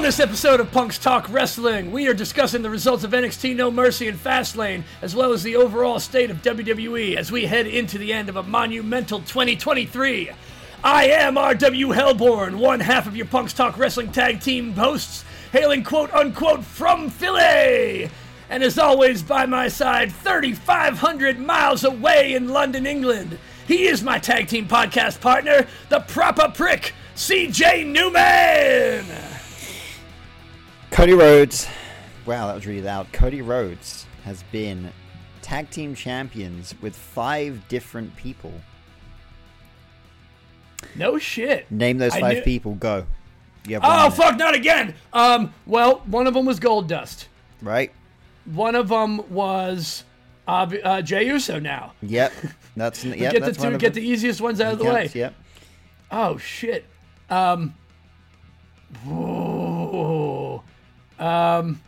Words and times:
On 0.00 0.04
this 0.04 0.18
episode 0.18 0.60
of 0.60 0.72
Punk's 0.72 0.96
Talk 0.96 1.28
Wrestling, 1.28 1.92
we 1.92 2.08
are 2.08 2.14
discussing 2.14 2.62
the 2.62 2.70
results 2.70 3.04
of 3.04 3.10
NXT 3.10 3.54
No 3.54 3.70
Mercy 3.70 4.08
and 4.08 4.18
Fastlane, 4.18 4.82
as 5.02 5.14
well 5.14 5.34
as 5.34 5.42
the 5.42 5.56
overall 5.56 6.00
state 6.00 6.30
of 6.30 6.40
WWE 6.40 7.16
as 7.16 7.30
we 7.30 7.44
head 7.44 7.66
into 7.66 7.98
the 7.98 8.10
end 8.10 8.30
of 8.30 8.36
a 8.36 8.42
monumental 8.42 9.18
2023. 9.18 10.30
I 10.82 11.04
am 11.04 11.34
RW 11.34 11.94
Hellborn, 11.94 12.58
one 12.58 12.80
half 12.80 13.06
of 13.06 13.14
your 13.14 13.26
Punk's 13.26 13.52
Talk 13.52 13.76
Wrestling 13.76 14.10
tag 14.10 14.40
team 14.40 14.72
hosts, 14.72 15.22
hailing 15.52 15.84
quote 15.84 16.10
unquote 16.14 16.64
from 16.64 17.10
Philly. 17.10 18.10
And 18.48 18.62
as 18.62 18.78
always, 18.78 19.22
by 19.22 19.44
my 19.44 19.68
side, 19.68 20.12
3,500 20.12 21.38
miles 21.38 21.84
away 21.84 22.32
in 22.32 22.48
London, 22.48 22.86
England, 22.86 23.38
he 23.68 23.86
is 23.86 24.02
my 24.02 24.18
tag 24.18 24.48
team 24.48 24.66
podcast 24.66 25.20
partner, 25.20 25.66
the 25.90 26.00
proper 26.00 26.48
prick, 26.48 26.94
CJ 27.16 27.86
Newman. 27.86 29.29
Cody 30.90 31.12
Rhodes. 31.14 31.66
Wow, 32.26 32.46
that 32.48 32.54
was 32.54 32.66
really 32.66 32.82
loud. 32.82 33.12
Cody 33.12 33.42
Rhodes 33.42 34.06
has 34.24 34.42
been 34.52 34.92
tag 35.42 35.70
team 35.70 35.94
champions 35.94 36.74
with 36.82 36.94
five 36.96 37.66
different 37.68 38.14
people. 38.16 38.52
No 40.94 41.18
shit. 41.18 41.70
Name 41.70 41.98
those 41.98 42.12
I 42.14 42.20
five 42.20 42.36
knew- 42.38 42.42
people. 42.42 42.74
Go. 42.74 43.06
You 43.66 43.74
have 43.74 43.82
one 43.82 43.92
Oh 43.92 44.02
minute, 44.04 44.16
fuck! 44.16 44.38
Not 44.38 44.54
again. 44.54 44.94
Um. 45.12 45.52
Well, 45.66 46.02
one 46.06 46.26
of 46.26 46.32
them 46.34 46.46
was 46.46 46.58
Goldust. 46.58 47.26
Right? 47.60 47.92
One 48.46 48.74
of 48.74 48.88
them 48.88 49.28
was 49.30 50.04
uh, 50.48 50.66
uh, 50.82 51.02
Jey 51.02 51.26
Uso. 51.26 51.58
Now 51.60 51.92
Yep. 52.02 52.32
That's 52.74 53.04
yep, 53.04 53.18
get 53.18 53.34
the 53.34 53.40
that's 53.40 53.58
one 53.58 53.68
two, 53.68 53.74
of 53.74 53.80
get 53.80 53.92
the 53.92 54.00
easiest 54.02 54.40
ones 54.40 54.62
out 54.62 54.72
of 54.72 54.78
the 54.78 54.86
Counts, 54.86 55.14
way. 55.14 55.20
Yep. 55.20 55.34
Oh 56.10 56.38
shit. 56.38 56.86
Um. 57.28 57.74
Whoa. 59.04 60.39
Um. 61.20 61.80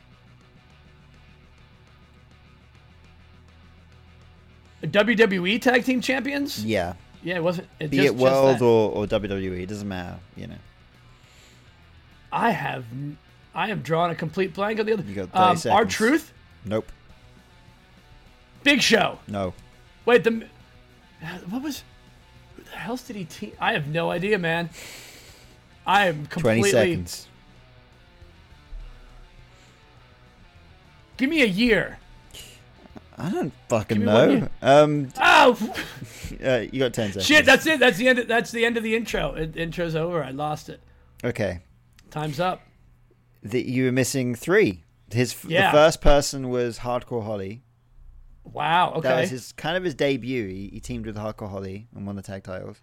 WWE 4.84 5.60
Tag 5.60 5.84
Team 5.84 6.00
Champions? 6.00 6.64
Yeah. 6.64 6.94
Yeah, 7.22 7.36
it 7.36 7.42
wasn't. 7.42 7.68
It 7.78 7.90
Be 7.90 7.98
just, 7.98 8.08
it 8.08 8.16
World 8.16 8.60
or, 8.62 8.90
or 8.90 9.06
WWE, 9.06 9.62
it 9.62 9.66
doesn't 9.66 9.86
matter. 9.86 10.18
You 10.36 10.48
know. 10.48 10.56
I 12.32 12.50
have, 12.50 12.84
I 13.54 13.68
have 13.68 13.82
drawn 13.82 14.10
a 14.10 14.14
complete 14.14 14.54
blank 14.54 14.80
on 14.80 14.86
the 14.86 14.92
other. 14.94 15.02
You 15.02 15.14
got 15.14 15.56
30 15.56 15.68
um, 15.68 15.76
Our. 15.76 15.84
Truth, 15.84 16.32
Nope. 16.64 16.90
Big 18.64 18.82
Show. 18.82 19.18
No. 19.28 19.54
Wait, 20.04 20.24
the 20.24 20.46
what 21.48 21.62
was? 21.62 21.84
Who 22.56 22.62
the 22.64 22.70
hell 22.70 22.96
did 22.96 23.16
he 23.16 23.24
team? 23.24 23.52
I 23.60 23.72
have 23.72 23.86
no 23.86 24.10
idea, 24.10 24.38
man. 24.38 24.70
I 25.86 26.06
am 26.06 26.26
completely. 26.26 26.70
Twenty 26.70 26.90
seconds. 26.92 27.28
Give 31.16 31.28
me 31.30 31.42
a 31.42 31.46
year. 31.46 31.98
I 33.18 33.30
don't 33.30 33.52
fucking 33.68 33.98
Give 33.98 34.06
me 34.06 34.12
one 34.12 34.40
know. 34.40 34.48
Um, 34.62 35.08
Oh 35.20 35.56
uh, 36.44 36.64
you 36.72 36.78
got 36.80 36.94
ten 36.94 37.08
seconds. 37.08 37.26
shit! 37.26 37.44
That's 37.44 37.66
it. 37.66 37.78
That's 37.78 37.98
the 37.98 38.08
end. 38.08 38.18
Of, 38.20 38.28
that's 38.28 38.50
the 38.50 38.64
end 38.64 38.76
of 38.76 38.82
the 38.82 38.96
intro. 38.96 39.34
It, 39.34 39.56
intro's 39.56 39.94
over. 39.94 40.24
I 40.24 40.30
lost 40.30 40.68
it. 40.68 40.80
Okay. 41.22 41.60
Time's 42.10 42.40
up. 42.40 42.62
The, 43.42 43.62
you 43.62 43.84
were 43.84 43.92
missing 43.92 44.34
three. 44.34 44.82
His 45.12 45.36
Yeah. 45.46 45.70
the 45.70 45.76
first 45.76 46.00
person 46.00 46.48
was 46.48 46.78
Hardcore 46.80 47.24
Holly. 47.24 47.62
Wow. 48.44 48.94
Okay. 48.94 49.08
That 49.08 49.20
was 49.20 49.30
his 49.30 49.52
kind 49.52 49.76
of 49.76 49.84
his 49.84 49.94
debut. 49.94 50.48
He, 50.48 50.70
he 50.72 50.80
teamed 50.80 51.06
with 51.06 51.16
Hardcore 51.16 51.50
Holly 51.50 51.86
and 51.94 52.06
won 52.06 52.16
the 52.16 52.22
tag 52.22 52.42
titles. 52.44 52.80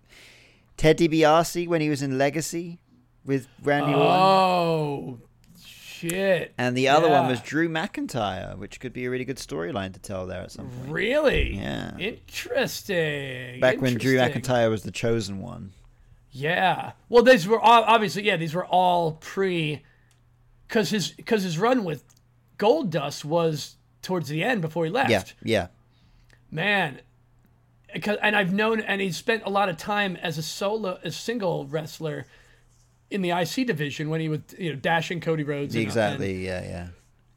Ted 0.77 0.97
DiBiase 0.97 1.67
when 1.67 1.81
he 1.81 1.89
was 1.89 2.01
in 2.01 2.17
Legacy 2.17 2.79
with 3.25 3.47
Randy 3.61 3.93
Orton. 3.93 5.21
Shit! 5.99 6.53
And 6.57 6.77
the 6.77 6.87
other 6.87 7.09
one 7.09 7.27
was 7.27 7.41
Drew 7.41 7.67
McIntyre, 7.67 8.57
which 8.57 8.79
could 8.79 8.93
be 8.93 9.05
a 9.05 9.09
really 9.09 9.25
good 9.25 9.37
storyline 9.37 9.93
to 9.93 9.99
tell 9.99 10.25
there 10.25 10.41
at 10.41 10.51
some 10.51 10.69
point. 10.69 10.91
Really? 10.91 11.55
Yeah. 11.55 11.97
Interesting. 11.97 13.59
Back 13.59 13.81
when 13.81 13.95
Drew 13.95 14.15
McIntyre 14.17 14.69
was 14.69 14.83
the 14.83 14.91
chosen 14.91 15.41
one. 15.41 15.73
Yeah. 16.31 16.93
Well, 17.09 17.23
these 17.23 17.47
were 17.47 17.59
all, 17.59 17.83
obviously 17.83 18.23
yeah. 18.23 18.37
These 18.37 18.53
were 18.53 18.65
all 18.65 19.13
pre, 19.13 19.83
because 20.67 20.89
his 20.89 21.09
because 21.09 21.43
his 21.43 21.57
run 21.57 21.83
with 21.83 22.03
Goldust 22.57 23.25
was 23.25 23.75
towards 24.01 24.29
the 24.29 24.43
end 24.43 24.61
before 24.61 24.85
he 24.85 24.91
left. 24.91 25.09
Yeah, 25.09 25.23
yeah. 25.43 25.67
Man. 26.49 27.01
And 27.91 28.35
I've 28.35 28.53
known, 28.53 28.81
and 28.81 29.01
he 29.01 29.11
spent 29.11 29.41
a 29.47 29.49
lot 29.49 29.67
of 29.67 29.75
time 29.75 30.15
as 30.17 30.37
a 30.37 30.43
solo, 30.43 30.99
as 31.03 31.15
single 31.15 31.65
wrestler 31.65 32.27
in 33.11 33.21
the 33.21 33.31
IC 33.31 33.65
division 33.67 34.09
when 34.09 34.21
he 34.21 34.29
was, 34.29 34.41
you 34.57 34.71
know, 34.71 34.75
dashing 34.79 35.19
Cody 35.21 35.43
Rhodes. 35.43 35.73
and- 35.75 35.81
and- 35.81 35.87
Exactly, 35.87 36.45
yeah, 36.45 36.61
yeah. 36.63 36.87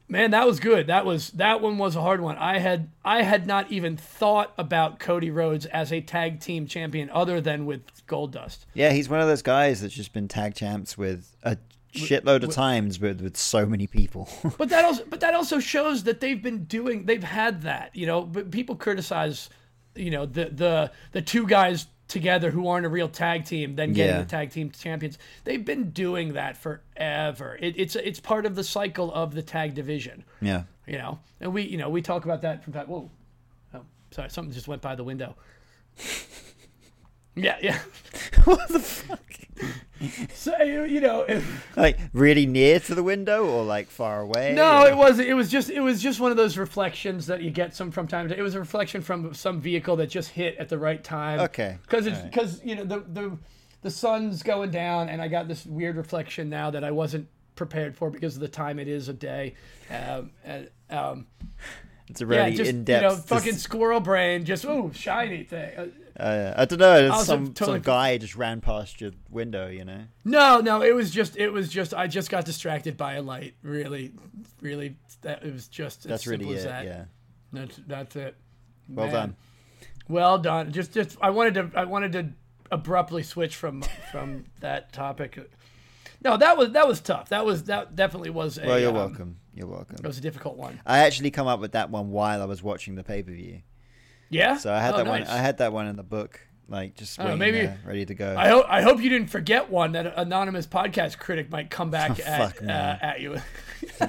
man, 0.07 0.31
that 0.31 0.45
was 0.45 0.59
good. 0.59 0.87
That 0.87 1.05
was 1.05 1.31
that 1.31 1.61
one 1.61 1.77
was 1.77 1.95
a 1.95 2.01
hard 2.01 2.21
one. 2.21 2.37
I 2.37 2.59
had 2.59 2.89
I 3.03 3.23
had 3.23 3.47
not 3.47 3.71
even 3.71 3.97
thought 3.97 4.53
about 4.57 4.99
Cody 4.99 5.31
Rhodes 5.31 5.65
as 5.67 5.91
a 5.91 6.01
tag 6.01 6.39
team 6.39 6.67
champion 6.67 7.09
other 7.09 7.41
than 7.41 7.65
with 7.65 7.81
Goldust. 8.07 8.59
Yeah, 8.75 8.91
he's 8.91 9.09
one 9.09 9.19
of 9.21 9.27
those 9.27 9.41
guys 9.41 9.81
that's 9.81 9.93
just 9.93 10.13
been 10.13 10.27
tag 10.27 10.53
champs 10.55 10.97
with 10.97 11.35
a 11.43 11.57
shitload 11.95 12.41
of 12.43 12.51
times 12.51 12.99
with, 12.99 13.21
with 13.21 13.37
so 13.37 13.65
many 13.67 13.85
people. 13.85 14.27
But 14.57 14.69
that 14.69 14.83
also, 14.83 15.03
but 15.09 15.19
that 15.19 15.33
also 15.35 15.59
shows 15.59 16.03
that 16.05 16.21
they've 16.21 16.41
been 16.41 16.65
doing, 16.65 17.05
they've 17.05 17.23
had 17.23 17.61
that. 17.63 17.95
You 17.95 18.07
know, 18.07 18.21
but 18.23 18.49
people 18.51 18.75
criticize, 18.75 19.49
you 19.95 20.09
know, 20.11 20.25
the 20.25 20.45
the 20.45 20.91
the 21.11 21.21
two 21.21 21.45
guys 21.47 21.85
together 22.13 22.51
who 22.51 22.67
aren't 22.69 22.85
a 22.85 22.89
real 22.89 23.09
tag 23.09 23.43
team, 23.45 23.75
then 23.75 23.91
getting 23.91 24.15
Yeah. 24.15 24.21
the 24.21 24.29
tag 24.29 24.51
team 24.51 24.71
champions. 24.71 25.17
They've 25.43 25.63
been 25.65 25.89
doing 25.91 26.33
that 26.33 26.55
forever. 26.55 27.57
It, 27.59 27.75
it's 27.77 27.95
it's 27.97 28.21
part 28.21 28.45
of 28.45 28.55
the 28.55 28.63
cycle 28.63 29.13
of 29.13 29.33
the 29.33 29.41
tag 29.41 29.73
division. 29.75 30.23
yeah. 30.39 30.63
You 30.87 30.97
know, 30.97 31.19
and 31.41 31.53
we 31.53 31.63
you 31.63 31.77
know 31.77 31.89
we 31.89 32.01
talk 32.01 32.23
about 32.25 32.41
that 32.43 32.63
from 32.63 32.73
time. 32.73 32.87
Whoa, 32.87 33.09
oh, 33.73 33.81
sorry, 34.11 34.29
something 34.29 34.53
just 34.53 34.67
went 34.67 34.81
by 34.81 34.95
the 34.95 35.03
window. 35.03 35.35
Yeah, 37.35 37.57
yeah. 37.63 37.79
what 38.43 38.67
the 38.69 38.77
fuck? 38.79 39.32
So 40.33 40.61
you 40.61 41.01
know. 41.01 41.21
If, 41.21 41.43
Like 41.77 41.99
really 42.13 42.45
near 42.45 42.79
to 42.81 42.95
the 42.95 43.03
window 43.03 43.45
or 43.45 43.63
like 43.63 43.89
far 43.89 44.21
away? 44.21 44.53
No, 44.53 44.83
or- 44.83 44.89
it 44.89 44.97
wasn't. 44.97 45.27
It 45.29 45.33
was 45.33 45.49
just 45.49 45.69
it 45.69 45.79
was 45.81 46.01
just 46.01 46.19
one 46.19 46.31
of 46.31 46.37
those 46.37 46.57
reflections 46.57 47.27
that 47.27 47.41
you 47.41 47.49
get 47.51 47.75
some 47.75 47.91
from 47.91 48.07
time 48.07 48.29
to. 48.29 48.37
It 48.37 48.41
was 48.41 48.55
a 48.55 48.59
reflection 48.59 49.01
from 49.01 49.33
some 49.33 49.59
vehicle 49.61 49.95
that 49.97 50.07
just 50.07 50.29
hit 50.29 50.57
at 50.57 50.69
the 50.69 50.77
right 50.77 51.03
time. 51.03 51.39
Okay, 51.41 51.77
Because 51.83 52.07
it's 52.07 52.19
because 52.19 52.61
you 52.63 52.75
know 52.75 52.83
the 52.83 52.99
the 52.99 53.37
the 53.81 53.91
sun's 53.91 54.43
going 54.43 54.71
down, 54.71 55.09
and 55.09 55.21
I 55.21 55.27
got 55.27 55.47
this 55.47 55.65
weird 55.65 55.97
reflection 55.97 56.49
now 56.49 56.69
that 56.71 56.83
I 56.83 56.91
wasn't 56.91 57.27
prepared 57.55 57.95
for 57.95 58.09
because 58.09 58.35
of 58.35 58.41
the 58.41 58.47
time 58.47 58.79
it 58.79 58.87
is 58.87 59.09
a 59.09 59.13
day. 59.13 59.55
Um, 59.89 60.31
and, 60.43 60.69
um, 60.89 61.27
It's 62.09 62.21
a 62.21 62.25
yeah, 62.25 62.49
just 62.49 62.69
in 62.69 62.83
depth. 62.83 63.03
you 63.03 63.09
know, 63.09 63.15
fucking 63.15 63.55
squirrel 63.55 63.99
brain, 63.99 64.45
just 64.45 64.65
ooh, 64.65 64.91
shiny 64.93 65.43
thing. 65.43 65.91
Uh, 66.19 66.53
I 66.55 66.65
don't 66.65 66.79
know. 66.79 67.09
There's 67.09 67.25
some 67.25 67.53
totally- 67.53 67.77
some 67.79 67.81
guy 67.83 68.17
just 68.17 68.35
ran 68.35 68.61
past 68.61 69.01
your 69.01 69.11
window. 69.29 69.67
You 69.67 69.85
know. 69.85 70.01
No, 70.23 70.59
no, 70.59 70.81
it 70.81 70.93
was 70.95 71.09
just 71.11 71.37
it 71.37 71.49
was 71.49 71.69
just 71.69 71.93
I 71.93 72.07
just 72.07 72.29
got 72.29 72.45
distracted 72.45 72.97
by 72.97 73.13
a 73.15 73.21
light. 73.21 73.55
Really, 73.63 74.13
really, 74.61 74.95
that 75.21 75.43
it 75.43 75.51
was 75.53 75.67
just 75.67 76.05
as 76.05 76.09
That's 76.09 76.27
really 76.27 76.45
simple 76.45 76.57
as 76.57 76.65
it. 76.65 76.67
that. 76.69 76.85
Yeah. 76.85 77.05
That's 77.51 77.79
that's 77.87 78.15
it. 78.15 78.35
Well 78.89 79.05
Man. 79.07 79.13
done. 79.13 79.35
Well 80.07 80.37
done. 80.37 80.71
Just 80.71 80.93
just 80.93 81.17
I 81.21 81.29
wanted 81.31 81.53
to 81.55 81.71
I 81.79 81.85
wanted 81.85 82.11
to 82.13 82.29
abruptly 82.71 83.23
switch 83.23 83.55
from 83.55 83.83
from 84.11 84.45
that 84.59 84.91
topic. 84.93 85.39
No, 86.23 86.37
that 86.37 86.57
was 86.57 86.71
that 86.71 86.87
was 86.87 87.01
tough. 87.01 87.29
That 87.29 87.45
was 87.45 87.63
that 87.65 87.95
definitely 87.95 88.29
was 88.29 88.57
a 88.57 88.65
Well, 88.65 88.79
you're 88.79 88.89
um, 88.89 88.95
welcome. 88.95 89.37
You're 89.55 89.67
welcome. 89.67 89.97
It 90.03 90.07
was 90.07 90.17
a 90.17 90.21
difficult 90.21 90.57
one. 90.57 90.79
I 90.85 90.99
actually 90.99 91.31
come 91.31 91.47
up 91.47 91.59
with 91.59 91.73
that 91.73 91.89
one 91.89 92.11
while 92.11 92.41
I 92.41 92.45
was 92.45 92.63
watching 92.63 92.95
the 92.95 93.03
pay 93.03 93.21
per 93.23 93.31
view. 93.31 93.61
Yeah. 94.33 94.57
So 94.57 94.73
I 94.73 94.79
had 94.79 94.93
Oh, 94.93 94.97
that 94.97 95.05
nice. 95.05 95.27
one. 95.27 95.37
I 95.37 95.41
had 95.41 95.57
that 95.59 95.71
one 95.73 95.87
in 95.87 95.95
the 95.95 96.03
book, 96.03 96.39
like 96.69 96.95
just 96.95 97.17
waiting 97.19 97.37
maybe- 97.37 97.61
there, 97.61 97.79
ready 97.85 98.05
to 98.05 98.13
go. 98.13 98.35
I 98.37 98.47
hope 98.49 98.65
I 98.67 98.81
hope 98.81 99.01
you 99.01 99.09
didn't 99.09 99.29
forget 99.29 99.69
one 99.69 99.91
that 99.93 100.05
an 100.07 100.13
anonymous 100.15 100.67
podcast 100.67 101.17
critic 101.19 101.49
might 101.51 101.69
come 101.69 101.89
back 101.91 102.11
Oh, 102.19 102.23
at 102.25 102.53
fuck, 102.53 102.63
uh, 102.63 102.97
at 103.01 103.21
you. 103.21 103.37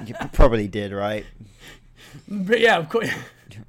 you 0.05 0.15
probably 0.33 0.67
did, 0.67 0.91
right? 0.91 1.25
but 2.27 2.59
yeah, 2.59 2.77
of 2.77 2.89
course. 2.89 3.09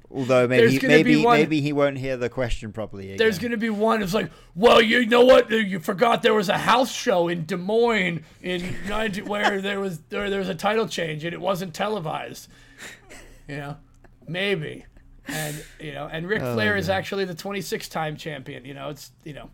Although 0.09 0.47
maybe 0.47 0.77
he, 0.77 0.87
maybe 0.87 1.23
one- 1.23 1.37
maybe 1.37 1.61
he 1.61 1.71
won't 1.73 1.97
hear 1.97 2.17
the 2.17 2.29
question 2.29 2.71
properly. 2.73 3.05
Again. 3.05 3.17
There's 3.17 3.39
gonna 3.39 3.57
be 3.57 3.69
one. 3.69 4.01
It's 4.01 4.13
like, 4.13 4.31
well, 4.55 4.81
you 4.81 5.05
know 5.05 5.23
what? 5.23 5.49
You 5.51 5.79
forgot 5.79 6.23
there 6.23 6.33
was 6.33 6.49
a 6.49 6.57
house 6.57 6.91
show 6.91 7.27
in 7.27 7.45
Des 7.45 7.57
Moines 7.57 8.23
in 8.41 8.75
90, 8.87 9.21
where 9.23 9.61
there 9.61 9.79
was 9.79 9.99
there, 10.09 10.29
there 10.29 10.39
was 10.39 10.49
a 10.49 10.55
title 10.55 10.87
change 10.87 11.23
and 11.23 11.33
it 11.33 11.39
wasn't 11.41 11.73
televised. 11.73 12.49
You 13.47 13.57
know, 13.57 13.77
maybe, 14.27 14.85
and 15.27 15.63
you 15.79 15.93
know, 15.93 16.07
and 16.11 16.27
Ric 16.27 16.41
Oh, 16.41 16.53
Flair 16.53 16.75
is 16.75 16.89
actually 16.89 17.25
the 17.25 17.35
26 17.35 17.89
time 17.89 18.17
champion. 18.17 18.65
You 18.65 18.73
know, 18.73 18.89
it's 18.89 19.11
you 19.23 19.33
know, 19.33 19.49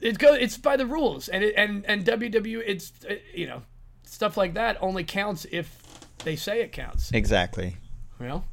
it 0.00 0.18
go 0.18 0.34
it's 0.34 0.56
by 0.58 0.76
the 0.76 0.86
rules, 0.86 1.28
and 1.28 1.44
it, 1.44 1.54
and 1.56 1.84
and 1.86 2.04
WWE, 2.04 2.62
it's 2.66 2.92
uh, 3.08 3.14
you 3.34 3.46
know, 3.46 3.62
stuff 4.04 4.36
like 4.36 4.54
that 4.54 4.76
only 4.80 5.04
counts 5.04 5.46
if 5.50 5.76
they 6.24 6.36
say 6.36 6.60
it 6.60 6.72
counts. 6.72 7.10
exactly. 7.12 7.76
You 8.18 8.26
know, 8.26 8.44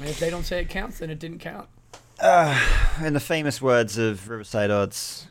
and 0.00 0.08
if 0.08 0.18
they 0.18 0.30
don't 0.30 0.44
say 0.44 0.60
it 0.60 0.68
counts, 0.68 0.98
then 0.98 1.10
it 1.10 1.18
didn't 1.18 1.38
count. 1.38 1.68
In 3.02 3.12
the 3.12 3.20
famous 3.20 3.60
words 3.60 3.98
of 3.98 4.28
Riverside 4.28 4.70
Odds, 4.70 5.26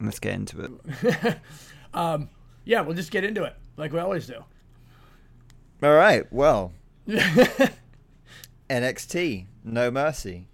let's 0.00 0.18
get 0.18 0.34
into 0.34 0.60
it. 0.60 1.38
yeah, 2.64 2.80
we'll 2.80 2.96
just 2.96 3.10
get 3.10 3.24
into 3.24 3.44
it 3.44 3.54
like 3.76 3.92
we 3.92 3.98
always 3.98 4.26
do. 4.26 4.44
All 5.82 5.94
right. 5.94 6.30
Well, 6.32 6.72
NXT 8.70 9.46
No 9.64 9.90
Mercy. 9.90 10.46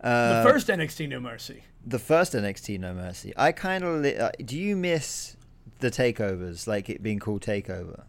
Uh, 0.00 0.42
the 0.42 0.50
first 0.50 0.68
NXT 0.68 1.08
No 1.08 1.20
Mercy. 1.20 1.64
the 1.86 1.98
first 1.98 2.32
NXT 2.32 2.78
No 2.80 2.94
Mercy. 2.94 3.32
I 3.36 3.52
kind 3.52 3.84
of 3.84 4.00
li- 4.02 4.16
uh, 4.16 4.30
do 4.44 4.56
you 4.58 4.76
miss 4.76 5.36
the 5.80 5.90
takeovers, 5.90 6.66
like 6.66 6.88
it 6.90 7.02
being 7.02 7.18
called 7.18 7.42
Takeover? 7.42 8.02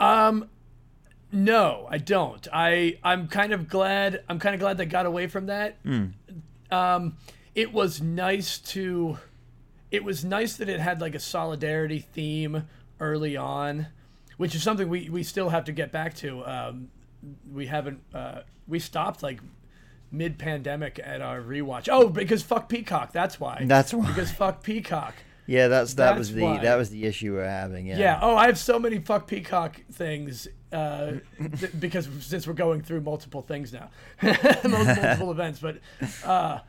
Um, 0.00 0.48
no, 1.30 1.86
I 1.90 1.98
don't. 1.98 2.46
I 2.52 2.98
I'm 3.04 3.28
kind 3.28 3.52
of 3.52 3.68
glad. 3.68 4.22
I'm 4.28 4.38
kind 4.38 4.54
of 4.54 4.60
glad 4.60 4.76
they 4.76 4.86
got 4.86 5.06
away 5.06 5.26
from 5.28 5.46
that. 5.46 5.76
Um, 6.70 7.16
it 7.54 7.72
was 7.72 8.00
nice 8.00 8.58
to. 8.58 9.18
It 9.90 10.04
was 10.04 10.24
nice 10.24 10.56
that 10.56 10.68
it 10.68 10.80
had 10.80 11.00
like 11.00 11.14
a 11.14 11.20
solidarity 11.20 12.00
theme 12.00 12.66
early 12.98 13.36
on, 13.36 13.88
which 14.38 14.54
is 14.54 14.62
something 14.62 14.88
we 14.88 15.08
we 15.10 15.22
still 15.22 15.50
have 15.50 15.64
to 15.66 15.72
get 15.72 15.92
back 15.92 16.14
to. 16.16 16.44
Um, 16.44 16.88
we 17.52 17.66
haven't. 17.66 18.00
Uh, 18.14 18.40
we 18.68 18.78
stopped 18.78 19.22
like 19.22 19.40
mid 20.10 20.38
pandemic 20.38 21.00
at 21.02 21.20
our 21.20 21.40
rewatch. 21.40 21.88
Oh, 21.90 22.08
because 22.08 22.42
fuck 22.42 22.68
Peacock. 22.68 23.12
That's 23.12 23.40
why. 23.40 23.64
That's 23.66 23.92
why. 23.94 24.06
Because 24.06 24.30
fuck 24.30 24.62
Peacock. 24.62 25.14
Yeah, 25.46 25.66
that's 25.68 25.94
that 25.94 26.10
That's 26.10 26.18
was 26.18 26.34
the 26.34 26.42
why. 26.42 26.58
that 26.58 26.76
was 26.76 26.90
the 26.90 27.04
issue 27.04 27.34
we're 27.34 27.44
having. 27.48 27.86
Yeah. 27.86 27.98
Yeah. 27.98 28.18
Oh, 28.22 28.36
I 28.36 28.46
have 28.46 28.58
so 28.58 28.78
many 28.78 29.00
fuck 29.00 29.26
Peacock 29.26 29.80
things 29.90 30.46
uh, 30.72 31.14
th- 31.58 31.72
because 31.80 32.08
since 32.20 32.46
we're 32.46 32.52
going 32.52 32.80
through 32.82 33.00
multiple 33.00 33.42
things 33.42 33.72
now, 33.72 33.90
multiple 34.22 35.30
events. 35.32 35.58
But 35.58 35.78
uh, 36.24 36.60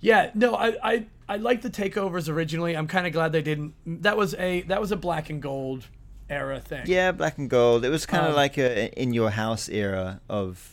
yeah, 0.00 0.30
no, 0.34 0.54
I, 0.54 0.76
I 0.82 1.06
I 1.28 1.36
like 1.36 1.62
the 1.62 1.70
takeovers 1.70 2.28
originally. 2.28 2.76
I'm 2.76 2.86
kind 2.86 3.06
of 3.08 3.12
glad 3.12 3.32
they 3.32 3.42
didn't. 3.42 3.74
That 4.02 4.16
was 4.16 4.34
a 4.34 4.62
that 4.62 4.80
was 4.80 4.92
a 4.92 4.96
black 4.96 5.28
and 5.28 5.42
gold 5.42 5.88
era 6.30 6.60
thing. 6.60 6.84
Yeah, 6.86 7.12
black 7.12 7.38
and 7.38 7.48
gold. 7.50 7.84
It 7.84 7.90
was 7.90 8.06
kind 8.06 8.24
of 8.24 8.30
Um, 8.30 8.36
like 8.36 8.58
a 8.58 8.88
in 9.00 9.12
your 9.12 9.30
house 9.30 9.68
era 9.68 10.20
of 10.28 10.68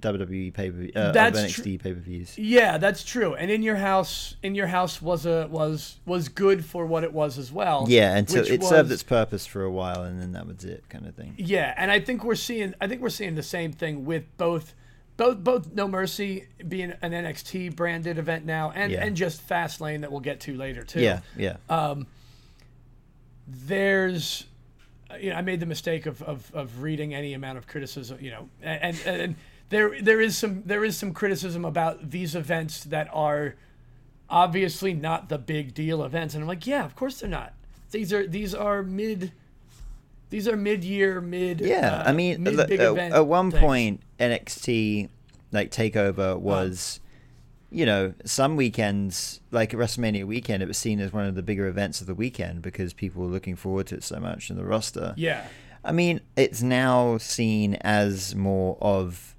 WWE 0.00 0.54
pay 0.54 0.70
per 0.70 0.88
uh, 0.98 1.10
of 1.10 1.14
NXT 1.14 1.82
pay 1.82 1.92
per 1.92 2.00
views. 2.00 2.36
Yeah, 2.38 2.78
that's 2.78 3.04
true. 3.04 3.34
And 3.34 3.50
in 3.50 3.62
your 3.62 3.76
house, 3.76 4.36
in 4.42 4.54
your 4.54 4.66
house 4.68 5.02
was 5.02 5.26
a 5.26 5.46
was 5.50 5.98
was 6.06 6.28
good 6.28 6.64
for 6.64 6.86
what 6.86 7.04
it 7.04 7.12
was 7.12 7.38
as 7.38 7.52
well. 7.52 7.84
Yeah, 7.88 8.16
until 8.16 8.44
it 8.46 8.62
served 8.64 8.90
its 8.90 9.02
purpose 9.02 9.46
for 9.46 9.62
a 9.62 9.70
while, 9.70 10.02
and 10.02 10.20
then 10.20 10.32
that 10.32 10.46
was 10.46 10.64
it, 10.64 10.84
kind 10.88 11.06
of 11.06 11.14
thing. 11.14 11.34
Yeah, 11.36 11.74
and 11.76 11.90
I 11.90 12.00
think 12.00 12.24
we're 12.24 12.34
seeing 12.34 12.74
I 12.80 12.86
think 12.88 13.02
we're 13.02 13.10
seeing 13.10 13.34
the 13.34 13.42
same 13.42 13.72
thing 13.72 14.04
with 14.06 14.24
both 14.38 14.74
both 15.18 15.44
both 15.44 15.72
No 15.74 15.86
Mercy 15.86 16.48
being 16.66 16.94
an 17.02 17.12
NXT 17.12 17.76
branded 17.76 18.16
event 18.18 18.46
now 18.46 18.72
and 18.74 18.90
Yeah. 18.90 19.04
and 19.04 19.14
just 19.14 19.46
Fastlane 19.46 20.00
that 20.00 20.10
we'll 20.10 20.20
get 20.20 20.40
to 20.40 20.54
later 20.56 20.82
too. 20.82 21.00
Yeah, 21.00 21.20
yeah, 21.36 21.56
There's 23.46 24.46
you 25.20 25.30
know, 25.30 25.36
I 25.36 25.42
made 25.42 25.60
the 25.60 25.66
mistake 25.66 26.06
of, 26.06 26.22
of, 26.22 26.50
of 26.54 26.82
reading 26.82 27.14
any 27.14 27.34
amount 27.34 27.58
of 27.58 27.66
criticism, 27.66 28.18
you 28.20 28.30
know, 28.30 28.48
and, 28.62 28.96
and 29.04 29.20
and 29.20 29.36
there 29.68 30.00
there 30.02 30.20
is 30.20 30.36
some 30.36 30.62
there 30.66 30.84
is 30.84 30.96
some 30.96 31.12
criticism 31.12 31.64
about 31.64 32.10
these 32.10 32.34
events 32.34 32.84
that 32.84 33.08
are 33.12 33.54
obviously 34.28 34.94
not 34.94 35.28
the 35.28 35.38
big 35.38 35.74
deal 35.74 36.02
events, 36.04 36.34
and 36.34 36.42
I'm 36.42 36.48
like, 36.48 36.66
yeah, 36.66 36.84
of 36.84 36.94
course 36.96 37.20
they're 37.20 37.28
not. 37.28 37.52
These 37.90 38.12
are 38.12 38.26
these 38.26 38.54
are 38.54 38.82
mid, 38.82 39.32
these 40.30 40.48
are 40.48 40.56
mid 40.56 40.84
year 40.84 41.20
mid. 41.20 41.60
yeah. 41.60 41.96
uh, 41.96 42.08
I 42.08 42.12
mean, 42.12 42.42
mid 42.42 42.56
the- 42.56 42.72
at, 42.72 43.12
at 43.12 43.26
one 43.26 43.50
things. 43.50 43.60
point, 43.60 44.00
NXT 44.18 45.08
like 45.52 45.70
Takeover 45.70 46.38
was, 46.38 47.00
you 47.72 47.86
know, 47.86 48.12
some 48.24 48.56
weekends 48.56 49.40
like 49.50 49.70
WrestleMania 49.72 50.24
weekend, 50.26 50.62
it 50.62 50.66
was 50.66 50.78
seen 50.78 51.00
as 51.00 51.12
one 51.12 51.26
of 51.26 51.34
the 51.34 51.42
bigger 51.42 51.66
events 51.66 52.00
of 52.00 52.06
the 52.06 52.14
weekend 52.14 52.62
because 52.62 52.92
people 52.92 53.22
were 53.22 53.28
looking 53.30 53.56
forward 53.56 53.86
to 53.88 53.94
it 53.96 54.04
so 54.04 54.20
much 54.20 54.50
in 54.50 54.56
the 54.56 54.64
roster. 54.64 55.14
yeah, 55.16 55.46
I 55.84 55.90
mean, 55.92 56.20
it's 56.36 56.62
now 56.62 57.18
seen 57.18 57.74
as 57.80 58.34
more 58.34 58.76
of. 58.80 59.34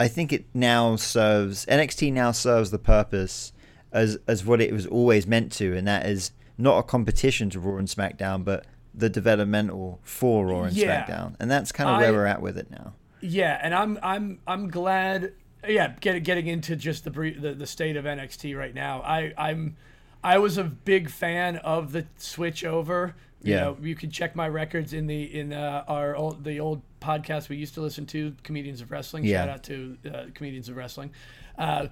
I 0.00 0.08
think 0.08 0.32
it 0.32 0.46
now 0.54 0.96
serves 0.96 1.66
NXT 1.66 2.12
now 2.12 2.32
serves 2.32 2.70
the 2.70 2.78
purpose 2.78 3.52
as 3.92 4.18
as 4.26 4.44
what 4.44 4.60
it 4.60 4.72
was 4.72 4.86
always 4.86 5.26
meant 5.26 5.52
to, 5.52 5.76
and 5.76 5.86
that 5.86 6.06
is 6.06 6.30
not 6.58 6.78
a 6.78 6.82
competition 6.82 7.50
to 7.50 7.60
Raw 7.60 7.76
and 7.78 7.88
SmackDown, 7.88 8.44
but 8.44 8.64
the 8.94 9.08
developmental 9.08 10.00
for 10.02 10.46
Raw 10.46 10.62
and 10.64 10.76
Yeah. 10.76 11.04
SmackDown, 11.06 11.34
and 11.40 11.50
that's 11.50 11.72
kind 11.72 11.90
of 11.90 11.96
where 11.98 12.08
I- 12.08 12.12
we're 12.12 12.26
at 12.26 12.42
with 12.42 12.56
it 12.58 12.70
now. 12.70 12.94
yeah, 13.20 13.58
and 13.62 13.74
I'm 13.74 13.98
I'm 14.02 14.38
I'm 14.46 14.68
glad. 14.68 15.32
Yeah, 15.66 15.94
get, 16.00 16.22
getting 16.24 16.46
into 16.48 16.74
just 16.76 17.04
the, 17.04 17.10
the 17.10 17.54
the 17.54 17.66
state 17.66 17.96
of 17.96 18.04
NXT 18.04 18.56
right 18.58 18.74
now. 18.74 19.00
I 19.02 19.32
I'm 19.38 19.76
I 20.24 20.38
was 20.38 20.58
a 20.58 20.64
big 20.64 21.08
fan 21.10 21.56
of 21.56 21.92
the 21.92 22.06
switch 22.16 22.64
over. 22.64 23.14
You 23.44 23.54
Yeah. 23.54 23.60
know, 23.60 23.76
you 23.80 23.94
can 23.94 24.10
check 24.10 24.36
my 24.36 24.48
records 24.48 24.92
in 24.92 25.06
the 25.06 25.22
in 25.38 25.52
uh, 25.52 25.84
our 25.88 26.14
old, 26.16 26.44
the 26.44 26.60
old 26.60 26.82
podcast 27.00 27.48
we 27.48 27.56
used 27.56 27.74
to 27.74 27.80
listen 27.80 28.06
to, 28.06 28.34
Comedians 28.44 28.80
of 28.80 28.90
Wrestling. 28.90 29.24
Yeah. 29.24 29.38
Shout 29.40 29.48
out 29.48 29.62
to 29.64 29.98
uh, 30.12 30.24
Comedians 30.34 30.68
of 30.68 30.76
Wrestling. 30.76 31.10
Uh, 31.58 31.88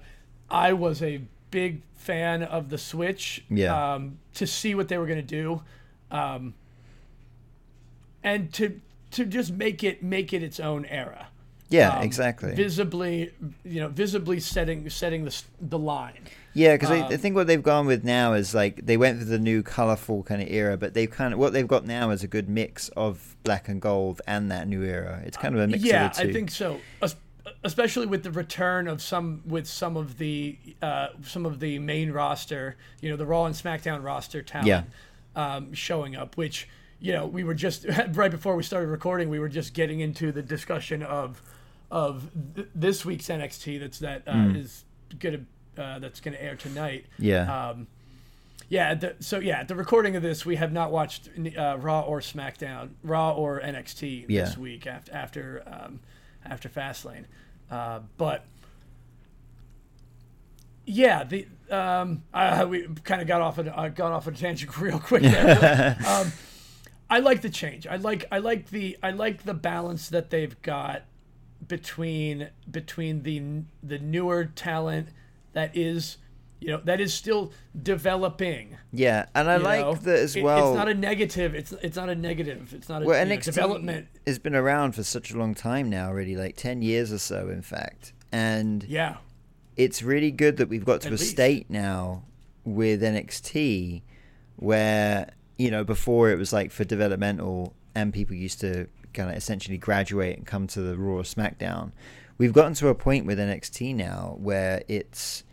I 0.49 0.73
was 0.73 1.01
a 1.01 1.21
big 1.51 1.81
fan 1.95 2.43
of 2.43 2.69
the 2.69 2.77
switch. 2.77 3.43
Yeah. 3.49 3.93
Um, 3.95 4.17
to 4.35 4.47
see 4.47 4.75
what 4.75 4.87
they 4.87 4.97
were 4.97 5.05
gonna 5.07 5.21
do, 5.21 5.61
um, 6.09 6.53
and 8.23 8.51
to 8.53 8.79
to 9.11 9.25
just 9.25 9.51
make 9.53 9.83
it 9.83 10.01
make 10.03 10.31
it 10.33 10.41
its 10.43 10.59
own 10.59 10.85
era 10.85 11.27
Yeah, 11.71 11.97
um, 11.97 12.03
exactly. 12.03 12.53
visibly 12.53 13.31
you 13.63 13.79
know 13.81 13.87
visibly 13.87 14.39
setting 14.39 14.89
setting 14.89 15.25
the 15.25 15.41
the 15.59 15.79
line 15.79 16.27
Yeah, 16.53 16.75
because 16.75 16.91
I, 16.91 16.97
I 16.97 17.01
Um, 17.13 17.17
think 17.17 17.35
what 17.35 17.47
they've 17.47 17.63
gone 17.63 17.85
with 17.87 18.03
now 18.03 18.33
is 18.33 18.53
like 18.53 18.85
they 18.85 18.97
went 18.97 19.19
for 19.19 19.25
the 19.25 19.39
new 19.39 19.63
colorful 19.63 20.21
kind 20.23 20.41
of 20.41 20.49
era, 20.49 20.75
but 20.77 20.93
they've 20.93 21.09
kind 21.09 21.33
of 21.33 21.39
what 21.39 21.53
they've 21.53 21.67
got 21.67 21.85
now 21.85 22.09
is 22.11 22.23
a 22.23 22.27
good 22.27 22.49
mix 22.49 22.89
of 22.89 23.35
black 23.43 23.69
and 23.69 23.81
gold 23.81 24.21
and 24.27 24.51
that 24.51 24.67
new 24.67 24.83
era. 24.83 25.21
It's 25.25 25.37
kind 25.37 25.55
of 25.55 25.61
a 25.61 25.67
mix 25.67 25.83
yeah 25.83 26.07
of 26.07 26.15
the 26.17 26.23
two. 26.23 26.29
i 26.29 26.33
think 26.33 26.51
so 26.51 26.79
Es- 27.01 27.15
especially 27.63 28.05
with 28.05 28.23
the 28.23 28.31
return 28.31 28.87
of 28.87 29.01
some 29.01 29.41
with 29.45 29.65
some 29.67 29.95
of 29.97 30.17
the 30.17 30.57
uh, 30.81 31.07
some 31.23 31.45
of 31.45 31.59
the 31.59 31.79
main 31.79 32.11
roster 32.11 32.75
you 33.01 33.09
know 33.09 33.15
the 33.17 33.25
raw 33.25 33.45
and 33.45 33.55
smackdown 33.55 34.03
roster 34.03 34.41
talent 34.43 34.67
Yeah. 34.67 34.83
um, 35.35 35.73
showing 35.73 36.15
up 36.15 36.37
which 36.37 36.67
you 36.99 37.13
know 37.13 37.25
we 37.25 37.43
were 37.43 37.53
just 37.55 37.85
right 38.13 38.29
before 38.31 38.55
we 38.55 38.63
started 38.63 38.87
recording 38.89 39.29
we 39.29 39.39
were 39.39 39.49
just 39.49 39.73
getting 39.73 40.01
into 40.01 40.31
the 40.31 40.41
discussion 40.43 41.01
of 41.01 41.41
of 41.91 42.31
th- 42.55 42.67
this 42.73 43.03
week's 43.05 43.27
nxt 43.27 43.79
that's 43.79 43.99
that 43.99 44.23
uh, 44.25 44.31
Mm. 44.33 44.57
is 44.57 44.85
gonna 45.19 45.41
uh, 45.77 45.99
that's 45.99 46.19
gonna 46.21 46.37
air 46.39 46.55
tonight 46.55 47.05
Yeah. 47.19 47.69
Um, 47.69 47.87
yeah. 48.69 48.93
The, 48.93 49.15
so 49.19 49.39
yeah, 49.39 49.59
at 49.59 49.67
the 49.67 49.75
recording 49.75 50.15
of 50.15 50.23
this, 50.23 50.45
we 50.45 50.55
have 50.55 50.71
not 50.71 50.91
watched 50.91 51.29
uh, 51.57 51.77
Raw 51.77 52.01
or 52.01 52.21
SmackDown, 52.21 52.91
Raw 53.03 53.33
or 53.33 53.59
NXT 53.59 54.25
Yeah. 54.29 54.45
this 54.45 54.57
week 54.57 54.87
after 54.87 55.13
after 55.13 55.63
um, 55.67 55.99
after 56.45 56.69
Fastlane, 56.69 57.25
uh, 57.69 57.99
but 58.17 58.45
yeah, 60.85 61.23
the 61.23 61.47
um, 61.69 62.23
I, 62.33 62.65
we 62.65 62.87
kind 63.03 63.21
of 63.21 63.27
got 63.27 63.41
off 63.41 63.57
a 63.57 63.77
uh, 63.77 63.89
got 63.89 64.11
off 64.11 64.27
a 64.27 64.31
tangent 64.31 64.77
real 64.79 64.99
quick 64.99 65.23
there. 65.23 65.97
um, 66.07 66.31
I 67.09 67.19
like 67.19 67.41
the 67.41 67.49
change. 67.49 67.85
I 67.87 67.97
like 67.97 68.25
I 68.31 68.39
like 68.39 68.69
the 68.69 68.97
I 69.03 69.11
like 69.11 69.43
the 69.43 69.53
balance 69.53 70.09
that 70.09 70.29
they've 70.29 70.59
got 70.61 71.03
between 71.67 72.49
between 72.69 73.23
the 73.23 73.63
the 73.83 73.99
newer 73.99 74.45
talent 74.45 75.09
that 75.53 75.75
is 75.75 76.17
you 76.59 76.67
know 76.69 76.81
that 76.83 76.99
is 77.01 77.13
still 77.13 77.51
developing 77.81 78.77
yeah, 78.91 79.25
and 79.35 79.49
I 79.49 79.57
like 79.57 79.81
know? 79.81 79.93
that 79.95 80.19
as 80.19 80.35
It- 80.35 80.43
well. 80.43 80.69
it's 80.71 80.77
not 80.77 80.87
a 80.87 80.93
negative 80.93 81.55
it's 81.55 81.71
it's 81.81 81.95
not 81.97 82.09
a 82.09 82.15
negative 82.15 82.73
it's 82.73 82.89
not 82.89 83.03
a 83.03 83.05
well, 83.05 83.25
NXT 83.25 83.45
development 83.45 84.07
has 84.27 84.39
been 84.39 84.55
around 84.55 84.93
for 84.93 85.03
such 85.03 85.31
a 85.31 85.37
long 85.37 85.53
time 85.55 85.89
now, 85.89 86.07
already 86.09 86.35
like 86.35 86.55
ten 86.55 86.81
years 86.81 87.11
or 87.11 87.17
so, 87.19 87.49
in 87.49 87.61
fact, 87.61 88.13
and 88.31 88.83
yeah 88.83 89.17
it's 89.77 90.03
really 90.03 90.31
good 90.31 90.57
that 90.57 90.67
we've 90.69 90.85
got 90.85 91.01
to 91.01 91.07
At 91.07 91.13
a 91.13 91.17
least. 91.17 91.31
state 91.31 91.69
now 91.69 92.23
with 92.65 93.01
NXT 93.01 94.01
where 94.57 95.31
you 95.57 95.71
know 95.71 95.83
before 95.83 96.29
it 96.29 96.37
was 96.37 96.51
like 96.53 96.71
for 96.71 96.83
developmental 96.83 97.73
and 97.95 98.13
people 98.13 98.35
used 98.35 98.59
to 98.61 98.87
kind 99.13 99.29
of 99.29 99.35
essentially 99.35 99.77
graduate 99.77 100.37
and 100.37 100.45
come 100.45 100.67
to 100.67 100.81
the 100.81 100.97
Raw 100.97 101.15
or 101.15 101.23
SmackDown. 101.23 101.91
We've 102.37 102.53
gotten 102.53 102.73
to 102.75 102.87
a 102.87 102.95
point 102.95 103.25
with 103.25 103.37
NXT 103.37 103.95
now 103.95 104.35
where 104.39 104.83
it's 104.87 105.43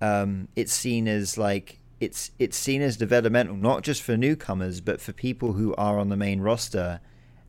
um, 0.00 0.48
it's 0.54 0.72
seen 0.72 1.08
as 1.08 1.38
like 1.38 1.80
it's 2.00 2.30
it's 2.38 2.56
seen 2.56 2.82
as 2.82 2.96
developmental 2.96 3.56
not 3.56 3.82
just 3.82 4.02
for 4.02 4.16
newcomers 4.16 4.80
but 4.80 5.00
for 5.00 5.12
people 5.12 5.54
who 5.54 5.74
are 5.74 5.98
on 5.98 6.10
the 6.10 6.16
main 6.16 6.40
roster 6.40 7.00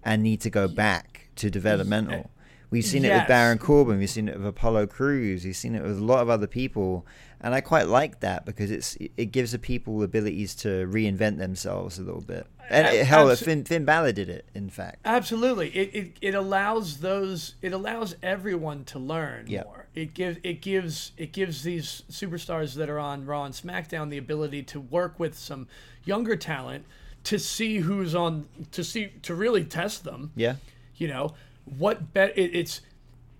and 0.03 0.23
need 0.23 0.41
to 0.41 0.49
go 0.49 0.67
back 0.67 1.29
to 1.35 1.49
developmental. 1.49 2.31
We've 2.71 2.85
seen 2.85 3.03
it 3.03 3.11
with 3.13 3.27
Baron 3.27 3.57
Corbin, 3.57 3.97
we've 3.97 4.09
seen 4.09 4.29
it 4.29 4.37
with 4.37 4.45
Apollo 4.45 4.87
Crews, 4.87 5.43
we've 5.43 5.55
seen 5.55 5.73
it 5.73 5.81
with 5.81 5.97
a 5.97 6.03
lot 6.03 6.21
of 6.21 6.29
other 6.29 6.45
people, 6.45 7.05
and 7.41 7.55
I 7.55 7.61
quite 7.61 7.87
like 7.87 8.19
that 8.19 8.45
because 8.45 8.69
it's 8.69 8.95
it 9.17 9.31
gives 9.31 9.53
the 9.53 9.59
people 9.59 10.03
abilities 10.03 10.53
to 10.57 10.85
reinvent 10.87 11.39
themselves 11.39 11.97
a 11.97 12.03
little 12.03 12.21
bit. 12.21 12.45
And 12.69 12.85
it, 12.85 13.07
hell, 13.07 13.25
abso- 13.25 13.43
Finn, 13.45 13.63
Finn 13.63 13.85
Balor 13.85 14.11
did 14.11 14.29
it, 14.29 14.45
in 14.53 14.69
fact. 14.69 14.97
Absolutely. 15.03 15.69
It, 15.69 15.95
it 15.95 16.17
it 16.21 16.35
allows 16.35 16.97
those 16.99 17.55
it 17.63 17.73
allows 17.73 18.15
everyone 18.21 18.83
to 18.85 18.99
learn 18.99 19.45
Yeah. 19.47 19.63
more. 19.63 19.87
It 19.95 20.13
gives 20.13 20.37
it 20.43 20.61
gives 20.61 21.11
it 21.17 21.31
gives 21.31 21.63
these 21.63 22.03
superstars 22.11 22.75
that 22.75 22.87
are 22.87 22.99
on 22.99 23.25
Raw 23.25 23.45
and 23.45 23.55
SmackDown 23.55 24.11
the 24.11 24.19
ability 24.19 24.61
to 24.63 24.79
work 24.79 25.19
with 25.19 25.35
some 25.35 25.67
younger 26.05 26.35
talent 26.35 26.85
to 27.23 27.39
see 27.39 27.77
who's 27.79 28.13
on 28.13 28.47
to 28.73 28.83
see 28.83 29.07
to 29.23 29.33
really 29.33 29.63
test 29.63 30.03
them. 30.03 30.31
Yeah. 30.35 30.57
You 30.97 31.07
know 31.07 31.33
what? 31.77 32.13
Bet 32.13 32.37
it, 32.37 32.55
it's 32.55 32.81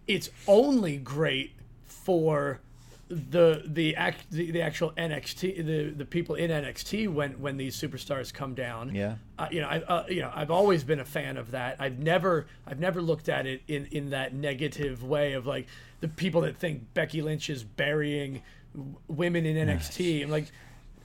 it's 0.07 0.29
only 0.47 0.97
great 0.97 1.51
for 1.85 2.59
the 3.09 3.63
the 3.65 3.95
act 3.95 4.29
the, 4.29 4.51
the 4.51 4.61
actual 4.61 4.91
NXT 4.91 5.65
the 5.65 5.89
the 5.89 6.05
people 6.05 6.35
in 6.35 6.51
NXT 6.51 7.11
when 7.11 7.31
when 7.41 7.57
these 7.57 7.75
superstars 7.75 8.31
come 8.31 8.53
down. 8.53 8.93
Yeah. 8.93 9.15
Uh, 9.37 9.47
you 9.51 9.61
know, 9.61 9.67
I 9.67 9.79
uh, 9.79 10.05
you 10.07 10.21
know 10.21 10.31
I've 10.33 10.51
always 10.51 10.83
been 10.83 10.99
a 10.99 11.05
fan 11.05 11.37
of 11.37 11.51
that. 11.51 11.77
I've 11.79 11.97
never 11.97 12.45
I've 12.67 12.79
never 12.79 13.01
looked 13.01 13.27
at 13.27 13.47
it 13.47 13.61
in 13.67 13.87
in 13.91 14.11
that 14.11 14.35
negative 14.35 15.03
way 15.03 15.33
of 15.33 15.47
like 15.47 15.67
the 16.01 16.07
people 16.07 16.41
that 16.41 16.57
think 16.57 16.93
Becky 16.93 17.21
Lynch 17.23 17.49
is 17.49 17.63
burying 17.63 18.43
w- 18.75 18.95
women 19.07 19.45
in 19.45 19.67
NXT. 19.67 20.23
I'm 20.23 20.29
like, 20.29 20.51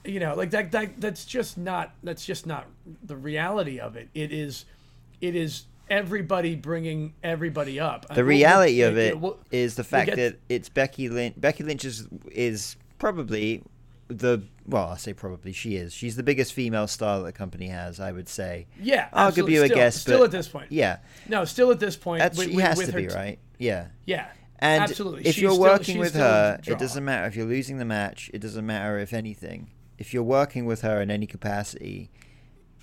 you 0.03 0.19
know, 0.19 0.35
like 0.35 0.51
that 0.51 0.71
that 0.73 1.01
that's 1.01 1.25
just 1.25 1.57
not 1.57 1.91
that's 2.03 2.23
just 2.23 2.45
not 2.45 2.67
the 3.03 3.17
reality 3.17 3.79
of 3.79 3.95
it. 3.95 4.09
It 4.13 4.31
is 4.31 4.65
it 5.21 5.35
is 5.35 5.63
everybody 5.89 6.55
bringing 6.55 7.13
everybody 7.23 7.79
up. 7.79 8.13
The 8.13 8.23
reality 8.25 8.81
of 8.81 8.97
it 8.97 9.19
we'll- 9.19 9.39
the 9.51 9.83
fact 9.83 10.07
get- 10.07 10.15
that 10.17 10.39
it's 10.49 10.69
Becky 10.69 11.09
Lynch. 11.09 11.35
Becky 11.37 11.63
Lynch 11.63 11.85
is 11.85 12.07
is 12.31 12.75
probably 12.99 13.63
the 14.07 14.41
well, 14.67 14.87
I 14.89 14.97
say 14.97 15.13
probably 15.13 15.51
she 15.51 15.75
is. 15.75 15.93
She's 15.93 16.15
the 16.15 16.23
biggest 16.23 16.53
female 16.53 16.87
star 16.87 17.19
that 17.19 17.25
the 17.25 17.31
company 17.31 17.67
has. 17.67 17.99
I 17.99 18.11
would 18.11 18.27
say. 18.29 18.67
Yeah, 18.81 19.09
I'll 19.13 19.27
absolutely. 19.27 19.53
give 19.53 19.59
you 19.59 19.63
a 19.63 19.67
Still- 19.67 19.75
guess. 19.77 20.01
Still 20.01 20.23
at 20.23 20.31
this 20.31 20.47
point. 20.47 20.71
Yeah, 20.71 20.97
No, 21.27 21.45
still 21.45 21.71
at 21.71 21.79
this 21.79 21.95
point. 21.95 22.19
that's 22.19 22.37
with- 22.37 22.49
she 22.51 22.55
has 22.55 22.79
to 22.79 22.91
be 22.91 23.07
t- 23.07 23.13
right. 23.15 23.39
Yeah. 23.57 23.87
Yeah. 24.05 24.27
And 24.59 24.83
absolutely. 24.83 25.25
if 25.27 25.35
She's 25.35 25.41
you're 25.41 25.57
working 25.59 25.95
she's 25.95 25.97
with 25.97 26.13
her, 26.15 26.59
it 26.65 26.79
doesn't 26.79 27.03
matter 27.03 27.27
if 27.27 27.35
you're 27.35 27.45
losing 27.45 27.77
the 27.77 27.85
match. 27.85 28.31
It 28.33 28.39
doesn't 28.39 28.65
matter 28.65 28.97
if 28.99 29.11
anything. 29.13 29.69
If 29.97 30.13
you're 30.13 30.23
working 30.23 30.65
with 30.65 30.81
her 30.81 31.01
in 31.01 31.11
any 31.11 31.27
capacity, 31.27 32.09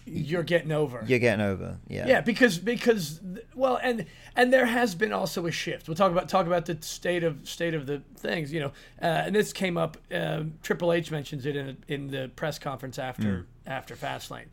You're 0.04 0.42
getting 0.42 0.72
over. 0.72 1.04
you're 1.06 1.18
getting 1.18 1.44
over. 1.44 1.78
Yeah. 1.88 2.06
Yeah, 2.06 2.20
because 2.20 2.58
because 2.58 3.20
well, 3.54 3.78
and 3.82 4.06
and 4.34 4.52
there 4.52 4.66
has 4.66 4.94
been 4.94 5.12
also 5.12 5.46
a 5.46 5.52
shift. 5.52 5.88
We'll 5.88 5.94
talk 5.96 6.10
about 6.10 6.28
talk 6.28 6.46
about 6.46 6.66
the 6.66 6.76
state 6.80 7.22
of 7.22 7.48
state 7.48 7.74
of 7.74 7.86
the 7.86 8.02
things, 8.16 8.52
you 8.52 8.60
know. 8.60 8.72
Uh, 9.00 9.26
and 9.26 9.34
this 9.34 9.52
came 9.52 9.76
up. 9.76 9.96
Um, 10.12 10.54
Triple 10.62 10.92
H 10.92 11.10
mentions 11.10 11.46
it 11.46 11.56
in 11.56 11.76
in 11.88 12.08
the 12.08 12.30
press 12.34 12.58
conference 12.58 12.98
after 12.98 13.46
after 13.66 13.94
Fastlane. 13.94 14.46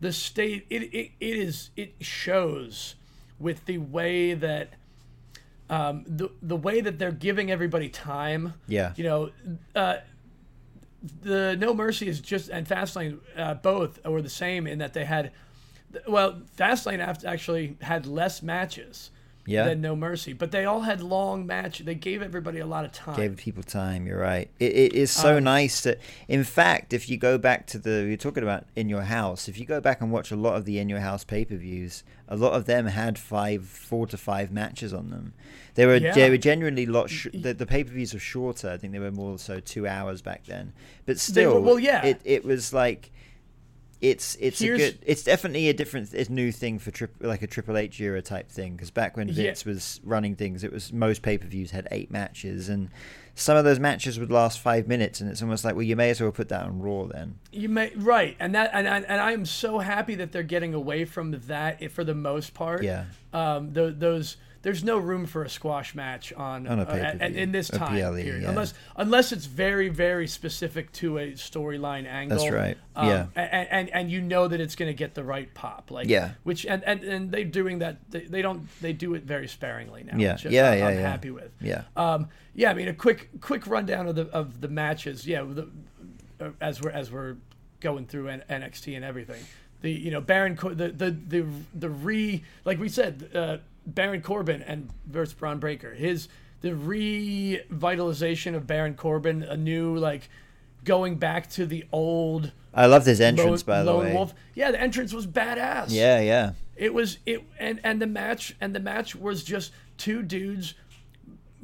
The 0.00 0.12
state 0.12 0.66
it, 0.70 0.82
it 0.94 1.10
it 1.20 1.36
is 1.36 1.70
it 1.76 1.94
shows 2.00 2.94
with 3.38 3.64
the 3.66 3.78
way 3.78 4.34
that 4.34 4.74
um, 5.68 6.04
the 6.06 6.30
the 6.42 6.56
way 6.56 6.80
that 6.80 6.98
they're 6.98 7.10
giving 7.12 7.50
everybody 7.50 7.88
time. 7.88 8.54
Yeah. 8.68 8.92
You 8.96 9.04
know, 9.04 9.30
uh, 9.74 9.96
the 11.22 11.56
No 11.58 11.74
Mercy 11.74 12.08
is 12.08 12.20
just 12.20 12.48
and 12.48 12.66
Fastlane 12.66 13.18
uh, 13.36 13.54
both 13.54 14.04
were 14.06 14.22
the 14.22 14.30
same 14.30 14.66
in 14.66 14.78
that 14.78 14.92
they 14.94 15.04
had. 15.04 15.32
Well, 16.06 16.42
Fastlane 16.56 17.00
actually 17.24 17.76
had 17.82 18.06
less 18.06 18.42
matches 18.42 19.10
Yeah. 19.44 19.64
than 19.64 19.80
No 19.82 19.94
Mercy, 19.94 20.32
but 20.32 20.50
they 20.50 20.64
all 20.64 20.80
had 20.80 21.02
long 21.02 21.44
match. 21.46 21.80
They 21.80 21.94
gave 21.94 22.22
everybody 22.22 22.60
a 22.60 22.66
lot 22.66 22.84
of 22.86 22.92
time. 22.92 23.16
Gave 23.16 23.36
people 23.36 23.62
time. 23.62 24.06
You're 24.06 24.18
right. 24.18 24.48
It, 24.58 24.72
it 24.74 24.92
is 24.94 25.10
so 25.10 25.36
Um, 25.36 25.44
nice 25.44 25.82
that, 25.82 25.98
in 26.28 26.44
fact, 26.44 26.94
if 26.94 27.10
you 27.10 27.18
go 27.18 27.36
back 27.36 27.66
to 27.68 27.78
the 27.78 28.04
you're 28.08 28.16
talking 28.16 28.42
about 28.42 28.64
in 28.74 28.88
your 28.88 29.02
house, 29.02 29.48
if 29.48 29.58
you 29.58 29.66
go 29.66 29.80
back 29.80 30.00
and 30.00 30.10
watch 30.10 30.30
a 30.30 30.36
lot 30.36 30.54
of 30.56 30.64
the 30.64 30.78
in 30.78 30.88
your 30.88 31.00
house 31.00 31.24
pay 31.24 31.44
per 31.44 31.56
views, 31.56 32.04
a 32.28 32.36
lot 32.36 32.52
of 32.54 32.64
them 32.64 32.86
had 32.86 33.18
five, 33.18 33.64
four 33.66 34.06
to 34.06 34.16
five 34.16 34.50
matches 34.50 34.94
on 34.94 35.10
them. 35.10 35.34
They 35.74 35.86
were 35.86 35.96
Yeah. 35.96 36.12
they 36.14 36.28
were 36.30 36.36
generally 36.38 36.84
lot. 36.86 37.08
Sh- 37.10 37.28
the 37.32 37.54
the 37.54 37.66
pay 37.66 37.82
per 37.84 37.92
views 37.92 38.12
were 38.14 38.20
shorter. 38.20 38.68
I 38.70 38.76
think 38.76 38.92
they 38.92 38.98
were 38.98 39.10
more 39.10 39.38
so 39.38 39.58
two 39.60 39.86
hours 39.86 40.20
back 40.22 40.44
then. 40.46 40.72
But 41.06 41.18
still, 41.18 41.54
were- 41.54 41.60
well, 41.60 41.78
yeah. 41.78 42.04
it 42.04 42.20
it 42.24 42.44
was 42.44 42.72
like. 42.72 43.10
It's 44.00 44.36
it's 44.40 44.58
Here's- 44.58 44.80
a 44.80 44.84
good 44.90 44.98
it's 45.06 45.22
definitely 45.22 45.68
a 45.68 45.72
different 45.72 46.12
it's 46.12 46.28
new 46.28 46.50
thing 46.50 46.80
for 46.80 46.90
trip 46.90 47.14
like 47.20 47.40
a 47.42 47.46
Triple 47.46 47.76
H 47.76 48.00
era 48.00 48.20
type 48.20 48.50
thing 48.50 48.72
because 48.72 48.90
back 48.90 49.16
when 49.16 49.28
Yeah. 49.28 49.34
Vince 49.34 49.64
was 49.64 50.00
running 50.02 50.34
things 50.34 50.64
it 50.64 50.72
was 50.72 50.92
most 50.92 51.22
pay 51.22 51.38
per 51.38 51.46
views 51.46 51.70
had 51.70 51.86
eight 51.92 52.10
matches 52.10 52.68
and 52.68 52.88
some 53.36 53.56
of 53.56 53.64
those 53.64 53.78
matches 53.78 54.18
would 54.18 54.32
last 54.32 54.58
five 54.58 54.88
minutes 54.88 55.20
and 55.20 55.30
it's 55.30 55.40
almost 55.40 55.64
like 55.64 55.76
well 55.76 55.84
you 55.84 55.94
may 55.94 56.10
as 56.10 56.20
well 56.20 56.32
put 56.32 56.48
that 56.48 56.64
on 56.64 56.80
Raw 56.80 57.04
then 57.04 57.36
You 57.52 57.68
may 57.68 57.92
right, 57.94 58.34
and 58.40 58.52
that 58.56 58.70
and 58.72 58.88
and, 58.88 59.04
and 59.06 59.20
I 59.20 59.30
am 59.30 59.46
so 59.46 59.78
happy 59.78 60.16
that 60.16 60.32
they're 60.32 60.42
getting 60.42 60.74
away 60.74 61.04
from 61.04 61.30
that 61.46 61.92
for 61.92 62.02
the 62.02 62.14
most 62.16 62.54
part. 62.54 62.82
Yeah. 62.82 63.04
Um. 63.32 63.72
tho- 63.72 63.92
those 63.92 64.36
there's 64.62 64.82
no 64.84 64.96
room 64.98 65.26
for 65.26 65.42
a 65.42 65.48
squash 65.50 65.94
match 65.94 66.32
on, 66.32 66.66
On 66.66 66.78
a 66.78 66.82
uh, 66.84 66.94
at- 67.20 67.20
in 67.34 67.52
this 67.52 67.68
time 67.68 67.96
PLE, 68.00 68.14
period, 68.22 68.42
yeah. 68.42 68.48
unless 68.50 68.74
unless 68.96 69.32
it's 69.32 69.46
very 69.46 69.88
very 69.88 70.26
specific 70.26 70.90
to 70.92 71.18
a 71.18 71.32
storyline 71.32 72.06
angle. 72.06 72.38
That's 72.38 72.50
right, 72.50 72.78
Um, 72.96 73.08
yeah. 73.08 73.26
And, 73.34 73.68
and 73.70 73.90
and 73.90 74.10
you 74.10 74.20
know 74.20 74.48
that 74.48 74.60
it's 74.60 74.76
going 74.76 74.88
to 74.90 74.94
get 74.94 75.14
the 75.14 75.24
right 75.24 75.52
pop. 75.54 75.90
Like 75.90 76.08
Yeah. 76.08 76.32
Which 76.44 76.64
and 76.66 76.82
and 76.84 77.02
and 77.04 77.30
they 77.32 77.44
doing 77.44 77.80
that. 77.80 77.98
They, 78.10 78.20
they 78.20 78.42
don't. 78.42 78.68
They 78.80 78.92
do 78.92 79.14
it 79.14 79.24
very 79.24 79.48
sparingly 79.48 80.04
now. 80.04 80.16
Yeah. 80.16 80.36
Yeah, 80.48 80.70
I'm, 80.70 80.78
yeah, 80.78 80.86
I'm 80.86 80.94
yeah. 80.94 81.00
happy 81.10 81.30
with. 81.30 81.50
yeah 81.60 81.82
Um, 81.96 82.28
yeah, 82.54 82.70
I 82.70 82.74
mean 82.74 82.88
a 82.88 82.94
quick 82.94 83.30
quick 83.40 83.66
rundown 83.66 84.06
of 84.06 84.14
the 84.14 84.26
of 84.28 84.60
the 84.60 84.68
matches. 84.68 85.26
Yeah, 85.26 85.42
the, 85.42 85.68
uh, 86.40 86.50
as 86.60 86.80
we're 86.80 86.90
as 86.90 87.10
we're 87.10 87.36
going 87.80 88.06
through 88.06 88.28
N- 88.28 88.44
NXT 88.48 88.94
and 88.94 89.04
everything. 89.04 89.42
The 89.80 89.90
you 89.90 90.12
know 90.12 90.20
Baron 90.20 90.54
the 90.54 90.88
the 90.90 91.10
the 91.10 91.46
the 91.74 91.90
re 91.90 92.44
like 92.64 92.78
we 92.78 92.88
said 92.88 93.28
uh, 93.34 93.56
Baron 93.86 94.22
Corbin 94.22 94.62
and 94.62 94.90
versus 95.06 95.34
Bron 95.34 95.58
Breakker. 95.58 95.92
His 95.94 96.28
the 96.60 96.70
revitalization 96.70 98.54
of 98.54 98.66
Baron 98.66 98.94
Corbin, 98.94 99.42
a 99.42 99.56
new 99.56 99.96
like 99.96 100.28
going 100.84 101.16
back 101.16 101.48
to 101.50 101.66
the 101.66 101.84
old 101.92 102.52
I 102.74 102.86
love 102.86 103.04
this 103.04 103.20
lone, 103.20 103.28
entrance 103.38 103.62
by 103.62 103.82
the 103.82 103.94
way 103.96 104.12
wolf. 104.12 104.34
Yeah, 104.54 104.70
the 104.70 104.80
entrance 104.80 105.12
was 105.12 105.26
badass. 105.26 105.86
yeah 105.90 106.20
yeah 106.20 106.52
It 106.76 106.94
was 106.94 107.18
it 107.26 107.42
and 107.58 107.80
and 107.84 108.00
the 108.00 108.06
match 108.06 108.54
and 108.60 108.74
the 108.74 108.80
match 108.80 109.14
was 109.14 109.44
just 109.44 109.72
two 109.98 110.22
dudes 110.22 110.74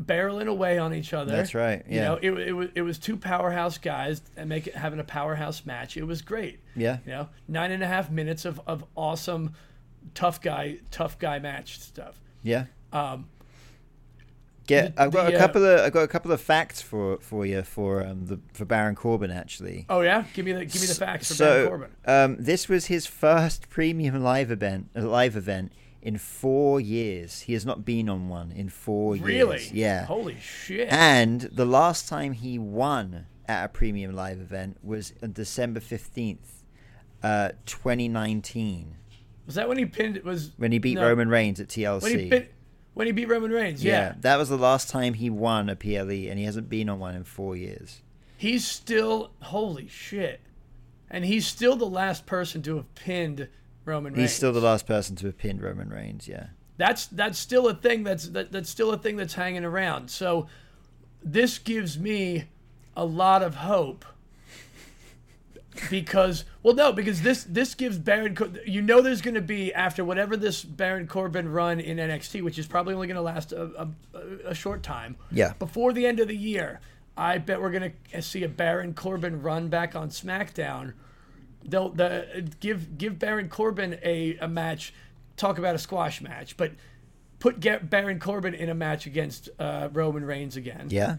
barreling 0.01 0.47
away 0.47 0.79
on 0.79 0.95
each 0.95 1.13
other. 1.13 1.33
That's 1.33 1.55
right, 1.57 1.83
You 1.89 1.97
yeah. 1.97 2.05
know, 2.05 2.19
it, 2.23 2.31
it 2.31 2.53
was 2.53 2.69
it 2.77 2.83
was 2.83 2.99
two 2.99 3.17
powerhouse 3.17 3.79
guys 3.79 4.23
and 4.37 4.49
make 4.49 4.67
it 4.69 4.77
having 4.77 5.01
a 5.01 5.05
powerhouse 5.05 5.65
match. 5.67 5.97
It 5.97 6.05
was 6.05 6.23
great. 6.23 6.61
yeah 6.77 6.99
You 7.05 7.13
know, 7.13 7.29
nine 7.49 7.73
and 7.73 7.83
a 7.83 7.87
half 7.89 8.11
minutes 8.11 8.45
of, 8.45 8.61
of 8.67 8.85
awesome 8.95 9.55
tough 10.15 10.41
guy 10.41 10.79
tough 10.91 11.19
guy 11.19 11.39
match 11.39 11.79
stuff. 11.81 12.21
yeah 12.43 12.67
Um, 12.93 13.29
Get, 14.67 14.97
The- 14.97 15.03
I've 15.03 15.13
got 15.13 15.27
the, 15.29 15.33
a 15.33 15.37
uh, 15.37 15.39
couple 15.39 15.65
of 15.65 15.81
I've 15.81 15.93
got 15.93 16.03
a 16.03 16.09
couple 16.09 16.31
of 16.31 16.41
facts 16.43 16.83
for 16.83 17.19
for 17.21 17.47
you 17.47 17.63
for 17.63 18.05
um 18.07 18.27
the 18.27 18.39
for 18.53 18.67
Baron 18.67 18.95
Corbin 18.95 19.31
actually. 19.31 19.87
oh 19.89 20.03
yeah, 20.03 20.25
give 20.35 20.45
me 20.45 20.53
the 20.53 20.67
give 20.67 20.83
me 20.83 20.87
the 20.87 20.95
facts 20.95 21.29
for 21.29 21.35
so, 21.35 21.45
Baron 21.47 21.69
Corbin. 21.69 21.91
Um, 22.05 22.37
this 22.39 22.69
was 22.69 22.87
his 22.87 23.07
first 23.07 23.71
premium 23.71 24.23
live 24.23 24.51
event, 24.51 24.91
live 24.95 25.37
event 25.37 25.73
in 26.03 26.19
four 26.19 26.81
years. 26.83 27.41
He 27.41 27.55
has 27.55 27.65
not 27.65 27.87
been 27.87 28.11
on 28.11 28.29
one 28.29 28.53
in 28.53 28.69
four 28.69 29.15
Really? 29.15 29.57
years. 29.59 29.73
Yeah. 29.73 30.05
Holy 30.05 30.37
shit. 30.39 30.89
And 30.93 31.41
the 31.41 31.65
last 31.65 32.07
time 32.07 32.33
he 32.35 32.59
won 32.59 33.25
at 33.49 33.65
a 33.65 33.69
premium 33.69 34.15
live 34.15 34.39
event 34.39 34.77
was 34.83 35.15
on 35.23 35.33
December 35.33 35.81
fifteenth, 35.81 36.63
uh, 37.23 37.53
twenty 37.65 38.07
nineteen, 38.07 38.97
was 39.49 39.55
that 39.55 39.67
when 39.67 39.79
he 39.79 39.87
pinned? 39.87 40.23
Was 40.25 40.51
when 40.59 40.73
he 40.73 40.79
beat 40.79 40.97
no, 40.97 41.09
Roman 41.09 41.31
Reigns 41.31 41.59
at 41.59 41.69
TLC. 41.69 42.03
When 42.03 42.19
he 42.19 42.29
pin, 42.29 42.47
when 42.93 43.07
he 43.07 43.15
beat 43.15 43.29
Roman 43.31 43.51
Reigns. 43.51 43.83
yeah. 43.83 44.13
that 44.21 44.37
was 44.37 44.51
the 44.51 44.59
last 44.59 44.91
time 44.91 45.15
he 45.15 45.31
won 45.31 45.71
a 45.71 45.75
PLE, 45.75 46.29
and 46.29 46.39
he 46.39 46.45
hasn't 46.45 46.69
been 46.69 46.91
on 46.91 46.99
one 46.99 47.15
in 47.15 47.25
four 47.25 47.57
years. 47.57 48.03
He's 48.37 48.67
still 48.67 49.31
holy 49.41 49.89
shit, 49.89 50.43
and 51.09 51.25
he's 51.25 51.47
still 51.47 51.77
the 51.77 51.87
last 51.87 52.27
person 52.27 52.61
to 52.61 52.77
have 52.77 52.95
pinned 52.95 53.49
Roman 53.87 54.13
Reigns. 54.13 54.33
He's 54.33 54.37
still 54.37 54.53
the 54.53 54.61
last 54.61 54.87
person 54.87 55.17
to 55.17 55.27
have 55.29 55.39
pinned 55.39 55.63
Roman 55.63 55.89
Reigns. 55.89 56.29
Yeah. 56.29 56.49
That's 56.77 57.07
that's 57.07 57.39
still 57.39 57.69
a 57.69 57.75
thing. 57.75 58.05
That's 58.05 58.29
that, 58.29 58.53
that's 58.53 58.69
still 58.69 58.93
a 58.93 58.99
thing 58.99 59.17
that's 59.17 59.33
hanging 59.33 59.65
around. 59.65 60.11
So 60.11 60.47
this 61.25 61.59
gives 61.59 61.99
me 61.99 62.45
a 62.95 63.07
lot 63.07 63.43
of 63.43 63.55
hope 63.55 64.05
because 65.91 66.45
well 66.63 66.75
no 66.75 66.93
because 66.93 67.23
this 67.23 67.45
this 67.45 67.75
gives 67.75 67.99
Baron 67.99 68.35
Cor- 68.35 68.51
you 68.67 68.83
know 68.83 69.01
there's 69.01 69.21
going 69.23 69.35
to 69.35 69.41
be 69.41 69.73
after 69.75 70.05
whatever 70.05 70.37
this 70.37 70.63
Baron 70.65 71.07
Corbin 71.07 71.51
run 71.53 71.81
in 71.81 71.97
NXT 71.99 72.43
which 72.43 72.59
is 72.59 72.67
probably 72.67 72.95
only 72.95 73.07
going 73.07 73.17
to 73.17 73.23
last 73.23 73.53
a, 73.53 73.89
a, 74.15 74.19
a 74.47 74.55
short 74.55 74.83
time 74.83 75.17
Yeah. 75.31 75.53
before 75.59 75.93
the 75.93 76.07
end 76.07 76.21
of 76.21 76.29
the 76.29 76.37
year 76.37 76.81
I 77.17 77.39
bet 77.39 77.61
we're 77.61 77.71
going 77.73 77.93
to 78.13 78.23
see 78.23 78.45
a 78.45 78.49
Baron 78.49 78.95
Corbin 78.95 79.43
run 79.43 79.69
back 79.69 79.95
on 79.97 80.11
SmackDown 80.11 80.93
they'll 81.65 81.89
the 81.91 82.49
give 82.61 82.97
give 82.99 83.19
Baron 83.19 83.49
Corbin 83.49 83.99
a, 84.03 84.37
a 84.39 84.49
match 84.49 84.95
talk 85.37 85.59
about 85.59 85.75
a 85.75 85.79
squash 85.79 86.21
match 86.21 86.57
but 86.57 86.73
put 87.41 87.61
Baron 87.61 88.19
Corbin 88.21 88.55
in 88.55 88.69
a 88.69 88.75
match 88.75 89.07
against 89.07 89.49
uh, 89.59 89.89
Roman 89.93 90.25
Reigns 90.25 90.57
again 90.57 90.89
Yeah. 90.91 91.17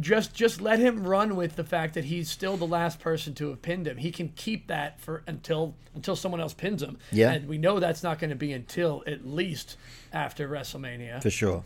Just 0.00 0.34
just 0.34 0.60
let 0.60 0.78
him 0.78 1.06
run 1.06 1.36
with 1.36 1.56
the 1.56 1.64
fact 1.64 1.94
that 1.94 2.04
he's 2.06 2.28
still 2.30 2.56
the 2.56 2.66
last 2.66 2.98
person 3.00 3.34
to 3.34 3.48
have 3.50 3.62
pinned 3.62 3.86
him. 3.86 3.96
He 3.96 4.10
can 4.10 4.28
keep 4.36 4.66
that 4.68 5.00
for 5.00 5.22
until 5.26 5.74
until 5.94 6.16
someone 6.16 6.40
else 6.40 6.54
pins 6.54 6.82
him. 6.82 6.98
Yeah. 7.12 7.32
And 7.32 7.48
we 7.48 7.58
know 7.58 7.78
that's 7.80 8.02
not 8.02 8.18
going 8.18 8.30
to 8.30 8.36
be 8.36 8.52
until 8.52 9.02
at 9.06 9.26
least 9.26 9.76
after 10.12 10.48
WrestleMania. 10.48 11.22
For 11.22 11.30
sure. 11.30 11.64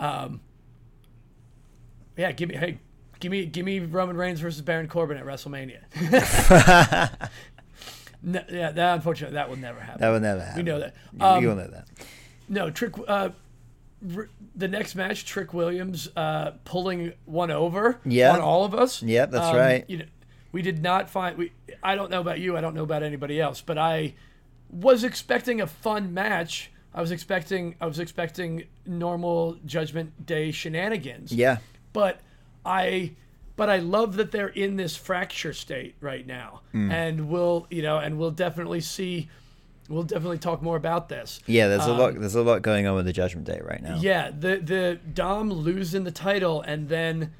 Um. 0.00 0.40
Yeah, 2.16 2.32
give 2.32 2.48
me 2.48 2.56
hey, 2.56 2.78
Give 3.20 3.30
me 3.30 3.46
give 3.46 3.64
me 3.64 3.78
Roman 3.80 4.16
Reigns 4.16 4.40
versus 4.40 4.60
Baron 4.62 4.86
Corbin 4.88 5.16
at 5.16 5.24
WrestleMania. 5.24 5.80
no, 8.22 8.40
yeah, 8.50 8.70
that 8.72 8.94
unfortunately 8.94 9.34
that 9.34 9.48
will 9.48 9.56
never 9.56 9.80
happen. 9.80 10.00
That 10.00 10.10
will 10.10 10.20
never 10.20 10.40
happen. 10.40 10.56
We 10.56 10.62
know 10.62 10.78
that. 10.80 10.94
You- 11.12 11.24
Um, 11.24 11.42
you 11.42 11.50
all 11.50 11.56
know 11.56 11.68
that. 11.68 11.88
No, 12.48 12.70
Trick. 12.70 12.92
Uh, 13.08 13.30
the 14.54 14.68
next 14.68 14.94
match, 14.94 15.24
Trick 15.24 15.52
Williams 15.54 16.08
uh, 16.16 16.52
pulling 16.64 17.12
one 17.24 17.50
over 17.50 18.00
Yeah. 18.04 18.32
on 18.32 18.40
all 18.40 18.64
of 18.64 18.74
us. 18.74 19.02
Yeah, 19.02 19.26
that's 19.26 19.46
Um, 19.48 19.56
right. 19.56 19.84
You 19.88 19.98
know, 19.98 20.04
we 20.52 20.62
did 20.62 20.82
not 20.82 21.08
find. 21.10 21.36
We. 21.38 21.52
I 21.82 21.94
don't 21.96 22.10
know 22.10 22.20
about 22.20 22.38
you. 22.40 22.56
I 22.56 22.60
don't 22.60 22.74
know 22.74 22.82
about 22.84 23.02
anybody 23.02 23.40
else. 23.40 23.60
But 23.60 23.78
I 23.78 24.14
was 24.70 25.04
expecting 25.04 25.60
a 25.60 25.66
fun 25.66 26.12
match. 26.14 26.70
I 26.94 27.00
was 27.00 27.10
expecting. 27.10 27.74
I 27.80 27.86
was 27.86 27.98
expecting 27.98 28.64
normal 28.86 29.56
Judgment 29.66 30.26
Day 30.26 30.50
shenanigans. 30.52 31.32
Yeah. 31.32 31.58
But 31.92 32.20
I. 32.64 33.12
But 33.56 33.70
I 33.70 33.76
love 33.76 34.16
that 34.16 34.32
they're 34.32 34.48
in 34.48 34.74
this 34.76 34.96
fracture 34.96 35.52
state 35.52 35.94
right 36.00 36.26
now, 36.26 36.62
Mm. 36.74 36.90
and 36.92 37.28
we'll, 37.28 37.68
you 37.70 37.82
know, 37.82 37.98
and 37.98 38.18
we'll 38.18 38.32
definitely 38.32 38.80
see, 38.80 39.28
we'll 39.88 40.02
definitely 40.02 40.38
talk 40.38 40.62
more 40.62 40.76
about 40.76 41.08
this. 41.08 41.40
Yeah, 41.46 41.68
there's 41.68 41.86
a 41.86 41.92
lot. 41.92 42.14
There's 42.14 42.34
a 42.34 42.42
lot 42.42 42.62
going 42.62 42.86
on 42.86 42.94
with 42.96 43.06
the 43.06 43.12
Judgment 43.12 43.46
Day 43.46 43.60
right 43.62 43.82
now. 43.82 43.94
Um, 43.94 44.00
Yeah, 44.00 44.30
the 44.30 44.56
the 44.56 45.00
Dom 45.12 45.50
losing 45.52 46.04
the 46.04 46.10
title 46.10 46.62
and 46.62 46.88
then 46.88 47.32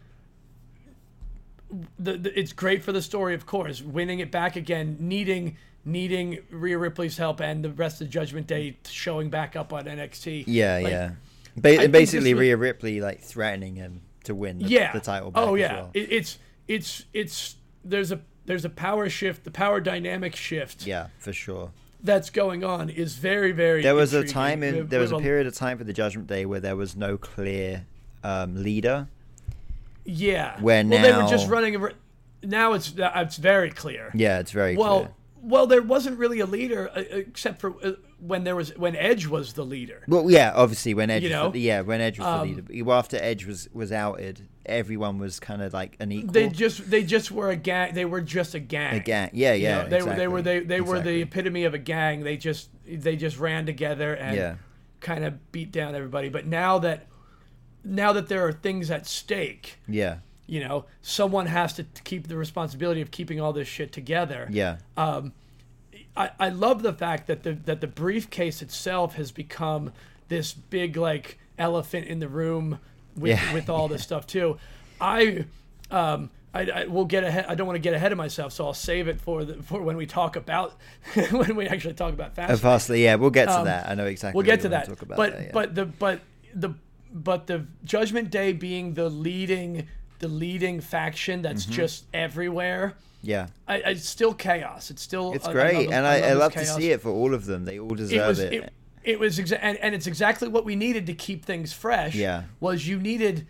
the, 1.98 2.16
the 2.16 2.38
it's 2.38 2.52
great 2.52 2.82
for 2.82 2.92
the 2.92 3.02
story, 3.02 3.34
of 3.34 3.46
course. 3.46 3.82
Winning 3.82 4.20
it 4.20 4.30
back 4.30 4.56
again, 4.56 4.96
needing 5.00 5.56
needing 5.84 6.38
Rhea 6.50 6.78
Ripley's 6.78 7.16
help 7.18 7.40
and 7.40 7.64
the 7.64 7.70
rest 7.70 8.00
of 8.00 8.08
Judgment 8.08 8.46
Day 8.46 8.76
showing 8.88 9.28
back 9.30 9.54
up 9.54 9.72
on 9.72 9.84
NXT. 9.84 10.44
yeah, 10.46 10.78
Like, 10.82 10.90
yeah. 10.90 11.10
Ba- 11.56 11.88
basically, 11.88 12.32
was- 12.34 12.40
Rhea 12.40 12.56
Ripley 12.56 13.00
like 13.00 13.20
threatening 13.20 13.76
him 13.76 14.00
to 14.24 14.34
win 14.34 14.58
the, 14.58 14.66
yeah, 14.66 14.92
the 14.92 15.00
title. 15.00 15.30
Back 15.30 15.46
oh 15.46 15.54
yeah, 15.54 15.74
well. 15.74 15.90
it, 15.94 16.12
it's 16.12 16.38
it's 16.66 17.04
it's 17.12 17.56
there's 17.84 18.10
a 18.12 18.20
there's 18.46 18.64
a 18.64 18.70
power 18.70 19.08
shift, 19.08 19.44
the 19.44 19.50
power 19.50 19.80
dynamic 19.80 20.36
shift 20.36 20.86
yeah, 20.86 21.08
for 21.18 21.32
sure. 21.32 21.70
That's 22.04 22.30
going 22.30 22.62
on 22.62 22.90
is 22.90 23.16
very 23.16 23.50
very. 23.52 23.82
There 23.82 23.94
was 23.94 24.12
a 24.12 24.24
time 24.24 24.62
in 24.62 24.76
With- 24.76 24.90
there 24.90 25.00
was 25.00 25.10
a 25.10 25.18
period 25.18 25.46
of 25.46 25.54
time 25.54 25.78
for 25.78 25.84
the 25.84 25.92
Judgment 25.92 26.28
Day 26.28 26.44
where 26.46 26.60
there 26.60 26.76
was 26.76 26.94
no 26.94 27.16
clear 27.16 27.86
um, 28.22 28.62
leader. 28.62 29.08
Yeah. 30.04 30.60
where 30.60 30.84
well, 30.86 31.02
they 31.02 31.12
were 31.12 31.28
just 31.28 31.48
running. 31.48 31.82
Now 32.42 32.74
it's 32.74 32.92
it's 32.96 33.36
very 33.38 33.70
clear. 33.70 34.10
Yeah, 34.14 34.38
it's 34.38 34.50
very 34.50 34.76
Well, 34.76 35.00
clear. 35.00 35.12
well, 35.42 35.66
there 35.66 35.80
wasn't 35.82 36.18
really 36.18 36.40
a 36.40 36.46
leader 36.46 36.90
uh, 36.94 37.00
except 37.10 37.60
for 37.60 37.74
uh, 37.82 37.92
when 38.20 38.44
there 38.44 38.54
was 38.54 38.76
when 38.76 38.96
Edge 38.96 39.26
was 39.26 39.54
the 39.54 39.64
leader. 39.64 40.04
Well, 40.06 40.30
yeah, 40.30 40.52
obviously 40.54 40.92
when 40.92 41.08
Edge, 41.08 41.22
You 41.22 41.30
was 41.30 41.34
know? 41.34 41.50
the, 41.50 41.60
yeah, 41.60 41.80
when 41.80 42.02
Edge 42.02 42.18
was 42.18 42.26
Um, 42.28 42.54
the 42.54 42.62
leader. 42.62 42.84
Well, 42.84 42.98
after 42.98 43.16
Edge 43.16 43.46
was 43.46 43.68
was 43.72 43.92
outed, 43.92 44.46
everyone 44.66 45.18
was 45.18 45.38
kind 45.40 45.62
of 45.62 45.72
like 45.72 45.96
an 46.00 46.12
equal. 46.12 46.32
They 46.32 46.48
just 46.48 46.90
they 46.90 47.02
just 47.02 47.30
were 47.30 47.50
a 47.50 47.56
gang. 47.56 47.94
They 47.94 48.04
were 48.04 48.20
just 48.20 48.54
a 48.54 48.60
gang. 48.60 48.94
a 48.96 49.00
gang. 49.00 49.30
Yeah, 49.32 49.54
You 49.54 49.62
yeah. 49.64 49.82
know, 49.82 49.88
they 49.88 50.02
were 50.02 50.14
they 50.14 50.28
were 50.28 50.42
they 50.42 50.56
exactly, 50.58 50.76
they 50.76 50.80
were 50.80 51.00
the 51.00 51.22
epitome 51.22 51.64
of 51.64 51.74
a 51.74 51.78
gang. 51.78 52.22
They 52.24 52.36
just 52.36 52.68
they 52.86 53.16
just 53.16 53.38
ran 53.38 53.66
together 53.66 54.14
and 54.14 54.36
Yeah. 54.36 54.54
kind 55.00 55.24
of 55.24 55.52
beat 55.52 55.70
down 55.72 55.94
everybody. 55.94 56.28
But 56.28 56.46
now 56.46 56.78
that 56.80 57.06
now 57.84 58.12
that 58.12 58.28
there 58.28 58.46
are 58.46 58.52
things 58.52 58.90
at 58.90 59.06
stake, 59.06 59.78
Yeah, 59.86 60.18
you 60.46 60.60
know, 60.60 60.86
someone 61.02 61.46
has 61.46 61.74
to 61.74 61.84
keep 62.04 62.28
the 62.28 62.36
responsibility 62.36 63.00
of 63.02 63.10
keeping 63.10 63.40
all 63.40 63.52
this 63.52 63.68
shit 63.68 63.92
together. 63.92 64.48
yeah, 64.50 64.78
Um, 64.96 65.32
I, 66.16 66.30
I 66.38 66.48
love 66.48 66.82
the 66.82 66.92
fact 66.92 67.26
that 67.26 67.42
the 67.42 67.52
that 67.52 67.80
the 67.80 67.86
briefcase 67.86 68.62
itself 68.62 69.14
has 69.16 69.32
become 69.32 69.92
this 70.28 70.54
big 70.54 70.96
like 70.96 71.38
elephant 71.58 72.06
in 72.06 72.18
the 72.20 72.28
room 72.28 72.78
with 73.16 73.30
Yeah. 73.30 73.54
with 73.54 73.68
all 73.70 73.88
this 73.88 74.02
stuff 74.02 74.26
too. 74.26 74.58
I 75.00 75.44
um 75.90 76.30
I, 76.52 76.70
I 76.70 76.84
will 76.86 77.04
get 77.04 77.24
ahead. 77.24 77.46
I 77.48 77.56
don't 77.56 77.66
want 77.66 77.74
to 77.76 77.80
get 77.80 77.94
ahead 77.94 78.12
of 78.12 78.18
myself, 78.18 78.52
so 78.52 78.64
I'll 78.66 78.74
save 78.74 79.08
it 79.08 79.20
for 79.20 79.44
the 79.44 79.62
for 79.62 79.82
when 79.82 79.96
we 79.96 80.06
talk 80.06 80.36
about 80.36 80.74
when 81.32 81.56
we 81.56 81.66
actually 81.66 81.94
talk 81.94 82.12
about 82.12 82.34
fast. 82.36 82.62
Fastly, 82.62 83.02
yeah, 83.02 83.16
we'll 83.16 83.30
get 83.30 83.46
to 83.46 83.62
that. 83.64 83.88
I 83.88 83.94
know 83.94 84.06
exactly. 84.06 84.38
Um, 84.38 84.44
we'll 84.46 84.46
get 84.56 84.60
to 84.62 84.68
that. 84.70 84.86
About 84.88 85.16
but 85.16 85.32
that, 85.32 85.42
yeah. 85.46 85.50
but 85.52 85.74
the 85.74 85.84
but 85.86 86.20
the 86.54 86.74
but 87.12 87.46
the 87.48 87.66
Judgment 87.84 88.30
Day 88.30 88.52
being 88.52 88.94
the 88.94 89.08
leading 89.08 89.88
the 90.20 90.28
leading 90.28 90.80
faction 90.80 91.42
that's 91.42 91.64
Mm-hmm. 91.64 91.72
just 91.74 92.04
everywhere. 92.14 92.94
yeah, 93.22 93.48
I, 93.66 93.74
I, 93.74 93.78
it's 93.90 94.08
still 94.08 94.32
chaos. 94.32 94.90
It's 94.90 95.02
still 95.02 95.32
it's 95.32 95.48
great, 95.48 95.86
love- 95.88 95.92
and 95.92 96.06
I, 96.06 96.20
I 96.20 96.32
love 96.34 96.52
to 96.52 96.64
see 96.64 96.92
it 96.92 97.00
for 97.02 97.10
all 97.10 97.34
of 97.34 97.46
them. 97.46 97.64
They 97.64 97.80
all 97.80 97.92
it 97.94 97.96
deserve 97.96 98.28
was 98.28 98.38
it. 98.38 98.52
it, 98.54 98.72
it 99.04 99.20
was 99.20 99.38
exa- 99.38 99.58
and, 99.60 99.76
and 99.78 99.94
it's 99.94 100.06
exactly 100.06 100.48
what 100.48 100.64
we 100.64 100.74
needed 100.74 101.06
to 101.06 101.14
keep 101.14 101.44
things 101.44 101.72
fresh 101.72 102.14
Yeah. 102.14 102.44
was 102.60 102.86
you 102.88 102.98
needed 102.98 103.46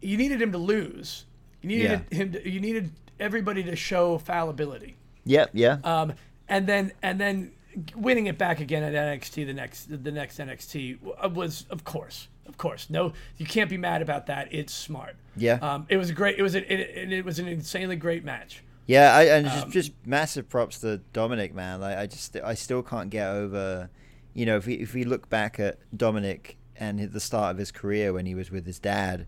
you 0.00 0.16
needed 0.16 0.42
him 0.42 0.52
to 0.52 0.58
lose 0.58 1.24
you 1.60 1.68
needed 1.68 2.04
Yeah. 2.10 2.16
him 2.18 2.32
to, 2.32 2.48
you 2.50 2.60
needed 2.60 2.90
everybody 3.20 3.62
to 3.64 3.76
show 3.76 4.18
fallibility 4.18 4.96
Yeah, 5.24 5.46
yeah, 5.52 5.78
um 5.84 6.14
and 6.48 6.66
then 6.66 6.92
and 7.02 7.20
then 7.20 7.52
winning 7.96 8.26
it 8.26 8.36
back 8.36 8.60
again 8.60 8.82
at 8.82 8.92
NXT 8.92 9.46
the 9.46 9.54
next 9.54 9.86
the 10.04 10.12
next 10.12 10.38
NXT 10.38 10.98
was 11.32 11.64
of 11.70 11.84
course 11.84 12.28
of 12.46 12.58
course 12.58 12.90
no 12.90 13.12
you 13.38 13.46
can't 13.46 13.70
be 13.70 13.78
mad 13.78 14.02
about 14.02 14.26
that 14.26 14.48
it's 14.52 14.74
smart 14.74 15.16
Yeah. 15.36 15.54
um 15.62 15.86
it 15.88 15.96
was 15.96 16.10
a 16.10 16.12
great 16.12 16.38
it 16.38 16.42
was 16.42 16.54
a, 16.54 16.60
it, 16.72 17.12
it 17.12 17.24
was 17.24 17.38
an 17.38 17.46
insanely 17.48 17.96
great 17.96 18.24
match 18.24 18.62
yeah. 18.84 19.14
I, 19.14 19.22
and 19.26 19.46
just, 19.46 19.64
um, 19.64 19.70
just 19.70 19.92
massive 20.04 20.48
props 20.48 20.80
to 20.80 20.98
Dominic, 21.12 21.54
man. 21.54 21.80
Like 21.80 21.96
I 21.96 22.06
just, 22.08 22.36
I 22.36 22.54
still 22.54 22.82
can't 22.82 23.10
get 23.10 23.28
over. 23.28 23.88
You 24.34 24.46
know, 24.46 24.56
if 24.56 24.66
we 24.66 24.74
if 24.74 24.94
we 24.94 25.04
look 25.04 25.28
back 25.28 25.58
at 25.60 25.78
Dominic 25.96 26.56
and 26.76 26.98
the 27.00 27.20
start 27.20 27.52
of 27.52 27.58
his 27.58 27.70
career 27.70 28.12
when 28.12 28.26
he 28.26 28.34
was 28.34 28.50
with 28.50 28.66
his 28.66 28.78
dad. 28.78 29.26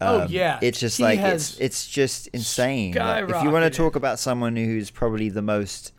Oh, 0.00 0.22
um, 0.22 0.28
yeah. 0.30 0.58
it's 0.60 0.80
just 0.80 0.98
He 0.98 1.04
like 1.04 1.20
it's 1.20 1.58
it's 1.60 1.86
just 1.86 2.26
insane. 2.28 2.92
Like, 2.94 3.28
if 3.28 3.42
you 3.42 3.50
want 3.50 3.70
to 3.72 3.76
talk 3.76 3.94
about 3.94 4.18
someone 4.18 4.56
who's 4.56 4.90
probably 4.90 5.28
the 5.28 5.42
most, 5.42 5.92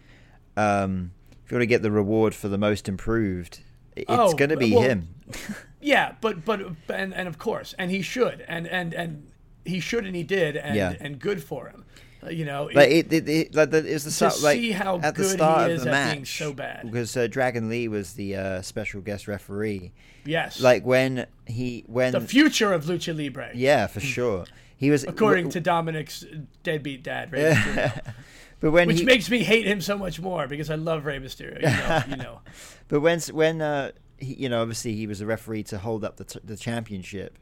um, 0.57 1.11
if 1.45 1.51
you 1.51 1.55
want 1.55 1.61
to 1.61 1.67
get 1.67 1.81
the 1.83 1.91
reward 1.91 2.35
for 2.35 2.49
the 2.49 2.57
most 2.57 2.89
improved, 2.89 3.61
it's 3.95 4.05
Oh, 4.09 4.33
going 4.33 4.49
to 4.49 4.57
be 4.57 4.73
well, 4.73 4.81
him. 4.83 5.07
Yeah, 5.79 6.15
but 6.21 6.45
but 6.45 6.61
and 6.89 7.13
and 7.13 7.27
of 7.27 7.37
course, 7.37 7.75
and 7.77 7.91
he 7.91 8.01
should, 8.01 8.43
and 8.47 8.65
and 8.67 8.93
and 8.93 9.27
he 9.65 9.81
should, 9.81 10.05
and 10.05 10.15
he 10.15 10.23
did, 10.23 10.55
and 10.55 10.75
Yeah. 10.75 10.95
and 10.99 11.19
good 11.19 11.43
for 11.43 11.67
him. 11.67 11.83
Uh, 12.25 12.29
you 12.29 12.45
know, 12.45 12.69
Like 12.73 12.89
it- 12.89 13.11
it, 13.13 13.29
it, 13.29 13.55
like 13.55 13.71
the, 13.71 13.79
it 13.85 13.93
was 13.93 14.03
the 14.05 14.11
start, 14.11 14.41
like 14.41 14.57
see 14.57 14.71
how 14.71 14.99
at 14.99 15.15
the 15.15 15.23
start 15.23 15.71
is 15.71 15.81
of 15.81 15.85
the 15.85 15.89
at 15.89 15.93
match 15.93 16.13
being 16.13 16.25
so 16.25 16.53
bad. 16.53 16.83
because 16.85 17.15
uh, 17.17 17.27
Dragon 17.27 17.69
Lee 17.69 17.87
was 17.87 18.13
the 18.13 18.35
uh, 18.35 18.61
special 18.61 19.01
guest 19.01 19.27
referee. 19.27 19.91
yes, 20.25 20.59
Like 20.61 20.85
when 20.85 21.25
he 21.45 21.83
when 21.87 22.13
the 22.13 22.21
future 22.21 22.71
of 22.73 22.85
lucha 22.85 23.15
libre, 23.17 23.51
yeah 23.53 23.87
for 23.87 23.99
sure 23.99 24.45
he 24.77 24.89
was 24.91 25.03
according 25.03 25.45
w- 25.45 25.51
to 25.53 25.59
Dominic's 25.61 26.25
deadbeat 26.63 27.03
dad, 27.03 27.31
Mysterio, 27.31 28.13
but 28.59 28.71
when 28.71 28.87
which 28.87 28.99
he, 28.99 29.05
makes 29.05 29.29
me 29.29 29.39
hate 29.43 29.65
him 29.65 29.81
so 29.81 29.97
much 29.97 30.19
more 30.19 30.47
because 30.47 30.69
I 30.69 30.75
love 30.75 31.05
Rey 31.05 31.19
Mysterio. 31.19 31.55
You 31.61 31.67
know, 31.67 32.03
you 32.09 32.15
know. 32.23 32.39
but 32.87 32.99
when 33.01 33.19
when 33.31 33.61
uh 33.61 33.91
he, 34.17 34.33
you 34.35 34.49
know 34.49 34.61
obviously 34.61 34.93
he 34.95 35.07
was 35.07 35.19
a 35.21 35.25
referee 35.25 35.63
to 35.63 35.77
hold 35.77 36.03
up 36.03 36.17
the 36.17 36.23
t- 36.25 36.39
the 36.43 36.55
championship. 36.57 37.37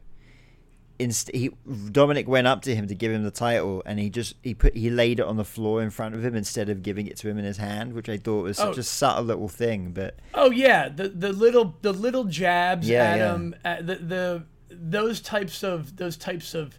Inst- 1.02 1.30
he 1.34 1.50
Dominic 1.90 2.26
went 2.28 2.46
up 2.46 2.62
to 2.62 2.74
him 2.74 2.86
to 2.88 2.94
give 2.94 3.12
him 3.12 3.22
the 3.24 3.30
title, 3.30 3.82
and 3.86 3.98
he 3.98 4.08
just 4.10 4.34
he 4.42 4.54
put 4.54 4.76
he 4.76 4.88
laid 4.90 5.20
it 5.20 5.26
on 5.26 5.36
the 5.36 5.44
floor 5.44 5.82
in 5.82 5.90
front 5.90 6.14
of 6.14 6.24
him 6.24 6.34
instead 6.34 6.68
of 6.68 6.82
giving 6.82 7.06
it 7.06 7.16
to 7.18 7.28
him 7.28 7.38
in 7.38 7.44
his 7.44 7.56
hand, 7.58 7.92
which 7.92 8.08
I 8.08 8.16
thought 8.16 8.42
was 8.44 8.56
such 8.56 8.76
Oh. 8.76 8.80
a 8.80 8.82
subtle 8.82 9.24
little 9.24 9.48
thing. 9.48 9.90
But 9.92 10.16
Oh 10.34 10.50
yeah, 10.50 10.88
the 10.88 11.08
the 11.08 11.32
little 11.32 11.76
the 11.82 11.92
little 11.92 12.24
jabs 12.24 12.88
Yeah, 12.88 13.04
at 13.04 13.18
yeah. 13.18 13.34
him, 13.34 13.54
at 13.64 13.86
the 13.86 13.94
the 13.96 14.42
those 14.70 15.20
types 15.20 15.62
of 15.62 15.96
those 15.96 16.16
types 16.16 16.54
of 16.54 16.78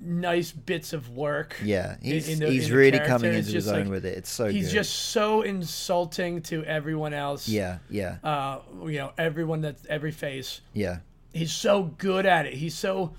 nice 0.00 0.52
bits 0.52 0.92
of 0.92 1.08
work. 1.10 1.56
yeah, 1.62 1.96
he's 2.02 2.28
in 2.28 2.40
the- 2.40 2.50
he's 2.50 2.68
in 2.68 2.76
really 2.76 2.98
coming 2.98 3.32
into 3.32 3.52
his 3.52 3.68
own 3.68 3.82
like- 3.84 3.90
with 3.90 4.04
it. 4.04 4.18
It's 4.18 4.30
so 4.30 4.46
He's 4.48 4.66
good. 4.66 4.74
just 4.74 4.92
so 4.94 5.42
insulting 5.42 6.42
to 6.42 6.64
everyone 6.64 7.14
else. 7.14 7.48
yeah, 7.48 7.78
yeah, 7.88 8.16
Uh, 8.22 8.58
you 8.84 8.98
know, 8.98 9.12
everyone 9.16 9.60
that's 9.62 9.86
every 9.88 10.10
face. 10.12 10.60
yeah. 10.74 10.98
He's 11.32 11.52
so 11.52 11.84
good 11.98 12.26
at 12.26 12.46
it. 12.46 12.54
He's 12.54 12.74
so 12.74 13.14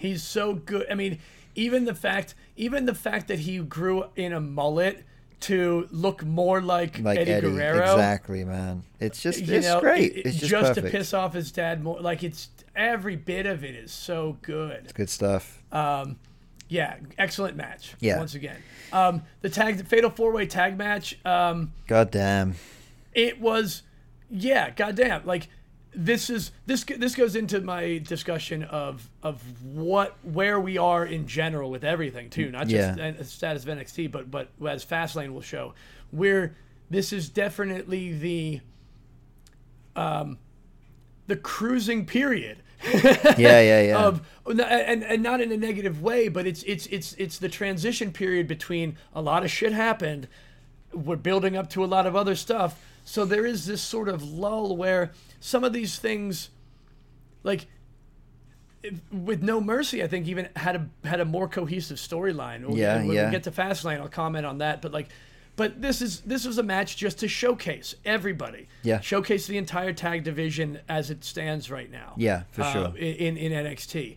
he's 0.00 0.22
so 0.24 0.54
good. 0.54 0.86
I 0.90 0.94
mean, 0.94 1.18
even 1.54 1.84
the 1.84 1.94
fact 1.94 2.34
even 2.56 2.86
the 2.86 2.94
fact 2.94 3.28
that 3.28 3.40
he 3.40 3.58
grew 3.58 4.06
in 4.16 4.32
a 4.32 4.40
mullet 4.40 5.04
to 5.40 5.88
look 5.90 6.22
more 6.24 6.60
like, 6.60 6.98
Like 6.98 7.18
Eddie, 7.18 7.30
Eddie, 7.32 7.50
Guerrero. 7.52 7.92
exactly, 7.92 8.44
man. 8.44 8.82
It's 8.98 9.22
just 9.22 9.40
you 9.40 9.54
it's 9.54 9.66
know, 9.66 9.80
great. 9.80 10.12
it- 10.16 10.26
it's 10.26 10.36
just, 10.36 10.50
just 10.50 10.74
to 10.74 10.82
piss 10.82 11.14
off 11.14 11.32
his 11.34 11.50
dad 11.52 11.82
more. 11.82 11.98
Like 12.00 12.22
it's 12.22 12.48
every 12.76 13.16
bit 13.16 13.46
of 13.46 13.64
it 13.64 13.74
is 13.74 13.90
so 13.92 14.36
good. 14.42 14.80
It's 14.84 14.92
good 14.92 15.08
stuff. 15.10 15.62
Yeah, 16.68 16.98
excellent 17.18 17.56
match. 17.56 17.94
Yeah. 17.98 18.18
once 18.18 18.34
again, 18.36 18.56
um, 18.92 19.22
the 19.40 19.48
tag, 19.50 19.78
the 19.78 19.84
fatal 19.84 20.08
four 20.08 20.30
way 20.30 20.46
tag 20.46 20.78
match. 20.78 21.18
Um, 21.24 21.72
God 21.88 22.12
damn. 22.12 22.54
it 23.12 23.40
was, 23.40 23.82
yeah, 24.30 24.70
goddamn. 24.70 25.26
Like 25.26 25.48
this 25.92 26.30
is 26.30 26.52
this 26.66 26.84
this 26.84 27.14
goes 27.14 27.34
into 27.34 27.60
my 27.60 27.98
discussion 27.98 28.62
of 28.64 29.08
of 29.22 29.42
what 29.64 30.16
where 30.22 30.60
we 30.60 30.78
are 30.78 31.04
in 31.04 31.26
general 31.26 31.70
with 31.70 31.82
everything 31.84 32.30
too, 32.30 32.50
not 32.50 32.68
just 32.68 32.98
Yeah. 32.98 33.10
the 33.10 33.24
status 33.24 33.64
of 33.64 33.70
NXT, 33.70 34.10
but 34.10 34.30
but 34.30 34.48
as 34.66 34.84
Fastlane 34.84 35.32
will 35.32 35.40
show, 35.40 35.74
where 36.10 36.54
this 36.90 37.12
is 37.12 37.28
definitely 37.28 38.12
the 38.12 38.60
um 39.96 40.38
the 41.26 41.36
cruising 41.36 42.06
period. 42.06 42.58
yeah, 42.92 43.36
yeah, 43.60 43.82
yeah. 43.82 44.06
Um, 44.06 44.22
and 44.46 45.02
and 45.04 45.22
not 45.22 45.40
in 45.40 45.52
a 45.52 45.56
negative 45.56 46.00
way, 46.02 46.28
but 46.28 46.46
it's 46.46 46.62
it's 46.64 46.86
it's 46.86 47.14
it's 47.14 47.38
the 47.38 47.48
transition 47.48 48.10
period 48.12 48.46
between 48.48 48.96
a 49.14 49.20
lot 49.20 49.44
of 49.44 49.50
shit 49.50 49.72
happened. 49.72 50.28
We're 50.92 51.16
building 51.16 51.56
up 51.56 51.68
to 51.70 51.84
a 51.84 51.86
lot 51.86 52.06
of 52.06 52.16
other 52.16 52.34
stuff, 52.34 52.80
so 53.04 53.24
there 53.24 53.44
is 53.46 53.66
this 53.66 53.82
sort 53.82 54.08
of 54.08 54.22
lull 54.22 54.76
where 54.76 55.12
some 55.40 55.64
of 55.64 55.72
these 55.72 55.98
things, 55.98 56.50
like 57.42 57.66
with 59.10 59.42
No 59.42 59.60
Mercy, 59.60 60.02
I 60.02 60.06
think 60.06 60.28
even 60.28 60.48
had 60.56 60.76
a 60.76 61.06
had 61.06 61.20
a 61.20 61.24
more 61.24 61.48
cohesive 61.48 61.98
storyline. 61.98 62.76
Yeah, 62.76 62.98
when 62.98 63.12
yeah. 63.12 63.26
we 63.26 63.30
get 63.32 63.42
to 63.44 63.50
Fastlane, 63.50 64.00
I'll 64.00 64.08
comment 64.08 64.46
on 64.46 64.58
that. 64.58 64.80
But 64.80 64.92
like, 64.92 65.08
but 65.56 65.82
this 65.82 66.00
is 66.00 66.20
this 66.20 66.46
was 66.46 66.58
a 66.58 66.62
match 66.62 66.96
just 66.96 67.18
to 67.20 67.28
showcase 67.28 67.94
everybody. 68.04 68.68
Yeah. 68.82 69.00
Showcase 69.00 69.46
the 69.46 69.58
entire 69.58 69.92
tag 69.92 70.24
division 70.24 70.78
as 70.88 71.10
it 71.10 71.24
stands 71.24 71.70
right 71.70 71.90
now. 71.90 72.14
Yeah, 72.16 72.44
for 72.52 72.62
uh, 72.62 72.72
sure. 72.72 72.96
In 72.96 73.36
in 73.36 73.52
NXT, 73.52 74.16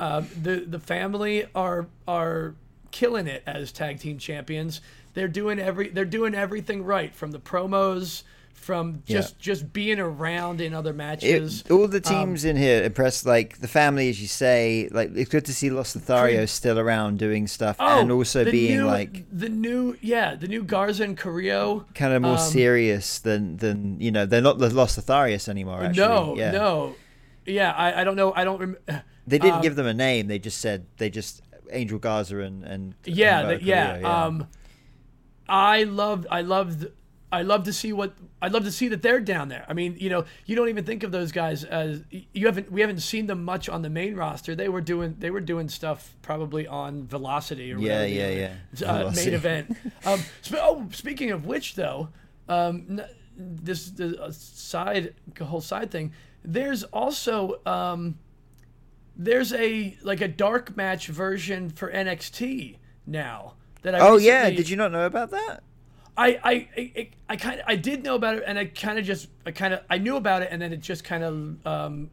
um, 0.00 0.28
the 0.42 0.56
the 0.56 0.80
family 0.80 1.46
are 1.54 1.86
are 2.06 2.54
killing 2.90 3.26
it 3.26 3.42
as 3.46 3.72
tag 3.72 3.98
team 3.98 4.18
champions. 4.18 4.80
They're 5.14 5.28
doing 5.28 5.58
every 5.58 5.88
they're 5.88 6.04
doing 6.04 6.34
everything 6.34 6.84
right 6.84 7.14
from 7.14 7.30
the 7.30 7.40
promos. 7.40 8.22
From 8.62 9.02
just 9.06 9.38
just 9.40 9.72
being 9.72 9.98
around 9.98 10.60
in 10.60 10.72
other 10.72 10.92
matches, 10.92 11.62
It, 11.62 11.70
all 11.72 11.88
the 11.88 11.96
Um, 12.06 12.14
teams 12.14 12.44
in 12.44 12.56
here 12.56 12.84
impressed, 12.84 13.26
like 13.26 13.58
the 13.58 13.66
family, 13.68 14.08
as 14.08 14.20
you 14.22 14.28
say. 14.28 14.88
Like 14.92 15.10
it's 15.16 15.28
good 15.30 15.44
to 15.46 15.52
see 15.54 15.68
Los 15.68 15.96
Lothario 15.96 16.46
still 16.46 16.78
around 16.78 17.18
doing 17.18 17.48
stuff, 17.48 17.76
Oh, 17.80 18.00
and 18.00 18.12
also 18.12 18.44
being 18.44 18.78
new- 18.78 18.86
like 18.86 19.24
the 19.32 19.48
new 19.48 19.96
yeah 20.00 20.36
the 20.36 20.46
new 20.46 20.62
Garza 20.62 21.02
and 21.02 21.16
Carrillo. 21.18 21.86
kind 21.94 22.12
of 22.14 22.22
more 22.22 22.38
um, 22.38 22.38
serious 22.38 23.18
than 23.18 23.56
than 23.56 24.00
you 24.00 24.12
know. 24.12 24.26
They're 24.26 24.40
not 24.40 24.58
the 24.58 24.70
Los 24.70 24.96
Lotharios 24.96 25.48
anymore. 25.48 25.82
Actually, 25.82 26.06
no, 26.06 26.34
yeah. 26.36 26.50
no, 26.52 26.94
yeah. 27.44 27.72
I, 27.72 28.02
I 28.02 28.04
don't 28.04 28.16
know. 28.16 28.32
I 28.34 28.44
don't. 28.44 28.60
Rem- 28.60 28.76
They 29.26 29.38
didn't 29.38 29.56
um, 29.56 29.62
give 29.62 29.74
them 29.76 29.86
a 29.86 29.94
name. 29.94 30.28
They 30.28 30.38
just 30.38 30.58
said 30.60 30.86
they 30.98 31.10
just 31.10 31.42
Angel 31.70 31.98
Garza 31.98 32.38
and 32.38 32.62
and 32.64 32.94
yeah, 33.04 33.42
the, 33.42 33.62
yeah. 33.62 33.98
Um, 34.02 34.46
I 35.48 35.82
loved. 35.82 36.26
I 36.30 36.42
loved. 36.42 36.86
I 37.32 37.42
love 37.42 37.64
to 37.64 37.72
see 37.72 37.94
what 37.94 38.12
I'd 38.42 38.52
love 38.52 38.64
to 38.64 38.70
see 38.70 38.88
that 38.88 39.00
they're 39.00 39.18
down 39.20 39.48
there. 39.48 39.64
I 39.66 39.72
mean, 39.72 39.96
you 39.98 40.10
know, 40.10 40.26
you 40.44 40.54
don't 40.54 40.68
even 40.68 40.84
think 40.84 41.02
of 41.02 41.12
those 41.12 41.32
guys 41.32 41.64
as 41.64 42.02
you 42.10 42.46
haven't. 42.46 42.70
We 42.70 42.82
haven't 42.82 43.00
seen 43.00 43.26
them 43.26 43.42
much 43.42 43.70
on 43.70 43.80
the 43.80 43.88
main 43.88 44.14
roster. 44.14 44.54
They 44.54 44.68
were 44.68 44.82
doing. 44.82 45.16
They 45.18 45.30
were 45.30 45.40
doing 45.40 45.70
stuff 45.70 46.14
probably 46.20 46.66
on 46.66 47.06
Velocity 47.06 47.72
or 47.72 47.78
Yeah, 47.78 48.04
yeah, 48.04 48.24
other, 48.24 48.34
yeah. 48.74 48.92
Uh, 48.92 49.12
main 49.16 49.32
event. 49.34 49.76
Um, 50.04 50.20
oh, 50.54 50.88
speaking 50.92 51.30
of 51.30 51.46
which, 51.46 51.74
though, 51.74 52.08
um, 52.48 52.86
n- 52.90 53.06
this 53.36 53.90
the 53.90 54.20
uh, 54.20 54.30
side 54.30 55.14
whole 55.40 55.62
side 55.62 55.90
thing. 55.90 56.12
There's 56.44 56.82
also 56.84 57.60
um, 57.64 58.18
there's 59.16 59.54
a 59.54 59.96
like 60.02 60.20
a 60.20 60.28
dark 60.28 60.76
match 60.76 61.06
version 61.06 61.70
for 61.70 61.90
NXT 61.90 62.76
now 63.06 63.54
that 63.82 63.94
I 63.94 64.00
Oh 64.00 64.18
yeah, 64.18 64.50
did 64.50 64.68
you 64.68 64.76
not 64.76 64.92
know 64.92 65.06
about 65.06 65.30
that? 65.30 65.62
I 66.16 66.28
I 66.42 66.68
I, 66.76 67.10
I 67.30 67.36
kind 67.36 67.60
of 67.60 67.66
I 67.66 67.76
did 67.76 68.02
know 68.02 68.14
about 68.14 68.36
it 68.36 68.44
and 68.46 68.58
I 68.58 68.66
kind 68.66 68.98
of 68.98 69.04
just 69.04 69.28
I 69.46 69.50
kind 69.50 69.74
of 69.74 69.80
I 69.88 69.98
knew 69.98 70.16
about 70.16 70.42
it 70.42 70.48
and 70.50 70.60
then 70.60 70.72
it 70.72 70.80
just 70.80 71.04
kind 71.04 71.24
of 71.24 71.66
um 71.66 72.10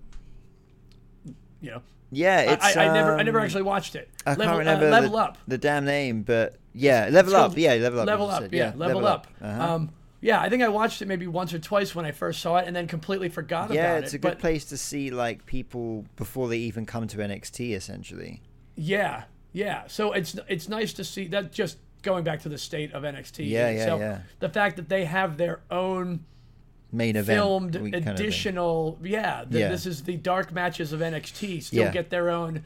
you 1.62 1.72
know 1.72 1.82
Yeah, 2.12 2.38
I, 2.38 2.54
it's. 2.54 2.78
I, 2.78 2.86
I 2.86 2.94
never 2.94 3.18
I 3.18 3.24
never 3.24 3.40
um, 3.40 3.46
actually 3.46 3.64
watched 3.64 3.96
it. 3.96 4.10
I 4.26 4.32
level, 4.32 4.46
can't 4.46 4.60
remember 4.60 4.88
uh, 4.88 4.92
level 4.92 5.12
the, 5.12 5.18
up. 5.18 5.38
the 5.48 5.58
damn 5.58 5.86
name, 5.86 6.24
but 6.24 6.56
yeah, 6.74 7.10
level 7.12 7.36
up. 7.36 7.58
Yeah, 7.58 7.76
level 7.76 8.00
up. 8.00 8.08
level 8.08 8.30
up. 8.30 8.44
said, 8.44 8.54
Yeah, 8.54 8.74
level, 8.76 9.06
up. 9.06 9.28
Uh-huh. 9.42 9.74
Um, 9.76 9.92
yeah, 10.22 10.42
I 10.42 10.50
think 10.50 10.64
I 10.64 10.68
watched 10.68 11.02
it 11.02 11.08
maybe 11.08 11.28
once 11.28 11.54
or 11.54 11.60
twice 11.60 11.96
when 11.96 12.06
I 12.06 12.12
first 12.12 12.42
saw 12.42 12.58
it, 12.58 12.68
and 12.68 12.76
then 12.76 12.88
completely 12.88 13.30
forgot 13.30 13.72
yeah, 13.72 13.82
about 13.82 13.90
it. 13.90 14.00
Yeah, 14.00 14.06
it's 14.06 14.14
a 14.14 14.18
good 14.18 14.32
but 14.32 14.40
place 14.40 14.66
to 14.66 14.78
see 14.78 15.12
like 15.12 15.46
people 15.46 16.06
before 16.18 16.50
they 16.50 16.58
even 16.58 16.86
come 16.86 17.08
to 17.08 17.18
NXT. 17.18 17.74
Essentially, 17.74 18.42
yeah, 18.76 19.24
yeah. 19.54 19.88
So 19.88 20.12
it's 20.12 20.38
it's 20.48 20.68
nice 20.68 20.94
to 20.94 21.04
see 21.04 21.28
that. 21.30 21.52
Just 21.52 21.78
going 22.02 22.24
back 22.24 22.42
to 22.44 22.50
the 22.50 22.58
state 22.58 22.94
of 22.94 23.04
NXT. 23.04 23.50
Yeah, 23.50 23.70
yeah, 23.70 23.78
itself, 23.78 24.02
yeah. 24.02 24.20
The 24.40 24.50
fact 24.50 24.76
that 24.78 24.90
they 24.90 25.06
have 25.06 25.38
their 25.38 25.60
own 25.70 26.26
main 26.92 27.16
event 27.16 27.38
filmed 27.38 27.76
we- 27.76 27.92
kind 27.92 28.08
of 28.08 28.16
additional 28.16 28.98
yeah, 29.04 29.44
th- 29.50 29.62
Yeah. 29.62 29.70
this 29.70 29.86
is 29.86 30.04
the 30.04 30.18
dark 30.18 30.52
matches 30.52 30.92
of 30.92 31.02
NXT 31.02 31.62
still 31.62 31.84
Yeah. 31.86 31.92
get 31.92 32.10
their 32.10 32.30
own 32.32 32.64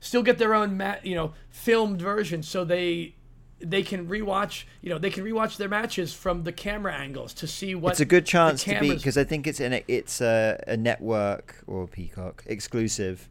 still 0.00 0.22
get 0.22 0.36
their 0.38 0.54
own 0.54 0.76
ma- 0.76 0.96
you 1.02 1.14
know 1.14 1.32
filmed 1.48 2.00
version 2.02 2.42
so 2.42 2.64
they 2.64 3.14
they 3.60 3.82
can 3.82 4.06
rewatch 4.06 4.64
you 4.82 4.90
know 4.90 4.98
they 4.98 5.08
can 5.10 5.24
rewatch 5.24 5.56
their 5.56 5.68
matches 5.68 6.12
from 6.12 6.44
the 6.44 6.52
camera 6.52 6.94
angles 6.94 7.32
to 7.34 7.46
see 7.46 7.74
what 7.74 7.92
It's 7.92 8.00
a 8.00 8.04
good 8.04 8.26
chance 8.26 8.62
to 8.64 8.78
be 8.80 8.94
because 8.94 9.16
I 9.16 9.24
think 9.24 9.46
it's 9.46 9.60
an 9.60 9.80
it's 9.88 10.20
a, 10.20 10.62
a 10.66 10.76
network 10.76 11.56
or 11.66 11.88
Peacock 11.88 12.44
exclusive. 12.46 13.28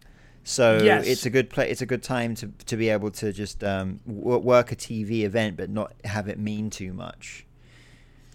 So 0.49 0.81
Yes. 0.81 1.05
it's 1.05 1.25
a 1.25 1.29
good 1.29 1.49
play. 1.49 1.69
It's 1.69 1.81
a 1.81 1.85
good 1.85 2.01
time 2.03 2.33
to 2.35 2.47
to 2.67 2.77
be 2.77 2.87
able 2.89 3.11
to 3.11 3.33
just 3.33 3.63
um, 3.65 3.99
w- 4.07 4.37
work 4.39 4.71
a 4.71 4.75
TV 4.77 5.23
event, 5.23 5.57
but 5.57 5.69
not 5.69 5.93
have 6.05 6.29
it 6.29 6.39
mean 6.39 6.69
too 6.69 6.93
much. 6.93 7.45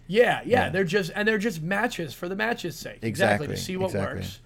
yeah, 0.06 0.40
yeah 0.44 0.64
Yeah. 0.64 0.68
they're 0.70 0.84
just 0.84 1.10
and 1.14 1.26
they're 1.26 1.38
just 1.38 1.62
matches 1.62 2.12
for 2.12 2.28
the 2.28 2.36
matches 2.36 2.76
sake 2.76 2.98
exactly, 3.02 3.46
to 3.48 3.56
see 3.56 3.76
what 3.78 3.86
exactly. 3.86 4.16
works 4.16 4.40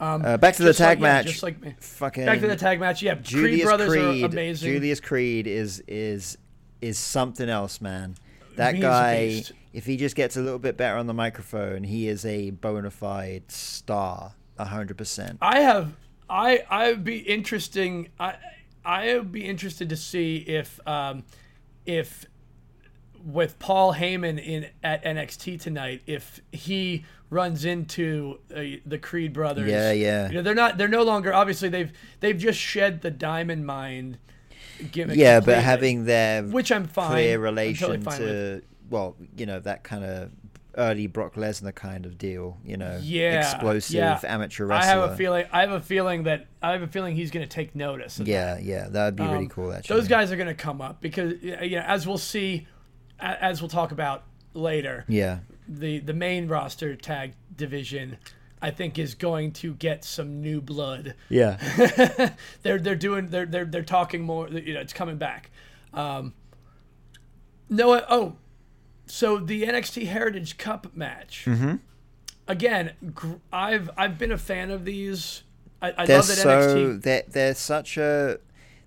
um, 0.00 0.24
Uh, 0.24 0.36
back 0.38 0.54
to 0.56 0.62
the 0.62 0.70
just 0.70 0.80
like- 0.80 0.88
tag 0.88 0.98
yeah, 0.98 1.02
match. 1.02 1.26
just 1.26 1.42
like 1.42 1.60
me. 1.60 1.74
Fucking 1.78 2.24
back 2.24 2.40
to 2.40 2.46
the 2.48 2.56
tag 2.56 2.80
match 2.80 3.02
yeah 3.02 3.14
Julius 3.16 3.50
Creed 3.50 3.64
brothers 3.64 3.88
Creed. 3.90 4.22
are 4.22 4.26
amazing 4.26 4.72
Julius 4.72 5.00
Creed 5.00 5.46
is 5.46 5.82
is 5.86 6.38
is 6.80 6.98
something 6.98 7.50
else, 7.50 7.82
man. 7.82 8.14
That 8.56 8.74
He's 8.76 8.82
guy, 8.82 9.42
if 9.74 9.84
he 9.84 9.98
just 9.98 10.16
gets 10.16 10.38
a 10.38 10.40
little 10.40 10.58
bit 10.58 10.78
better 10.78 10.96
on 10.96 11.06
the 11.06 11.12
microphone, 11.14 11.84
he 11.84 12.08
is 12.08 12.24
a 12.24 12.48
bona 12.50 12.90
fide 12.90 13.50
star, 13.50 14.32
hundred 14.58 14.96
percent. 14.96 15.36
I 15.42 15.60
have 15.60 15.92
I 16.30 16.62
I 16.70 16.90
would 16.90 17.04
be 17.04 17.18
interesting 17.18 18.08
I 18.18 18.36
I 18.84 19.14
would 19.16 19.32
be 19.32 19.44
interested 19.44 19.88
to 19.88 19.96
see 19.96 20.36
if 20.36 20.80
um 20.86 21.24
if 21.84 22.26
with 23.24 23.58
Paul 23.58 23.94
Heyman 23.94 24.42
in 24.42 24.68
at 24.82 25.04
NXT 25.04 25.60
tonight 25.60 26.02
if 26.06 26.40
he 26.52 27.04
runs 27.28 27.64
into 27.64 28.40
uh, 28.54 28.62
the 28.84 28.98
Creed 28.98 29.32
brothers. 29.32 29.70
Yeah, 29.70 29.92
yeah. 29.92 30.28
You 30.28 30.34
know, 30.36 30.42
they're 30.42 30.54
not 30.54 30.78
they're 30.78 30.88
no 30.88 31.02
longer 31.02 31.34
obviously 31.34 31.68
they've 31.68 31.92
they've 32.20 32.38
just 32.38 32.58
shed 32.58 33.02
the 33.02 33.10
Diamond 33.10 33.66
Mine 33.66 34.18
gimmick. 34.92 35.16
Yeah, 35.16 35.40
but 35.40 35.62
having 35.62 36.04
their 36.04 36.42
which 36.44 36.70
I'm 36.72 36.86
fine. 36.86 37.10
clear 37.10 37.36
I'm 37.36 37.42
relation 37.42 37.88
totally 37.88 38.04
fine 38.04 38.20
with. 38.20 38.62
to 38.62 38.62
well, 38.88 39.16
you 39.36 39.46
know 39.46 39.60
that 39.60 39.84
kind 39.84 40.04
of 40.04 40.30
early 40.76 41.06
Brock 41.06 41.34
Lesnar 41.34 41.74
kind 41.74 42.06
of 42.06 42.18
deal. 42.18 42.58
You 42.64 42.76
know, 42.76 42.98
Yeah, 43.02 43.40
explosive 43.40 43.94
yeah. 43.96 44.20
amateur 44.24 44.70
I 44.72 44.84
have 44.84 45.10
a 45.10 45.16
feeling 45.16 45.46
I 45.52 45.60
have 45.60 45.72
a 45.72 45.80
feeling 45.80 46.24
that 46.24 46.46
I 46.62 46.72
have 46.72 46.82
a 46.82 46.86
feeling 46.86 47.16
he's 47.16 47.30
going 47.30 47.46
to 47.46 47.52
take 47.54 47.74
notice 47.74 48.18
of 48.18 48.26
that. 48.26 48.30
Yeah, 48.32 48.58
yeah, 48.58 48.88
that 48.88 49.04
would 49.06 49.16
be 49.16 49.22
really 49.24 49.38
Um, 49.44 49.48
cool. 49.48 49.72
Actually, 49.72 49.96
Those 50.00 50.08
guys 50.08 50.30
are 50.32 50.36
going 50.36 50.48
to 50.48 50.54
come 50.54 50.80
up 50.80 51.00
because 51.00 51.34
you 51.42 51.56
know, 51.76 51.84
as 51.86 52.06
we'll 52.06 52.18
see, 52.18 52.66
as 53.18 53.60
we'll 53.62 53.68
talk 53.68 53.92
about 53.92 54.24
later, 54.54 55.04
Yeah, 55.08 55.38
the 55.68 55.98
the 56.00 56.14
main 56.14 56.48
roster 56.48 56.96
tag 56.96 57.34
division, 57.54 58.16
I 58.62 58.70
think, 58.70 58.98
is 58.98 59.14
going 59.14 59.52
to 59.52 59.74
get 59.74 60.04
some 60.04 60.40
new 60.40 60.60
blood. 60.60 61.14
yeah, 61.28 61.56
they're 62.62 62.78
they're 62.78 62.94
doing 62.96 63.28
they're 63.28 63.46
they're 63.46 63.64
they're 63.64 63.82
talking 63.82 64.22
more. 64.22 64.48
You 64.48 64.74
know, 64.74 64.80
it's 64.80 64.92
coming 64.92 65.16
back. 65.18 65.50
Um, 65.92 66.34
Noah. 67.68 68.04
Oh, 68.08 68.36
so 69.10 69.38
the 69.38 69.62
NXT 69.64 70.06
Heritage 70.06 70.58
Cup 70.58 70.94
match. 70.94 71.44
Mm-hmm. 71.46 71.76
Again, 72.48 72.92
gr- 73.14 73.34
I've 73.52 73.90
I've 73.96 74.18
been 74.18 74.32
a 74.32 74.38
fan 74.38 74.70
of 74.70 74.84
these. 74.84 75.42
I, 75.82 75.88
I 75.92 76.04
love 76.04 76.08
that 76.08 76.22
so 76.22 76.48
NXT. 76.48 77.02
they're 77.02 77.22
they're 77.28 77.54
such 77.54 77.96
a 77.96 78.38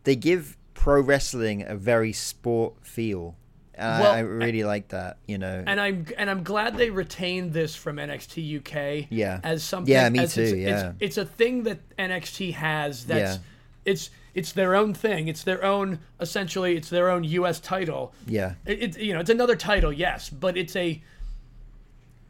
they 0.03 0.15
give 0.15 0.57
pro 0.73 1.01
wrestling 1.01 1.63
a 1.65 1.75
very 1.75 2.13
sport 2.13 2.73
feel. 2.81 3.35
And 3.75 4.03
Well, 4.03 4.11
I, 4.11 4.19
really 4.19 4.63
like 4.63 4.89
that. 4.89 5.17
You 5.27 5.37
know, 5.39 5.63
and 5.65 5.79
I'm 5.79 6.05
and 6.17 6.29
I'm 6.29 6.43
glad 6.43 6.77
they 6.77 6.89
retained 6.89 7.53
this 7.53 7.75
from 7.75 7.95
NXT 7.97 8.59
UK. 8.59 9.07
Yeah. 9.09 9.39
as 9.43 9.63
something. 9.63 9.91
Yeah, 9.91 10.09
me 10.09 10.19
as 10.19 10.37
it's, 10.37 10.51
too, 10.51 10.57
It's, 10.57 10.69
yeah. 10.83 10.91
it's 10.99 11.17
a 11.17 11.25
thing 11.25 11.63
that 11.63 11.79
NXT 11.97 12.53
has. 12.53 13.05
That's 13.05 13.37
Yeah. 13.37 13.43
it's 13.85 14.09
it's 14.33 14.51
their 14.51 14.75
own 14.75 14.93
thing. 14.93 15.27
It's 15.27 15.43
their 15.43 15.63
own 15.63 15.99
essentially. 16.19 16.75
It's 16.75 16.89
their 16.89 17.09
own 17.09 17.23
U.S. 17.23 17.59
title. 17.59 18.13
yeah, 18.27 18.55
It, 18.65 18.81
it 18.83 18.97
you 18.99 19.13
know 19.13 19.19
it's 19.19 19.29
another 19.29 19.55
title, 19.55 19.91
yes, 19.93 20.29
but 20.29 20.57
it's 20.57 20.75
a. 20.75 21.01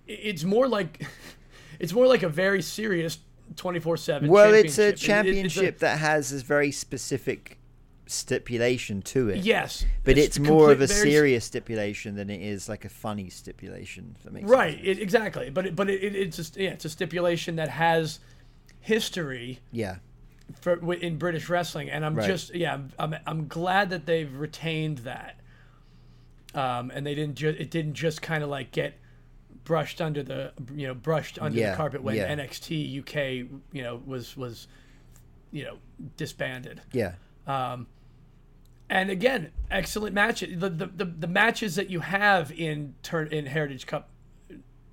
It's 0.07 0.43
more 0.43 0.67
like, 0.67 1.05
it's 1.79 1.93
more 1.93 2.07
like 2.07 2.23
a 2.23 2.29
very 2.29 2.61
serious 2.61 3.19
twenty 3.55 3.79
four 3.79 3.97
seven. 3.97 4.29
well, 4.29 4.53
it's 4.53 4.77
a 4.79 4.87
It- 4.89 4.93
it- 4.95 4.97
championship 4.97 5.79
that 5.79 5.99
has 5.99 6.29
this 6.31 6.41
very 6.41 6.71
specific 6.71 7.57
stipulation 8.05 9.01
to 9.01 9.29
it. 9.29 9.37
yes, 9.45 9.85
But 10.03 10.17
it's, 10.17 10.37
more 10.37 10.71
of 10.73 10.81
a 10.81 10.87
serious 10.89 11.45
stipulation 11.45 12.15
than 12.15 12.29
it 12.29 12.41
is 12.41 12.67
like 12.67 12.83
a 12.83 12.89
funny 12.89 13.29
stipulation. 13.29 14.15
If 14.17 14.23
that 14.23 14.33
makes 14.33 14.49
Right, 14.49 14.77
it, 14.83 14.99
exactly. 14.99 15.49
But 15.49 15.67
it, 15.67 15.75
but 15.75 15.89
it, 15.89 16.03
it, 16.03 16.13
it's 16.15 16.35
just 16.35 16.57
yeah, 16.57 16.71
it's 16.71 16.83
a 16.85 16.89
stipulation 16.89 17.55
that 17.55 17.69
has 17.69 18.19
history 18.81 19.59
Yeah. 19.71 19.97
For 20.61 20.93
in 20.93 21.17
British 21.17 21.49
wrestling, 21.49 21.89
and 21.89 22.05
I'm 22.05 22.15
Right. 22.15 22.27
just 22.27 22.53
yeah, 22.55 22.73
I'm, 22.73 22.91
I'm 22.99 23.15
I'm 23.25 23.47
glad 23.47 23.89
that 23.91 24.05
they've 24.05 24.33
retained 24.33 24.99
that, 24.99 25.39
um, 26.53 26.91
and 26.93 27.05
they 27.05 27.15
didn't 27.15 27.35
just 27.35 27.59
it 27.59 27.71
didn't 27.71 27.93
just 27.95 28.21
kind 28.21 28.43
of 28.43 28.49
like 28.49 28.71
get 28.71 28.95
brushed 29.63 30.01
under 30.01 30.21
the 30.23 30.51
you 30.75 30.87
know 30.87 30.93
brushed 30.93 31.39
under 31.41 31.57
Yeah, 31.57 31.71
the 31.71 31.77
carpet 31.77 32.03
when 32.03 32.15
yeah. 32.15 32.35
NXT 32.35 32.99
UK 33.01 33.49
you 33.71 33.83
know 33.83 34.01
was 34.05 34.35
was 34.35 34.67
you 35.51 35.63
know 35.63 35.77
disbanded. 36.17 36.81
Yeah. 36.91 37.13
And 38.89 39.09
again, 39.09 39.51
excellent 39.71 40.13
matches. 40.13 40.59
The, 40.59 40.69
the 40.69 40.85
the, 40.87 41.05
the 41.05 41.27
matches 41.27 41.75
that 41.75 41.89
you 41.89 42.01
have 42.01 42.51
in 42.51 42.93
turn 43.01 43.27
in 43.29 43.45
Heritage 43.47 43.87
Cup 43.87 44.09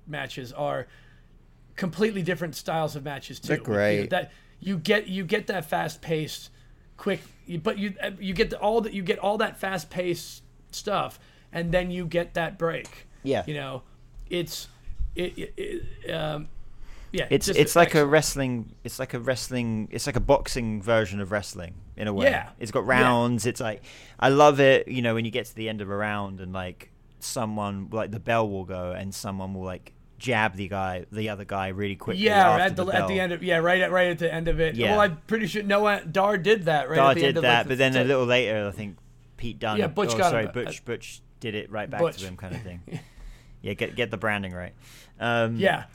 matches 0.07 0.51
are 0.53 0.87
completely 1.75 2.21
different 2.23 2.55
styles 2.55 2.95
of 2.95 3.03
matches 3.03 3.39
too. 3.39 3.47
They're 3.49 3.57
You 3.97 4.01
know, 4.03 4.07
that 4.09 4.31
you 4.61 4.77
get 4.77 5.07
you 5.07 5.25
get 5.25 5.47
that 5.47 5.65
fast 5.69 6.01
paced, 6.01 6.49
quick, 6.95 7.21
but 7.61 7.77
you 7.77 7.93
you 8.19 8.33
get 8.33 8.51
the, 8.51 8.59
all 8.59 8.79
that 8.81 8.93
you 8.93 9.03
get 9.03 9.19
all 9.19 9.37
that 9.39 9.59
fast 9.59 9.89
paced 9.89 10.43
stuff, 10.71 11.19
and 11.51 11.71
then 11.73 11.91
you 11.91 12.05
get 12.05 12.35
that 12.35 12.57
break. 12.57 13.07
Yeah. 13.23 13.43
You 13.45 13.55
know, 13.55 13.81
it's 14.29 14.67
it, 15.15 15.37
it, 15.37 15.53
it 16.05 16.11
um, 16.11 16.47
yeah. 17.11 17.27
It's 17.29 17.49
it's 17.49 17.75
like 17.75 17.95
a 17.95 18.05
wrestling. 18.05 18.73
It's 18.83 18.99
like 18.99 19.13
a 19.13 19.19
wrestling. 19.19 19.89
It's 19.91 20.05
like 20.07 20.15
a 20.15 20.21
boxing 20.21 20.81
version 20.81 21.19
of 21.19 21.31
wrestling 21.31 21.73
in 21.97 22.07
a 22.07 22.13
way. 22.13 22.27
Yeah. 22.27 22.49
It's 22.59 22.71
got 22.71 22.83
Yeah. 22.83 23.01
rounds. 23.01 23.45
It's 23.45 23.59
like 23.59 23.83
I 24.19 24.29
love 24.29 24.59
it. 24.59 24.87
You 24.87 25.01
know, 25.01 25.15
when 25.15 25.25
you 25.25 25.31
get 25.31 25.47
to 25.47 25.55
the 25.55 25.67
end 25.67 25.81
of 25.81 25.89
a 25.89 25.95
round 25.95 26.39
and 26.39 26.53
like 26.53 26.91
someone 27.19 27.89
like 27.91 28.11
the 28.11 28.19
bell 28.19 28.49
will 28.49 28.63
go 28.65 28.91
and 28.91 29.13
someone 29.13 29.53
will 29.53 29.63
like 29.63 29.93
jab 30.21 30.55
the 30.55 30.67
guy, 30.67 31.05
the 31.11 31.29
other 31.29 31.43
guy 31.43 31.69
really 31.69 31.95
quickly. 31.95 32.23
Yeah, 32.23 32.55
at 32.55 32.75
the, 32.75 32.85
at 32.85 33.07
the 33.07 33.19
end 33.19 33.33
of 33.33 33.43
yeah, 33.43 33.57
right 33.57 33.81
at 33.81 33.91
right 33.91 34.09
at 34.09 34.19
the 34.19 34.31
end 34.31 34.47
of 34.47 34.59
it. 34.59 34.75
Yeah. 34.75 34.91
Well, 34.91 35.01
I'm 35.01 35.17
pretty 35.27 35.47
sure 35.47 35.63
Noam 35.63 36.11
Dar 36.11 36.37
did 36.37 36.65
that 36.65 36.89
right 36.89 36.95
Dar 36.95 37.11
at 37.11 37.13
the 37.15 37.21
did 37.21 37.27
end 37.29 37.37
of 37.37 37.41
that, 37.41 37.57
like, 37.57 37.63
the- 37.65 37.69
but 37.69 37.77
then 37.79 37.97
a 37.97 38.03
little 38.03 38.25
later, 38.25 38.67
I 38.67 38.71
think 38.71 38.97
Pete 39.35 39.59
Dunne. 39.59 39.79
Yeah, 39.79 39.87
Butch 39.87 40.11
oh, 40.13 40.17
got 40.17 40.31
sorry, 40.31 40.45
him. 40.45 40.51
Butch. 40.53 40.85
Butch 40.85 41.21
did 41.39 41.55
it 41.55 41.71
right 41.71 41.89
back 41.89 41.99
Butch. 41.99 42.17
to 42.17 42.27
him, 42.27 42.37
kind 42.37 42.55
of 42.55 42.61
thing. 42.61 42.81
yeah, 43.61 43.73
get 43.73 43.95
get 43.95 44.11
the 44.11 44.17
branding 44.17 44.53
right. 44.53 44.73
Um, 45.19 45.57
Yeah. 45.57 45.85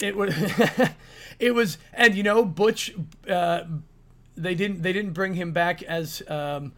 It 0.00 0.16
was 0.16 0.34
it 1.38 1.54
was 1.54 1.78
and 1.92 2.14
you 2.14 2.22
know 2.22 2.44
Butch 2.44 2.94
uh, 3.28 3.62
they 4.36 4.54
didn't 4.54 4.82
they 4.82 4.92
didn't 4.92 5.12
bring 5.12 5.34
him 5.34 5.52
back 5.52 5.82
as 5.82 6.22
um, 6.28 6.72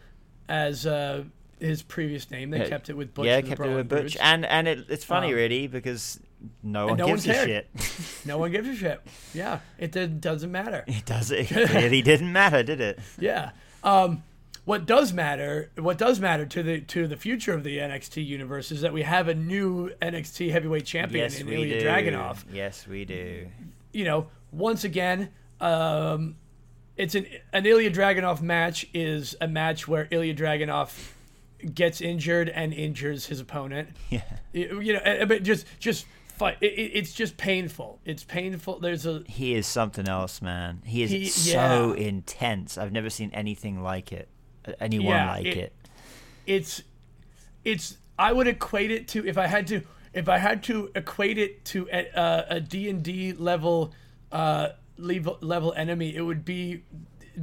as 0.48 0.86
uh, 0.86 1.24
his 1.60 1.82
previous 1.82 2.30
name. 2.30 2.50
They 2.50 2.58
Yeah. 2.58 2.68
kept 2.68 2.88
it 2.90 2.96
with 2.96 3.14
Butch. 3.14 3.26
yeah, 3.26 3.40
kept 3.40 3.60
it 3.60 3.74
with 3.74 3.88
Butch, 3.88 4.00
Brutes. 4.00 4.16
and 4.16 4.44
and 4.46 4.68
it, 4.68 4.86
it's 4.88 5.04
funny 5.04 5.28
Um, 5.28 5.34
really 5.34 5.66
because 5.66 6.20
no 6.62 6.86
one 6.88 6.96
no 6.98 7.04
one 7.06 7.14
gives 7.14 7.26
a 7.28 7.32
shit. 7.34 7.68
No 8.26 8.38
one 8.38 8.50
gives 8.52 8.68
a 8.68 8.74
shit. 8.76 9.00
Yeah, 9.34 9.60
it 9.78 9.92
did, 9.92 10.20
doesn't 10.20 10.50
matter. 10.52 10.84
It 10.86 11.04
does. 11.06 11.30
It 11.30 11.50
really 11.74 12.02
didn't 12.02 12.32
matter, 12.32 12.62
did 12.62 12.80
it? 12.80 12.98
Yeah. 13.18 13.50
Um, 13.84 14.22
what 14.64 14.84
does 14.84 15.12
matter? 15.12 15.70
What 15.76 15.96
does 15.96 16.18
matter 16.20 16.44
to 16.44 16.62
the 16.62 16.80
to 16.80 17.06
the 17.06 17.16
future 17.16 17.52
of 17.54 17.62
the 17.64 17.78
NXT 17.78 18.26
universe 18.26 18.72
is 18.72 18.80
that 18.80 18.92
we 18.92 19.02
have 19.02 19.28
a 19.28 19.34
new 19.34 19.90
NXT 20.02 20.50
heavyweight 20.50 20.84
champion 20.84 21.22
Yes, 21.24 21.40
in 21.40 21.48
Ilya 21.48 21.80
do. 21.80 21.86
Dragunov. 21.86 22.44
Yes, 22.52 22.86
we 22.86 23.04
do. 23.04 23.46
you 23.92 24.04
know, 24.04 24.26
once 24.50 24.82
again, 24.84 25.30
um, 25.60 26.36
it's 26.96 27.14
an 27.14 27.26
an 27.52 27.64
Ilya 27.64 27.92
Dragunov 27.92 28.42
match 28.42 28.86
is 28.92 29.36
a 29.40 29.46
match 29.46 29.86
where 29.86 30.08
Ilya 30.10 30.34
Dragunov 30.34 31.12
gets 31.74 32.00
injured 32.00 32.48
and 32.48 32.72
injures 32.72 33.26
his 33.26 33.40
opponent. 33.40 33.90
Yeah. 34.10 34.22
You 34.52 34.94
know, 34.94 35.26
but 35.26 35.42
just 35.42 35.66
just 35.78 36.06
fight. 36.36 36.56
It, 36.60 36.72
it- 36.72 36.90
it's 36.94 37.12
just 37.12 37.36
painful. 37.36 38.00
It's 38.04 38.24
painful. 38.24 38.80
There's 38.80 39.04
a 39.06 39.22
He 39.26 39.54
is 39.54 39.66
something 39.66 40.08
else, 40.08 40.40
man. 40.40 40.82
He 40.84 41.02
is 41.02 41.10
He- 41.10 41.26
so 41.26 41.94
yeah. 41.94 42.06
intense. 42.08 42.78
I've 42.78 42.92
never 42.92 43.10
seen 43.10 43.30
anything 43.32 43.82
like 43.82 44.12
it. 44.12 44.28
Anyone 44.80 45.08
Yeah, 45.14 45.30
like 45.30 45.46
it- 45.46 45.56
it. 45.56 45.72
it's 46.46 46.82
it's 47.64 47.98
I 48.18 48.32
would 48.32 48.46
equate 48.48 48.90
it 48.90 49.08
to 49.08 49.26
if 49.26 49.36
I 49.38 49.46
had 49.46 49.66
to 49.68 49.82
if 50.14 50.28
I 50.28 50.38
had 50.38 50.62
to 50.64 50.90
equate 50.94 51.36
it 51.38 51.64
to 51.66 51.88
a 51.92 52.44
a 52.56 52.60
D 52.60 52.88
and 52.88 53.02
D 53.02 53.32
level 53.32 53.92
uh 54.32 54.68
level 54.96 55.36
level 55.42 55.74
enemy, 55.76 56.14
it 56.16 56.22
would 56.22 56.44
be 56.44 56.82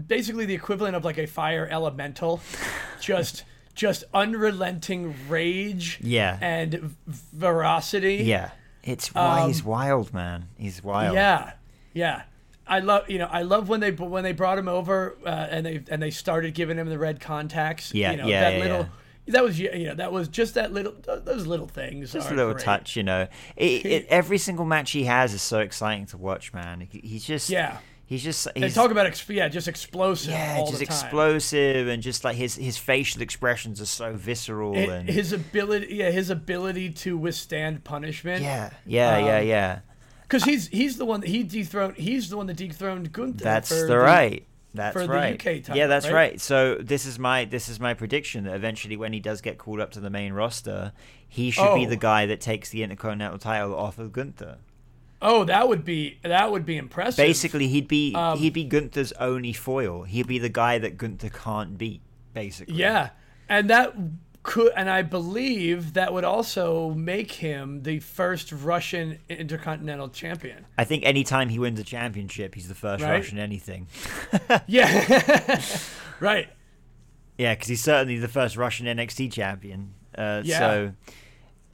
basically 0.07 0.45
the 0.45 0.55
equivalent 0.55 0.95
of 0.95 1.05
like 1.05 1.19
a 1.19 1.27
fire 1.27 1.67
elemental, 1.69 2.41
just 2.99 3.43
just 3.75 4.03
unrelenting 4.13 5.15
rage 5.29 5.99
Yeah. 6.01 6.37
and 6.41 6.95
veracity. 7.07 8.15
Yeah. 8.23 8.51
It's 8.83 9.13
why 9.13 9.47
he's 9.47 9.63
wild, 9.63 10.13
man. 10.13 10.49
He's 10.57 10.83
wild. 10.83 11.09
Um, 11.11 11.15
Yeah, 11.15 11.53
yeah. 11.93 12.23
I 12.65 12.79
love 12.79 13.09
you 13.09 13.17
know 13.17 13.27
I 13.29 13.41
love 13.41 13.67
when 13.69 13.79
they 13.81 13.91
when 13.91 14.23
they 14.23 14.31
brought 14.31 14.57
him 14.57 14.67
over 14.69 15.17
uh, 15.25 15.29
and 15.29 15.65
they 15.65 15.83
and 15.89 16.01
they 16.01 16.11
started 16.11 16.53
giving 16.53 16.77
him 16.77 16.87
the 16.87 16.97
red 16.97 17.19
contacts. 17.19 17.93
Yeah, 17.93 18.11
you 18.11 18.17
know, 18.17 18.27
yeah, 18.27 18.41
that 18.41 18.53
yeah, 18.57 18.63
little. 18.63 18.77
yeah. 18.79 18.85
That 19.27 19.43
was 19.43 19.59
you 19.59 19.85
know 19.85 19.95
that 19.95 20.11
was 20.11 20.27
just 20.29 20.53
that 20.55 20.71
little 20.73 20.93
those 21.23 21.45
little 21.47 21.67
things. 21.67 22.11
Just 22.13 22.29
a 22.31 22.33
little 22.35 22.53
great. 22.53 22.63
touch, 22.65 22.95
you 22.97 23.03
know. 23.03 23.27
It, 23.55 23.85
it, 23.85 24.05
every 24.09 24.37
single 24.37 24.65
match 24.65 24.91
he 24.91 25.03
has 25.05 25.33
is 25.33 25.41
so 25.41 25.59
exciting 25.59 26.05
to 26.07 26.17
watch, 26.17 26.53
man. 26.53 26.87
He's 26.91 27.23
just 27.25 27.49
Yeah. 27.49 27.77
He's 28.13 28.23
just 28.23 28.47
They 28.53 28.61
he's, 28.61 28.75
talk 28.75 28.91
about 28.91 29.07
ex- 29.07 29.27
yeah, 29.27 29.47
just 29.47 29.67
explosive. 29.67 30.29
yeah, 30.33 30.57
all 30.59 30.67
just 30.67 30.79
the 30.79 30.85
time. 30.85 30.93
explosive 30.93 31.87
and 31.87 32.03
just 32.03 32.23
like 32.23 32.35
his 32.35 32.55
his 32.55 32.77
facial 32.77 33.23
expressions 33.23 33.81
are 33.81 33.87
so 33.87 34.13
visceral 34.13 34.75
Hi- 34.75 34.81
and 34.81 35.09
His 35.09 35.33
ability, 35.33 35.95
yeah, 35.95 36.11
his 36.11 36.29
ability 36.29 36.91
to 36.91 37.17
withstand 37.17 37.83
punishment. 37.83 38.43
yeah, 38.43 38.69
yeah, 38.85 39.17
yeah, 39.17 39.37
Um, 39.39 39.47
yeah. 39.47 39.79
because 40.21 40.43
he's 40.43 40.67
he's 40.67 40.97
the 40.97 41.05
one 41.05 41.21
that 41.21 41.29
he 41.29 41.41
dethroned. 41.41 41.95
He's 41.97 42.29
the 42.29 42.37
one 42.37 42.45
that 42.45 42.57
dethroned 42.57 43.11
Gunther. 43.11 43.43
That's 43.43 43.69
the 43.69 43.97
right. 43.97 44.45
That's 44.75 44.93
for 44.93 45.07
the 45.07 45.07
right. 45.13 45.33
UK 45.33 45.63
title, 45.63 45.75
yeah, 45.77 45.87
that's 45.87 46.05
right? 46.05 46.13
right? 46.13 46.41
So 46.41 46.75
this 46.75 47.05
is 47.07 47.17
my 47.17 47.45
this 47.45 47.67
is 47.67 47.79
my 47.79 47.95
prediction 47.95 48.43
that 48.43 48.55
eventually, 48.55 48.95
when 48.95 49.11
he 49.11 49.19
does 49.19 49.41
get 49.41 49.57
called 49.57 49.79
up 49.79 49.89
to 49.93 49.99
the 49.99 50.09
main 50.11 50.33
roster, 50.33 50.93
he 51.27 51.49
should 51.51 51.73
be 51.75 51.85
Oh. 51.87 51.89
the 51.89 51.95
guy 51.95 52.25
that 52.27 52.41
takes 52.41 52.69
the 52.69 52.83
Intercontinental 52.83 53.39
title 53.39 53.75
off 53.75 53.97
of 53.97 54.11
Gunther. 54.11 54.57
Oh, 55.23 55.45
that 55.45 55.67
would 55.69 55.83
be 55.85 56.19
that 56.21 56.51
would 56.51 56.65
be 56.65 56.77
impressive. 56.77 57.17
Basically, 57.17 57.67
he'd 57.67 57.87
be 57.87 58.13
Um, 58.13 58.37
he'd 58.37 58.53
be 58.53 58.65
Gunther's 58.65 59.13
only 59.13 59.53
foil. 59.53 60.03
He'd 60.03 60.27
be 60.27 60.37
the 60.37 60.49
guy 60.49 60.77
that 60.77 60.97
Gunther 60.97 61.29
can't 61.29 61.77
beat. 61.77 62.01
Basically, 62.33 62.75
Yeah, 62.75 63.09
and 63.47 63.69
that 63.69 63.95
could, 64.41 64.73
and 64.75 64.89
I 64.89 65.03
believe 65.03 65.93
that 65.93 66.11
would 66.11 66.23
also 66.25 66.89
make 66.95 67.33
him 67.33 67.83
the 67.83 67.99
first 67.99 68.51
Russian 68.51 69.19
intercontinental 69.29 70.09
champion. 70.09 70.65
I 70.77 70.83
think 70.83 71.05
anytime 71.05 71.49
he 71.49 71.59
wins 71.59 71.79
a 71.79 71.83
championship, 71.83 72.55
he's 72.55 72.67
the 72.67 72.75
first 72.75 73.03
Right. 73.03 73.11
Russian 73.11 73.37
anything. 73.39 73.87
Yeah, 74.67 75.61
right. 76.19 76.49
Yeah, 77.37 77.53
because 77.53 77.67
he's 77.67 77.83
certainly 77.83 78.17
the 78.17 78.27
first 78.27 78.57
Russian 78.57 78.85
NXT 78.87 79.31
champion. 79.31 79.93
Uh, 80.17 80.41
Yeah. 80.43 80.59
So, 80.59 80.93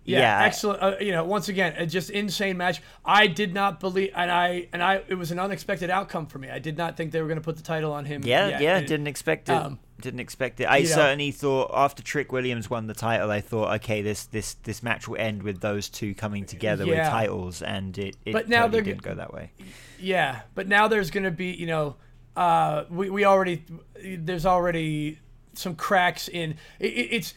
Yeah, 0.09 0.19
yeah, 0.19 0.45
excellent. 0.45 0.81
Uh, 0.81 0.95
you 0.99 1.11
know, 1.11 1.23
once 1.23 1.49
again, 1.49 1.73
a 1.77 1.85
just 1.85 2.09
insane 2.09 2.57
match. 2.57 2.81
I 3.05 3.27
did 3.27 3.53
not 3.53 3.79
believe, 3.79 4.11
and 4.15 4.31
I 4.31 4.67
and 4.73 4.81
I, 4.81 5.03
it 5.07 5.15
was 5.15 5.31
an 5.31 5.39
unexpected 5.39 5.89
outcome 5.89 6.25
for 6.25 6.39
me. 6.39 6.49
I 6.49 6.59
did 6.59 6.77
not 6.77 6.97
think 6.97 7.11
they 7.11 7.21
were 7.21 7.27
going 7.27 7.39
to 7.39 7.43
put 7.43 7.57
the 7.57 7.63
title 7.63 7.91
on 7.91 8.05
him. 8.05 8.23
Yeah, 8.23 8.47
yet. 8.49 8.61
yeah, 8.61 8.77
And- 8.77 8.87
didn't 8.87 9.07
expect 9.07 9.49
it. 9.49 9.53
um, 9.53 9.79
didn't 10.01 10.21
expect 10.21 10.61
it. 10.61 10.63
I 10.65 10.77
you 10.77 10.89
know- 10.89 10.95
certainly 10.95 11.31
thought 11.31 11.71
after 11.73 12.01
Trick 12.01 12.31
Williams 12.31 12.69
won 12.69 12.87
the 12.87 12.93
title, 12.93 13.29
I 13.29 13.41
thought, 13.41 13.73
okay, 13.75 14.01
this 14.01 14.25
this 14.25 14.55
this 14.63 14.81
match 14.81 15.07
will 15.07 15.17
end 15.19 15.43
with 15.43 15.59
those 15.61 15.89
two 15.89 16.15
coming 16.15 16.45
together 16.45 16.85
with 16.85 16.97
titles, 16.97 17.61
and 17.61 17.97
it, 17.97 18.15
it 18.25 18.33
But 18.33 18.49
now 18.49 18.63
totally 18.63 18.83
didn't 18.83 19.01
go 19.03 19.15
that 19.15 19.33
way. 19.33 19.51
Yeah, 19.99 20.41
but 20.55 20.67
now 20.67 20.87
there's 20.87 21.11
going 21.11 21.25
to 21.25 21.31
be, 21.31 21.47
you 21.51 21.67
know, 21.67 21.95
uh, 22.35 22.85
we 22.89 23.09
we 23.09 23.25
already 23.25 23.63
there's 24.01 24.45
already 24.45 25.19
some 25.53 25.75
cracks 25.75 26.29
in 26.29 26.51
it, 26.79 26.87
it, 26.87 27.07
it's 27.11 27.33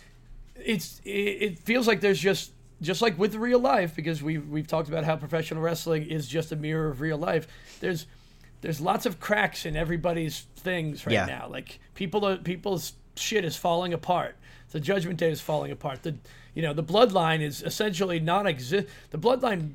it's 0.55 1.01
it, 1.05 1.11
it 1.11 1.59
feels 1.59 1.89
like 1.89 2.01
there's 2.01 2.21
just 2.21 2.52
just 2.83 3.01
like 3.01 3.19
with 3.19 3.35
real 3.35 3.59
life 3.59 3.95
because 3.97 4.23
we've 4.23 4.47
we've 4.49 4.67
talked 4.67 4.89
about 4.89 5.05
how 5.05 5.17
professional 5.17 5.63
wrestling 5.63 6.05
is 6.05 6.27
just 6.29 6.53
a 6.53 6.57
mirror 6.57 6.89
of 6.89 7.01
real 7.01 7.17
life. 7.17 7.47
There's 7.81 8.07
there's 8.61 8.81
lots 8.81 9.07
of 9.07 9.21
cracks 9.21 9.65
in 9.65 9.77
everybody's 9.77 10.47
things 10.57 11.07
right 11.07 11.13
Yeah. 11.15 11.27
now. 11.27 11.49
Like 11.49 11.81
people 11.95 12.27
are 12.27 12.37
people's 12.37 12.93
shit 13.17 13.45
is 13.45 13.57
falling 13.57 13.93
apart. 13.93 14.37
The 14.71 14.81
Judgment 14.81 15.19
Day 15.19 15.31
is 15.31 15.41
falling 15.41 15.71
apart. 15.71 16.03
The 16.03 16.17
you 16.55 16.63
know 16.63 16.73
the 16.75 16.85
bloodline 16.85 17.41
is 17.41 17.63
essentially 17.63 18.21
non 18.21 18.47
exist. 18.47 18.89
The 19.11 19.19
bloodline. 19.19 19.75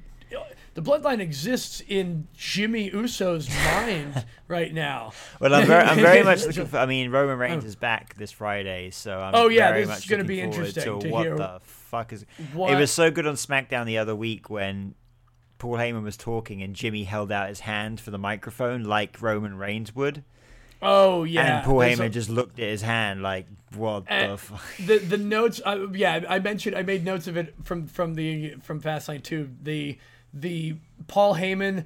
The 0.73 0.83
bloodline 0.83 1.21
exists 1.21 1.81
in 1.87 2.27
Jimmy 2.37 2.91
Uso's 2.91 3.49
mind 3.65 4.25
right 4.47 4.71
now. 4.71 5.11
Well, 5.39 5.55
I'm 5.55 5.65
very, 5.65 5.83
I'm 5.83 5.97
very 5.97 6.21
much 6.23 6.45
looking 6.45 6.67
for. 6.67 6.77
I 6.77 6.85
mean, 6.85 7.09
Roman 7.09 7.39
Reigns 7.39 7.63
oh. 7.63 7.67
is 7.67 7.75
back 7.75 8.13
this 8.15 8.31
Friday, 8.31 8.91
so 8.91 9.19
I'm 9.19 9.33
Oh, 9.33 9.47
yeah, 9.47 9.69
very 9.71 9.85
this 9.85 9.97
is 9.97 10.03
much 10.03 10.09
gonna 10.09 10.23
be 10.23 10.39
interesting 10.39 10.83
to 10.83 10.99
to 10.99 11.09
what 11.09 11.23
hear 11.23 11.35
the 11.35 11.61
fuck 11.87 12.13
is. 12.13 12.25
It 12.39 12.55
was 12.75 12.91
so 12.91 13.09
good 13.11 13.25
on 13.27 13.35
SmackDown 13.35 13.85
the 13.85 13.97
other 13.97 14.15
week 14.15 14.49
when 14.49 14.95
Paul 15.57 15.77
Heyman 15.77 16.03
was 16.03 16.17
talking 16.17 16.61
and 16.61 16.75
Jimmy 16.75 17.03
held 17.05 17.31
out 17.31 17.49
his 17.49 17.61
hand 17.61 17.99
for 17.99 18.11
the 18.11 18.17
microphone 18.19 18.83
like 18.83 19.21
Roman 19.21 19.57
Reigns 19.57 19.95
would, 19.95 20.23
Oh 20.81 21.23
yeah, 21.23 21.57
and 21.57 21.65
Paul 21.65 21.79
there's 21.79 21.97
Heyman 21.99 22.05
a- 22.05 22.09
just 22.09 22.29
looked 22.29 22.59
at 22.59 22.67
his 22.69 22.83
hand 22.83 23.23
like, 23.23 23.47
"What 23.75 24.03
Uh, 24.11 24.27
the 24.27 24.37
fuck." 24.37 24.61
the 24.85 24.97
the 24.99 25.17
notes 25.17 25.59
I, 25.65 25.75
yeah 25.93 26.23
i 26.29 26.37
mentioned 26.39 26.75
i 26.75 26.83
made 26.83 27.03
notes 27.03 27.25
of 27.27 27.35
it 27.35 27.55
from 27.63 27.87
from 27.87 28.13
the 28.13 28.51
from 28.61 28.79
fastlane 28.81 29.23
2 29.23 29.49
the 29.63 29.97
the 30.33 30.75
paul 31.07 31.33
heyman 31.35 31.85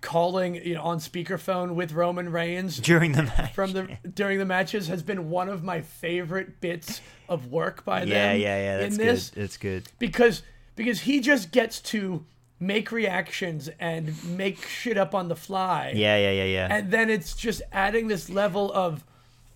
calling 0.00 0.54
you 0.54 0.74
know 0.74 0.82
on 0.82 0.98
speakerphone 0.98 1.74
with 1.74 1.92
roman 1.92 2.30
reigns 2.30 2.78
During 2.78 3.12
the 3.12 3.24
match. 3.24 3.52
from 3.54 3.72
the 3.72 3.98
during 4.14 4.38
the 4.38 4.44
matches 4.46 4.88
has 4.88 5.02
been 5.02 5.28
one 5.28 5.48
of 5.50 5.62
my 5.62 5.82
favorite 5.82 6.60
bits 6.60 7.00
of 7.28 7.50
work 7.50 7.84
by 7.84 8.04
yeah, 8.04 8.32
them 8.32 8.40
yeah, 8.40 8.58
yeah. 8.58 8.76
That's 8.78 8.96
in 8.96 9.04
this 9.06 9.30
good. 9.30 9.42
It's 9.42 9.56
good. 9.58 9.88
because 9.98 10.42
because 10.76 11.00
he 11.00 11.20
just 11.20 11.50
gets 11.50 11.80
to 11.80 12.24
make 12.58 12.90
reactions 12.90 13.68
and 13.78 14.14
make 14.36 14.62
shit 14.66 14.96
up 14.96 15.14
on 15.14 15.28
the 15.28 15.36
fly. 15.36 15.92
Yeah, 15.94 16.16
yeah, 16.16 16.30
yeah, 16.30 16.44
yeah. 16.44 16.68
And 16.70 16.90
then 16.90 17.10
it's 17.10 17.34
just 17.36 17.60
adding 17.70 18.08
this 18.08 18.30
level 18.30 18.72
of, 18.72 19.04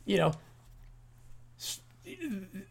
you 0.04 0.18
know. 0.18 0.32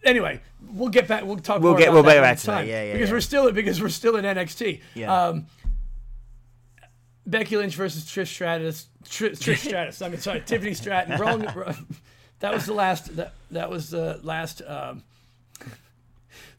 Anyway, 0.03 0.41
we'll 0.73 0.89
get 0.89 1.07
back. 1.07 1.23
We'll 1.23 1.37
talk. 1.37 1.61
We'll 1.61 1.75
get- 1.75 1.91
we'll 1.91 2.03
get 2.03 2.21
back 2.21 2.37
to 2.39 2.45
that. 2.47 2.67
Yeah, 2.67 2.83
yeah, 2.83 2.93
Because 2.93 3.09
yeah. 3.09 3.15
we're 3.15 3.21
still 3.21 3.51
because 3.51 3.81
we're 3.81 3.89
still 3.89 4.15
in 4.17 4.25
NXT. 4.25 4.81
Yeah. 4.95 5.13
Um, 5.27 5.47
Becky 7.25 7.57
Lynch 7.57 7.75
versus 7.75 8.05
Trish 8.05 8.27
Stratus. 8.27 8.87
Trish, 9.05 9.37
Trish 9.39 9.57
Stratus. 9.67 10.01
I 10.01 10.09
mean, 10.09 10.19
sorry, 10.19 10.41
Tiffany 10.45 10.73
Stratton. 10.73 11.19
Wrong. 11.19 11.45
wrong- 11.55 11.87
That 12.39 12.53
was 12.53 12.65
the 12.65 12.73
last. 12.73 13.17
That 13.17 13.33
that 13.51 13.69
was 13.69 13.89
the 13.89 14.17
last. 14.23 14.61
Um, 14.65 15.03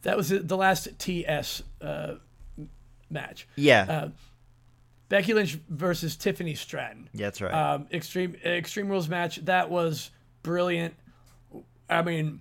that 0.03 0.15
was 0.15 0.29
the 0.29 0.57
last 0.57 0.89
TS 0.99 1.63
uh, 1.81 2.17
match. 3.09 3.49
yeah, 3.57 3.87
uh, 3.89 4.09
Becky 5.09 5.33
Lynch 5.33 5.59
versus 5.71 6.17
Tiffany 6.17 6.55
Stratton. 6.55 7.09
yeah, 7.15 7.27
that's 7.27 7.41
right. 7.41 7.53
Um, 7.55 7.87
extreme 7.93 8.37
Extreme 8.45 8.89
Rules 8.91 9.09
match. 9.09 9.37
That 9.47 9.71
was 9.71 10.11
brilliant. 10.43 10.95
I 11.89 12.03
mean, 12.03 12.41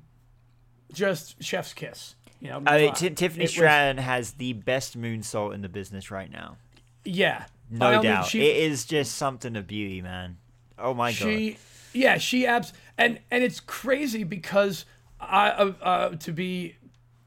just 0.93 1.41
chef's 1.41 1.73
kiss. 1.73 2.15
You 2.41 2.49
know, 2.49 2.63
I 2.67 2.77
mean, 2.77 2.93
Ti- 2.93 3.11
Tiffany 3.11 3.43
it 3.43 3.47
was- 3.47 3.51
Stratton 3.51 3.97
has 3.97 4.33
the 4.33 4.51
best 4.51 4.99
moonsault 4.99 5.53
in 5.53 5.61
the 5.61 5.69
business 5.69 6.11
right 6.11 6.29
now. 6.29 6.57
Yeah, 7.05 7.45
No 7.69 7.91
means, 7.91 8.03
doubt. 8.03 8.25
She, 8.27 8.41
it 8.41 8.57
is 8.71 8.85
just 8.85 9.15
something 9.15 9.55
of 9.55 9.67
beauty, 9.67 10.01
man. 10.01 10.37
Oh 10.77 10.93
my 10.93 11.11
god. 11.13 11.55
yeah, 11.93 12.17
she 12.17 12.45
abs, 12.47 12.73
and 12.97 13.19
and 13.29 13.43
it's 13.43 13.59
crazy 13.59 14.23
because 14.23 14.85
I, 15.19 15.49
uh, 15.49 15.73
uh, 15.81 16.09
to 16.15 16.31
be 16.31 16.75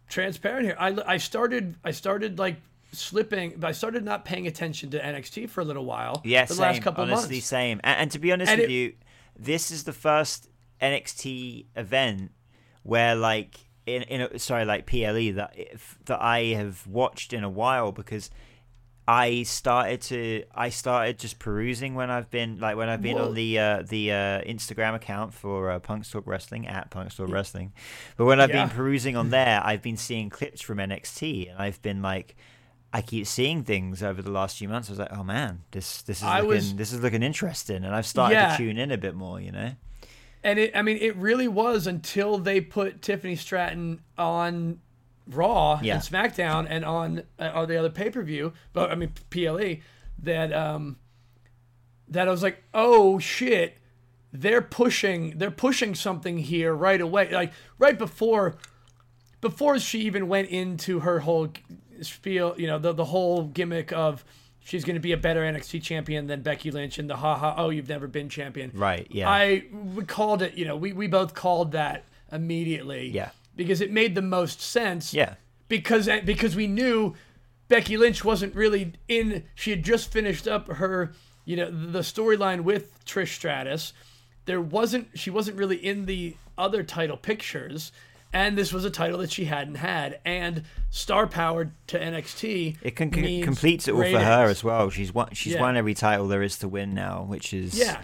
transparent 0.09 0.65
here, 0.67 0.77
I 0.79 0.97
I 1.07 1.17
started 1.19 1.77
I 1.85 1.91
started 1.91 2.39
like 2.39 2.57
slipping, 2.93 3.63
I 3.65 3.73
started 3.73 4.05
not 4.05 4.25
paying 4.25 4.47
attention 4.47 4.91
to 4.91 4.99
NXT 5.01 5.49
for 5.49 5.61
a 5.63 5.65
little 5.65 5.85
while. 5.85 6.21
Yeah, 6.25 6.45
the 6.45 6.55
same. 6.55 6.63
last 6.63 6.83
couple 6.83 7.05
honestly, 7.05 7.37
months. 7.37 7.47
same. 7.47 7.81
And, 7.85 8.01
and 8.01 8.11
to 8.11 8.19
be 8.19 8.33
honest 8.33 8.51
And 8.53 8.61
with 8.61 8.69
it- 8.71 8.73
you, 8.73 8.93
this 9.39 9.71
is 9.71 9.85
the 9.85 9.95
first 9.95 10.49
NXT 10.81 11.67
event 11.77 12.33
where, 12.83 13.15
like, 13.15 13.57
in 13.87 14.03
in 14.03 14.21
a, 14.23 14.39
sorry, 14.39 14.65
like 14.65 14.87
PLE 14.87 15.33
that 15.37 15.55
if, 15.57 15.99
that 16.05 16.21
I 16.21 16.45
have 16.55 16.87
watched 16.87 17.33
in 17.33 17.45
a 17.45 17.49
while 17.51 17.93
because 17.93 18.31
I 19.07 19.43
started 19.43 20.01
to 20.03 20.45
I 20.55 20.69
started 20.69 21.19
just 21.19 21.39
perusing 21.41 21.95
when 21.97 22.09
I've 22.11 22.31
been 22.31 22.61
like 22.61 22.77
when 22.77 22.89
I've 22.89 23.03
been 23.03 23.17
Well- 23.17 23.29
on 23.31 23.35
the 23.35 23.59
uh, 23.59 23.83
the 23.83 24.13
uh, 24.13 24.15
Instagram 24.43 24.95
account 24.95 25.35
for 25.35 25.71
uh, 25.71 25.79
Punk 25.81 26.09
Talk 26.09 26.25
Wrestling 26.27 26.69
at 26.69 26.91
Punk 26.91 27.15
Talk 27.15 27.29
Wrestling, 27.29 27.73
but 28.17 28.27
when 28.27 28.41
I've 28.41 28.51
Yeah. 28.51 28.67
been 28.67 28.77
perusing 28.77 29.17
on 29.17 29.31
there, 29.39 29.61
I've 29.65 29.83
been 29.83 29.97
seeing 29.97 30.31
clips 30.31 30.61
from 30.61 30.79
NXT, 30.79 31.51
and 31.51 31.59
I've 31.59 31.83
been 31.83 32.01
like, 32.01 32.37
I 32.93 33.03
keep 33.03 33.27
seeing 33.27 33.65
things 33.65 34.03
over 34.05 34.23
the 34.23 34.31
last 34.31 34.59
few 34.59 34.69
months. 34.69 34.89
I 34.89 34.93
was 34.93 34.99
like, 35.01 35.13
oh 35.13 35.25
man, 35.25 35.63
this 35.73 36.03
this 36.03 36.19
is 36.19 36.23
I 36.25 36.37
looking 36.37 36.49
was- 36.49 36.75
this 36.77 36.93
is 36.93 37.01
looking 37.01 37.25
interesting, 37.25 37.85
and 37.85 37.95
I've 37.95 38.07
started 38.07 38.37
Yeah. 38.37 38.51
to 38.53 38.57
tune 38.57 38.79
in 38.79 38.93
a 38.93 38.99
bit 38.99 39.17
more. 39.17 39.41
You 39.41 39.51
know, 39.51 39.73
And 40.45 40.59
it, 40.61 40.77
I 40.77 40.83
mean, 40.83 40.99
it 41.01 41.17
really 41.17 41.49
was 41.49 41.89
until 41.89 42.39
they 42.39 42.61
put 42.61 43.03
Tiffany 43.03 43.35
Stratton 43.35 44.01
on 44.17 44.79
Raw 45.27 45.81
Yeah. 45.83 45.95
and 45.95 46.03
SmackDown 46.03 46.67
and 46.69 46.85
on 46.85 47.23
uh, 47.39 47.51
on 47.55 47.69
the 47.69 47.77
other 47.77 47.91
pay 47.91 48.11
per 48.11 48.23
view, 48.23 48.53
but 48.73 48.91
I 48.91 48.95
mean 48.95 49.13
PLE, 49.31 49.77
that 50.23 50.53
um, 50.53 50.97
that 52.09 52.29
I 52.29 52.31
was 52.31 52.43
like, 52.43 52.63
oh 52.75 53.19
shit, 53.19 53.79
they're 54.33 54.63
pushing 54.63 55.39
they're 55.39 55.51
pushing 55.51 55.95
something 55.95 56.39
here 56.39 56.75
right 56.75 57.01
away, 57.01 57.31
like 57.33 57.53
right 57.79 57.99
before 57.99 58.57
before 59.41 59.79
she 59.79 60.01
even 60.01 60.29
went 60.29 60.49
into 60.51 61.01
her 61.01 61.21
whole 61.21 61.49
spiel, 62.01 62.55
you 62.59 62.67
know, 62.67 62.79
the 62.79 62.93
the 62.93 63.05
whole 63.07 63.45
gimmick 63.45 63.93
of 63.93 64.25
she's 64.65 64.85
going 64.85 64.95
to 64.95 65.01
be 65.01 65.13
a 65.13 65.17
better 65.17 65.41
NXT 65.41 65.83
champion 65.83 66.27
than 66.29 66.43
Becky 66.43 66.71
Lynch 66.71 66.99
and 66.99 67.09
the 67.11 67.17
haha 67.17 67.55
oh 67.57 67.71
you've 67.71 67.89
never 67.89 68.07
been 68.07 68.29
champion. 68.29 68.71
right? 68.75 69.07
Yeah, 69.11 69.29
I 69.31 69.65
we 69.95 70.05
called 70.05 70.43
it, 70.43 70.55
you 70.55 70.65
know, 70.65 70.77
we, 70.77 70.93
we 70.93 71.07
both 71.07 71.35
called 71.35 71.73
that 71.73 72.05
immediately. 72.31 73.09
Yeah. 73.09 73.31
Because 73.57 73.81
it 73.81 73.91
made 73.93 74.15
the 74.15 74.23
most 74.23 74.61
sense. 74.61 75.13
yeah, 75.13 75.35
Because 75.69 76.09
eh, 76.09 76.21
because 76.21 76.57
we 76.57 76.67
knew 76.67 77.15
Becky 77.69 77.97
Lynch 77.97 78.25
wasn't 78.25 78.55
really 78.55 78.93
in 79.09 79.45
she 79.55 79.71
had 79.71 79.83
just 79.83 80.11
finished 80.13 80.47
up 80.49 80.69
her, 80.69 81.13
you 81.45 81.57
know, 81.57 81.71
the 81.71 82.01
storyline 82.01 82.63
with 82.63 83.05
Trish 83.05 83.35
Stratus. 83.35 83.93
There 84.47 84.61
wasn't 84.61 85.09
she 85.15 85.31
wasn't 85.31 85.57
really 85.59 85.77
in 85.77 86.07
the 86.07 86.37
other 86.59 86.83
title 86.83 87.17
pictures. 87.17 87.93
And 88.35 88.57
this 88.57 88.73
was 88.73 88.87
a 88.87 88.91
title 88.91 89.19
that 89.19 89.31
she 89.31 89.45
hadn't 89.45 89.75
had, 89.75 90.19
and 90.25 90.63
star 90.89 91.27
powered 91.27 91.73
to 91.89 91.99
NXT. 92.01 92.79
it 92.81 92.97
can, 92.97 93.11
completes 93.11 93.89
it 93.89 93.93
all 93.93 94.01
for 94.03 94.19
her 94.19 94.45
as 94.49 94.65
well. 94.65 94.89
She's 94.89 95.13
won 95.13 95.29
she's 95.35 95.53
Yeah. 95.53 95.61
won 95.61 95.77
every 95.77 95.93
title 95.93 96.29
there 96.29 96.43
is 96.43 96.57
to 96.61 96.69
win 96.69 96.95
now, 96.95 97.25
which 97.25 97.53
is 97.53 97.79
Yeah. 97.79 98.01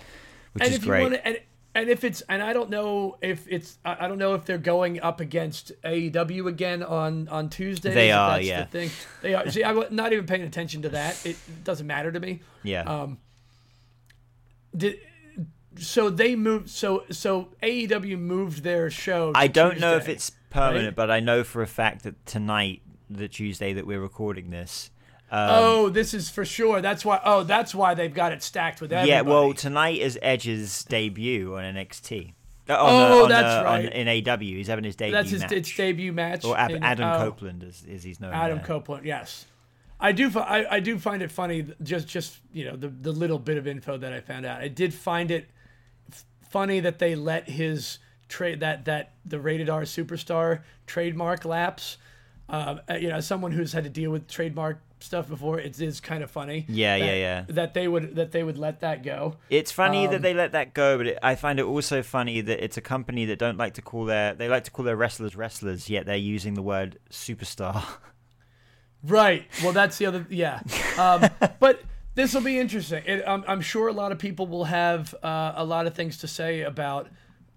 which 0.53 0.65
and 0.65 0.71
is 0.73 0.77
if 0.81 0.85
great. 0.85 0.99
you 0.99 1.03
want 1.05 1.15
to, 1.15 1.27
and, 1.27 1.39
and 1.79 1.89
if 1.89 2.03
it's, 2.03 2.21
and 2.29 2.43
I 2.43 2.53
don't 2.53 2.71
know 2.71 3.17
if 3.23 3.47
it's, 3.49 3.79
I 3.85 4.09
don't 4.09 4.19
know 4.19 4.35
if 4.35 4.45
they're 4.45 4.59
going 4.59 5.01
up 5.01 5.21
against 5.21 5.71
AEW 5.83 6.47
again 6.49 6.83
on 6.83 7.29
on 7.29 7.49
Tuesdays. 7.51 7.95
They 7.95 8.11
are, 8.11 8.33
that's 8.37 8.47
yeah. 8.47 8.65
The 8.65 8.67
thing. 8.71 8.91
They 9.23 9.35
are. 9.35 9.49
See, 9.51 9.63
I'm 9.65 9.85
not 9.91 10.13
even 10.13 10.27
paying 10.27 10.43
attention 10.43 10.83
to 10.83 10.89
that. 10.91 11.25
It 11.25 11.37
doesn't 11.65 11.87
matter 11.87 12.11
to 12.11 12.21
me. 12.21 12.41
yeah, 12.63 12.83
Um, 12.83 13.19
did 14.77 14.99
so 15.79 16.11
they 16.11 16.35
moved. 16.35 16.69
So 16.71 17.05
so 17.11 17.49
AEW 17.63 18.19
moved 18.19 18.63
their 18.65 18.91
show. 18.91 19.33
I 19.35 19.47
don't 19.47 19.79
know 19.79 19.97
if 19.97 20.09
it's 20.09 20.33
permanent, 20.51 20.87
right? 20.87 20.97
but 20.97 21.11
I 21.11 21.21
know 21.21 21.45
for 21.45 21.63
a 21.63 21.67
fact 21.67 22.03
that 22.03 22.27
tonight, 22.27 22.83
the 23.09 23.29
Tuesday 23.29 23.73
that 23.73 23.87
we're 23.87 24.01
recording 24.01 24.51
this. 24.51 24.91
Um, 25.31 25.49
oh, 25.51 25.89
this 25.91 26.15
is 26.15 26.31
for 26.31 26.45
sure. 26.45 26.81
That's 26.81 27.05
why. 27.05 27.21
Oh, 27.25 27.43
that's 27.45 27.75
why 27.75 27.95
they've 27.95 28.13
got 28.15 28.33
it 28.33 28.43
stacked 28.43 28.81
with 28.81 28.93
everybody. 28.93 29.11
yeah, 29.11 29.21
well, 29.21 29.53
tonight 29.53 29.99
is 30.01 30.19
Edge's 30.23 30.85
debut 30.85 31.55
on 31.57 31.65
NXT. 31.75 32.33
Uh, 32.69 32.73
on, 32.75 32.79
Oh, 32.81 33.21
uh, 33.21 33.23
on, 33.25 33.29
that's 33.29 33.45
uh, 33.47 33.59
on- 33.71 33.85
right. 33.85 33.93
in 33.93 34.29
AW. 34.29 34.39
He's 34.39 34.67
having 34.69 34.85
his 34.85 34.97
debut 34.97 35.13
that's 35.13 35.31
his 35.31 35.41
match. 35.43 35.53
its 35.53 35.75
debut 35.77 36.13
match. 36.13 36.45
or 36.45 36.57
Ab- 36.57 36.71
in- 36.71 36.83
Adam 36.83 37.11
oh. 37.11 37.19
Copeland, 37.25 37.63
as, 37.65 37.83
as 37.91 38.03
he's 38.03 38.21
known. 38.21 38.33
Adam 38.33 38.59
there. 38.59 38.67
Copeland, 38.67 39.05
yes. 39.07 39.45
I 40.01 40.13
do. 40.13 40.31
I, 40.39 40.77
I 40.77 40.81
do 40.81 40.99
find 40.99 41.23
it 41.23 41.31
funny. 41.31 41.67
Just, 41.83 42.07
just 42.09 42.39
you 42.53 42.65
know, 42.65 42.77
the 42.77 42.89
the 42.89 43.13
little 43.13 43.39
bit 43.39 43.59
of 43.59 43.67
info 43.67 43.97
that 43.99 44.13
I 44.13 44.21
found 44.21 44.47
out. 44.47 44.61
I 44.61 44.69
did 44.69 44.95
find 44.95 45.31
it 45.31 45.49
f- 46.13 46.25
funny 46.51 46.81
that 46.81 46.99
they 47.01 47.15
let 47.17 47.49
his 47.51 47.99
trade 48.29 48.61
that 48.61 48.85
that 48.85 49.15
the 49.27 49.41
rated 49.41 49.69
R 49.69 49.83
superstar 49.83 50.61
trademark 50.87 51.45
lapse. 51.45 51.97
Um, 52.51 52.81
uh, 52.89 52.95
you 52.95 53.09
know, 53.09 53.17
as 53.17 53.27
someone 53.27 53.53
who's 53.53 53.73
had 53.73 53.85
to 53.85 53.91
deal 53.91 54.11
with 54.11 54.29
trademark 54.29 54.81
stuff 55.01 55.29
before, 55.29 55.59
it 55.61 55.81
is 55.81 56.01
kind 56.01 56.23
of 56.23 56.31
funny. 56.31 56.67
Yeah, 56.69 56.99
that, 56.99 57.05
yeah, 57.05 57.15
yeah. 57.15 57.45
That 57.49 57.75
they 57.75 57.89
would 57.89 58.17
that 58.17 58.33
they 58.33 58.43
would 58.43 58.59
let 58.59 58.81
that 58.81 59.03
go. 59.03 59.37
It's 59.51 59.73
funny 59.73 60.07
that 60.07 60.17
Um, 60.17 60.23
they 60.23 60.35
let 60.35 60.53
that 60.53 60.75
go, 60.75 60.99
but 60.99 61.07
it, 61.07 61.19
I 61.23 61.35
find 61.35 61.59
it 61.59 61.65
also 61.65 62.03
funny 62.03 62.41
that 62.41 62.63
it's 62.65 62.77
a 62.77 62.81
company 62.81 63.25
that 63.27 63.39
don't 63.39 63.57
like 63.59 63.75
to 63.75 63.83
call 63.83 64.05
their 64.05 64.35
they 64.35 64.49
like 64.49 64.65
to 64.65 64.71
call 64.71 64.85
their 64.85 64.97
wrestlers 64.97 65.37
wrestlers, 65.37 65.89
yet 65.89 66.07
they're 66.07 66.17
using 66.17 66.55
the 66.55 66.63
word 66.63 66.99
superstar. 67.11 67.85
Right. 69.05 69.47
Well, 69.63 69.73
that's 69.73 69.99
the 69.99 70.07
other. 70.07 70.27
Yeah. 70.29 70.61
Um, 70.99 71.29
but 71.61 71.81
this 72.17 72.35
will 72.35 72.41
be 72.43 72.59
interesting. 72.59 73.05
It, 73.07 73.23
I'm, 73.27 73.45
I'm 73.47 73.61
sure 73.61 73.87
a 73.87 73.93
lot 73.93 74.11
of 74.11 74.19
people 74.19 74.47
will 74.49 74.65
have 74.65 75.15
uh, 75.23 75.53
a 75.55 75.65
lot 75.65 75.87
of 75.87 75.95
things 75.95 76.19
to 76.19 76.27
say 76.29 76.63
about 76.63 77.09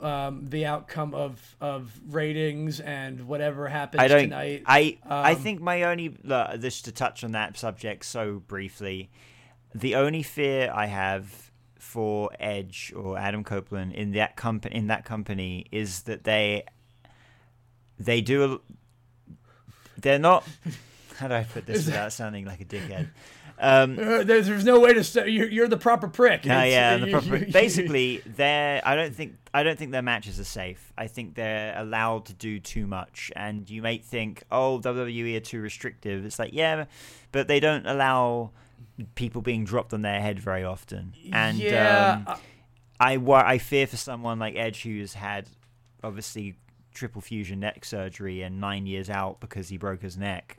um, 0.01 0.47
the 0.49 0.65
outcome 0.65 1.13
of 1.13 1.55
of 1.61 1.91
ratings 2.09 2.79
and 2.79 3.27
whatever 3.27 3.67
happens 3.67 4.01
I 4.01 4.07
don't. 4.07 4.23
tonight. 4.23 4.63
I 4.65 4.97
I 5.05 5.31
Um, 5.33 5.37
think 5.37 5.61
my 5.61 5.83
only 5.83 6.15
just 6.59 6.85
to 6.85 6.91
touch 6.91 7.23
on 7.23 7.31
that 7.33 7.57
subject 7.57 8.05
so 8.05 8.39
briefly, 8.39 9.09
the 9.73 9.95
only 9.95 10.23
fear 10.23 10.71
I 10.73 10.87
have 10.87 11.51
for 11.77 12.29
Edge 12.39 12.93
or 12.95 13.17
Adam 13.17 13.43
Copeland 13.43 13.93
in 13.93 14.11
that 14.11 14.35
company 14.35 14.75
in 14.75 14.87
that 14.87 15.03
company 15.05 15.65
is 15.71 16.03
that 16.03 16.23
they 16.23 16.63
they 17.99 18.21
do 18.21 18.53
a, 18.55 18.75
they're 19.97 20.19
not. 20.19 20.47
How 21.17 21.27
do 21.27 21.35
I 21.35 21.43
put 21.43 21.67
this 21.67 21.85
without 21.85 22.11
sounding 22.13 22.45
like 22.45 22.61
a 22.61 22.65
dickhead? 22.65 23.09
Um, 23.61 23.97
Uh, 23.99 24.23
there's, 24.23 24.47
there's 24.47 24.65
no 24.65 24.79
way 24.79 24.93
to 24.93 25.03
say 25.03 25.29
you're, 25.29 25.47
you're 25.49 25.67
the 25.67 25.77
proper 25.77 26.07
prick. 26.07 26.45
Yeah, 26.45 26.63
yeah. 26.63 26.97
The 26.97 27.11
proper, 27.11 27.45
basically, 27.45 28.21
they're. 28.25 28.81
I 28.83 28.95
don't 28.95 29.13
think. 29.15 29.35
I 29.53 29.63
don't 29.63 29.77
think 29.77 29.91
their 29.91 30.01
matches 30.01 30.39
are 30.39 30.43
safe. 30.45 30.91
I 30.97 31.07
think 31.07 31.35
they're 31.35 31.73
allowed 31.77 32.25
to 32.25 32.33
do 32.33 32.59
too 32.59 32.87
much, 32.87 33.31
and 33.35 33.69
you 33.69 33.81
may 33.81 33.97
think, 33.99 34.43
"Oh, 34.51 34.79
WWE 34.79 35.37
are 35.37 35.41
too 35.41 35.61
restrictive." 35.61 36.25
It's 36.25 36.39
like, 36.39 36.53
yeah, 36.53 36.85
but 37.31 37.47
they 37.47 37.59
don't 37.59 37.85
allow 37.85 38.51
people 39.15 39.41
being 39.41 39.63
dropped 39.63 39.93
on 39.93 40.01
their 40.01 40.19
head 40.21 40.39
very 40.39 40.63
often. 40.63 41.13
And 41.31 41.57
yeah, 41.57 42.23
um, 42.27 42.37
I, 42.99 43.17
wor- 43.17 43.45
I 43.45 43.57
fear 43.57 43.87
for 43.87 43.97
someone 43.97 44.39
like 44.39 44.55
Edge 44.55 44.83
who's 44.83 45.13
had 45.13 45.47
obviously 46.03 46.55
triple 46.93 47.21
fusion 47.21 47.59
neck 47.59 47.85
surgery 47.85 48.41
and 48.41 48.59
nine 48.59 48.85
years 48.85 49.09
out 49.09 49.39
because 49.39 49.69
he 49.69 49.77
broke 49.77 50.01
his 50.01 50.17
neck. 50.17 50.57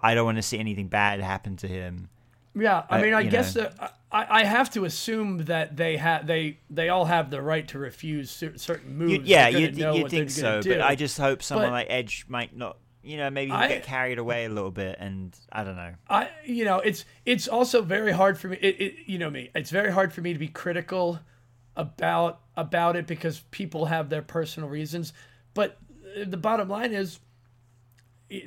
I 0.00 0.14
don't 0.14 0.24
want 0.24 0.38
to 0.38 0.42
see 0.42 0.58
anything 0.58 0.88
bad 0.88 1.20
happen 1.20 1.56
to 1.58 1.68
him. 1.68 2.08
Yeah, 2.54 2.84
I 2.88 2.98
Uh, 2.98 3.02
mean, 3.02 3.14
I 3.14 3.20
you 3.22 3.30
guess 3.30 3.56
know. 3.56 3.70
I, 4.12 4.42
I 4.42 4.44
have 4.44 4.70
to 4.74 4.84
assume 4.84 5.38
that 5.46 5.76
they 5.76 5.96
have 5.96 6.26
they 6.26 6.58
they 6.70 6.88
all 6.88 7.04
have 7.04 7.30
the 7.30 7.42
right 7.42 7.66
to 7.68 7.78
refuse 7.78 8.30
certain 8.30 8.96
moves. 8.96 9.12
You, 9.12 9.20
yeah, 9.24 9.48
you 9.48 9.68
you 9.68 10.08
think 10.08 10.30
so, 10.30 10.62
gonna 10.62 10.76
but. 10.76 10.80
I 10.82 10.94
just 10.94 11.18
hope 11.18 11.42
someone 11.42 11.66
But- 11.66 11.72
like 11.72 11.86
Edge 11.90 12.26
might 12.28 12.56
not 12.56 12.76
you 13.06 13.18
know, 13.18 13.28
maybe 13.28 13.50
I- 13.52 13.68
get 13.68 13.82
carried 13.82 14.18
away 14.18 14.46
a 14.46 14.48
little 14.48 14.70
bit, 14.70 14.96
and 14.98 15.36
I 15.52 15.62
don't 15.64 15.76
know. 15.76 15.94
I 16.08 16.30
you 16.44 16.64
know 16.64 16.78
it's 16.78 17.04
it's 17.26 17.48
also 17.48 17.82
very 17.82 18.12
hard 18.12 18.38
for 18.38 18.48
me. 18.48 18.56
It, 18.60 18.80
it 18.80 18.94
you 19.06 19.18
know 19.18 19.28
me. 19.30 19.50
It's 19.54 19.70
very 19.70 19.90
hard 19.92 20.12
for 20.12 20.20
me 20.22 20.32
to 20.32 20.38
be 20.38 20.48
critical 20.48 21.18
about 21.76 22.40
about 22.56 22.96
it 22.96 23.06
because 23.06 23.40
people 23.50 23.86
have 23.86 24.08
their 24.08 24.22
personal 24.22 24.68
reasons. 24.68 25.12
But 25.54 25.76
uh, 26.18 26.24
the 26.26 26.36
bottom 26.36 26.68
line 26.68 26.92
is, 26.92 27.18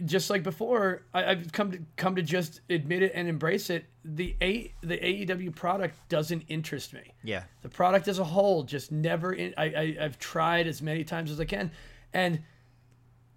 just 0.05 0.29
like 0.29 0.43
before, 0.43 1.03
I, 1.13 1.31
I've 1.31 1.51
come 1.51 1.71
to 1.71 1.79
come 1.95 2.15
to 2.15 2.21
just 2.21 2.61
admit 2.69 3.03
it 3.03 3.11
and 3.13 3.27
embrace 3.27 3.69
it. 3.69 3.85
The 4.03 4.35
a 4.41 4.73
the 4.81 4.97
AEW 4.97 5.53
product 5.55 5.97
doesn't 6.09 6.43
interest 6.47 6.93
me. 6.93 7.13
Yeah, 7.23 7.43
The 7.61 7.69
product 7.69 8.07
as 8.07 8.19
a 8.19 8.23
whole 8.23 8.63
just 8.63 8.91
never. 8.91 9.33
In, 9.33 9.53
I, 9.57 9.65
I 9.65 9.97
I've 10.01 10.19
tried 10.19 10.67
as 10.67 10.81
many 10.81 11.03
times 11.03 11.31
as 11.31 11.39
I 11.39 11.45
can, 11.45 11.71
and 12.13 12.41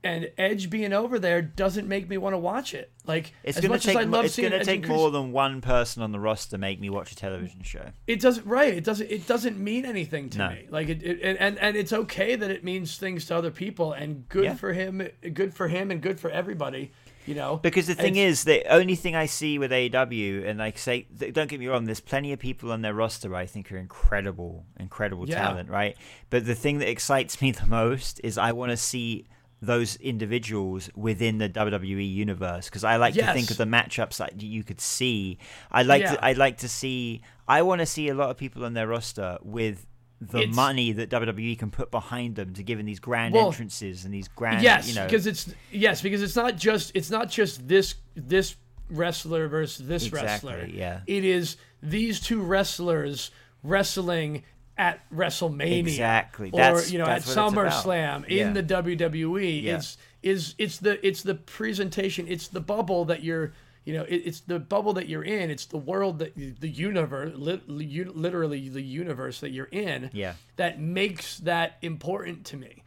and 0.02 0.30
Edge 0.38 0.70
being 0.70 0.92
over 0.92 1.18
there 1.18 1.42
doesn't 1.42 1.86
make 1.86 2.08
me 2.08 2.16
want 2.16 2.32
to 2.34 2.38
watch 2.38 2.72
it. 2.74 2.90
Like 3.06 3.32
it's 3.42 3.58
as 3.58 3.62
gonna 3.62 3.74
much 3.74 3.84
take. 3.84 3.96
as 3.96 4.04
I 4.06 4.08
love 4.08 4.24
It's 4.26 4.34
seeing 4.34 4.50
gonna 4.50 4.64
take 4.64 4.86
more 4.88 5.10
than 5.10 5.32
one 5.32 5.60
person 5.60 6.02
on 6.02 6.12
the 6.12 6.20
roster 6.20 6.52
to 6.52 6.58
make 6.58 6.80
me 6.80 6.88
watch 6.90 7.12
a 7.12 7.16
television 7.16 7.62
show. 7.62 7.90
It 8.06 8.20
doesn't 8.20 8.46
right. 8.46 8.72
It 8.74 8.84
doesn't. 8.84 9.10
It 9.10 9.26
doesn't 9.26 9.58
mean 9.58 9.84
anything 9.84 10.30
to 10.30 10.38
No. 10.38 10.48
me. 10.50 10.66
Like 10.70 10.88
it, 10.88 11.02
it, 11.02 11.36
and 11.38 11.58
and 11.58 11.76
it's 11.76 11.92
okay 11.92 12.36
that 12.36 12.50
it 12.50 12.64
means 12.64 12.96
things 12.96 13.26
to 13.26 13.36
other 13.36 13.50
people, 13.50 13.92
and 13.92 14.28
good 14.28 14.44
Yeah. 14.44 14.54
for 14.54 14.72
him. 14.72 15.06
Good 15.32 15.54
for 15.54 15.68
him, 15.68 15.90
and 15.90 16.00
good 16.00 16.18
for 16.20 16.30
everybody. 16.30 16.92
You 17.26 17.34
know. 17.34 17.56
Because 17.58 17.86
the 17.86 17.94
thing 17.94 18.16
is, 18.16 18.44
the 18.44 18.64
only 18.72 18.94
thing 18.96 19.14
I 19.14 19.26
see 19.26 19.58
with 19.58 19.70
AEW, 19.70 20.44
and 20.48 20.58
like 20.58 20.78
say, 20.78 21.06
th- 21.18 21.34
don't 21.34 21.48
get 21.50 21.60
me 21.60 21.66
wrong, 21.68 21.84
there's 21.84 22.00
plenty 22.00 22.32
of 22.32 22.38
people 22.38 22.72
on 22.72 22.80
their 22.80 22.94
roster 22.94 23.34
I 23.34 23.44
think 23.46 23.70
are 23.70 23.76
incredible, 23.76 24.64
incredible 24.80 25.28
Yeah. 25.28 25.36
talent, 25.42 25.68
right? 25.68 25.96
But 26.30 26.46
the 26.46 26.54
thing 26.54 26.78
that 26.78 26.88
excites 26.88 27.40
me 27.42 27.50
the 27.52 27.66
most 27.66 28.20
is 28.24 28.38
I 28.38 28.52
want 28.52 28.70
to 28.70 28.76
see 28.76 29.26
those 29.62 29.96
individuals 29.96 30.88
within 30.96 31.38
the 31.38 31.48
WWE 31.48 32.10
universe 32.14 32.66
because 32.66 32.82
I 32.84 32.96
like 32.96 33.14
to 33.14 33.32
think 33.32 33.50
of 33.50 33.56
the 33.58 33.64
matchups 33.64 34.16
that 34.16 34.42
you 34.42 34.62
could 34.64 34.80
see. 34.80 35.38
I 35.70 35.82
like 35.82 36.02
Yeah. 36.02 36.14
to, 36.14 36.24
I 36.24 36.32
like 36.32 36.58
to 36.58 36.68
see. 36.68 37.20
I 37.46 37.62
want 37.62 37.80
to 37.80 37.86
see 37.86 38.08
a 38.08 38.14
lot 38.14 38.30
of 38.30 38.36
people 38.38 38.64
on 38.64 38.74
their 38.74 38.86
roster 38.88 39.38
with. 39.42 39.86
The 40.22 40.40
It's- 40.40 40.54
money 40.54 40.92
that 40.92 41.08
WWE 41.08 41.56
can 41.58 41.70
put 41.70 41.90
behind 41.90 42.36
them 42.36 42.52
to 42.52 42.62
give 42.62 42.78
in 42.78 42.84
these 42.84 43.00
grand 43.00 43.32
Well, 43.32 43.46
entrances 43.46 44.04
and 44.04 44.12
these 44.12 44.28
grand, 44.28 44.62
yes, 44.62 44.86
you 44.86 44.94
know, 44.94 45.06
because 45.06 45.26
it's 45.26 45.50
yes, 45.72 46.02
because 46.02 46.20
it's 46.22 46.36
not 46.36 46.58
just 46.58 46.92
it's 46.94 47.10
not 47.10 47.30
just 47.30 47.66
this 47.66 47.94
this 48.14 48.54
wrestler 48.90 49.48
versus 49.48 49.86
this 49.88 50.04
Exactly, 50.06 50.52
wrestler. 50.52 50.68
yeah. 50.70 51.00
It 51.06 51.24
is 51.24 51.56
these 51.82 52.20
two 52.20 52.42
wrestlers 52.42 53.30
wrestling 53.62 54.42
at 54.78 55.00
WrestleMania. 55.10 55.78
Exactly. 55.80 56.48
Or 56.52 56.56
That's- 56.58 56.90
you 56.92 56.98
know 56.98 57.06
at. 57.06 57.22
SummerSlam 57.22 58.24
Yeah. 58.28 58.46
in 58.48 58.54
the 58.54 58.62
WWE. 58.62 59.62
Yeah. 59.62 59.76
It's 59.76 59.96
is 60.22 60.54
it's 60.58 60.78
the 60.78 61.04
it's 61.06 61.22
the 61.22 61.34
presentation. 61.34 62.26
It's 62.28 62.48
the 62.48 62.60
bubble 62.60 63.04
that 63.06 63.22
you're 63.22 63.52
you 63.84 63.94
know 63.94 64.02
it, 64.04 64.16
it's 64.26 64.40
the 64.40 64.58
bubble 64.58 64.92
that 64.94 65.08
you're 65.08 65.24
in. 65.24 65.50
It's 65.50 65.66
the 65.66 65.78
world 65.78 66.18
that 66.20 66.34
the 66.36 66.68
universe 66.68 67.32
li- 67.36 67.60
literally 68.04 68.68
the 68.68 68.82
universe 68.82 69.40
that 69.40 69.50
you're 69.50 69.66
in. 69.72 70.10
Yeah. 70.12 70.34
That 70.56 70.80
makes 70.80 71.38
that 71.40 71.76
important 71.82 72.44
to 72.46 72.56
me 72.56 72.82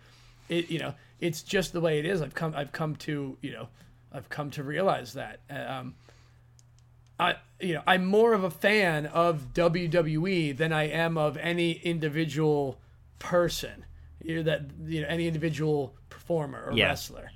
it 0.50 0.70
you 0.70 0.78
know 0.78 0.94
it's 1.22 1.42
just 1.42 1.72
the 1.72 1.80
way 1.80 2.00
it 2.00 2.06
is 2.06 2.22
i've 2.22 2.36
come 2.36 2.54
i've 2.54 2.74
come 2.74 2.98
to 2.98 3.38
you 3.42 3.50
know 3.54 3.70
i've 4.12 4.28
come 4.28 4.52
to 4.52 4.62
realize 4.62 5.14
that 5.14 5.40
um 5.50 5.96
i 7.24 7.36
you 7.60 7.74
know 7.76 7.84
i'm 7.88 8.06
more 8.06 8.34
of 8.34 8.44
a 8.44 8.50
fan 8.52 9.06
of 9.08 9.54
wwe 9.54 10.56
than 10.56 10.72
i 10.74 10.84
am 11.04 11.18
of 11.18 11.38
any 11.38 11.72
individual 11.94 12.78
person 13.20 13.86
you 14.22 14.36
know 14.38 14.44
that 14.44 14.62
you 14.86 15.02
know 15.02 15.08
any 15.08 15.26
individual 15.28 15.94
performer 16.10 16.62
or 16.68 16.74
Yeah. 16.74 16.88
wrestler 16.90 17.28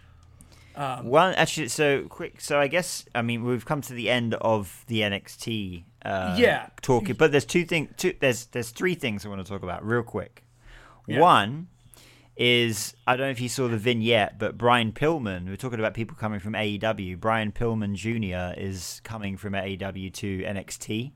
One 1.02 1.34
actually, 1.34 1.70
so 1.70 2.04
quick. 2.08 2.40
So 2.40 2.60
I 2.60 2.68
guess 2.68 3.04
I 3.16 3.22
mean 3.24 3.44
we've 3.44 3.66
come 3.66 3.82
to 3.82 3.94
the 3.94 4.12
end 4.12 4.36
of 4.36 4.84
the 4.88 5.00
NXT. 5.02 5.86
Uh, 6.06 6.36
Yeah. 6.38 6.68
talking, 6.82 7.16
but 7.16 7.32
there's 7.32 7.46
two 7.46 7.66
things. 7.66 7.90
Two 7.98 8.14
there's 8.20 8.46
there's 8.54 8.70
three 8.70 8.94
things 8.94 9.26
I 9.26 9.30
want 9.30 9.42
to 9.44 9.52
talk 9.52 9.64
about 9.64 9.84
real 9.84 10.04
quick. 10.04 10.44
Yeah. 11.08 11.20
One 11.20 11.68
is 12.38 12.96
I 13.08 13.16
don't 13.16 13.26
know 13.28 13.32
if 13.32 13.42
you 13.42 13.50
saw 13.50 13.68
the 13.68 13.78
vignette, 13.78 14.38
but 14.38 14.58
Brian 14.58 14.92
Pillman. 14.92 15.48
We're 15.48 15.56
talking 15.56 15.80
about 15.80 15.94
people 15.96 16.16
coming 16.16 16.40
from 16.40 16.54
AEW. 16.54 17.20
Brian 17.20 17.52
Pillman 17.52 17.96
Jr. 17.96 18.60
is 18.60 19.02
coming 19.04 19.38
from 19.38 19.54
AEW 19.54 20.14
to 20.14 20.44
NXT. 20.44 21.12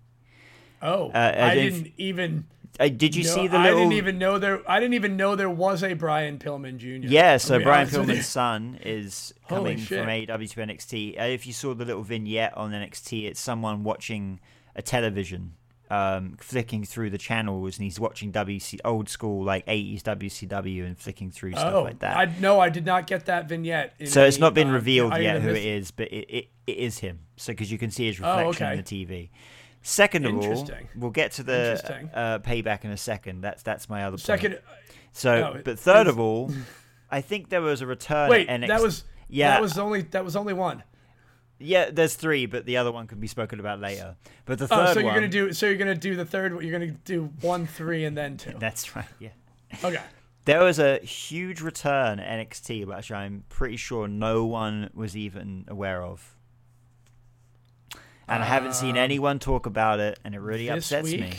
oh 0.81 1.09
Uh, 1.11 1.17
I 1.17 1.51
i 1.51 1.55
didn't- 1.55 1.83
didn't 1.83 1.93
even 1.97 2.45
Uh, 2.79 2.87
did 2.87 3.15
you 3.15 3.23
know- 3.23 3.29
see 3.35 3.47
the 3.47 3.57
i 3.57 3.69
didn't 3.69 3.91
even 3.91 4.17
know 4.17 4.39
there 4.39 4.61
i 4.69 4.79
didn't 4.79 4.95
even 4.95 5.15
know 5.17 5.35
there 5.35 5.49
was 5.49 5.83
a 5.83 5.93
brian 5.93 6.39
pillman 6.39 6.77
jr 6.77 7.05
Yeah, 7.07 7.37
so 7.37 7.59
Brian 7.59 7.81
honest 7.81 7.97
with 7.99 8.07
you. 8.09 8.15
Pillman's 8.15 8.27
son 8.27 8.79
is 8.83 9.33
coming 9.49 9.77
from 9.77 10.07
AEW 10.07 10.49
to 10.51 10.61
NXT. 10.61 11.19
Uh, 11.19 11.23
if 11.25 11.45
you 11.45 11.53
saw 11.53 11.73
the 11.75 11.85
little 11.85 12.01
vignette 12.01 12.55
on 12.57 12.71
NXT, 12.71 13.25
it's 13.27 13.39
someone 13.41 13.83
watching 13.83 14.39
a 14.75 14.81
television, 14.81 15.53
um, 15.91 16.37
flicking 16.39 16.85
through 16.85 17.09
the 17.09 17.17
channels, 17.17 17.77
and 17.77 17.83
he's 17.83 17.99
watching 17.99 18.31
WC 18.31 18.79
old 18.85 19.09
school 19.09 19.43
like 19.43 19.65
80s 19.67 20.01
WCW 20.03 20.85
and 20.85 20.97
flicking 20.97 21.31
through 21.31 21.51
stuff 21.51 21.73
Oh, 21.73 21.83
like 21.83 21.99
that. 21.99 22.15
I 22.17 22.33
no, 22.39 22.59
I 22.59 22.69
did 22.69 22.85
not 22.85 23.07
get 23.07 23.25
that 23.25 23.49
vignette. 23.49 23.93
so 24.05 24.23
it's 24.25 24.37
the, 24.37 24.41
not 24.41 24.53
been 24.53 24.69
uh, 24.69 24.73
revealed 24.73 25.17
yet 25.17 25.41
who 25.41 25.49
it 25.49 25.57
is, 25.65 25.91
but 25.91 26.07
it, 26.11 26.25
it, 26.29 26.47
it 26.65 26.77
is 26.77 26.99
him. 26.99 27.19
So 27.35 27.51
because 27.53 27.71
you 27.71 27.77
can 27.77 27.91
see 27.91 28.07
his 28.07 28.19
Oh, 28.21 28.37
reflection 28.37 28.65
okay. 28.67 28.73
in 28.77 28.83
the 28.83 29.05
TV. 29.05 29.29
Second 29.83 30.25
of 30.27 30.35
all, 30.37 30.69
we'll 30.95 31.09
get 31.11 31.31
to 31.33 31.43
the 31.43 32.09
uh, 32.13 32.39
payback 32.39 32.85
in 32.85 32.91
a 32.91 32.97
second. 32.97 33.41
That's 33.41 33.63
that's 33.63 33.89
my 33.89 34.03
other 34.03 34.11
point. 34.15 34.21
Second, 34.21 34.59
So, 35.11 35.53
Oh, 35.57 35.61
but 35.63 35.77
third 35.79 36.07
of 36.07 36.19
all, 36.19 36.51
I 37.09 37.21
think 37.21 37.49
there 37.49 37.61
was 37.61 37.81
a 37.81 37.87
return. 37.87 38.29
wait, 38.29 38.47
NXT. 38.47 38.67
that 38.67 38.81
was 38.81 39.03
yeah, 39.27 39.49
that 39.51 39.61
was 39.61 39.77
only 39.77 40.03
that 40.03 40.23
was 40.23 40.35
only 40.35 40.53
one. 40.53 40.83
Yeah. 41.61 41.89
There's 41.91 42.15
three, 42.15 42.45
but 42.45 42.65
the 42.65 42.77
other 42.77 42.91
one 42.91 43.07
can 43.07 43.19
be 43.19 43.27
spoken 43.27 43.59
about 43.59 43.79
later. 43.79 44.15
But 44.45 44.59
the 44.59 44.67
third 44.67 44.79
Oh, 44.89 44.93
so 44.93 44.99
you're 44.99 45.05
one, 45.09 45.15
gonna 45.15 45.27
do 45.29 45.53
so 45.53 45.65
you're 45.67 45.77
gonna 45.77 45.95
do 45.95 46.15
the 46.15 46.25
third. 46.25 46.51
You're 46.63 46.71
gonna 46.71 46.91
do 46.91 47.31
one, 47.41 47.67
three, 47.67 48.03
and 48.05 48.17
then 48.17 48.37
two. 48.37 48.53
that's 48.59 48.95
right. 48.95 49.05
Yeah, 49.19 49.29
Okay. 49.83 50.01
there 50.45 50.63
was 50.63 50.79
a 50.79 50.97
huge 50.99 51.61
return 51.61 52.19
at 52.19 52.49
NXT, 52.49 52.85
which 52.85 53.11
I'm 53.11 53.43
pretty 53.49 53.77
sure 53.77 54.07
no 54.07 54.45
one 54.45 54.89
was 54.93 55.15
even 55.15 55.65
aware 55.67 56.03
of. 56.03 56.35
And 58.27 58.41
I 58.41 58.45
haven't 58.45 58.75
seen 58.75 58.91
Um, 58.91 58.97
anyone 58.97 59.39
talk 59.39 59.65
about 59.65 59.99
it, 59.99 60.17
and 60.23 60.33
it 60.33 60.39
really 60.39 60.69
upsets 60.69 61.11
me. 61.11 61.33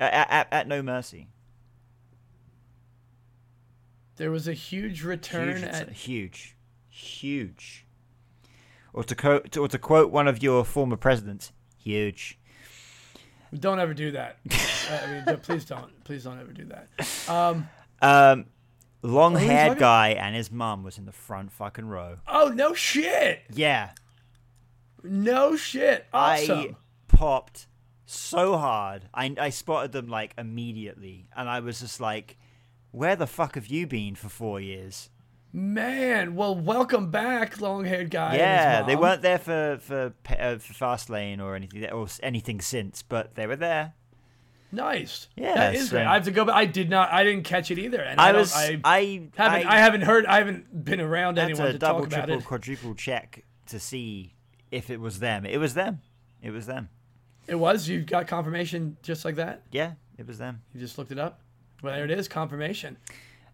At, 0.00 0.30
at, 0.30 0.48
at 0.52 0.68
No 0.68 0.82
Mercy, 0.82 1.28
There 4.16 4.30
was 4.32 4.48
a 4.48 4.52
huge 4.52 5.04
return 5.04 5.56
huge, 5.56 5.62
at 5.64 5.90
huge, 5.90 6.56
huge. 6.88 7.84
Or 8.98 9.04
to 9.04 9.14
quote, 9.14 9.56
or 9.56 9.68
to 9.68 9.78
quote 9.78 10.10
one 10.10 10.26
of 10.26 10.42
your 10.42 10.64
former 10.64 10.96
presidents, 10.96 11.52
huge. 11.76 12.36
Don't 13.56 13.78
ever 13.78 13.94
do 13.94 14.10
that. 14.10 14.38
Uh, 14.90 15.00
I 15.04 15.24
mean, 15.26 15.36
please 15.40 15.66
don't. 15.66 16.02
Please 16.04 16.24
don't 16.24 16.40
ever 16.40 16.50
do 16.50 16.64
that. 16.64 16.88
Um, 17.28 17.68
Um, 18.00 18.46
long 19.02 19.36
haired 19.36 19.78
guy 19.78 20.08
and 20.08 20.34
his 20.34 20.50
mum 20.50 20.82
was 20.82 20.96
in 20.96 21.04
the 21.04 21.12
front 21.12 21.52
fucking 21.52 21.86
row. 21.86 22.16
oh 22.26 22.48
no 22.48 22.72
shit! 22.72 23.42
Yeah, 23.52 23.90
No 25.04 25.56
shit! 25.56 26.06
Awesome. 26.12 26.58
I 26.58 26.76
popped 27.06 27.66
so 28.06 28.56
hard. 28.56 29.10
I 29.12 29.34
I 29.38 29.50
spotted 29.50 29.92
them 29.92 30.08
like 30.08 30.32
immediately, 30.38 31.28
and 31.36 31.48
I 31.50 31.60
was 31.60 31.80
just 31.80 32.00
like, 32.00 32.38
"Where 32.90 33.14
the 33.14 33.26
fuck 33.26 33.54
have 33.56 33.66
you 33.66 33.86
been 33.86 34.14
for 34.14 34.30
four 34.30 34.58
years?" 34.58 35.10
Man, 35.52 36.34
well, 36.34 36.54
welcome 36.54 37.10
back, 37.10 37.58
long-haired 37.58 38.10
guy. 38.10 38.36
yeah, 38.36 38.82
they 38.82 38.96
weren't 38.96 39.22
there 39.22 39.38
for 39.38 39.78
for 39.80 40.12
uh, 40.28 40.58
for 40.58 40.74
Fastlane 40.74 41.40
or 41.40 41.54
anything 41.54 41.86
or 41.86 42.06
anything 42.22 42.60
since, 42.60 43.02
but 43.02 43.34
they 43.34 43.46
were 43.46 43.56
there. 43.56 43.94
Nice. 44.70 45.28
Yeah, 45.36 45.54
that 45.54 45.74
is 45.74 45.88
so- 45.88 45.96
great. 45.96 46.06
I 46.06 46.14
have 46.14 46.24
to 46.24 46.30
go. 46.30 46.44
But 46.44 46.54
I 46.54 46.66
did 46.66 46.90
not. 46.90 47.10
I 47.10 47.24
didn't 47.24 47.44
catch 47.44 47.70
it 47.70 47.78
either. 47.78 48.02
And 48.02 48.20
I, 48.20 48.28
I, 48.28 48.32
was 48.32 48.52
I 48.54 48.80
I 48.84 49.30
haven't. 49.36 49.66
I, 49.66 49.78
haven't 49.78 50.02
heard. 50.02 50.26
I 50.26 50.38
haven't 50.38 50.84
been 50.84 51.00
around 51.00 51.38
anyone 51.38 51.66
to 51.68 51.72
to 51.72 51.78
double, 51.78 52.00
talk 52.00 52.08
about 52.08 52.26
triple, 52.26 52.42
it. 52.42 52.44
quadruple 52.44 52.94
check 52.94 53.44
to 53.66 53.80
see 53.80 54.34
if 54.70 54.90
it 54.90 55.00
was 55.00 55.20
them. 55.20 55.46
It 55.46 55.58
was 55.58 55.72
them. 55.72 56.02
It 56.42 56.50
was 56.50 56.66
them. 56.66 56.90
It 57.46 57.54
was. 57.54 57.88
You 57.88 58.02
got 58.02 58.26
confirmation 58.26 58.98
just 59.02 59.24
like 59.24 59.36
that. 59.36 59.62
Yeah, 59.72 59.92
it 60.18 60.26
was 60.26 60.36
them. 60.36 60.60
You 60.74 60.80
just 60.80 60.98
looked 60.98 61.12
it 61.12 61.18
up. 61.18 61.40
Well, 61.82 61.94
there 61.94 62.04
it 62.04 62.10
is. 62.10 62.28
Confirmation 62.28 62.98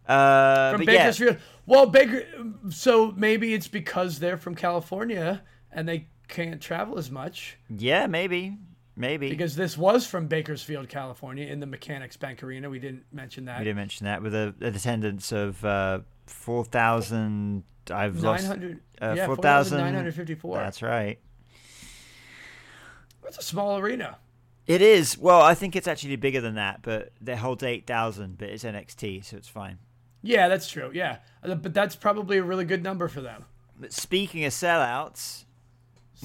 Uh, 0.06 0.72
from 0.72 0.84
but 0.84 0.92
yeah, 0.92 1.02
Bakersfield. 1.04 1.36
Well, 1.66 1.86
Baker. 1.86 2.24
So 2.70 3.12
maybe 3.12 3.54
it's 3.54 3.68
because 3.68 4.18
they're 4.18 4.36
from 4.36 4.54
California 4.54 5.42
and 5.72 5.88
they 5.88 6.08
can't 6.28 6.60
travel 6.60 6.98
as 6.98 7.10
much. 7.10 7.58
yeah, 7.70 8.06
maybe, 8.06 8.56
maybe. 8.96 9.30
Because 9.30 9.56
this 9.56 9.76
was 9.78 10.06
from 10.06 10.26
Bakersfield, 10.26 10.88
California, 10.88 11.46
in 11.46 11.60
the 11.60 11.66
Mechanics 11.66 12.16
Bank 12.16 12.42
Arena. 12.42 12.68
We 12.68 12.78
didn't 12.78 13.04
mention 13.12 13.46
that. 13.46 13.58
We 13.58 13.64
didn't 13.64 13.76
mention 13.78 14.04
that 14.04 14.22
with 14.22 14.34
a, 14.34 14.54
an 14.60 14.74
attendance 14.74 15.32
of 15.32 15.64
uh, 15.64 16.00
four 16.26 16.64
thousand. 16.64 17.64
I've 17.90 18.22
lost. 18.22 18.48
uh, 18.50 18.56
yeah, 19.14 19.26
4,000 19.26 19.26
four 19.26 19.36
thousand 19.36 19.78
nine 19.78 19.94
hundred 19.94 20.14
fifty-four. 20.14 20.56
That's 20.56 20.80
right. 20.82 21.18
That's 23.22 23.38
a 23.38 23.42
small 23.42 23.78
arena. 23.78 24.18
It 24.66 24.80
is. 24.80 25.18
Well, 25.18 25.42
I 25.42 25.54
think 25.54 25.76
it's 25.76 25.86
actually 25.88 26.16
bigger 26.16 26.40
than 26.40 26.54
that, 26.54 26.80
but 26.82 27.12
they 27.20 27.36
hold 27.36 27.62
eight 27.62 27.86
thousand, 27.86 28.38
but 28.38 28.48
it's 28.48 28.64
NXT, 28.64 29.24
so 29.24 29.36
it's 29.36 29.48
fine. 29.48 29.78
Yeah, 30.24 30.48
that's 30.48 30.68
true. 30.68 30.90
Yeah, 30.92 31.18
Uh, 31.42 31.54
but 31.54 31.74
that's 31.74 31.94
probably 31.94 32.38
a 32.38 32.42
really 32.42 32.64
good 32.64 32.82
number 32.82 33.08
for 33.08 33.20
them. 33.20 33.44
But 33.78 33.92
speaking 33.92 34.44
of 34.44 34.52
sellouts, 34.52 35.44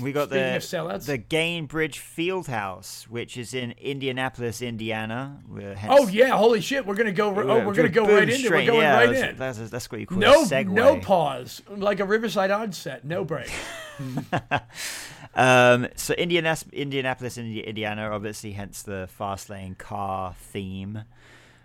we 0.02 0.14
got 0.14 0.30
Speaking 0.30 0.54
the 0.54 1.00
the 1.06 1.18
Gainbridge 1.18 1.96
Fieldhouse, 1.96 3.04
which 3.04 3.36
is 3.38 3.54
in 3.54 3.72
Indianapolis, 3.72 4.62
Indiana. 4.62 5.42
We're 5.48 5.76
hence- 5.76 5.94
Oh 5.98 6.08
yeah, 6.08 6.30
holy 6.30 6.62
shit! 6.62 6.86
We're 6.86 6.96
gonna 6.96 7.12
go. 7.12 7.30
Oh, 7.30 7.66
we're 7.66 7.74
gonna 7.74 7.90
go 7.90 8.06
right 8.06 8.30
into. 8.30 8.48
it. 8.48 8.52
We're 8.52 8.66
going 8.66 8.82
yeah, 8.82 8.98
right 8.98 9.10
that's, 9.12 9.32
in. 9.32 9.36
That's, 9.38 9.70
that's 9.70 9.92
what 9.92 10.00
you 10.00 10.06
call 10.06 10.20
No, 10.20 10.44
a 10.44 10.46
segue. 10.46 10.70
no 10.70 11.00
pause, 11.00 11.62
like 11.70 12.00
a 12.00 12.06
Riverside 12.06 12.52
onset, 12.52 13.04
no 13.04 13.26
break. 13.26 13.52
Um, 15.36 15.88
so 15.96 16.14
Indianapolis, 16.16 16.74
Indianapolis, 16.74 17.38
Indiana, 17.38 18.10
obviously, 18.12 18.54
hence 18.54 18.82
the 18.82 19.08
Fastlane 19.20 19.78
car 19.78 20.34
theme. 20.38 21.04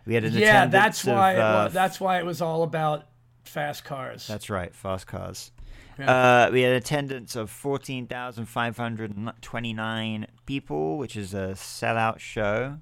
We 0.06 0.14
had 0.14 0.24
an 0.24 0.34
yeah, 0.34 0.64
attendance 0.64 0.72
that's 0.72 1.04
why. 1.04 1.32
Of, 1.32 1.38
uh, 1.38 1.64
was, 1.64 1.72
that's 1.72 2.00
why 2.00 2.18
it 2.18 2.26
was 2.26 2.42
all 2.42 2.62
about 2.62 3.06
fast 3.44 3.84
cars. 3.84 4.26
That's 4.26 4.50
right, 4.50 4.74
fast 4.74 5.06
cars. 5.06 5.52
Yeah. 5.98 6.46
Uh, 6.46 6.50
we 6.50 6.62
had 6.62 6.72
attendance 6.72 7.36
of 7.36 7.50
14,529 7.50 10.26
people, 10.44 10.98
which 10.98 11.16
is 11.16 11.32
a 11.34 11.52
sellout 11.54 12.18
show. 12.18 12.78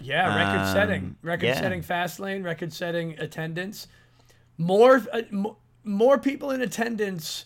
yeah, 0.00 0.36
record 0.36 0.66
setting, 0.72 1.02
um, 1.02 1.16
record 1.22 1.46
yeah. 1.46 1.60
setting 1.60 1.82
Fastlane, 1.82 2.44
record 2.44 2.72
setting 2.72 3.16
attendance. 3.18 3.86
More, 4.58 5.06
uh, 5.12 5.22
mo- 5.30 5.58
more 5.84 6.18
people 6.18 6.50
in 6.50 6.60
attendance 6.62 7.44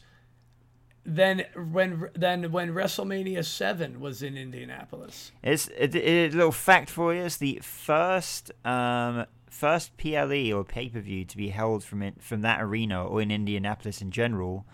than 1.07 1.45
when 1.55 2.11
than 2.15 2.51
when 2.51 2.75
WrestleMania 2.75 3.45
Seven 3.45 4.01
was 4.01 4.23
in 4.23 4.37
Indianapolis. 4.37 5.31
It's 5.43 5.69
a, 5.69 6.09
a 6.09 6.29
little 6.31 6.53
fact 6.53 6.91
for 6.91 7.15
you. 7.15 7.23
It's 7.23 7.37
the 7.37 7.61
first 7.63 8.51
um, 8.65 9.27
first 9.49 9.97
PLE 9.97 10.53
or 10.53 10.65
pay 10.65 10.89
per 10.89 11.01
view 11.01 11.25
to 11.25 11.37
be 11.37 11.51
held 11.51 11.85
from 11.85 12.03
it, 12.03 12.21
from 12.21 12.43
that 12.43 12.61
arena 12.61 13.05
or 13.05 13.23
in 13.23 13.31
Indianapolis 13.31 14.03
in 14.03 14.11
general 14.11 14.67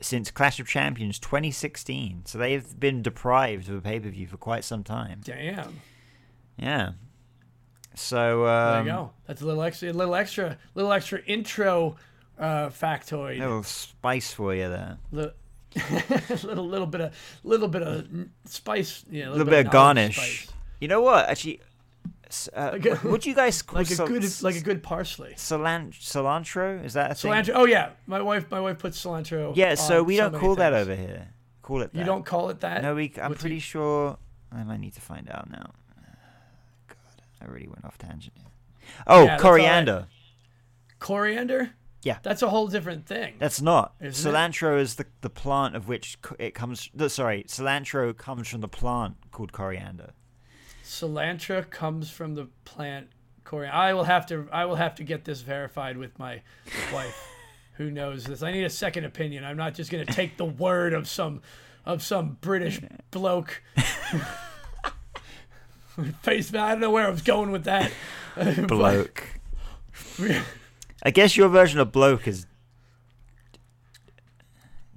since 0.00 0.30
Clash 0.30 0.60
of 0.60 0.66
Champions 0.66 1.18
2016. 1.18 2.22
So 2.26 2.38
they've 2.38 2.78
been 2.78 3.02
deprived 3.02 3.68
of 3.68 3.76
a 3.76 3.80
pay 3.80 4.00
per 4.00 4.10
view 4.10 4.26
for 4.26 4.36
quite 4.36 4.64
some 4.64 4.82
time. 4.82 5.20
Damn. 5.24 5.80
Yeah. 6.56 6.92
So 7.94 8.44
There 8.44 8.52
um, 8.52 8.86
you 8.86 8.92
go. 8.92 9.10
That's 9.26 9.42
a 9.42 9.46
little 9.46 9.62
extra, 9.62 9.90
a 9.90 9.92
little 9.92 10.14
extra, 10.14 10.58
little 10.74 10.92
extra 10.92 11.20
intro 11.22 11.96
uh, 12.38 12.68
factoid. 12.68 13.36
A 13.36 13.40
little 13.40 13.62
spice 13.62 14.32
for 14.32 14.54
you 14.54 14.68
there. 14.68 14.98
Li- 15.12 15.30
little, 16.42 16.66
little 16.66 16.86
bit 16.86 17.00
of, 17.00 17.14
little 17.44 17.68
bit 17.68 17.82
of 17.82 18.06
spice. 18.46 19.04
Yeah, 19.10 19.28
A 19.28 19.30
little 19.30 19.46
bit 19.46 19.66
of 19.66 19.72
garnish. 19.72 20.16
spice. 20.16 20.52
You 20.80 20.88
know 20.88 21.00
what? 21.02 21.28
Actually, 21.28 21.60
uh, 22.54 22.70
Like 22.72 22.86
a- 22.86 22.94
what 22.96 23.04
would 23.04 23.26
you 23.26 23.34
guys 23.34 23.62
call 23.62 23.78
like 23.80 23.90
a 23.90 23.96
good, 23.96 24.42
like 24.42 24.56
a 24.56 24.60
good 24.60 24.82
parsley. 24.82 25.34
cilan- 25.36 25.90
cilantro? 25.92 26.84
Is 26.84 26.94
that 26.94 27.10
a 27.10 27.14
thing? 27.14 27.30
Cilantro. 27.32 27.52
Oh 27.54 27.64
yeah, 27.66 27.90
my 28.06 28.20
wife, 28.22 28.50
my 28.50 28.60
wife 28.60 28.78
puts 28.78 29.02
cilantro. 29.02 29.54
Yeah, 29.56 29.74
so 29.74 30.02
we 30.02 30.16
don't 30.16 30.32
many 30.32 30.40
call 30.44 30.54
that 30.56 30.72
over 30.72 30.94
here. 30.94 31.28
Call 31.62 31.82
it 31.82 31.92
that. 31.92 31.98
You 31.98 32.04
don't 32.04 32.24
call 32.24 32.48
it 32.50 32.60
that. 32.60 32.82
No, 32.82 32.94
we. 32.94 33.12
I'm 33.20 33.30
What's 33.30 33.40
pretty 33.42 33.56
it- 33.58 33.62
sure. 33.62 34.16
I 34.50 34.62
might 34.64 34.80
need 34.80 34.94
to 34.94 35.00
find 35.02 35.28
out 35.30 35.50
now. 35.50 35.70
God, 36.88 36.96
I 37.42 37.44
really 37.44 37.68
went 37.68 37.84
off 37.84 37.98
tangent 37.98 38.32
here. 38.36 38.46
Oh, 39.06 39.16
Yeah, 39.16 39.20
all 39.22 39.28
right. 39.28 39.40
coriander. 41.00 41.70
Yeah. 42.02 42.18
That's 42.22 42.42
a 42.42 42.48
whole 42.48 42.68
different 42.68 43.06
thing. 43.06 43.34
That's 43.38 43.60
not. 43.60 43.98
Cilantro 44.00 44.80
is 44.80 44.94
the 44.94 45.06
the 45.20 45.30
plant 45.30 45.74
of 45.74 45.88
which 45.88 46.18
it 46.38 46.54
comes. 46.54 46.90
Sorry, 47.08 47.44
cilantro 47.48 48.16
comes 48.16 48.48
from 48.48 48.60
the 48.60 48.68
plant 48.68 49.16
called 49.30 49.52
coriander. 49.52 50.12
Cilantro 50.84 51.68
comes 51.68 52.10
from 52.10 52.34
the 52.34 52.48
plant 52.64 53.08
coriander. 53.44 53.76
I 53.76 53.92
will 53.92 54.04
have 54.04 54.26
to, 54.26 54.48
I 54.50 54.64
will 54.64 54.76
have 54.76 54.94
to 54.96 55.04
get 55.04 55.24
this 55.24 55.42
verified 55.42 55.98
with 55.98 56.18
my 56.18 56.40
wife, 56.92 57.28
who 57.74 57.90
knows 57.90 58.24
this. 58.24 58.42
I 58.42 58.52
need 58.52 58.64
a 58.64 58.70
second 58.70 59.04
opinion. 59.04 59.44
I'm 59.44 59.58
not 59.58 59.74
just 59.74 59.90
gonna 59.90 60.06
take 60.06 60.38
the 60.38 60.46
word 60.46 60.94
of 60.94 61.06
some, 61.08 61.42
of 61.84 62.02
some 62.02 62.38
British 62.40 62.80
bloke. 63.10 63.62
Face 66.22 66.54
I 66.54 66.70
don't 66.70 66.80
know 66.80 66.90
where 66.90 67.06
I 67.06 67.10
was 67.10 67.22
going 67.22 67.50
with 67.50 67.64
that. 67.64 67.90
Bloke. 68.68 69.24
I 71.02 71.10
guess 71.10 71.36
your 71.36 71.48
version 71.48 71.78
of 71.80 71.92
bloke 71.92 72.26
is 72.26 72.46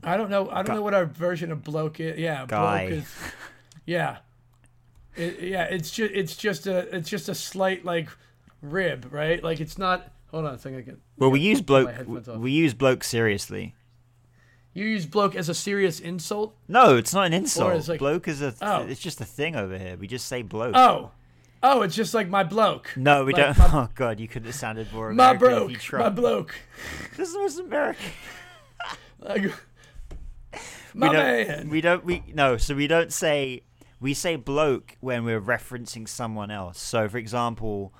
I 0.03 0.17
don't 0.17 0.29
know. 0.31 0.49
I 0.49 0.55
don't 0.63 0.65
Gu- 0.67 0.73
know 0.75 0.81
what 0.81 0.93
our 0.93 1.05
version 1.05 1.51
of 1.51 1.63
bloke 1.63 1.99
is. 1.99 2.17
Yeah, 2.17 2.45
Guy. 2.47 2.87
bloke 2.87 2.99
is. 2.99 3.13
Yeah, 3.85 4.17
it, 5.15 5.39
yeah. 5.41 5.63
It's 5.65 5.91
just 5.91 6.11
it's 6.13 6.35
just 6.35 6.65
a 6.67 6.95
it's 6.95 7.09
just 7.09 7.29
a 7.29 7.35
slight 7.35 7.85
like 7.85 8.09
rib, 8.61 9.07
right? 9.11 9.43
Like 9.43 9.59
it's 9.59 9.77
not. 9.77 10.11
Hold 10.31 10.45
on 10.45 10.55
a 10.55 10.57
second. 10.57 10.79
I 10.79 10.81
can, 10.83 11.01
well. 11.17 11.29
We 11.29 11.39
use 11.41 11.61
bloke. 11.61 11.89
We 12.07 12.51
use 12.51 12.73
bloke 12.73 13.03
seriously. 13.03 13.75
you 14.73 14.85
use 14.85 15.05
bloke 15.05 15.35
as 15.35 15.49
a 15.49 15.53
serious 15.53 15.99
insult. 15.99 16.55
No, 16.67 16.95
it's 16.95 17.13
not 17.13 17.27
an 17.27 17.33
insult. 17.33 17.87
like- 17.87 17.99
bloke 17.99 18.27
is 18.27 18.41
a. 18.41 18.51
Th- 18.51 18.57
Oh. 18.63 18.87
It's 18.87 19.01
just 19.01 19.21
a 19.21 19.25
thing 19.25 19.55
over 19.55 19.77
here. 19.77 19.97
We 19.97 20.07
just 20.07 20.25
say 20.27 20.41
bloke. 20.41 20.75
Oh, 20.75 21.11
oh, 21.63 21.81
it's 21.83 21.95
just 21.95 22.13
like 22.13 22.27
my 22.29 22.43
bloke. 22.43 22.91
No, 22.95 23.23
we 23.25 23.33
Like 23.33 23.55
don't. 23.55 23.57
my- 23.57 23.69
oh 23.83 23.89
God, 23.95 24.19
you 24.19 24.27
could 24.27 24.45
have 24.45 24.55
sounded 24.55 24.91
more 24.93 25.11
My 25.13 25.31
American 25.31 25.71
if 25.75 25.91
you 25.91 25.97
my 25.99 26.09
bloke. 26.09 26.55
This 27.17 27.29
is 27.29 27.35
most 27.35 27.59
American. 27.59 28.05
Like, 29.19 29.43
my 30.95 31.07
we 31.09 31.13
don't, 31.15 31.47
man. 31.47 31.69
We 31.69 31.81
don't. 31.81 32.03
We 32.03 32.23
no. 32.33 32.57
So 32.57 32.73
we 32.75 32.87
don't 32.87 33.13
say. 33.13 33.61
We 33.99 34.15
say 34.15 34.35
bloke 34.35 34.97
when 34.99 35.23
we're 35.25 35.39
referencing 35.39 36.07
someone 36.07 36.49
else. 36.49 36.79
So, 36.81 37.07
for 37.07 37.19
example, 37.19 37.93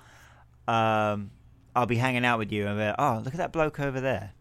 um, 0.66 1.30
I'll 1.76 1.86
be 1.86 1.94
hanging 1.96 2.24
out 2.24 2.40
with 2.40 2.50
you 2.50 2.66
and 2.66 2.76
like, 2.76 2.96
oh, 2.98 3.22
look 3.24 3.34
at 3.34 3.38
that 3.38 3.52
bloke 3.52 3.78
over 3.78 4.00
there. 4.00 4.32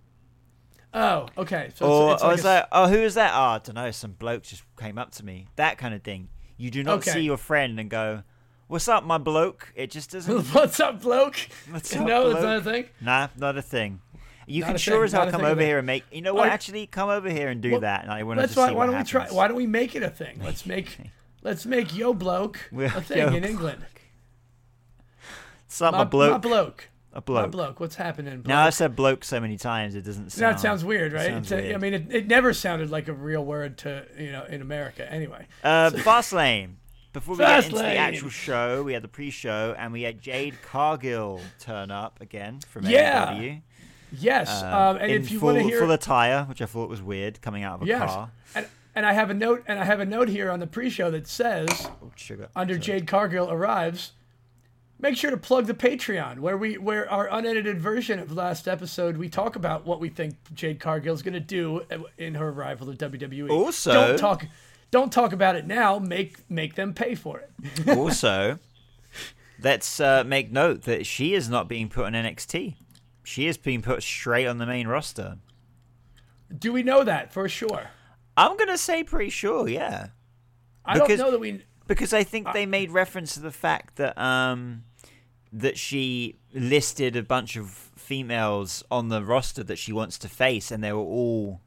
oh, 0.96 1.28
okay. 1.38 1.70
So 1.76 1.86
or 1.86 2.14
it's, 2.14 2.24
I 2.24 2.32
it's 2.34 2.38
was 2.38 2.46
like 2.46 2.52
a- 2.52 2.56
like, 2.62 2.68
oh, 2.72 2.88
who 2.88 2.98
is 2.98 3.14
that? 3.14 3.32
Oh, 3.36 3.40
I 3.42 3.60
don't 3.60 3.76
know. 3.76 3.92
Some 3.92 4.14
bloke 4.14 4.42
just 4.42 4.64
came 4.76 4.98
up 4.98 5.12
to 5.12 5.24
me. 5.26 5.46
That 5.56 5.78
kind 5.78 5.94
of 5.94 6.02
thing. 6.02 6.30
You 6.58 6.72
do 6.72 6.84
not 6.84 6.98
Okay. 7.00 7.12
see 7.12 7.22
your 7.22 7.38
friend 7.38 7.80
and 7.80 7.92
go, 7.92 8.24
"What's 8.72 8.88
up, 8.88 9.04
my 9.04 9.18
bloke?" 9.18 9.72
It 9.76 9.92
just 9.92 10.12
doesn't. 10.12 10.48
What's 10.56 10.80
up, 10.80 11.02
bloke? 11.02 11.36
What's 11.70 11.94
no, 11.96 12.02
up, 12.02 12.08
that's 12.08 12.40
bloke? 12.40 12.44
not 12.44 12.58
a 12.58 12.62
thing. 12.62 12.86
Nah, 13.02 13.28
not 13.38 13.58
a 13.58 13.62
thing. 13.62 14.02
You 14.48 14.62
Not 14.62 14.68
can 14.68 14.78
sure 14.78 14.96
thing, 14.98 15.04
as 15.06 15.12
hell 15.14 15.26
not 15.26 15.32
come 15.32 15.46
over 15.46 15.62
here 15.62 15.78
and 15.78 15.86
make. 15.88 16.04
You 16.12 16.22
know 16.22 16.34
what? 16.34 16.48
Oh, 16.50 16.52
Actually, 16.52 16.88
come 16.88 17.10
over 17.10 17.30
here 17.30 17.48
and 17.50 17.62
do 17.62 17.72
Well, 17.72 17.80
that. 17.82 18.04
And 18.04 18.12
I 18.12 18.24
want 18.24 18.40
to 18.40 18.48
why. 18.48 18.48
see 18.48 18.60
Why 18.60 18.72
what 18.74 18.86
don't 18.88 18.98
we 18.98 19.04
try? 19.04 19.28
Why 19.28 19.48
don't 19.48 19.56
we 19.58 19.68
make 19.68 19.96
it 19.96 20.04
a 20.04 20.10
thing? 20.10 20.40
Let's 20.44 20.66
make 20.66 20.98
let's 21.44 21.66
make 21.66 21.96
yo 21.96 22.14
bloke 22.14 22.60
Well, 22.72 22.88
a 22.96 23.02
thing 23.02 23.20
in 23.20 23.30
bloke. 23.42 23.46
England. 23.50 23.86
What's 25.66 25.82
up, 25.82 25.94
My, 25.94 26.00
my 26.00 26.04
bloke? 26.06 26.32
my 26.32 26.38
bloke. 26.38 26.88
A 27.14 27.16
My 27.16 27.20
bloke. 27.22 27.52
bloke. 27.52 27.80
What's 27.80 27.96
happening? 27.96 28.36
Bloke? 28.42 28.48
Now 28.48 28.66
I've 28.66 28.74
said 28.74 28.96
bloke 28.96 29.24
so 29.24 29.40
many 29.40 29.58
times 29.58 29.96
it 29.96 30.02
doesn't 30.04 30.32
sound. 30.32 30.54
that 30.56 30.60
sounds 30.62 30.84
weird, 30.86 31.14
it 31.14 31.18
right? 31.18 31.28
sounds 31.28 31.52
It's 31.52 31.60
a- 31.60 31.64
weird. 31.64 31.76
I 31.76 31.78
mean, 31.78 31.94
it, 31.94 32.06
it 32.16 32.28
never 32.28 32.54
sounded 32.54 32.90
like 32.90 33.08
a 33.10 33.14
real 33.14 33.44
word 33.44 33.78
to 33.80 34.06
you 34.18 34.32
know 34.32 34.44
in 34.46 34.62
America. 34.62 35.10
Anyway, 35.12 35.48
Uh, 35.64 35.90
Fastlane. 35.92 36.76
Before 37.14 37.36
we 37.36 37.40
get 37.44 37.66
into 37.66 37.76
the 37.78 37.96
actual 37.96 38.30
show, 38.30 38.84
we 38.84 38.94
had 38.94 39.04
the 39.04 39.08
pre-show, 39.10 39.76
and 39.78 39.92
we 39.92 40.04
had 40.04 40.22
Jade 40.22 40.56
Cargill 40.64 41.42
turn 41.60 41.92
up 41.92 42.22
again 42.22 42.60
from 42.70 42.86
Yeah. 42.86 43.34
AEW. 43.34 43.62
yes. 44.18 44.50
uh, 44.64 44.66
um, 44.92 44.98
and 44.98 45.12
in 45.12 45.22
if 45.22 45.32
you 45.32 45.40
full, 45.40 45.48
want 45.50 45.58
to 45.60 45.64
hear, 45.66 45.80
full 45.80 45.92
attire, 45.92 46.46
which 46.46 46.62
I 46.62 46.66
thought 46.66 46.88
was 46.90 47.02
weird, 47.02 47.42
coming 47.42 47.64
out 47.64 47.76
of 47.76 47.82
a 47.84 47.86
yes, 47.86 48.10
car. 48.10 48.32
and 48.56 48.68
and 48.94 49.06
I 49.06 49.14
have 49.14 49.30
a 49.30 49.34
note, 49.34 49.64
and 49.68 49.80
I 49.80 49.86
have 49.86 50.00
a 50.02 50.06
note 50.06 50.28
here 50.28 50.50
on 50.52 50.60
the 50.60 50.68
pre-show 50.68 51.12
that 51.12 51.26
says 51.28 51.68
Oh, 52.04 52.12
sugar. 52.16 52.50
under 52.56 52.74
Sorry. 52.76 53.00
Jade 53.00 53.08
Cargill 53.08 53.50
arrives. 53.52 54.12
Make 55.00 55.16
sure 55.18 55.32
to 55.32 55.38
plug 55.38 55.66
the 55.66 55.74
Patreon, 55.74 56.40
where 56.40 56.58
we 56.58 56.78
where 56.78 57.10
our 57.10 57.28
unedited 57.32 57.80
version 57.82 58.20
of 58.20 58.32
last 58.32 58.68
episode 58.68 59.18
we 59.18 59.30
talk 59.30 59.56
about 59.56 59.86
what 59.86 60.00
we 60.00 60.10
think 60.10 60.36
Jade 60.54 60.80
Cargill 60.80 61.14
is 61.16 61.22
going 61.24 61.34
to 61.34 61.40
do 61.40 61.82
in 62.18 62.36
her 62.36 62.50
arrival 62.50 62.94
to 62.94 63.10
WWE. 63.10 63.50
Also- 63.50 63.94
don't 63.94 64.18
talk, 64.20 64.46
don't 64.92 65.12
talk 65.12 65.34
about 65.34 65.56
it 65.56 65.66
now. 65.66 66.00
Make 66.00 66.50
make 66.50 66.76
them 66.76 66.94
pay 66.94 67.16
for 67.16 67.40
it. 67.40 67.88
also, 67.98 68.60
let's 69.62 70.00
uh, 70.00 70.24
make 70.26 70.52
note 70.52 70.84
that 70.84 71.06
she 71.06 71.34
is 71.34 71.50
not 71.50 71.68
being 71.68 71.90
put 71.90 72.06
on 72.06 72.14
NXT. 72.14 72.76
She 73.24 73.48
is 73.48 73.58
being 73.58 73.82
put 73.82 74.04
straight 74.04 74.48
on 74.48 74.58
the 74.58 74.66
main 74.66 74.88
roster. 74.88 75.38
Do 76.56 76.74
we 76.74 76.84
know 76.84 77.04
that 77.04 77.32
for 77.32 77.48
sure? 77.48 77.88
I'm 78.36 78.58
gonna 78.58 78.78
say 78.78 79.04
pretty 79.04 79.30
sure, 79.30 79.68
yeah. 79.68 80.08
I 80.84 80.94
Because- 80.96 81.08
don't 81.20 81.28
know 81.28 81.32
that 81.32 81.40
we. 81.40 81.64
because 81.88 82.14
I 82.14 82.24
think 82.24 82.52
they 82.54 82.66
made 82.66 82.92
reference 82.92 83.34
to 83.36 83.40
the 83.40 83.52
fact 83.52 83.96
that 83.98 84.18
um 84.18 84.84
that 85.54 85.78
she 85.78 86.40
listed 86.54 87.16
a 87.16 87.24
bunch 87.24 87.56
of 87.58 87.70
females 87.98 88.84
on 88.90 89.10
the 89.10 89.24
roster 89.24 89.64
that 89.66 89.78
she 89.78 89.92
wants 89.94 90.18
to 90.20 90.28
face, 90.30 90.72
and 90.72 90.84
they 90.84 90.92
were 90.94 91.00
all 91.00 91.62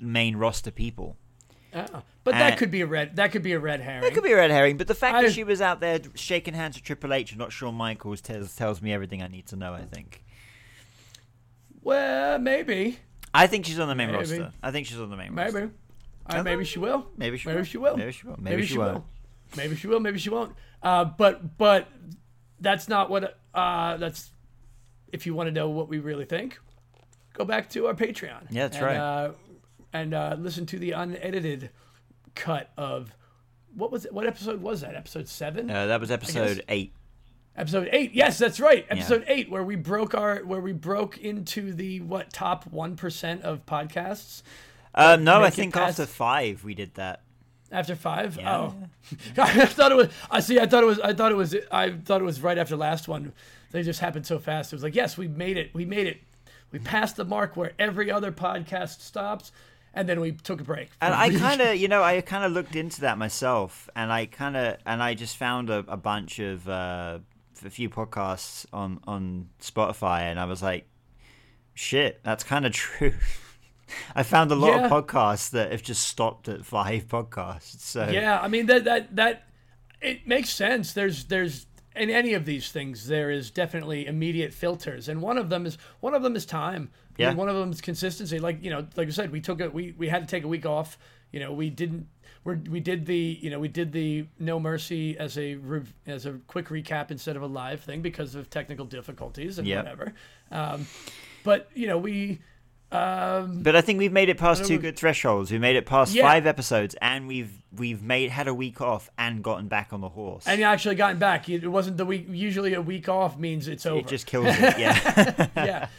main 0.00 0.36
roster 0.36 0.70
people. 0.70 1.16
Uh, 1.72 2.00
but 2.24 2.32
that 2.32 2.52
Uh, 2.52 2.56
could 2.56 2.70
be 2.70 2.82
a 2.82 2.86
red. 2.86 3.16
That 3.16 3.32
could 3.32 3.42
be 3.42 3.52
a 3.52 3.58
red 3.58 3.80
herring. 3.80 4.02
That 4.02 4.12
could 4.14 4.22
be 4.24 4.32
a 4.32 4.36
red 4.36 4.50
herring, 4.50 4.76
but 4.76 4.86
the 4.88 4.94
fact 4.94 5.16
I- 5.16 5.22
that 5.22 5.32
she 5.32 5.42
was 5.44 5.60
out 5.62 5.80
there 5.80 5.98
shaking 6.14 6.54
hands 6.54 6.76
with 6.76 6.84
Triple 6.84 7.12
H 7.14 7.30
and 7.32 7.38
not 7.38 7.50
Shawn 7.52 7.74
Michaels 7.74 8.20
tells 8.20 8.54
tells 8.54 8.82
me 8.82 8.92
everything 8.92 9.22
I 9.22 9.28
need 9.28 9.46
to 9.46 9.56
know. 9.56 9.72
I 9.74 9.82
think. 9.82 10.22
well, 11.82 12.38
maybe, 12.38 12.98
I 13.34 13.46
think 13.46 13.66
she's 13.66 13.78
on 13.78 13.88
the 13.88 13.94
main 13.94 14.08
Maybe. 14.08 14.18
roster. 14.18 14.52
I 14.62 14.70
think 14.70 14.86
she's 14.86 14.98
on 15.00 15.10
the 15.10 15.16
main 15.16 15.34
roster. 15.34 15.60
maybe. 15.60 15.72
Uh, 16.26 16.42
maybe 16.42 16.64
she 16.64 16.78
will. 16.78 17.06
Maybe 17.16 17.36
she 17.36 17.48
Maybe 17.48 17.58
will. 17.58 17.64
she 17.64 17.78
will. 17.78 17.96
Maybe 17.96 18.12
she 18.12 18.26
will. 18.26 18.36
Maybe, 18.38 18.56
Maybe 18.56 18.66
she, 18.66 18.78
will. 18.78 19.04
Maybe 19.56 19.76
she 19.76 19.86
will. 19.88 20.00
Maybe 20.00 20.18
she 20.18 20.30
won't. 20.30 20.54
Uh, 20.82 21.04
but 21.04 21.58
but 21.58 21.88
that's 22.60 22.88
not 22.88 23.10
what. 23.10 23.38
Uh, 23.54 23.96
that's 23.96 24.30
if 25.12 25.26
you 25.26 25.34
want 25.34 25.48
to 25.48 25.50
know 25.52 25.68
what 25.70 25.88
we 25.88 25.98
really 25.98 26.24
think, 26.24 26.58
go 27.34 27.44
back 27.44 27.68
to 27.70 27.86
our 27.88 27.94
Patreon. 27.94 28.46
Yeah, 28.50 28.68
that's 28.68 28.76
And, 28.76 28.86
right. 28.86 29.34
And 29.92 30.14
uh, 30.14 30.36
listen 30.38 30.66
to 30.66 30.78
the 30.78 30.92
unedited 30.92 31.70
cut 32.34 32.70
of 32.76 33.14
what 33.74 33.90
was 33.90 34.04
it? 34.04 34.12
What 34.12 34.26
episode 34.26 34.62
was 34.62 34.80
that? 34.82 34.94
Episode 34.94 35.28
seven. 35.28 35.70
Uh, 35.70 35.86
that 35.86 36.00
was 36.00 36.10
episode 36.10 36.62
eight. 36.68 36.92
Episode 37.56 37.88
eight. 37.92 38.12
Yes, 38.14 38.38
that's 38.38 38.60
right. 38.60 38.86
Episode 38.88 39.24
yeah. 39.26 39.34
eight, 39.34 39.50
where 39.50 39.62
we 39.62 39.76
broke 39.76 40.14
our 40.14 40.38
where 40.38 40.60
we 40.60 40.72
broke 40.72 41.18
into 41.18 41.72
the 41.72 42.00
what 42.00 42.32
top 42.32 42.66
one 42.66 42.96
percent 42.96 43.42
of 43.42 43.66
podcasts. 43.66 44.42
Uh, 44.94 45.16
no, 45.16 45.42
I 45.42 45.50
think 45.50 45.76
after 45.76 46.06
five 46.06 46.64
we 46.64 46.74
did 46.74 46.94
that. 46.94 47.22
After 47.70 47.96
five? 47.96 48.36
Yeah. 48.36 48.56
Oh, 48.56 48.74
I 49.38 49.66
thought 49.66 49.92
it 49.92 49.96
was. 49.96 50.08
I 50.30 50.40
see. 50.40 50.58
I 50.58 50.66
thought 50.66 50.82
it 50.82 50.86
was. 50.86 51.00
I 51.00 51.12
thought 51.12 51.32
it 51.32 51.36
was. 51.36 51.56
I 51.70 51.90
thought 51.90 52.20
it 52.20 52.24
was 52.24 52.40
right 52.40 52.58
after 52.58 52.76
last 52.76 53.08
one. 53.08 53.32
They 53.70 53.82
just 53.82 54.00
happened 54.00 54.26
so 54.26 54.38
fast. 54.38 54.72
It 54.72 54.76
was 54.76 54.82
like, 54.82 54.94
yes, 54.94 55.16
we 55.16 55.28
made 55.28 55.56
it. 55.56 55.74
We 55.74 55.86
made 55.86 56.06
it. 56.06 56.20
We 56.70 56.78
passed 56.78 57.16
the 57.16 57.24
mark 57.24 57.56
where 57.56 57.72
every 57.78 58.10
other 58.10 58.32
podcast 58.32 59.00
stops, 59.00 59.52
and 59.94 60.08
then 60.08 60.20
we 60.20 60.32
took 60.32 60.60
a 60.60 60.64
break. 60.64 60.90
And 61.00 61.14
I 61.14 61.30
kind 61.30 61.60
of, 61.60 61.76
you 61.82 61.88
know, 61.88 62.02
I 62.02 62.20
kind 62.20 62.44
of 62.44 62.52
looked 62.52 62.76
into 62.76 63.02
that 63.02 63.18
myself, 63.18 63.88
and 63.94 64.12
I 64.12 64.26
kind 64.26 64.56
of, 64.56 64.76
and 64.86 65.02
I 65.02 65.14
just 65.14 65.36
found 65.36 65.70
a, 65.70 65.84
a 65.88 65.96
bunch 65.96 66.38
of 66.38 66.68
uh, 66.68 67.18
a 67.64 67.70
few 67.70 67.88
podcasts 67.88 68.66
on 68.72 69.00
on 69.06 69.48
Spotify, 69.60 70.22
and 70.22 70.38
I 70.38 70.44
was 70.44 70.62
like, 70.62 70.86
shit, 71.74 72.20
that's 72.22 72.44
kind 72.44 72.66
of 72.66 72.72
true. 72.72 73.14
I 74.14 74.22
found 74.22 74.50
a 74.50 74.54
lot 74.54 74.68
yeah. 74.68 74.86
of 74.86 74.90
podcasts 74.90 75.50
that 75.50 75.70
have 75.70 75.82
just 75.82 76.06
stopped 76.06 76.48
at 76.48 76.64
five 76.64 77.08
podcasts. 77.08 77.80
So 77.80 78.08
yeah, 78.08 78.40
I 78.40 78.48
mean 78.48 78.66
that 78.66 78.84
that 78.84 79.14
that 79.16 79.44
it 80.00 80.26
makes 80.26 80.50
sense. 80.50 80.92
There's 80.92 81.24
there's 81.24 81.66
in 81.94 82.10
any 82.10 82.32
of 82.32 82.46
these 82.46 82.70
things 82.70 83.06
there 83.06 83.30
is 83.30 83.50
definitely 83.50 84.06
immediate 84.06 84.54
filters, 84.54 85.08
and 85.08 85.20
one 85.20 85.38
of 85.38 85.50
them 85.50 85.66
is 85.66 85.78
one 86.00 86.14
of 86.14 86.22
them 86.22 86.36
is 86.36 86.46
time. 86.46 86.90
Yeah. 87.16 87.26
I 87.26 87.30
mean, 87.30 87.38
one 87.38 87.48
of 87.48 87.56
them 87.56 87.70
is 87.70 87.80
consistency. 87.80 88.38
Like 88.38 88.62
you 88.62 88.70
know, 88.70 88.86
like 88.96 89.08
I 89.08 89.10
said, 89.10 89.32
we 89.32 89.40
took 89.40 89.60
a 89.60 89.70
we 89.70 89.94
we 89.96 90.08
had 90.08 90.22
to 90.22 90.28
take 90.28 90.44
a 90.44 90.48
week 90.48 90.66
off. 90.66 90.98
You 91.30 91.40
know, 91.40 91.52
we 91.52 91.70
didn't. 91.70 92.08
we 92.44 92.54
we 92.54 92.80
did 92.80 93.06
the 93.06 93.38
you 93.40 93.50
know 93.50 93.58
we 93.58 93.68
did 93.68 93.92
the 93.92 94.26
no 94.38 94.58
mercy 94.58 95.16
as 95.18 95.38
a 95.38 95.58
as 96.06 96.26
a 96.26 96.32
quick 96.46 96.68
recap 96.68 97.10
instead 97.10 97.36
of 97.36 97.42
a 97.42 97.46
live 97.46 97.80
thing 97.80 98.02
because 98.02 98.34
of 98.34 98.50
technical 98.50 98.86
difficulties 98.86 99.58
and 99.58 99.66
yep. 99.66 99.84
whatever. 99.84 100.14
Um, 100.50 100.86
but 101.44 101.68
you 101.74 101.86
know 101.86 101.98
we 101.98 102.40
um, 102.92 103.62
but 103.62 103.74
I 103.74 103.80
think 103.80 103.98
we've 103.98 104.12
made 104.12 104.28
it 104.28 104.36
past 104.36 104.66
two 104.66 104.78
good 104.78 104.98
thresholds. 104.98 105.50
We 105.50 105.58
made 105.58 105.76
it 105.76 105.86
past 105.86 106.14
yeah. 106.14 106.24
five 106.24 106.46
episodes, 106.46 106.94
and 107.00 107.26
we've 107.26 107.50
we've 107.74 108.02
made 108.02 108.30
had 108.30 108.48
a 108.48 108.54
week 108.54 108.82
off 108.82 109.10
and 109.16 109.42
gotten 109.42 109.66
back 109.66 109.94
on 109.94 110.02
the 110.02 110.10
horse. 110.10 110.44
And 110.46 110.60
you 110.60 110.66
actually 110.66 110.96
gotten 110.96 111.18
back. 111.18 111.48
It 111.48 111.66
wasn't 111.66 111.96
the 111.96 112.04
week. 112.04 112.26
Usually, 112.28 112.74
a 112.74 112.82
week 112.82 113.08
off 113.08 113.38
means 113.38 113.66
it's 113.66 113.86
over. 113.86 114.00
It 114.00 114.08
just 114.08 114.26
kills 114.26 114.46
it. 114.46 114.78
Yeah. 114.78 115.48
yeah. 115.56 115.88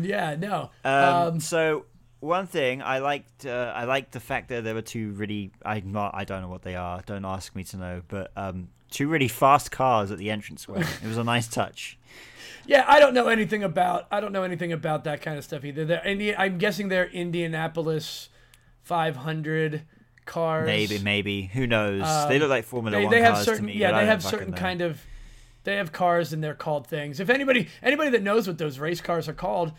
Yeah. 0.00 0.36
No. 0.38 0.70
Um, 0.84 1.04
um, 1.04 1.40
so 1.40 1.86
one 2.20 2.46
thing 2.46 2.82
I 2.82 2.98
liked, 2.98 3.46
uh, 3.46 3.72
I 3.74 3.84
liked 3.84 4.12
the 4.12 4.20
fact 4.20 4.48
that 4.48 4.64
there 4.64 4.74
were 4.74 4.82
two 4.82 5.12
really. 5.12 5.52
I 5.64 5.80
not. 5.80 6.14
I 6.14 6.24
don't 6.24 6.42
know 6.42 6.48
what 6.48 6.62
they 6.62 6.76
are. 6.76 7.02
Don't 7.06 7.24
ask 7.24 7.54
me 7.54 7.64
to 7.64 7.76
know. 7.76 8.02
But 8.08 8.32
um, 8.36 8.68
two 8.90 9.08
really 9.08 9.28
fast 9.28 9.70
cars 9.70 10.10
at 10.10 10.18
the 10.18 10.30
entranceway. 10.30 10.80
it 10.80 11.06
was 11.06 11.18
a 11.18 11.24
nice 11.24 11.48
touch. 11.48 11.98
Yeah, 12.66 12.84
I 12.88 12.98
don't 12.98 13.12
know 13.12 13.28
anything 13.28 13.62
about 13.62 14.06
I 14.10 14.20
don't 14.20 14.32
know 14.32 14.42
anything 14.42 14.72
about 14.72 15.04
that 15.04 15.20
kind 15.20 15.36
of 15.36 15.44
stuff 15.44 15.66
either. 15.66 15.84
They're 15.84 16.06
Indi- 16.06 16.34
I'm 16.34 16.56
guessing 16.56 16.88
they're 16.88 17.08
Indianapolis 17.08 18.30
500 18.84 19.82
cars. 20.24 20.66
Maybe, 20.66 20.98
maybe. 20.98 21.42
Who 21.52 21.66
knows? 21.66 22.02
Um, 22.02 22.28
they 22.28 22.38
look 22.38 22.50
like 22.50 22.64
Formula 22.64 22.96
they, 22.96 23.04
One 23.04 23.10
they 23.10 23.20
have 23.20 23.34
cars 23.34 23.44
certain, 23.44 23.66
to 23.66 23.72
me. 23.72 23.78
Yeah, 23.78 23.92
they 23.92 24.06
have 24.06 24.22
certain 24.22 24.52
kind 24.54 24.80
of. 24.80 25.00
They 25.64 25.76
have 25.76 25.92
cars 25.92 26.32
and 26.32 26.44
they're 26.44 26.54
called 26.54 26.86
things. 26.86 27.20
If 27.20 27.30
anybody 27.30 27.68
anybody 27.82 28.10
that 28.10 28.22
knows 28.22 28.46
what 28.46 28.58
those 28.58 28.78
race 28.78 29.00
cars 29.00 29.28
are 29.28 29.34
called, 29.34 29.72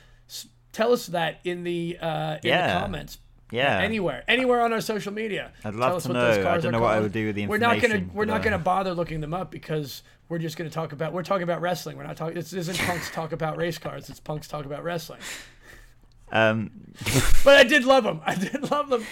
tell 0.71 0.91
us 0.91 1.07
that 1.07 1.39
in 1.43 1.63
the 1.63 1.97
uh, 2.01 2.33
in 2.35 2.49
yeah. 2.49 2.73
the 2.73 2.79
comments. 2.79 3.19
Yeah. 3.51 3.79
Anywhere, 3.79 4.23
anywhere 4.27 4.61
on 4.61 4.73
our 4.73 4.81
social 4.81 5.13
media. 5.13 5.51
I'd 5.63 5.75
love 5.75 6.01
to 6.03 6.11
know. 6.11 6.49
I 6.49 6.57
don't 6.57 6.71
know 6.71 6.81
what 6.81 6.95
I 6.95 6.99
would 6.99 7.11
do 7.11 7.27
with 7.27 7.35
the 7.35 7.43
information. 7.43 7.49
We're 7.49 7.73
not 7.73 7.81
gonna 7.81 8.13
we're 8.13 8.25
not 8.25 8.43
gonna 8.43 8.59
bother 8.59 8.93
looking 8.93 9.21
them 9.21 9.33
up 9.33 9.51
because 9.51 10.01
we're 10.27 10.39
just 10.39 10.57
gonna 10.57 10.69
talk 10.69 10.91
about 10.91 11.13
we're 11.13 11.23
talking 11.23 11.43
about 11.43 11.61
wrestling. 11.61 11.97
We're 11.97 12.07
not 12.07 12.17
talking. 12.17 12.35
This 12.35 12.53
isn't 12.53 12.77
punks 12.87 13.11
talk 13.11 13.31
about 13.31 13.57
race 13.57 13.77
cars. 13.77 14.09
It's 14.09 14.19
punks 14.19 14.47
talk 14.47 14.65
about 14.65 14.83
wrestling. 14.83 15.19
Um, 16.31 16.71
but 17.43 17.57
I 17.57 17.63
did 17.63 17.85
love 17.85 18.03
them. 18.03 18.21
I 18.25 18.35
did 18.35 18.71
love 18.71 18.89
them. 18.89 19.05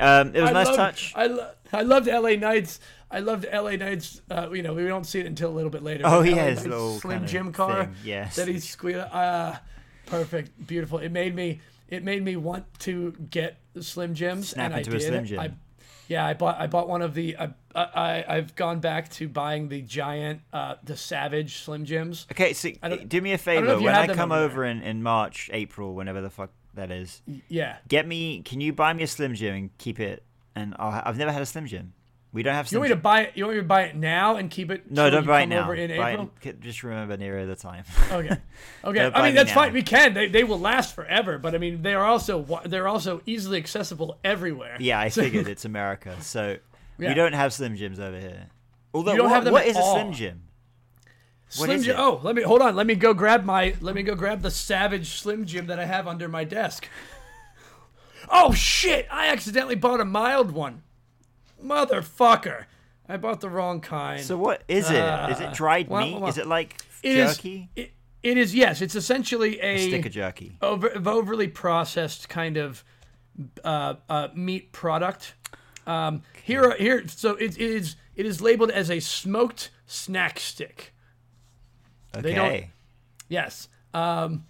Um, 0.00 0.34
it 0.34 0.40
was 0.40 0.50
a 0.50 0.54
nice 0.54 0.66
loved, 0.66 0.76
touch. 0.76 1.12
I 1.14 1.26
lo- 1.26 1.50
I 1.72 1.82
loved 1.82 2.08
LA 2.08 2.30
Knight's. 2.30 2.80
I 3.12 3.20
loved 3.20 3.46
LA 3.52 3.76
Knight's. 3.76 4.22
Uh, 4.30 4.50
you 4.52 4.62
know, 4.62 4.74
we 4.74 4.84
don't 4.86 5.04
see 5.04 5.20
it 5.20 5.26
until 5.26 5.50
a 5.50 5.54
little 5.54 5.70
bit 5.70 5.82
later. 5.82 6.04
Oh 6.06 6.22
yeah, 6.22 6.46
his 6.50 6.66
little 6.66 6.98
Slim 6.98 7.26
Jim 7.26 7.52
car. 7.52 7.84
Thing. 7.84 7.94
Yes. 8.04 8.36
That 8.36 8.48
he 8.48 8.58
squealed. 8.58 9.06
Uh, 9.12 9.56
perfect, 10.06 10.66
beautiful. 10.66 10.98
It 10.98 11.12
made 11.12 11.34
me 11.34 11.60
it 11.88 12.02
made 12.02 12.24
me 12.24 12.36
want 12.36 12.64
to 12.80 13.12
get 13.30 13.58
Slim 13.80 14.14
Jims, 14.14 14.50
Snap 14.50 14.72
and 14.72 14.78
into 14.78 14.90
I 14.90 14.92
did. 14.94 15.02
A 15.02 15.06
Slim 15.06 15.24
Jim. 15.26 15.40
I, 15.40 15.50
yeah, 16.08 16.26
I 16.26 16.34
bought 16.34 16.58
I 16.58 16.66
bought 16.66 16.88
one 16.88 17.02
of 17.02 17.14
the 17.14 17.36
I, 17.38 17.50
I 17.74 18.24
I've 18.28 18.54
gone 18.56 18.80
back 18.80 19.10
to 19.12 19.28
buying 19.28 19.68
the 19.68 19.82
giant 19.82 20.40
uh 20.52 20.76
the 20.82 20.96
Savage 20.96 21.58
Slim 21.58 21.84
Jims. 21.84 22.26
Okay, 22.32 22.54
so 22.54 22.70
do 23.06 23.20
me 23.20 23.32
a 23.32 23.38
favor 23.38 23.78
when 23.78 23.94
I 23.94 24.12
come 24.14 24.32
over 24.32 24.64
in, 24.64 24.82
in 24.82 25.02
March, 25.02 25.50
April, 25.52 25.94
whenever 25.94 26.20
the 26.20 26.30
fuck 26.30 26.50
that 26.74 26.90
is. 26.90 27.22
Yeah. 27.48 27.76
Get 27.88 28.06
me. 28.06 28.42
Can 28.42 28.60
you 28.60 28.72
buy 28.72 28.92
me 28.92 29.02
a 29.02 29.06
Slim 29.06 29.34
Jim 29.34 29.54
and 29.54 29.78
keep 29.78 30.00
it? 30.00 30.22
And 30.54 30.74
I'll, 30.78 31.02
I've 31.04 31.16
never 31.16 31.32
had 31.32 31.42
a 31.42 31.46
Slim 31.46 31.66
Jim. 31.66 31.94
We 32.32 32.42
don't 32.42 32.54
have. 32.54 32.72
You 32.72 32.78
want 32.78 32.90
me 32.90 32.96
to 32.96 33.00
buy 33.00 33.20
it? 33.22 33.32
You 33.34 33.44
want 33.44 33.56
me 33.56 33.62
to 33.62 33.68
buy 33.68 33.82
it 33.82 33.96
now 33.96 34.36
and 34.36 34.50
keep 34.50 34.70
it? 34.70 34.90
No, 34.90 35.10
don't 35.10 35.26
buy 35.26 35.42
it 35.42 35.48
now. 35.48 35.64
Over 35.64 35.74
in 35.74 35.94
buy 35.94 36.12
April? 36.12 36.30
It, 36.42 36.60
just 36.60 36.82
remember 36.82 37.18
near 37.18 37.44
the 37.44 37.56
time. 37.56 37.84
okay, 38.10 38.38
okay. 38.84 39.10
I 39.14 39.22
mean 39.22 39.34
that's 39.34 39.50
now. 39.50 39.54
fine. 39.54 39.74
We 39.74 39.82
can. 39.82 40.14
They, 40.14 40.28
they 40.28 40.42
will 40.42 40.58
last 40.58 40.94
forever. 40.94 41.36
But 41.38 41.54
I 41.54 41.58
mean 41.58 41.82
they 41.82 41.92
are 41.92 42.06
also 42.06 42.60
they're 42.64 42.88
also 42.88 43.20
easily 43.26 43.58
accessible 43.58 44.18
everywhere. 44.24 44.78
Yeah, 44.80 44.98
I 44.98 45.08
figured 45.10 45.46
it's 45.46 45.66
America, 45.66 46.16
so 46.22 46.56
yeah. 46.98 47.08
we 47.08 47.14
don't 47.14 47.34
have 47.34 47.52
Slim 47.52 47.76
Jims 47.76 48.00
over 48.00 48.18
here. 48.18 48.46
Although 48.94 49.12
you 49.12 49.18
don't 49.18 49.26
what, 49.26 49.34
have 49.34 49.44
them 49.44 49.52
what 49.52 49.66
is 49.66 49.76
all. 49.76 49.96
a 49.96 50.00
Slim 50.00 50.12
Jim? 50.14 50.42
Slim 51.50 51.82
Jim. 51.82 51.96
Oh, 51.98 52.18
let 52.22 52.34
me 52.34 52.42
hold 52.42 52.62
on. 52.62 52.74
Let 52.74 52.86
me 52.86 52.94
go 52.94 53.12
grab 53.12 53.44
my. 53.44 53.74
Let 53.82 53.94
me 53.94 54.02
go 54.02 54.14
grab 54.14 54.40
the 54.40 54.50
Savage 54.50 55.20
Slim 55.20 55.44
Jim 55.44 55.66
that 55.66 55.78
I 55.78 55.84
have 55.84 56.08
under 56.08 56.28
my 56.28 56.44
desk. 56.44 56.88
Oh 58.34 58.54
shit! 58.54 59.08
I 59.10 59.26
accidentally 59.28 59.74
bought 59.74 60.00
a 60.00 60.04
mild 60.04 60.52
one. 60.52 60.84
Motherfucker. 61.62 62.64
I 63.08 63.16
bought 63.16 63.40
the 63.40 63.50
wrong 63.50 63.80
kind. 63.80 64.22
So 64.22 64.36
what 64.36 64.62
is 64.68 64.90
it? 64.90 64.96
Uh, 64.96 65.28
is 65.30 65.40
it 65.40 65.52
dried 65.52 65.88
well, 65.88 66.04
meat? 66.04 66.20
Well, 66.20 66.28
is 66.28 66.38
it 66.38 66.46
like 66.46 66.82
it 67.02 67.14
jerky? 67.16 67.68
Is, 67.76 67.84
it, 67.84 67.92
it 68.22 68.38
is. 68.38 68.54
Yes, 68.54 68.80
it's 68.80 68.94
essentially 68.94 69.60
a, 69.60 69.74
a 69.74 69.88
stick 69.88 70.06
of 70.06 70.12
jerky, 70.12 70.56
over, 70.62 70.92
overly 71.06 71.48
processed 71.48 72.28
kind 72.28 72.56
of 72.56 72.84
uh, 73.64 73.94
uh, 74.08 74.28
meat 74.34 74.72
product. 74.72 75.34
Um, 75.86 76.22
okay. 76.32 76.40
Here, 76.44 76.76
here. 76.76 77.08
So 77.08 77.34
it, 77.36 77.58
it 77.58 77.70
is. 77.70 77.96
It 78.14 78.26
is 78.26 78.40
labeled 78.40 78.70
as 78.70 78.90
a 78.90 79.00
smoked 79.00 79.70
snack 79.86 80.38
stick. 80.38 80.92
Okay. 82.14 82.70
yes. 83.28 83.68
Um, 83.94 84.44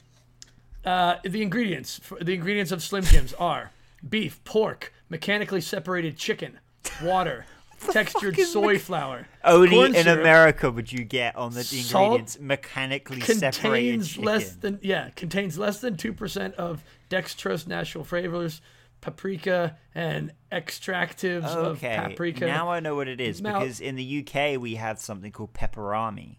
uh, 0.85 1.17
the 1.25 1.43
ingredients. 1.43 2.01
The 2.21 2.35
ingredients 2.35 2.73
of 2.73 2.83
Slim 2.83 3.05
Jims 3.05 3.33
are 3.35 3.71
beef, 4.09 4.43
pork, 4.45 4.93
mechanically 5.09 5.61
separated 5.61 6.17
chicken, 6.17 6.59
water 7.03 7.47
textured 7.91 8.39
soy 8.39 8.79
flour. 8.79 9.27
Only 9.45 9.81
in 9.81 9.95
syrup, 9.95 10.21
America 10.21 10.71
would 10.71 10.93
you 10.93 11.05
get 11.05 11.37
on 11.37 11.53
the 11.53 11.61
ingredients 11.61 12.39
mechanically 12.41 13.21
separated 13.21 14.05
chicken. 14.05 14.25
less 14.25 14.55
than 14.57 14.79
yeah 14.83 15.11
contains 15.11 15.59
less 15.59 15.81
than 15.81 15.97
two 15.97 16.13
percent 16.13 16.55
of 16.55 16.85
dextrose 17.11 17.67
natural 17.67 18.05
flavors, 18.05 18.61
paprika 19.01 19.77
and 19.95 20.33
extractives 20.51 21.45
okay. 21.45 21.97
of 21.97 22.11
paprika. 22.11 22.47
Now 22.47 22.71
I 22.71 22.81
know 22.81 22.95
what 22.95 23.09
it 23.09 23.21
is 23.21 23.41
now, 23.41 23.61
because 23.61 23.81
in 23.81 23.97
the 23.97 24.27
UK 24.27 24.61
we 24.61 24.77
have 24.77 24.99
something 24.99 25.33
called 25.33 25.53
Peperami. 25.53 26.37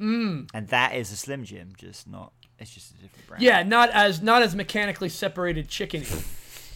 Mm. 0.00 0.48
And 0.52 0.68
that 0.68 0.96
is 0.96 1.12
a 1.12 1.16
Slim 1.16 1.44
Jim, 1.44 1.72
just 1.76 2.08
not. 2.08 2.32
It's 2.58 2.72
just 2.72 2.90
a 2.92 2.94
different 2.94 3.26
brand. 3.28 3.42
Yeah, 3.42 3.62
not 3.62 3.90
as 3.90 4.22
not 4.22 4.42
as 4.42 4.54
mechanically 4.54 5.08
separated 5.08 5.68
chicken 5.68 6.04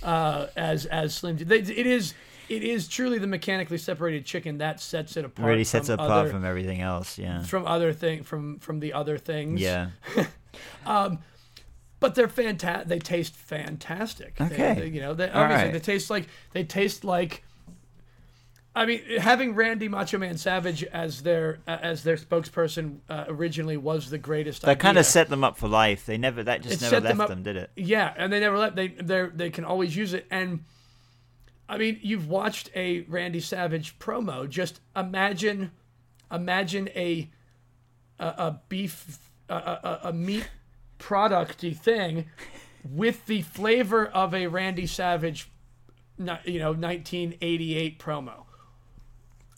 uh, 0.03 0.47
as 0.57 0.87
as 0.87 1.15
Slim 1.15 1.37
Jim. 1.39 1.51
It 1.51 1.71
is 1.71 2.15
it 2.49 2.63
is 2.63 2.89
truly 2.89 3.19
the 3.19 3.27
mechanically 3.27 3.79
separated 3.79 4.25
chicken 4.25 4.59
that 4.59 4.81
sets 4.81 5.17
it 5.17 5.25
apart. 5.25 5.49
Really 5.49 5.65
sets 5.65 5.89
it 5.89 5.95
apart 5.95 6.11
other, 6.11 6.31
from 6.31 6.45
everything 6.45 6.81
else. 6.81 7.19
Yeah. 7.19 7.43
From 7.43 7.67
other 7.67 7.93
thing 7.93 8.23
from 8.23 8.59
from 8.59 8.81
the 8.81 8.93
other 8.93 9.19
things. 9.19 9.61
Yeah. 9.61 9.91
um, 10.87 11.19
but 11.99 12.15
they're 12.15 12.29
fantastic. 12.29 12.89
They 12.89 12.99
taste 12.99 13.35
fantastic. 13.35 14.41
Okay. 14.41 14.75
They, 14.75 14.81
they, 14.81 14.87
you 14.89 15.01
know, 15.01 15.15
they, 15.15 15.31
obviously 15.31 15.65
right. 15.65 15.73
they 15.73 15.81
taste 15.81 16.11
like 16.11 16.29
they 16.53 16.65
taste 16.65 17.05
like. 17.05 17.43
I 18.75 18.85
mean, 18.85 19.01
having 19.19 19.55
Randy 19.55 19.89
Macho 19.89 20.19
Man 20.19 20.37
Savage 20.37 20.85
as 20.85 21.23
their 21.23 21.61
uh, 21.67 21.79
as 21.81 22.03
their 22.05 22.17
spokesperson 22.17 22.99
uh, 23.09 23.25
originally 23.27 23.79
was 23.79 24.11
the 24.11 24.19
greatest. 24.19 24.63
That 24.63 24.79
kind 24.79 24.99
of 24.99 25.07
set 25.07 25.31
them 25.31 25.43
up 25.43 25.57
for 25.57 25.67
life. 25.67 26.05
They 26.05 26.19
never 26.19 26.43
that 26.45 26.61
just 26.61 26.83
it 26.83 26.85
never 26.85 27.01
left 27.01 27.07
them, 27.07 27.21
up, 27.23 27.29
them, 27.29 27.43
did 27.43 27.57
it? 27.57 27.71
Yeah, 27.75 28.13
and 28.15 28.31
they 28.31 28.39
never 28.39 28.59
left. 28.59 28.77
They 28.77 28.89
they 28.89 29.29
they 29.35 29.49
can 29.49 29.65
always 29.65 29.97
use 29.97 30.13
it 30.13 30.27
and 30.31 30.63
I 31.69 31.79
mean, 31.79 31.99
you've 32.03 32.29
watched 32.29 32.71
a 32.75 33.01
Randy 33.03 33.41
Savage 33.41 33.99
promo. 33.99 34.49
Just 34.49 34.81
imagine, 34.95 35.73
imagine 36.31 36.89
a 36.95 37.31
a, 38.19 38.27
a 38.27 38.61
beef, 38.69 39.19
a, 39.49 39.55
a, 39.55 40.01
a 40.05 40.13
meat 40.13 40.49
producty 40.99 41.77
thing 41.77 42.27
with 42.89 43.27
the 43.27 43.43
flavor 43.43 44.07
of 44.07 44.35
a 44.35 44.47
Randy 44.47 44.87
Savage, 44.87 45.51
you 46.19 46.59
know, 46.59 46.73
1988 46.73 47.99
promo. 47.99 48.45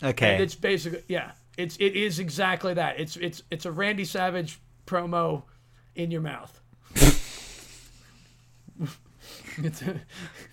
Okay. 0.03 0.35
And 0.35 0.43
it's 0.43 0.55
basically 0.55 1.03
yeah, 1.09 1.33
it's 1.57 1.77
it 1.77 1.97
is 1.97 2.19
exactly 2.19 2.75
that. 2.75 3.01
It's 3.01 3.17
it's 3.17 3.43
it's 3.51 3.67
a 3.67 3.73
Randy 3.73 4.05
Savage 4.05 4.61
promo 4.87 5.43
in 5.95 6.11
your 6.11 6.21
mouth. 6.21 6.61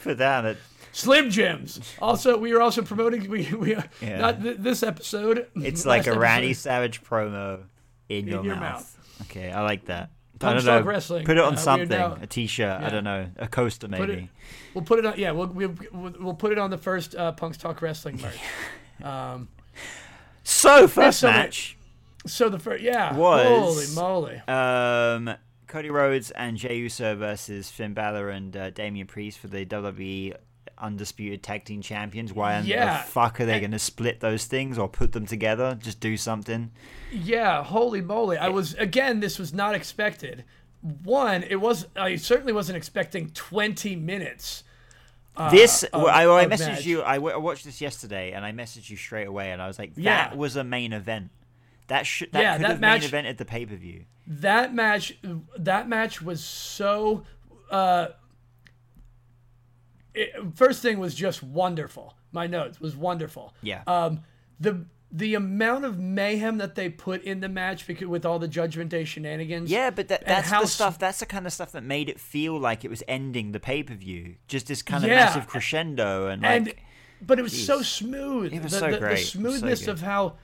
Put 0.03 0.17
that. 0.17 0.45
It, 0.45 0.57
Slim 0.95 1.29
Jims. 1.29 1.79
Also, 2.01 2.37
we 2.37 2.53
are 2.53 2.61
also 2.61 2.81
promoting. 2.81 3.29
We 3.29 3.51
we 3.53 3.75
Yeah. 4.01 4.17
not 4.19 4.41
th- 4.41 4.57
this 4.59 4.81
episode. 4.81 5.47
it's 5.55 5.85
like 5.93 6.07
a 6.07 6.17
Randy. 6.17 6.53
Savage 6.53 7.03
promo 7.03 7.63
in, 8.07 8.27
your, 8.27 8.45
your 8.45 8.55
mouth. 8.55 8.97
Okay, 9.23 9.51
I 9.51 9.61
like 9.61 9.85
that. 9.85 10.11
I 10.41 10.53
don't 10.53 10.65
know. 10.65 10.77
Talk 10.79 10.85
Wrestling. 10.87 11.25
Put 11.25 11.37
it 11.37 11.41
Uh, 11.43 11.47
on 11.47 11.53
are 11.55 11.57
something. 11.57 11.89
now- 11.89 12.17
a 12.21 12.27
T-shirt. 12.27 12.79
Yeah. 12.81 12.87
I 12.87 12.89
don't 12.89 13.03
know. 13.03 13.27
A 13.37 13.47
coaster 13.47 13.87
maybe. 13.87 14.13
It- 14.13 14.29
We'll 14.73 14.83
put 14.83 14.99
it 14.99 15.05
on. 15.05 15.13
Yeah, 15.17 15.31
we'll 15.31 15.47
we'll, 15.47 15.73
we'll 15.93 16.33
put 16.33 16.51
it 16.51 16.57
on 16.57 16.69
the 16.69 16.77
first 16.77 17.15
uh, 17.15 17.31
Punks 17.33 17.57
Talk 17.57 17.81
Wrestling 17.81 18.19
merch. 18.21 18.37
um, 19.05 19.47
So 20.43 20.87
first 20.87 21.19
so 21.19 21.27
match. 21.27 21.77
so 22.25 22.49
the 22.49 22.59
first, 22.59 22.83
yeah. 22.83 23.15
Was- 23.15 23.95
holy 23.95 23.95
moly. 23.95 24.41
Um, 24.47 25.35
Cody 25.67 25.89
Rhodes 25.89 26.31
and 26.31 26.57
Jey 26.57 26.77
Uso 26.77 27.15
versus 27.15 27.69
Finn 27.71 27.93
Balor 27.93 28.29
and 28.29 28.55
uh, 28.55 28.69
Damian 28.69 29.07
Priest 29.07 29.39
for 29.39 29.47
the 29.47 29.65
WWE 29.65 30.35
Undisputed 30.77 31.41
Tag 31.43 31.63
Team 31.65 31.81
Champions. 31.81 32.33
Why 32.33 32.59
Yeah. 32.59 32.97
the 32.97 33.03
fuck 33.07 33.39
are 33.39 33.45
they 33.45 33.59
going 33.59 33.71
to 33.71 33.79
split 33.79 34.19
those 34.19 34.45
things 34.45 34.77
or 34.77 34.87
put 34.89 35.11
them 35.13 35.25
together? 35.25 35.77
Just 35.81 35.99
do 35.99 36.17
something. 36.17 36.71
Yeah, 37.11 37.63
holy 37.63 38.01
moly! 38.01 38.37
I 38.37 38.49
was 38.49 38.73
again. 38.75 39.19
This 39.19 39.39
was 39.39 39.53
not 39.53 39.73
expected. 39.75 40.43
One, 41.03 41.43
it 41.43 41.55
was. 41.55 41.87
I 41.95 42.15
certainly 42.17 42.53
wasn't 42.53 42.77
expecting 42.77 43.29
twenty 43.31 43.95
minutes. 43.95 44.63
this, 45.51 45.83
of- 45.83 46.05
I, 46.05 46.23
I 46.23 46.45
messaged 46.45 46.67
match. 46.67 46.85
you. 46.85 47.03
I, 47.03 47.15
w- 47.15 47.33
I 47.33 47.37
watched 47.37 47.65
this 47.65 47.81
yesterday, 47.81 48.31
and 48.31 48.45
I 48.45 48.51
messaged 48.51 48.89
you 48.89 48.95
straight 48.97 49.27
away, 49.27 49.51
and 49.51 49.61
I 49.61 49.67
was 49.67 49.77
like, 49.79 49.95
"That 49.95 50.01
Yeah. 50.01 50.33
was 50.35 50.55
a 50.55 50.63
main 50.63 50.93
event. 50.93 51.29
That 51.87 52.05
should 52.05 52.31
that 52.31 52.41
Yeah, 52.41 52.53
could 52.57 52.63
that 52.65 52.69
have 52.71 52.79
match- 52.79 53.11
main 53.11 53.25
evented 53.25 53.37
the 53.37 53.45
pay 53.45 53.65
per 53.65 53.75
view." 53.75 54.05
That 54.27 54.73
match. 54.73 55.17
That 55.57 55.87
match 55.89 56.21
was 56.21 56.43
so. 56.43 57.23
Uh, 57.71 58.07
it, 60.15 60.55
first 60.55 60.81
thing 60.81 60.99
was 60.99 61.13
just 61.13 61.43
wonderful. 61.43 62.15
My 62.31 62.47
notes 62.47 62.79
was 62.79 62.95
wonderful. 62.95 63.53
Yeah. 63.61 63.83
Um, 63.87 64.21
the 64.59 64.85
the 65.11 65.35
amount 65.35 65.85
of 65.85 65.97
mayhem 65.97 66.57
that 66.57 66.75
they 66.75 66.89
put 66.89 67.23
in 67.23 67.39
the 67.39 67.47
match 67.47 67.87
because 67.87 68.07
with 68.07 68.25
all 68.25 68.39
the 68.39 68.47
Judgment 68.47 68.89
Day 68.89 69.05
shenanigans. 69.05 69.71
Yeah, 69.71 69.89
but 69.89 70.07
that, 70.09 70.25
that's 70.25 70.49
how 70.49 70.61
the 70.61 70.67
stuff. 70.67 70.99
That's 70.99 71.19
the 71.19 71.25
kind 71.25 71.45
of 71.45 71.53
stuff 71.53 71.71
that 71.73 71.83
made 71.83 72.09
it 72.09 72.19
feel 72.19 72.59
like 72.59 72.83
it 72.83 72.89
was 72.89 73.03
ending 73.07 73.51
the 73.51 73.59
pay 73.59 73.83
per 73.83 73.93
view. 73.93 74.35
Just 74.47 74.67
this 74.67 74.81
kind 74.81 75.03
of 75.03 75.09
Yeah. 75.09 75.25
massive 75.25 75.47
crescendo 75.47 76.27
and 76.27 76.41
like. 76.41 76.51
and 76.51 76.73
but 77.21 77.39
it 77.39 77.43
was 77.43 77.65
so 77.65 77.81
smooth. 77.81 78.53
It 78.53 78.61
was 78.61 78.73
the, 78.73 78.79
so 78.79 78.91
the, 78.91 78.97
great. 78.97 79.09
The 79.09 79.09
was 79.11 79.29
so 79.29 79.39
smoothness 79.39 79.87
of 79.87 80.01
how, 80.01 80.35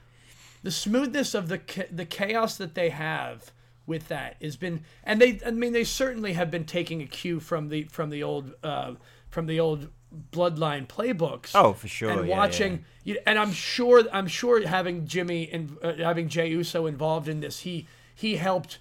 the 0.62 0.70
smoothness 0.70 1.34
of 1.34 1.48
the 1.48 1.60
the 1.90 2.06
chaos 2.06 2.56
that 2.56 2.74
they 2.74 2.90
have 2.90 3.52
with 3.86 4.08
that 4.08 4.36
has 4.40 4.56
been, 4.56 4.84
and 5.04 5.20
they, 5.20 5.40
I 5.44 5.50
mean, 5.50 5.72
they 5.72 5.84
certainly 5.84 6.32
have 6.32 6.50
been 6.50 6.64
taking 6.64 7.02
a 7.02 7.06
cue 7.06 7.40
from 7.40 7.68
the 7.68 7.84
from 7.84 8.10
the 8.10 8.22
old 8.22 8.54
uh, 8.62 8.94
from 9.32 9.46
the 9.46 9.58
old 9.58 9.88
bloodline 10.30 10.86
playbooks. 10.86 11.52
Oh, 11.54 11.72
for 11.72 11.88
sure, 11.88 12.10
And 12.10 12.28
yeah, 12.28 12.36
watching, 12.36 12.84
You, 13.02 13.18
and 13.26 13.38
I'm 13.38 13.50
sure, 13.52 14.04
I'm 14.12 14.28
sure 14.28 14.64
having 14.66 15.06
Jimmy 15.06 15.48
and 15.50 15.76
uh, 15.82 15.94
having 15.94 16.28
Jey 16.28 16.50
Uso 16.50 16.86
involved 16.86 17.26
in 17.28 17.40
this, 17.40 17.60
he 17.60 17.86
he 18.14 18.36
helped 18.36 18.78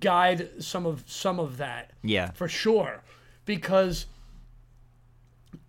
guide 0.00 0.50
some 0.62 0.84
of 0.84 1.04
some 1.06 1.38
of 1.38 1.58
that 1.58 1.92
yeah. 2.02 2.32
for 2.32 2.48
sure 2.48 3.02
because 3.44 4.06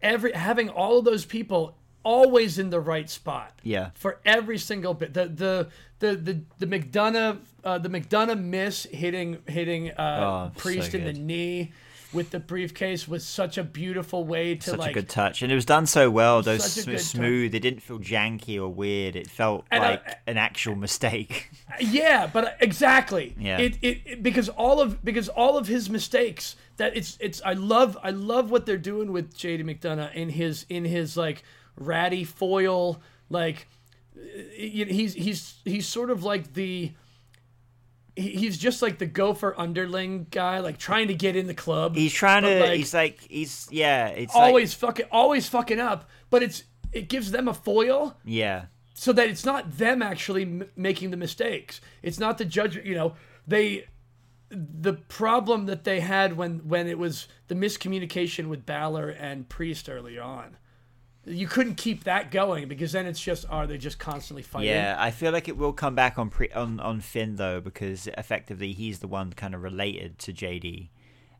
every 0.01 0.31
having 0.31 0.69
all 0.69 0.99
of 0.99 1.05
those 1.05 1.25
people 1.25 1.77
always 2.03 2.57
in 2.57 2.69
the 2.69 2.79
right 2.79 3.09
spot 3.09 3.59
Yeah. 3.63 3.89
for 3.93 4.19
every 4.25 4.57
single 4.57 4.93
bit 4.93 5.13
the 5.13 5.27
the 5.27 5.67
the 5.99 6.15
the, 6.15 6.41
the 6.59 6.67
McDonagh 6.67 7.39
uh, 7.63 7.77
the 7.77 7.89
McDonagh 7.89 8.41
miss 8.41 8.83
hitting 8.85 9.39
hitting 9.47 9.91
uh, 9.91 10.49
Oh, 10.55 10.59
priest 10.59 10.91
so 10.93 10.97
in 10.97 11.03
the 11.03 11.13
knee 11.13 11.73
with 12.15 12.31
the 12.31 12.39
briefcase 12.39 13.07
was 13.07 13.23
such 13.23 13.59
a 13.59 13.63
beautiful 13.63 14.23
way 14.23 14.55
to 14.55 14.71
like. 14.71 14.77
Such 14.77 14.79
like 14.79 14.91
a 14.91 14.93
good 14.93 15.09
touch, 15.09 15.41
and 15.43 15.51
it 15.51 15.55
was 15.55 15.65
done 15.65 15.85
so 15.85 16.09
well. 16.09 16.41
Those 16.41 16.63
sm- 16.63 16.89
good 16.89 16.97
touch. 16.97 17.05
smooth. 17.05 17.53
It 17.53 17.59
didn't 17.59 17.81
feel 17.81 17.99
janky 17.99 18.57
or 18.59 18.69
weird. 18.69 19.15
It 19.15 19.29
felt 19.29 19.65
And 19.69 19.83
I- 19.83 19.89
like 19.91 20.19
an 20.25 20.37
actual 20.37 20.75
mistake. 20.75 21.51
Yeah, 21.81 22.27
but 22.31 22.45
uh, 22.45 22.49
exactly. 22.61 23.35
Yeah. 23.37 23.57
It, 23.57 23.77
it 23.81 24.01
it 24.05 24.23
because 24.23 24.47
all 24.49 24.79
of 24.79 25.03
because 25.03 25.27
all 25.27 25.57
of 25.57 25.67
his 25.67 25.89
mistakes 25.89 26.55
that 26.77 26.95
it's 26.95 27.17
it's 27.19 27.41
I 27.43 27.51
love 27.53 27.97
I 28.01 28.11
love 28.11 28.49
what 28.49 28.65
they're 28.65 28.77
doing 28.77 29.11
with 29.11 29.35
JD 29.35 29.63
McDonagh 29.65 30.13
in 30.15 30.29
his 30.29 30.65
in 30.69 30.85
his 30.85 31.17
like 31.17 31.43
ratty 31.75 32.23
foil 32.23 33.01
like 33.29 33.67
uh, 34.17 34.21
he's 34.55 35.13
he's 35.15 35.55
he's 35.65 35.85
sort 35.85 36.09
of 36.11 36.23
like 36.23 36.53
the 36.53 36.91
he- 36.91 36.95
he's 38.15 38.57
just 38.57 38.81
like 38.81 38.97
the 38.97 39.05
gopher 39.05 39.53
underling 39.57 40.27
guy 40.31 40.59
like 40.59 40.77
trying 40.77 41.07
to 41.09 41.13
get 41.13 41.35
in 41.35 41.47
the 41.47 41.53
club. 41.53 41.95
He's 41.95 42.13
trying 42.13 42.43
to. 42.43 42.59
like, 42.61 42.77
he's 42.77 42.93
like. 42.93 43.19
He's 43.21 43.67
yeah. 43.71 44.07
It's 44.07 44.33
like- 44.33 44.43
always 44.43 44.73
fucking 44.73 45.07
always 45.11 45.47
fucking 45.47 45.79
up, 45.79 46.09
but 46.29 46.43
it's 46.43 46.63
it 46.91 47.09
gives 47.09 47.31
them 47.31 47.47
a 47.47 47.53
foil 47.53 48.17
yeah. 48.23 48.65
so 48.93 49.11
that 49.11 49.27
it's 49.27 49.43
not 49.43 49.77
them 49.77 50.01
actually 50.01 50.43
m- 50.43 50.69
making 50.77 51.11
the 51.11 51.17
mistakes. 51.17 51.81
It's 52.01 52.19
not 52.19 52.37
the 52.37 52.45
judge. 52.45 52.77
You 52.77 52.95
know, 52.95 53.15
they 53.45 53.85
the 54.49 54.93
problem 54.93 55.65
that 55.65 55.83
they 55.83 55.99
had 55.99 56.37
when 56.37 56.59
when 56.67 56.87
it 56.87 56.97
was 56.97 57.27
the 57.47 57.55
miscommunication 57.55 58.47
with 58.47 58.65
Balor 58.65 59.09
and 59.09 59.49
Priest 59.49 59.89
early 59.89 60.17
on. 60.17 60.57
You 61.27 61.47
couldn't 61.47 61.75
keep 61.75 62.03
that 62.03 62.29
going 62.29 62.67
because 62.67 62.91
then 62.91 63.05
it's 63.07 63.19
just 63.19 63.45
are 63.49 63.65
they 63.65 63.77
just 63.77 63.97
constantly 63.97 64.43
fighting? 64.43 64.69
Yeah, 64.69 64.95
I 64.97 65.09
feel 65.11 65.31
like 65.31 65.47
it 65.47 65.57
will 65.57 65.73
come 65.73 65.95
back 65.95 66.19
on 66.19 66.29
pre- 66.29 66.51
on 66.51 66.79
on 66.79 67.01
Finn 67.01 67.35
though 67.37 67.59
because 67.61 68.07
effectively 68.17 68.73
he's 68.73 68.99
the 68.99 69.07
one 69.07 69.33
kind 69.33 69.55
of 69.55 69.63
related 69.63 70.19
to 70.19 70.33
JD, 70.33 70.89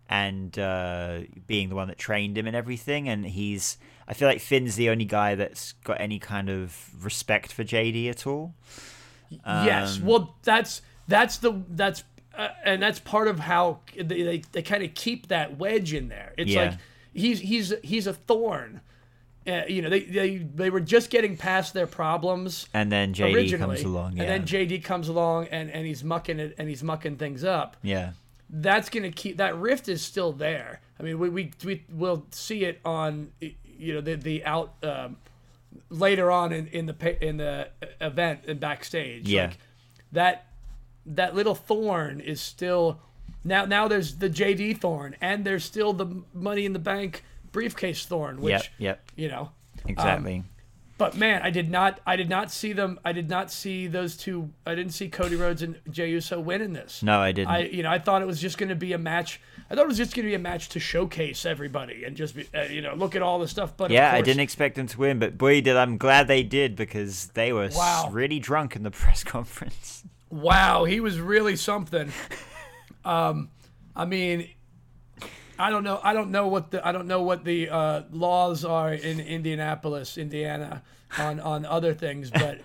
and 0.09 0.57
uh, 0.57 1.19
being 1.45 1.69
the 1.69 1.75
one 1.75 1.87
that 1.89 1.97
trained 1.99 2.37
him 2.37 2.47
and 2.47 2.55
everything, 2.55 3.07
and 3.07 3.25
he's. 3.25 3.77
I 4.07 4.13
feel 4.13 4.27
like 4.27 4.39
Finn's 4.39 4.75
the 4.75 4.89
only 4.89 5.05
guy 5.05 5.35
that's 5.35 5.73
got 5.83 5.99
any 5.99 6.19
kind 6.19 6.49
of 6.49 7.03
respect 7.03 7.51
for 7.51 7.63
JD 7.63 8.09
at 8.09 8.25
all. 8.27 8.53
yes. 9.29 9.97
Um, 9.99 10.05
Well, 10.05 10.35
that's 10.43 10.81
that's 11.07 11.37
the 11.37 11.61
that's 11.69 12.03
uh, 12.37 12.49
and 12.63 12.81
that's 12.81 12.99
part 12.99 13.27
of 13.27 13.39
how 13.39 13.79
they 13.95 14.03
they, 14.23 14.41
they 14.51 14.61
kind 14.61 14.83
of 14.83 14.93
keep 14.93 15.27
that 15.27 15.57
wedge 15.57 15.93
in 15.93 16.07
there. 16.09 16.33
It's 16.37 16.51
Yeah. 16.51 16.61
like 16.69 16.73
he's 17.13 17.39
he's 17.39 17.73
he's 17.83 18.07
a 18.07 18.13
thorn. 18.13 18.81
Uh, 19.47 19.61
you 19.67 19.81
know, 19.81 19.89
they, 19.89 20.01
they 20.01 20.37
they 20.37 20.69
were 20.71 20.79
just 20.79 21.11
getting 21.11 21.37
past 21.37 21.73
their 21.73 21.85
problems 21.85 22.67
And 22.73 22.91
then 22.91 23.13
JD 23.13 23.57
comes 23.59 23.83
along. 23.83 24.17
Yeah. 24.17 24.23
and 24.23 24.31
then 24.31 24.43
JD 24.47 24.83
comes 24.83 25.07
along 25.07 25.47
and, 25.49 25.69
and 25.69 25.85
he's 25.85 26.03
mucking 26.03 26.39
it 26.39 26.55
and 26.57 26.67
he's 26.67 26.81
mucking 26.83 27.17
things 27.17 27.43
up. 27.43 27.77
yeah. 27.83 28.11
That's 28.49 28.89
gonna 28.89 29.11
keep 29.11 29.37
that 29.37 29.57
rift 29.57 29.87
is 29.89 30.01
still 30.03 30.31
there. 30.31 30.79
I 30.99 31.03
mean, 31.03 31.17
we 31.19 31.29
we 31.29 31.51
we 31.63 31.83
will 31.91 32.27
see 32.29 32.63
it 32.63 32.79
on 32.85 33.31
you 33.39 33.93
know 33.95 34.01
the 34.01 34.15
the 34.15 34.45
out 34.45 34.73
um, 34.83 35.17
later 35.89 36.31
on 36.31 36.51
in, 36.53 36.67
in 36.67 36.85
the 36.85 37.27
in 37.27 37.37
the 37.37 37.69
event 37.99 38.41
and 38.47 38.59
backstage. 38.59 39.27
Yeah. 39.27 39.47
Like, 39.47 39.57
that 40.11 40.47
that 41.07 41.35
little 41.35 41.55
thorn 41.55 42.19
is 42.19 42.39
still 42.39 42.99
now 43.43 43.65
now 43.65 43.87
there's 43.87 44.15
the 44.17 44.29
JD 44.29 44.79
thorn 44.79 45.15
and 45.21 45.43
there's 45.43 45.63
still 45.65 45.91
the 45.93 46.23
money 46.33 46.65
in 46.65 46.73
the 46.73 46.79
bank 46.79 47.23
briefcase 47.55 48.05
thorn 48.05 48.41
which 48.41 48.51
Yep. 48.51 48.63
Yep. 48.79 49.11
you 49.15 49.27
know 49.29 49.51
Exactly. 49.87 50.43
but 50.97 51.15
man, 51.15 51.41
I 51.41 51.49
did 51.51 51.69
not. 51.69 51.99
I 52.07 52.15
did 52.15 52.29
not 52.29 52.51
see 52.51 52.73
them. 52.73 52.99
I 53.05 53.11
did 53.11 53.29
not 53.29 53.51
see 53.51 53.87
those 53.87 54.15
two. 54.17 54.49
I 54.65 54.73
didn't 54.75 54.93
see 54.93 55.09
Cody 55.09 55.35
Rhodes 55.35 55.61
and 55.61 55.79
Jey 55.91 56.09
Uso 56.09 56.39
winning 56.39 56.73
this. 56.73 57.03
no, 57.03 57.19
I 57.19 57.31
didn't. 57.33 57.49
I 57.51 57.59
you 57.77 57.83
know 57.83 57.91
I 57.91 57.99
thought 57.99 58.21
it 58.21 58.25
was 58.25 58.39
just 58.41 58.57
going 58.57 58.69
to 58.69 58.75
be 58.87 58.93
a 58.93 58.97
match. 58.97 59.39
I 59.69 59.75
thought 59.75 59.83
it 59.83 59.87
was 59.87 59.97
just 59.97 60.15
going 60.15 60.25
to 60.25 60.29
be 60.31 60.35
a 60.35 60.39
match 60.39 60.69
to 60.69 60.79
showcase 60.79 61.45
everybody 61.45 62.03
and 62.05 62.15
just 62.15 62.35
be, 62.35 62.47
uh, 62.55 62.63
you 62.63 62.81
know 62.81 62.93
look 62.95 63.15
at 63.15 63.21
all 63.21 63.39
the 63.39 63.47
stuff. 63.47 63.75
But 63.77 63.91
yeah, 63.91 64.11
I 64.13 64.21
didn't 64.21 64.41
expect 64.41 64.75
them 64.75 64.87
to 64.87 64.97
win, 64.97 65.19
but 65.19 65.37
boy, 65.37 65.61
did 65.61 65.75
I'm 65.77 65.97
glad 65.97 66.27
they 66.27 66.43
did 66.43 66.75
because 66.75 67.27
they 67.39 67.51
were 67.53 67.69
Wow. 67.73 68.09
really 68.11 68.39
drunk 68.39 68.75
in 68.75 68.83
the 68.83 68.91
press 69.01 69.23
conference. 69.23 70.03
Wow, 70.29 70.85
he 70.85 70.99
was 70.99 71.19
really 71.19 71.55
something. 71.57 72.11
um, 73.05 73.49
I 73.95 74.05
mean, 74.05 74.49
I 75.57 75.69
don't 75.69 75.83
know. 75.83 75.99
I 76.03 76.13
don't 76.13 76.31
know 76.31 76.47
what 76.47 76.71
the 76.71 76.85
I 76.85 76.91
don't 76.91 77.07
know 77.07 77.21
what 77.21 77.43
the 77.45 77.69
uh, 77.69 78.01
laws 78.11 78.65
are 78.65 78.93
in 78.93 79.19
Indianapolis, 79.19 80.17
Indiana, 80.17 80.83
on 81.17 81.39
on 81.39 81.65
other 81.65 81.93
things, 81.93 82.29
but 82.33 82.59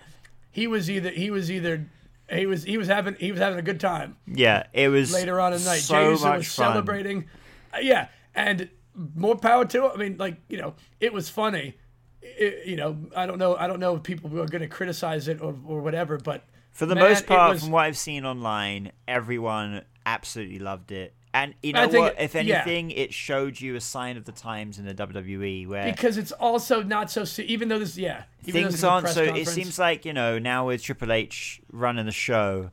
he 0.51 0.67
was 0.67 0.89
either 0.89 1.09
he 1.09 1.31
was 1.31 1.49
either 1.49 1.87
he 2.29 2.45
was 2.45 2.63
he 2.63 2.77
was 2.77 2.87
having 2.87 3.15
he 3.15 3.31
was 3.31 3.39
having 3.39 3.59
a 3.59 3.61
good 3.63 3.79
time 3.79 4.17
Yeah, 4.27 4.63
it 4.73 4.89
was 4.89 5.13
later 5.13 5.39
on 5.39 5.53
in 5.53 5.59
the 5.59 5.65
night. 5.65 5.79
So 5.81 6.11
much 6.11 6.21
was 6.21 6.21
fun. 6.21 6.73
celebrating. 6.73 7.25
Uh, 7.73 7.77
yeah, 7.81 8.07
and 8.35 8.69
more 9.15 9.35
power 9.35 9.65
to 9.65 9.85
it. 9.85 9.91
I 9.93 9.97
mean, 9.97 10.17
like 10.17 10.37
you 10.49 10.57
know, 10.57 10.75
it 10.99 11.13
was 11.13 11.29
funny. 11.29 11.75
It, 12.21 12.67
you 12.67 12.75
know, 12.75 12.97
I 13.15 13.25
don't 13.25 13.37
know. 13.37 13.55
I 13.55 13.67
don't 13.67 13.79
know 13.79 13.95
if 13.95 14.03
people 14.03 14.29
are 14.39 14.45
going 14.47 14.61
to 14.61 14.67
criticize 14.67 15.27
it 15.27 15.41
or, 15.41 15.55
or 15.65 15.81
whatever, 15.81 16.17
but 16.17 16.43
For 16.71 16.85
the 16.85 16.95
man, 16.95 17.05
most 17.05 17.25
part, 17.25 17.53
was- 17.53 17.63
from 17.63 17.71
what 17.71 17.85
I've 17.85 17.97
seen 17.97 18.25
online, 18.25 18.91
everyone 19.07 19.83
absolutely 20.05 20.59
loved 20.59 20.91
it. 20.91 21.15
And 21.33 21.53
you 21.63 21.73
know 21.73 21.87
what? 21.87 22.13
it- 22.17 22.23
If 22.23 22.33
yeah. 22.35 22.41
anything, 22.41 22.91
it 22.91 23.13
showed 23.13 23.59
you 23.59 23.75
a 23.75 23.81
sign 23.81 24.17
of 24.17 24.25
the 24.25 24.31
times 24.31 24.77
in 24.79 24.85
the 24.85 24.93
WWE 24.93 25.67
where 25.67 25.85
because 25.91 26.17
it's 26.17 26.31
also 26.33 26.83
not 26.83 27.09
so. 27.09 27.23
Even 27.43 27.69
though 27.69 27.79
this, 27.79 27.97
yeah, 27.97 28.23
even 28.45 28.63
things 28.63 28.83
aren't 28.83 29.07
so. 29.09 29.23
It 29.23 29.47
seems 29.47 29.79
like 29.79 30.05
you 30.05 30.13
know 30.13 30.39
now 30.39 30.67
with 30.67 30.83
Triple 30.83 31.11
H 31.11 31.61
running 31.71 32.05
the 32.05 32.11
show, 32.11 32.71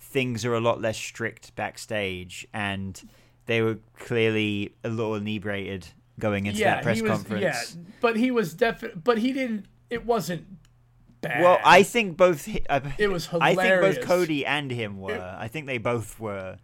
things 0.00 0.44
are 0.44 0.54
a 0.54 0.60
lot 0.60 0.80
less 0.80 0.96
strict 0.96 1.54
backstage, 1.54 2.46
and 2.52 3.08
they 3.46 3.62
were 3.62 3.78
clearly 3.98 4.74
a 4.82 4.88
little 4.88 5.14
inebriated 5.14 5.86
going 6.18 6.46
into 6.46 6.60
that 6.64 6.82
press 6.82 7.00
was, 7.00 7.10
conference. 7.10 7.42
Yeah, 7.42 7.82
but 8.00 8.16
he 8.16 8.30
was 8.30 8.54
definitely. 8.54 9.00
But 9.02 9.18
he 9.18 9.32
didn't. 9.32 9.66
It 9.90 10.04
wasn't 10.04 10.44
bad. 11.20 11.42
Well, 11.42 11.60
I 11.64 11.82
think 11.84 12.16
both. 12.16 12.48
uh, 12.68 12.80
It 12.98 13.12
was 13.12 13.28
I 13.32 13.54
think 13.54 13.80
both 13.80 14.00
Cody 14.00 14.44
and 14.44 14.70
him 14.70 14.98
were. 15.00 15.36
I 15.38 15.48
think 15.48 15.66
they 15.66 15.78
both 15.78 16.18
were. 16.18 16.58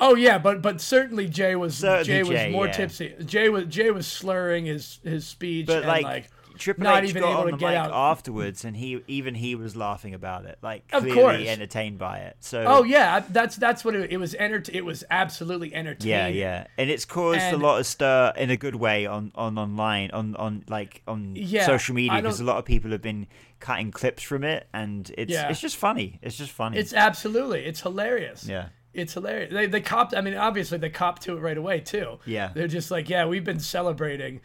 Oh 0.00 0.14
yeah, 0.14 0.38
but 0.38 0.60
but 0.62 0.80
certainly 0.80 1.28
Jey 1.28 1.54
was 1.56 1.76
Certainly 1.76 2.04
Jey 2.06 2.22
was 2.22 2.28
Jey, 2.30 2.50
more 2.52 2.66
yeah. 2.66 2.72
tipsy. 2.72 3.14
Jey 3.24 3.48
was 3.48 3.64
Jey 3.66 3.90
was 3.90 4.06
slurring 4.06 4.66
his 4.66 4.98
his 5.04 5.26
speech 5.26 5.66
But 5.66 5.78
and 5.78 5.86
like, 5.86 6.04
like, 6.04 6.30
Triple 6.56 6.84
not 6.84 7.02
H 7.02 7.10
even 7.10 7.22
got 7.22 7.30
able 7.32 7.40
on 7.40 7.46
to 7.46 7.50
the 7.52 7.56
get 7.58 7.68
mic 7.70 7.76
out. 7.78 7.90
afterwards, 7.92 8.64
and 8.64 8.76
he 8.76 9.02
even 9.08 9.34
he 9.34 9.56
was 9.56 9.74
laughing 9.74 10.14
about 10.14 10.44
it, 10.44 10.56
like 10.62 10.84
Of 10.92 11.02
clearly 11.02 11.20
course. 11.20 11.48
entertained 11.48 11.98
by 11.98 12.18
it. 12.20 12.36
So 12.40 12.62
Oh 12.64 12.82
yeah, 12.84 13.24
that's 13.28 13.56
that's 13.56 13.84
what 13.84 13.96
it, 13.96 14.12
it 14.12 14.18
was. 14.18 14.34
Enter- 14.36 14.62
it 14.72 14.84
was 14.84 15.02
absolutely 15.10 15.74
entertaining. 15.74 16.10
Yeah, 16.10 16.28
yeah, 16.28 16.66
and 16.78 16.88
it's 16.90 17.04
caused 17.04 17.40
And- 17.40 17.56
a 17.56 17.58
lot 17.58 17.80
of 17.80 17.86
stir 17.86 18.32
in 18.36 18.50
a 18.50 18.56
good 18.56 18.76
way 18.76 19.04
on 19.06 19.32
on 19.34 19.58
online 19.58 20.12
on 20.12 20.36
on 20.36 20.64
like 20.68 21.02
on 21.08 21.34
Yeah, 21.34 21.66
social 21.66 21.94
media 21.96 22.20
because 22.22 22.38
a 22.38 22.44
lot 22.44 22.58
of 22.58 22.64
people 22.64 22.92
have 22.92 23.02
been 23.02 23.26
cutting 23.58 23.90
clips 23.90 24.22
from 24.22 24.44
it, 24.44 24.68
and 24.72 25.10
it's 25.18 25.32
Yeah. 25.32 25.48
it's 25.48 25.60
just 25.60 25.76
funny. 25.76 26.20
It's 26.22 26.36
just 26.36 26.52
funny. 26.52 26.78
It's 26.78 26.92
absolutely 26.94 27.64
it's 27.64 27.80
hilarious. 27.80 28.46
yeah, 28.46 28.66
It's 28.94 29.12
hilarious. 29.14 29.52
They 29.52 29.66
they 29.66 29.80
copped. 29.80 30.14
I 30.14 30.20
mean, 30.20 30.34
obviously 30.34 30.78
they 30.78 30.88
copped 30.88 31.22
to 31.22 31.36
it 31.36 31.40
right 31.40 31.58
away 31.58 31.80
too. 31.80 32.20
Yeah. 32.24 32.50
They're 32.54 32.68
just 32.68 32.90
like, 32.90 33.08
yeah, 33.08 33.26
we've 33.26 33.44
been 33.44 33.60
celebrating 33.60 34.40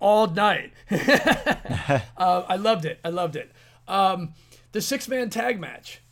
all 0.00 0.26
night. 0.26 0.72
uh, 0.90 2.00
I 2.16 2.56
loved 2.56 2.84
it. 2.84 3.00
I 3.04 3.08
loved 3.08 3.36
it. 3.36 3.50
Um, 3.88 4.34
the 4.72 4.80
six 4.80 5.08
man 5.08 5.30
tag 5.30 5.58
match. 5.58 6.02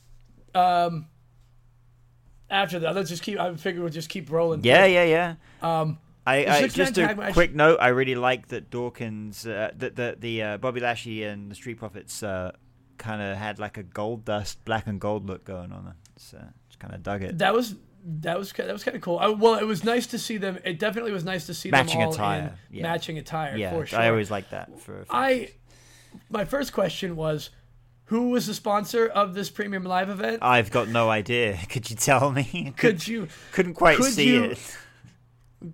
Um, 0.54 1.06
after 2.50 2.78
that, 2.80 2.94
let's 2.94 3.08
just 3.10 3.22
keep. 3.22 3.38
I 3.38 3.54
figure 3.56 3.82
we'll 3.82 3.90
just 3.90 4.08
keep 4.08 4.30
rolling. 4.30 4.62
yeah, 4.64 4.84
through. 4.84 4.94
yeah, 4.94 5.04
yeah. 5.04 5.34
Um, 5.80 5.98
I, 6.26 6.46
I 6.46 6.68
just 6.68 6.96
a 6.98 7.14
match- 7.14 7.32
quick 7.32 7.54
note. 7.54 7.78
I 7.80 7.88
really 7.88 8.14
like 8.14 8.48
that 8.48 8.70
Dawkins, 8.70 9.46
uh, 9.46 9.72
that 9.76 9.96
the 9.96 10.16
the 10.18 10.42
uh, 10.42 10.56
Bobby 10.58 10.80
Lashley 10.80 11.24
and 11.24 11.50
the 11.50 11.54
Street 11.54 11.78
Profits 11.78 12.22
uh, 12.22 12.52
kind 12.98 13.20
of 13.20 13.36
had 13.36 13.58
like 13.58 13.78
a 13.78 13.82
Goldust, 13.82 14.56
black 14.64 14.86
and 14.86 15.00
gold 15.00 15.26
look 15.26 15.44
going 15.44 15.72
on. 15.72 15.94
Just 16.16 16.34
kind 16.82 16.94
of 16.94 17.02
dug 17.02 17.22
it. 17.22 17.38
that 17.38 17.54
was 17.54 17.76
that 18.04 18.36
was 18.38 18.52
that 18.52 18.72
was 18.72 18.82
kind 18.84 18.96
of 18.96 19.00
cool. 19.00 19.18
I, 19.18 19.28
well, 19.28 19.54
it 19.54 19.64
was 19.64 19.84
nice 19.84 20.06
to 20.08 20.18
see 20.18 20.36
them. 20.36 20.58
It 20.64 20.78
definitely 20.80 21.12
was 21.12 21.24
nice 21.24 21.46
to 21.46 21.54
see 21.54 21.70
Matching 21.70 22.00
them 22.00 22.08
all 22.08 22.14
attire, 22.14 22.58
in 22.70 22.76
yeah. 22.78 22.82
matching 22.82 23.16
attire. 23.18 23.56
yeah, 23.56 23.70
for 23.70 23.86
sure. 23.86 23.98
I 24.00 24.08
always 24.08 24.30
like 24.30 24.50
that. 24.50 24.80
For, 24.80 25.04
I 25.08 25.50
my 26.28 26.44
first 26.44 26.72
question 26.72 27.14
was, 27.14 27.50
who 28.06 28.30
was 28.30 28.46
the 28.48 28.54
sponsor 28.54 29.06
of 29.06 29.34
this 29.34 29.50
premium 29.50 29.84
live 29.84 30.08
event? 30.10 30.40
I've 30.42 30.70
got 30.72 30.88
no 30.88 31.08
idea. 31.10 31.56
Could 31.68 31.88
you 31.90 31.96
tell 31.96 32.32
me? 32.32 32.74
Could 32.76 33.06
you? 33.06 33.28
Couldn't 33.52 33.74
quite 33.74 33.98
could 33.98 34.12
see 34.12 34.32
you- 34.34 34.44
it. 34.44 34.76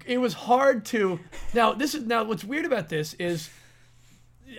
It 0.04 0.18
was 0.18 0.34
hard 0.34 0.84
to. 0.86 1.18
Now 1.54 1.72
this 1.72 1.94
is 1.94 2.04
now 2.04 2.24
what's 2.24 2.44
weird 2.44 2.66
about 2.66 2.90
this 2.90 3.14
is. 3.14 3.48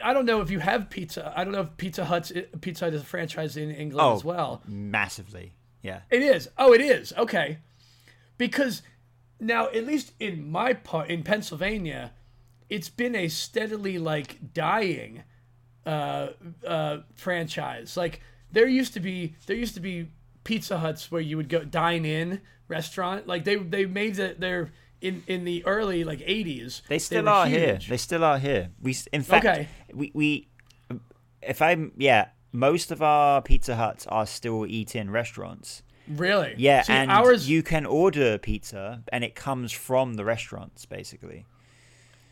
I 0.03 0.13
don't 0.13 0.25
know 0.25 0.41
if 0.41 0.49
you 0.51 0.59
have 0.59 0.89
pizza. 0.89 1.33
I 1.35 1.43
don't 1.43 1.51
know 1.53 1.61
if 1.61 1.77
Pizza 1.77 2.05
Hut's 2.05 2.31
Pizza 2.61 2.85
Hut 2.85 2.93
is 2.93 3.01
a 3.01 3.05
franchise 3.05 3.57
in 3.57 3.69
England 3.71 4.01
Oh. 4.07 4.15
as 4.15 4.23
well. 4.23 4.61
Massively. 4.67 5.53
Yeah. 5.81 6.01
It 6.09 6.21
is. 6.21 6.49
Oh, 6.57 6.73
it 6.73 6.81
is. 6.81 7.13
Okay. 7.17 7.59
Because 8.37 8.81
now, 9.39 9.67
at 9.67 9.85
least 9.85 10.13
in 10.19 10.49
my 10.49 10.73
part 10.73 11.09
in 11.09 11.23
Pennsylvania, 11.23 12.11
it's 12.69 12.89
been 12.89 13.15
a 13.15 13.27
steadily 13.27 13.97
like 13.97 14.53
dying 14.53 15.23
uh, 15.85 16.29
uh, 16.65 16.97
franchise. 17.15 17.95
Like 17.97 18.21
there 18.51 18.67
used 18.67 18.93
to 18.93 18.99
be 18.99 19.35
there 19.45 19.55
used 19.55 19.73
to 19.75 19.79
be 19.79 20.07
Pizza 20.43 20.79
Huts 20.79 21.11
where 21.11 21.21
you 21.21 21.37
would 21.37 21.49
go 21.49 21.63
dine 21.63 22.05
in 22.05 22.41
restaurant. 22.67 23.27
Like 23.27 23.43
they 23.45 23.55
they 23.55 23.85
made 23.85 24.15
that 24.15 24.39
they're 24.39 24.71
in 25.01 25.23
in 25.27 25.45
the 25.45 25.65
early 25.65 26.03
like 26.03 26.19
80s. 26.19 26.81
They 26.87 26.99
still 26.99 27.23
were 27.23 27.29
are 27.29 27.47
here. 27.47 27.79
They 27.87 27.97
still 27.97 28.23
are 28.23 28.37
here. 28.37 28.69
We, 28.81 28.95
in 29.13 29.23
fact, 29.23 29.45
Okay. 29.45 29.67
we, 29.93 30.11
we, 30.13 30.47
if 31.41 31.61
I'm, 31.61 31.93
yeah, 31.97 32.29
most 32.51 32.91
of 32.91 33.01
our 33.01 33.41
Pizza 33.41 33.75
Huts 33.75 34.07
are 34.07 34.25
still 34.25 34.65
eat-in 34.65 35.11
restaurants. 35.11 35.83
Really? 36.07 36.55
Yeah, 36.57 36.81
See, 36.81 36.93
and 36.93 37.11
ours. 37.11 37.47
you 37.49 37.61
can 37.61 37.85
order 37.85 38.37
pizza, 38.39 39.03
and 39.11 39.23
it 39.23 39.35
comes 39.35 39.71
from 39.71 40.15
the 40.15 40.25
restaurants, 40.25 40.85
basically. 40.85 41.45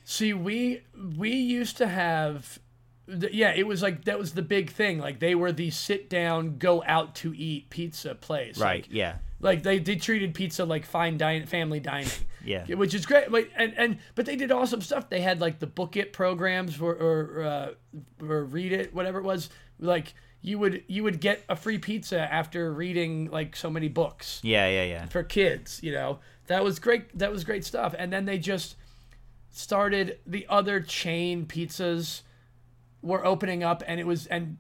See, 0.04 0.34
we 0.34 0.82
we 1.18 1.32
used 1.32 1.78
to 1.78 1.88
have, 1.88 2.60
yeah, 3.08 3.54
it 3.56 3.68
was 3.68 3.84
like 3.84 4.06
that 4.06 4.18
was 4.18 4.34
the 4.34 4.42
big 4.42 4.72
thing. 4.72 5.00
Like 5.00 5.20
they 5.20 5.36
were 5.36 5.52
the 5.52 5.70
sit 5.70 6.10
down, 6.10 6.58
go 6.58 6.84
out 6.88 7.14
to 7.16 7.36
eat 7.36 7.70
pizza 7.70 8.16
place. 8.16 8.58
Right. 8.58 8.84
Like, 8.84 8.88
yeah. 8.90 9.18
like 9.42 9.64
they 9.64 9.78
they 9.80 9.98
treated 9.98 10.34
pizza 10.34 10.66
like 10.66 10.86
fine 10.86 11.18
dining, 11.18 11.46
family 11.46 11.80
dining. 11.80 12.10
Yeah. 12.46 12.64
Which 12.76 12.94
is 12.94 13.06
great. 13.06 13.30
Like 13.30 13.52
and 13.58 13.74
and 13.76 13.98
but 14.16 14.26
they 14.26 14.38
did 14.38 14.54
awesome 14.54 14.80
stuff. 14.80 15.10
They 15.10 15.20
had 15.20 15.42
like 15.42 15.60
the 15.60 15.68
book 15.68 15.98
it 15.98 16.14
programs 16.14 16.80
or 16.80 16.94
or, 16.94 17.44
uh, 17.44 18.26
or 18.26 18.46
read 18.46 18.72
it, 18.72 18.94
whatever 18.94 19.20
it 19.20 19.26
was. 19.26 19.50
Like 19.80 20.14
you 20.42 20.60
would 20.60 20.84
you 20.88 21.04
would 21.04 21.20
get 21.20 21.44
a 21.50 21.56
free 21.56 21.78
pizza 21.78 22.20
after 22.20 22.72
reading 22.72 23.30
like 23.32 23.56
so 23.56 23.70
many 23.70 23.88
books 23.90 24.40
Yeah. 24.44 24.68
Yeah. 24.70 24.84
Yeah. 24.84 25.06
for 25.08 25.24
kids 25.24 25.82
you 25.82 25.92
know 25.92 26.20
that 26.46 26.64
was 26.64 26.78
great 26.80 27.18
that 27.18 27.32
was 27.32 27.44
great 27.44 27.66
stuff 27.66 27.96
and 27.98 28.14
then 28.14 28.26
they 28.26 28.38
just 28.38 28.76
started 29.50 30.20
the 30.28 30.46
other 30.48 30.80
chain 30.80 31.46
pizzas 31.48 32.22
were 33.02 33.26
opening 33.26 33.64
up 33.64 33.82
and 33.88 34.00
it 34.00 34.06
was 34.06 34.28
and 34.28 34.58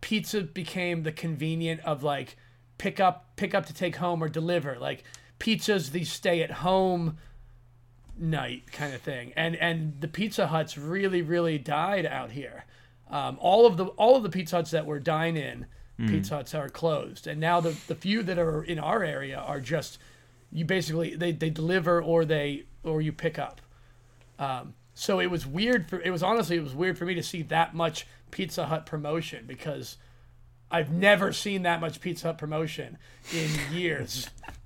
pizza 0.00 0.42
became 0.42 1.04
the 1.04 1.12
convenient 1.12 1.80
of 1.82 2.02
like 2.02 2.36
pick 2.78 2.98
up 2.98 3.36
pick 3.36 3.54
up 3.54 3.66
to 3.66 3.72
take 3.72 3.96
home 3.96 4.22
or 4.22 4.28
deliver 4.28 4.78
like 4.78 5.04
pizza's 5.38 5.90
the 5.90 6.04
stay 6.04 6.42
at 6.42 6.50
home 6.50 7.16
night 8.18 8.70
kind 8.72 8.92
of 8.94 9.00
thing 9.00 9.32
and 9.36 9.54
and 9.56 10.00
the 10.00 10.08
pizza 10.08 10.48
huts 10.48 10.76
really 10.76 11.22
really 11.22 11.56
died 11.56 12.04
out 12.04 12.32
here 12.32 12.64
um, 13.10 13.36
all 13.40 13.66
of 13.66 13.76
the 13.76 13.86
all 13.86 14.16
of 14.16 14.22
the 14.22 14.30
pizza 14.30 14.56
huts 14.56 14.70
that 14.70 14.86
were 14.86 14.98
dine 14.98 15.36
in 15.36 15.66
pizza 16.08 16.36
huts 16.36 16.54
are 16.54 16.68
closed. 16.68 17.26
And 17.26 17.40
now 17.40 17.60
the 17.60 17.76
the 17.86 17.94
few 17.94 18.22
that 18.22 18.38
are 18.38 18.62
in 18.62 18.78
our 18.78 19.02
area 19.02 19.38
are 19.38 19.60
just 19.60 19.98
you 20.52 20.64
basically 20.64 21.14
they, 21.14 21.32
they 21.32 21.50
deliver 21.50 22.02
or 22.02 22.24
they 22.24 22.64
or 22.82 23.02
you 23.02 23.12
pick 23.12 23.38
up. 23.38 23.60
Um, 24.38 24.74
so 24.94 25.18
it 25.18 25.30
was 25.30 25.46
weird 25.46 25.88
for 25.88 26.00
it 26.00 26.10
was 26.10 26.22
honestly 26.22 26.56
it 26.56 26.62
was 26.62 26.74
weird 26.74 26.98
for 26.98 27.04
me 27.06 27.14
to 27.14 27.22
see 27.22 27.42
that 27.42 27.74
much 27.74 28.06
pizza 28.30 28.66
hut 28.66 28.86
promotion 28.86 29.44
because 29.46 29.96
i've 30.70 30.90
never 30.90 31.32
seen 31.32 31.62
that 31.62 31.80
much 31.80 32.00
pizza 32.00 32.28
hut 32.28 32.38
promotion 32.38 32.98
in 33.32 33.50
years 33.72 34.28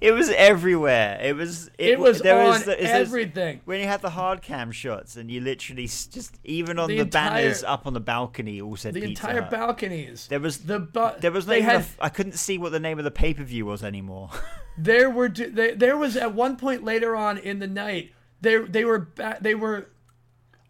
It 0.00 0.12
was 0.12 0.28
everywhere. 0.30 1.18
It 1.22 1.34
was. 1.36 1.68
It, 1.78 1.90
it 1.92 1.98
was 1.98 2.20
there 2.20 2.40
on 2.40 2.48
was 2.48 2.64
the, 2.64 2.80
everything 2.80 3.60
when 3.64 3.80
you 3.80 3.86
had 3.86 4.00
the 4.02 4.10
hard 4.10 4.42
cam 4.42 4.70
shots 4.72 5.16
and 5.16 5.30
you 5.30 5.40
literally 5.40 5.86
just 5.86 6.38
even 6.44 6.78
on 6.78 6.88
The 6.88 6.96
the, 6.96 7.02
entire- 7.02 7.30
banners 7.42 7.62
up 7.64 7.86
on 7.86 7.92
the 7.94 8.00
balcony 8.00 8.60
all 8.60 8.76
said 8.76 8.94
the 8.94 9.00
Pizza 9.00 9.28
entire 9.28 9.42
Hut. 9.42 9.50
balconies 9.50 10.26
There 10.28 10.40
was 10.40 10.58
the 10.58 10.78
bu- 10.80 11.18
there 11.20 11.32
was 11.32 11.46
they 11.46 11.58
even 11.58 11.70
had 11.70 11.80
f- 11.80 11.96
I 12.00 12.08
couldn't 12.08 12.32
see 12.38 12.58
what 12.58 12.72
the 12.72 12.80
name 12.80 12.98
of 12.98 13.04
the 13.04 13.10
pay 13.10 13.34
per 13.34 13.42
view 13.44 13.66
was 13.66 13.82
anymore. 13.84 14.30
there 14.78 15.10
were 15.10 15.28
they, 15.28 15.74
there 15.74 15.96
was 15.96 16.16
at 16.16 16.34
one 16.34 16.56
point 16.56 16.84
later 16.84 17.14
on 17.16 17.38
in 17.38 17.58
the 17.58 17.66
night 17.68 18.12
they 18.40 18.58
they 18.58 18.84
were 18.84 19.08
they 19.40 19.54
were 19.54 19.88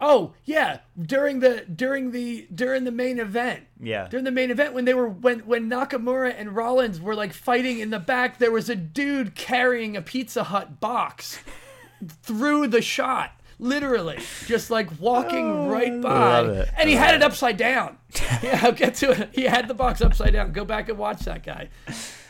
oh 0.01 0.33
yeah 0.43 0.79
during 1.01 1.39
the 1.39 1.65
during 1.73 2.11
the 2.11 2.47
during 2.53 2.83
the 2.83 2.91
main 2.91 3.19
event 3.19 3.63
yeah. 3.79 4.07
during 4.09 4.25
the 4.25 4.31
main 4.31 4.51
event 4.51 4.73
when 4.73 4.85
they 4.85 4.93
were 4.93 5.07
when 5.07 5.39
when 5.39 5.69
Nakamura 5.69 6.33
and 6.37 6.55
Rollins 6.55 6.99
were 6.99 7.15
like 7.15 7.33
fighting 7.33 7.79
in 7.79 7.89
the 7.91 7.99
back 7.99 8.37
there 8.37 8.51
was 8.51 8.69
a 8.69 8.75
dude 8.75 9.35
carrying 9.35 9.95
a 9.95 10.01
Pizza 10.01 10.43
Hut 10.45 10.79
box 10.79 11.39
through 12.21 12.67
the 12.67 12.81
shot 12.81 13.34
literally 13.59 14.17
just 14.45 14.69
like 14.69 14.89
walking 14.99 15.49
oh, 15.49 15.69
right 15.69 16.01
by 16.01 16.67
and 16.77 16.89
he 16.89 16.95
had 16.95 17.15
it 17.15 17.23
upside 17.23 17.55
down 17.57 17.97
yeah 18.43 18.59
I'll 18.63 18.71
get 18.71 18.95
to 18.95 19.11
it 19.11 19.29
he 19.33 19.43
had 19.43 19.67
the 19.67 19.73
box 19.73 20.01
upside 20.01 20.33
down 20.33 20.51
go 20.51 20.65
back 20.65 20.89
and 20.89 20.97
watch 20.97 21.21
that 21.21 21.43
guy 21.43 21.69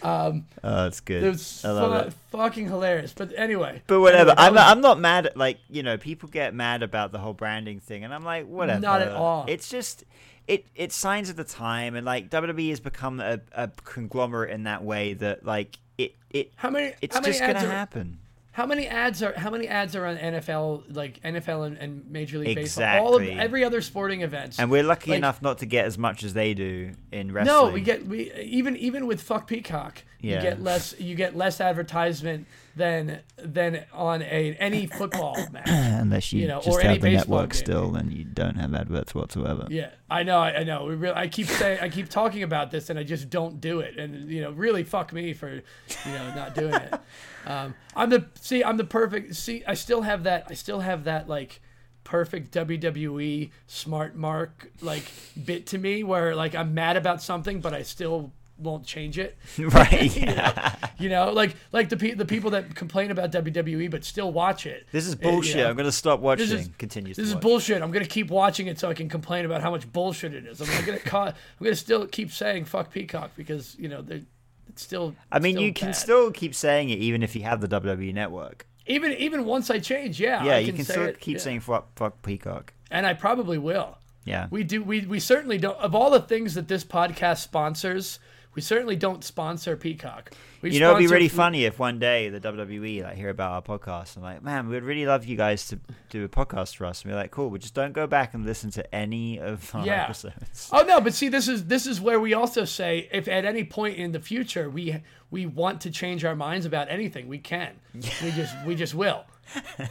um, 0.03 0.45
Oh, 0.63 0.83
that's 0.83 0.99
good. 0.99 1.23
it 1.23 1.29
was 1.29 1.65
I 1.65 1.71
love 1.71 2.01
fu- 2.03 2.07
it. 2.09 2.13
fucking 2.29 2.65
hilarious 2.67 3.11
but 3.13 3.31
anyway 3.35 3.81
But 3.87 4.01
whatever. 4.01 4.31
Anyway, 4.31 4.35
I'm 4.45 4.53
was- 4.53 4.59
not, 4.59 4.71
I'm 4.71 4.81
not 4.81 4.99
mad 4.99 5.25
at 5.25 5.37
like 5.37 5.57
you 5.69 5.81
know 5.81 5.97
people 5.97 6.29
get 6.29 6.53
mad 6.53 6.83
about 6.83 7.11
the 7.11 7.17
whole 7.17 7.33
branding 7.33 7.79
thing, 7.79 8.03
and 8.03 8.13
I'm 8.13 8.23
like 8.23 8.45
whatever. 8.45 8.79
Not 8.81 9.01
at 9.01 9.13
all. 9.13 9.45
It's 9.47 9.67
just 9.67 10.03
it 10.47 10.65
it 10.75 10.91
signs 10.91 11.31
of 11.31 11.37
the 11.37 11.43
time, 11.43 11.95
and 11.95 12.05
like 12.05 12.29
WWE 12.29 12.69
has 12.69 12.79
become 12.79 13.19
a, 13.19 13.39
a 13.53 13.69
conglomerate 13.83 14.51
in 14.51 14.63
that 14.63 14.83
way 14.83 15.13
that 15.15 15.43
like 15.43 15.79
it 15.97 16.13
it 16.29 16.51
how 16.55 16.69
many 16.69 16.93
it's 17.01 17.15
how 17.15 17.21
many 17.21 17.31
just 17.33 17.41
gonna 17.41 17.65
are, 17.65 17.71
happen. 17.71 18.19
How 18.55 18.65
many 18.65 18.87
ads 18.87 19.21
are 19.21 19.33
how 19.35 19.49
many 19.49 19.67
ads 19.67 19.97
are 19.97 20.05
on 20.05 20.15
NFL 20.15 20.95
like 20.95 21.21
NFL 21.23 21.67
and, 21.67 21.77
and 21.77 22.09
Major 22.09 22.37
League 22.37 22.55
Baseball? 22.55 23.03
All 23.05 23.15
of 23.17 23.21
Exactly. 23.21 23.43
every 23.43 23.63
other 23.65 23.81
sporting 23.81 24.21
event. 24.21 24.55
And 24.57 24.71
we're 24.71 24.81
lucky 24.83 25.11
Like- 25.11 25.17
enough 25.17 25.41
not 25.41 25.57
to 25.57 25.65
get 25.65 25.83
as 25.85 25.97
much 25.97 26.23
as 26.23 26.33
they 26.33 26.53
do 26.53 26.93
in 27.11 27.33
wrestling. 27.33 27.53
no, 27.67 27.69
we 27.69 27.81
get 27.81 28.05
we 28.07 28.31
even 28.35 28.77
even 28.77 29.07
with 29.07 29.21
fuck 29.21 29.45
Peacock, 29.47 30.03
you 30.21 30.39
get 30.39 30.61
less 30.63 30.97
you 30.99 31.15
get 31.15 31.35
less 31.35 31.59
advertisement 31.59 32.47
than 32.75 33.19
than 33.37 33.85
on 33.93 34.21
a 34.21 34.55
any 34.59 34.85
football 34.85 35.35
match. 35.51 35.63
Unless 35.67 36.33
you, 36.33 36.41
You 36.41 36.47
know, 36.47 36.61
just 36.61 36.77
or 36.77 36.81
have 36.81 37.01
the 37.01 37.11
network 37.11 37.51
game. 37.51 37.57
still, 37.57 37.91
then 37.91 38.11
you 38.11 38.23
don't 38.23 38.55
have 38.55 38.73
adverts 38.73 39.15
whatsoever. 39.15 39.67
Yeah, 39.69 39.91
I 40.09 40.23
know, 40.23 40.39
I, 40.39 40.57
I 40.57 40.63
know. 40.63 40.85
We 40.85 40.95
really, 40.95 41.15
I 41.15 41.27
keep 41.27 41.47
saying, 41.47 41.79
I 41.81 41.89
keep 41.89 42.09
talking 42.09 42.43
about 42.43 42.71
this, 42.71 42.89
and 42.89 42.99
I 42.99 43.03
just 43.03 43.29
don't 43.29 43.61
do 43.61 43.79
it, 43.79 43.97
and 43.97 44.29
you 44.29 44.41
know, 44.41 44.51
really 44.51 44.83
fuck 44.83 45.13
me 45.13 45.33
for, 45.33 45.49
you 45.53 45.61
know, 46.05 46.33
not 46.35 46.55
doing 46.55 46.73
it. 46.73 46.93
Um, 47.47 47.75
I'm 47.95 48.09
the 48.09 48.25
see, 48.41 48.63
I'm 48.63 48.75
the 48.75 48.83
perfect. 48.83 49.35
See, 49.35 49.63
I 49.67 49.75
still 49.75 50.01
have 50.01 50.23
that. 50.23 50.47
I 50.49 50.55
still 50.55 50.79
have 50.79 51.03
that 51.03 51.29
like 51.29 51.61
perfect 52.03 52.51
WWE 52.55 53.51
smart 53.67 54.15
mark 54.15 54.71
like 54.81 55.03
bit 55.45 55.67
to 55.67 55.77
me, 55.77 56.01
where 56.01 56.33
like 56.35 56.55
I'm 56.55 56.73
mad 56.73 56.97
about 56.97 57.21
something, 57.21 57.61
but 57.61 57.71
I 57.71 57.83
still 57.83 58.31
won't 58.57 58.85
change 58.85 59.17
it. 59.19 59.37
right. 59.59 60.15
You 60.17 60.25
know? 60.27 60.53
You 60.97 61.09
know, 61.09 61.31
like 61.31 61.55
like 61.73 61.89
the 61.89 61.97
pe- 61.97 62.13
the 62.13 62.25
people 62.25 62.51
that 62.51 62.73
complain 62.75 63.11
about 63.11 63.31
WWE 63.31 63.91
but 63.91 64.05
still 64.05 64.31
watch 64.31 64.65
it. 64.65 64.87
This 64.91 65.05
is 65.07 65.13
eh, 65.15 65.17
you 65.21 65.31
bullshit. 65.31 65.57
know. 65.57 65.69
I'm 65.69 65.75
gonna 65.75 65.91
stop 65.91 66.19
watching. 66.21 66.49
is- 66.49 66.69
Continues. 66.77 67.17
This 67.17 67.27
is 67.27 67.33
watch. 67.35 67.41
bullshit. 67.43 67.81
I'm 67.81 67.91
gonna 67.91 68.05
keep 68.05 68.29
watching 68.29 68.67
it 68.67 68.79
so 68.79 68.89
I 68.89 68.93
can 68.93 69.09
complain 69.09 69.43
about 69.45 69.61
how 69.61 69.71
much 69.71 69.91
bullshit 69.91 70.33
it 70.33 70.45
is. 70.45 70.61
I'm 70.61 70.85
gonna 70.85 70.99
ca- 70.99 71.33
I'm 71.59 71.63
gonna 71.63 71.75
still 71.75 72.07
keep 72.07 72.31
saying 72.31 72.65
fuck 72.65 72.91
Peacock 72.91 73.31
because 73.35 73.75
you 73.77 73.89
know 73.89 74.01
they're 74.01 74.21
it's 74.69 74.81
still. 74.81 75.15
I 75.31 75.39
mean, 75.39 75.55
still 75.55 75.63
you 75.65 75.73
can 75.73 75.87
bad. 75.89 75.95
still 75.95 76.31
keep 76.31 76.55
saying 76.55 76.89
it 76.89 76.99
even 76.99 77.23
if 77.23 77.35
you 77.35 77.43
have 77.43 77.59
the 77.61 77.67
WWE 77.67 78.13
network. 78.13 78.65
even 78.87 79.11
even 79.13 79.43
once 79.45 79.69
I 79.69 79.79
change, 79.79 80.19
yeah. 80.19 80.43
Yeah, 80.45 80.55
I 80.55 80.59
you 80.59 80.71
can 80.73 80.85
say 80.85 80.93
still 80.93 81.05
it, 81.05 81.19
keep 81.19 81.37
yeah. 81.37 81.43
saying 81.43 81.59
fuck, 81.59 81.89
fuck 81.97 82.21
Peacock. 82.23 82.73
and 82.89 83.05
I 83.05 83.13
probably 83.13 83.57
will. 83.57 83.97
Yeah. 84.23 84.47
We 84.49 84.63
do. 84.63 84.81
We 84.81 85.01
we 85.05 85.19
certainly 85.19 85.57
don't. 85.57 85.77
Of 85.77 85.93
all 85.93 86.09
the 86.09 86.21
things 86.21 86.53
that 86.55 86.67
this 86.67 86.83
podcast 86.83 87.39
sponsors, 87.43 88.17
we 88.55 88.61
certainly 88.61 88.95
don't 88.95 89.23
sponsor 89.23 89.75
Peacock. 89.75 90.31
We 90.61 90.71
You 90.71 90.79
know, 90.79 90.91
it'd 90.95 90.99
be 91.07 91.13
really 91.13 91.27
funny 91.27 91.65
if 91.65 91.77
one 91.77 91.99
day 91.99 92.29
the 92.29 92.39
WWE 92.39 93.03
like 93.03 93.15
hear 93.15 93.29
about 93.29 93.51
our 93.51 93.61
podcast 93.61 94.15
and 94.15 94.23
like, 94.23 94.41
man, 94.41 94.67
we'd 94.69 94.83
really 94.83 95.05
love 95.05 95.25
you 95.25 95.35
guys 95.37 95.67
to 95.67 95.79
do 96.09 96.23
a 96.23 96.29
podcast 96.29 96.75
for 96.75 96.85
us. 96.85 97.03
And 97.03 97.11
we're 97.11 97.17
like, 97.19 97.31
cool, 97.31 97.49
We 97.49 97.59
just 97.59 97.73
don't 97.73 97.93
go 97.93 98.07
back 98.07 98.33
and 98.33 98.45
listen 98.45 98.71
to 98.71 98.95
any 98.95 99.39
of 99.39 99.73
our 99.75 99.85
Yeah. 99.85 100.03
episodes. 100.05 100.69
Oh 100.71 100.81
no, 100.83 100.99
but 101.01 101.13
see, 101.13 101.27
this 101.29 101.47
is 101.47 101.65
this 101.65 101.85
is 101.85 101.99
where 102.01 102.19
we 102.19 102.33
also 102.33 102.65
say 102.65 103.09
if 103.11 103.27
at 103.27 103.45
any 103.45 103.63
point 103.63 103.97
in 103.97 104.11
the 104.13 104.19
future 104.19 104.69
we 104.69 105.03
we 105.29 105.45
want 105.45 105.81
to 105.81 105.91
change 105.91 106.23
our 106.23 106.35
minds 106.35 106.65
about 106.65 106.89
anything, 106.89 107.27
we 107.27 107.37
can. 107.37 107.73
We 108.23 108.31
just 108.31 108.55
we 108.65 108.75
just 108.75 108.95
will. 108.95 109.25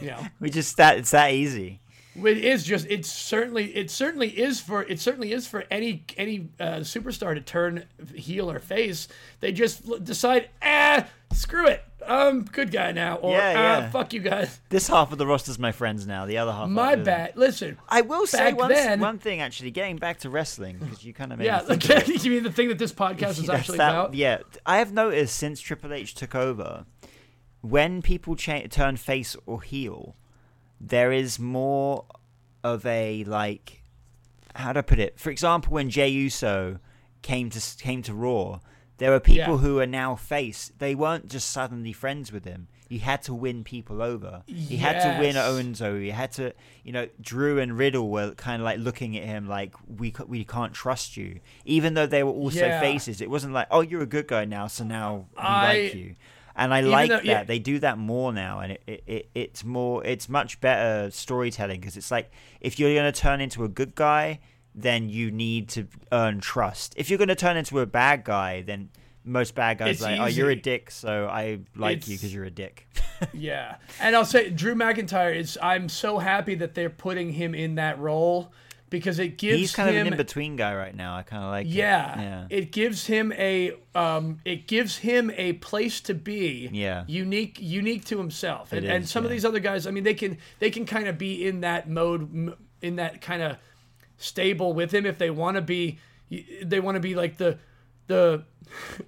You 0.00 0.08
know, 0.08 0.26
We 0.40 0.50
just 0.50 0.76
that 0.78 0.98
it's 0.98 1.10
that 1.12 1.32
easy. 1.32 1.80
It 2.16 2.38
is 2.38 2.64
just 2.64 2.86
it's 2.88 3.10
certainly 3.10 3.74
it 3.76 3.90
certainly 3.90 4.28
is 4.28 4.60
for 4.60 4.82
it 4.82 5.00
certainly 5.00 5.32
is 5.32 5.46
for 5.46 5.64
any 5.70 6.04
any 6.16 6.48
uh, 6.60 6.76
superstar 6.78 7.34
to 7.34 7.40
turn 7.40 7.84
heel 8.14 8.50
or 8.50 8.58
face. 8.58 9.08
They 9.40 9.52
just 9.52 9.88
l- 9.88 9.98
decide, 9.98 10.48
ah, 10.62 11.06
screw 11.32 11.66
it, 11.66 11.82
I'm 12.06 12.44
good 12.44 12.70
guy 12.70 12.92
now, 12.92 13.16
or 13.16 13.32
Yeah, 13.32 13.52
ah, 13.56 13.60
yeah. 13.80 13.90
fuck 13.90 14.12
you 14.12 14.20
guys. 14.20 14.60
This 14.68 14.88
half 14.88 15.10
of 15.12 15.18
the 15.18 15.26
roster's 15.26 15.58
my 15.58 15.72
friends 15.72 16.06
now. 16.06 16.24
The 16.26 16.38
other 16.38 16.52
half. 16.52 16.68
My 16.68 16.96
bad. 16.96 17.32
Listen, 17.36 17.78
I 17.88 18.02
will 18.02 18.26
say 18.26 18.52
one, 18.52 18.68
then- 18.70 19.00
one 19.00 19.18
thing 19.18 19.40
actually. 19.40 19.70
Getting 19.72 19.96
back 19.96 20.18
to 20.20 20.30
wrestling 20.30 20.78
because 20.78 21.04
you 21.04 21.12
kind 21.12 21.32
of 21.32 21.38
made 21.38 21.46
yeah. 21.46 21.62
me 21.68 21.76
think 21.76 22.08
of 22.08 22.24
you 22.24 22.30
mean 22.30 22.42
the 22.44 22.52
thing 22.52 22.68
that 22.68 22.78
this 22.78 22.92
podcast 22.92 23.38
is 23.42 23.48
actually 23.50 23.78
that- 23.78 23.90
about? 23.90 24.14
Yeah, 24.14 24.38
I 24.64 24.78
have 24.78 24.92
noticed 24.92 25.36
since 25.36 25.60
Triple 25.60 25.92
H 25.92 26.14
took 26.14 26.34
over, 26.34 26.84
when 27.60 28.02
people 28.02 28.36
cha- 28.36 28.66
turn 28.70 28.96
face 28.96 29.36
or 29.46 29.62
heel, 29.62 30.14
there 30.80 31.12
is 31.12 31.38
more 31.38 32.04
of 32.62 32.84
a 32.86 33.24
like, 33.24 33.82
how 34.54 34.72
do 34.72 34.78
I 34.78 34.82
put 34.82 34.98
it? 34.98 35.18
For 35.18 35.30
example, 35.30 35.72
when 35.72 35.90
Jey 35.90 36.08
Uso 36.08 36.78
came 37.22 37.50
to 37.50 37.60
came 37.78 38.02
to 38.02 38.14
Raw, 38.14 38.60
there 38.98 39.10
were 39.10 39.20
people 39.20 39.54
Yeah. 39.54 39.58
who 39.58 39.78
are 39.80 39.86
now 39.86 40.14
face. 40.14 40.70
They 40.78 40.94
weren't 40.94 41.28
just 41.28 41.50
suddenly 41.50 41.92
friends 41.92 42.30
with 42.32 42.44
him. 42.44 42.68
He 42.88 42.98
had 42.98 43.22
to 43.22 43.34
win 43.34 43.64
people 43.64 44.02
over. 44.02 44.42
He 44.46 44.76
had 44.76 45.00
to 45.02 45.18
win 45.18 45.34
Yes. 45.34 45.48
Owens. 45.48 45.80
You 45.80 46.12
had 46.12 46.30
to, 46.32 46.52
you 46.84 46.92
know, 46.92 47.08
Drew 47.20 47.58
and 47.58 47.76
Riddle 47.76 48.08
were 48.10 48.32
kind 48.34 48.60
of 48.60 48.64
like 48.66 48.78
looking 48.78 49.16
at 49.16 49.24
him 49.24 49.48
like 49.48 49.74
we 49.88 50.14
we 50.28 50.44
can't 50.44 50.74
trust 50.74 51.16
you, 51.16 51.40
even 51.64 51.94
though 51.94 52.06
they 52.06 52.22
were 52.22 52.30
also 52.30 52.66
Yeah. 52.66 52.80
faces. 52.80 53.20
It 53.20 53.30
wasn't 53.30 53.54
like, 53.54 53.66
oh, 53.70 53.80
you're 53.80 54.02
a 54.02 54.06
good 54.06 54.28
guy 54.28 54.44
now, 54.44 54.66
so 54.68 54.84
now 54.84 55.26
we 55.32 55.38
I- 55.38 55.66
like 55.82 55.94
you. 55.94 56.14
And 56.56 56.72
I 56.72 56.80
like 56.82 57.10
though- 57.10 57.16
that 57.16 57.24
yeah. 57.24 57.44
they 57.44 57.58
do 57.58 57.78
that 57.80 57.98
more 57.98 58.32
now, 58.32 58.60
and 58.60 58.72
it, 58.72 58.82
it, 58.86 59.02
it 59.06 59.30
it's 59.34 59.64
more 59.64 60.04
it's 60.04 60.28
much 60.28 60.60
better 60.60 61.10
storytelling 61.10 61.80
because 61.80 61.96
it's 61.96 62.10
like 62.10 62.30
if 62.60 62.78
you're 62.78 62.94
gonna 62.94 63.12
turn 63.12 63.40
into 63.40 63.64
a 63.64 63.68
good 63.68 63.94
guy, 63.94 64.40
then 64.74 65.08
you 65.08 65.30
need 65.30 65.68
to 65.70 65.86
earn 66.12 66.40
trust. 66.40 66.94
If 66.96 67.10
you're 67.10 67.18
gonna 67.18 67.34
turn 67.34 67.56
into 67.56 67.80
a 67.80 67.86
bad 67.86 68.24
guy, 68.24 68.62
then 68.62 68.90
most 69.24 69.54
bad 69.54 69.78
guys 69.78 69.96
It's 69.96 70.02
like, 70.02 70.20
oh, 70.20 70.26
you're 70.26 70.50
a 70.50 70.56
dick, 70.56 70.90
so 70.90 71.26
I 71.26 71.60
like 71.74 72.06
you 72.06 72.16
because 72.16 72.32
you're 72.32 72.44
a 72.44 72.50
dick. 72.50 72.86
Yeah, 73.32 73.76
and 74.00 74.14
I'll 74.14 74.24
say 74.24 74.50
Drew 74.50 74.74
McIntyre 74.74 75.34
is. 75.34 75.56
I'm 75.62 75.88
so 75.88 76.18
happy 76.18 76.56
that 76.56 76.74
they're 76.74 76.90
putting 76.90 77.32
him 77.32 77.54
in 77.54 77.76
that 77.76 77.98
role 77.98 78.52
because 78.90 79.18
it 79.18 79.38
gives 79.38 79.58
He's 79.58 79.74
kind 79.74 79.88
of 79.90 79.96
an 79.96 80.06
in 80.08 80.16
between 80.16 80.56
guy 80.56 80.74
right 80.74 80.94
now. 80.94 81.16
I 81.16 81.22
kind 81.22 81.42
of 81.42 81.50
like. 81.50 81.66
it. 81.66 81.70
yeah, 81.70 82.20
yeah. 82.20 82.46
it 82.50 82.72
gives 82.72 83.06
him 83.06 83.32
a 83.32 83.72
um, 83.94 84.40
it 84.44 84.66
gives 84.66 84.98
him 84.98 85.30
a 85.36 85.54
place 85.54 86.00
to 86.02 86.14
be. 86.14 86.68
Yeah. 86.72 87.04
unique, 87.06 87.58
unique 87.60 88.04
to 88.06 88.18
himself, 88.18 88.72
and, 88.72 88.84
It 88.84 88.90
and 88.90 89.04
is, 89.04 89.10
some 89.10 89.24
of 89.24 89.30
these 89.30 89.44
other 89.44 89.60
guys. 89.60 89.86
I 89.86 89.90
mean, 89.90 90.04
they 90.04 90.14
can 90.14 90.38
they 90.58 90.70
can 90.70 90.86
kind 90.86 91.08
of 91.08 91.18
be 91.18 91.46
in 91.46 91.60
that 91.60 91.88
mode, 91.88 92.56
in 92.82 92.96
that 92.96 93.20
kind 93.20 93.42
of 93.42 93.56
stable 94.16 94.72
with 94.72 94.92
him 94.92 95.06
if 95.06 95.18
they 95.18 95.30
want 95.30 95.56
to 95.56 95.62
be. 95.62 95.98
They 96.62 96.80
want 96.80 96.96
to 96.96 97.00
be 97.00 97.14
like 97.14 97.36
the 97.36 97.58
the 98.06 98.44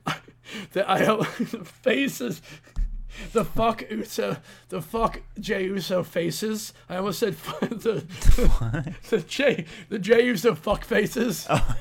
the 0.73 0.91
I 0.91 1.05
don't 1.05 1.25
faces. 1.83 2.43
The 3.33 3.45
fuck 3.45 3.89
Uso, 3.91 4.37
the 4.69 4.81
fuck 4.83 5.21
Jey 5.41 5.65
Uso 5.65 6.03
faces. 6.03 6.73
I 6.89 6.97
almost 6.97 7.19
said 7.19 7.37
the 7.61 8.05
the, 8.07 8.95
the 9.11 9.19
Jey 9.23 9.67
the 9.89 9.99
Jey 9.99 10.27
Uso 10.27 10.55
fuck 10.55 10.85
faces. 10.85 11.47
Oh. 11.49 11.77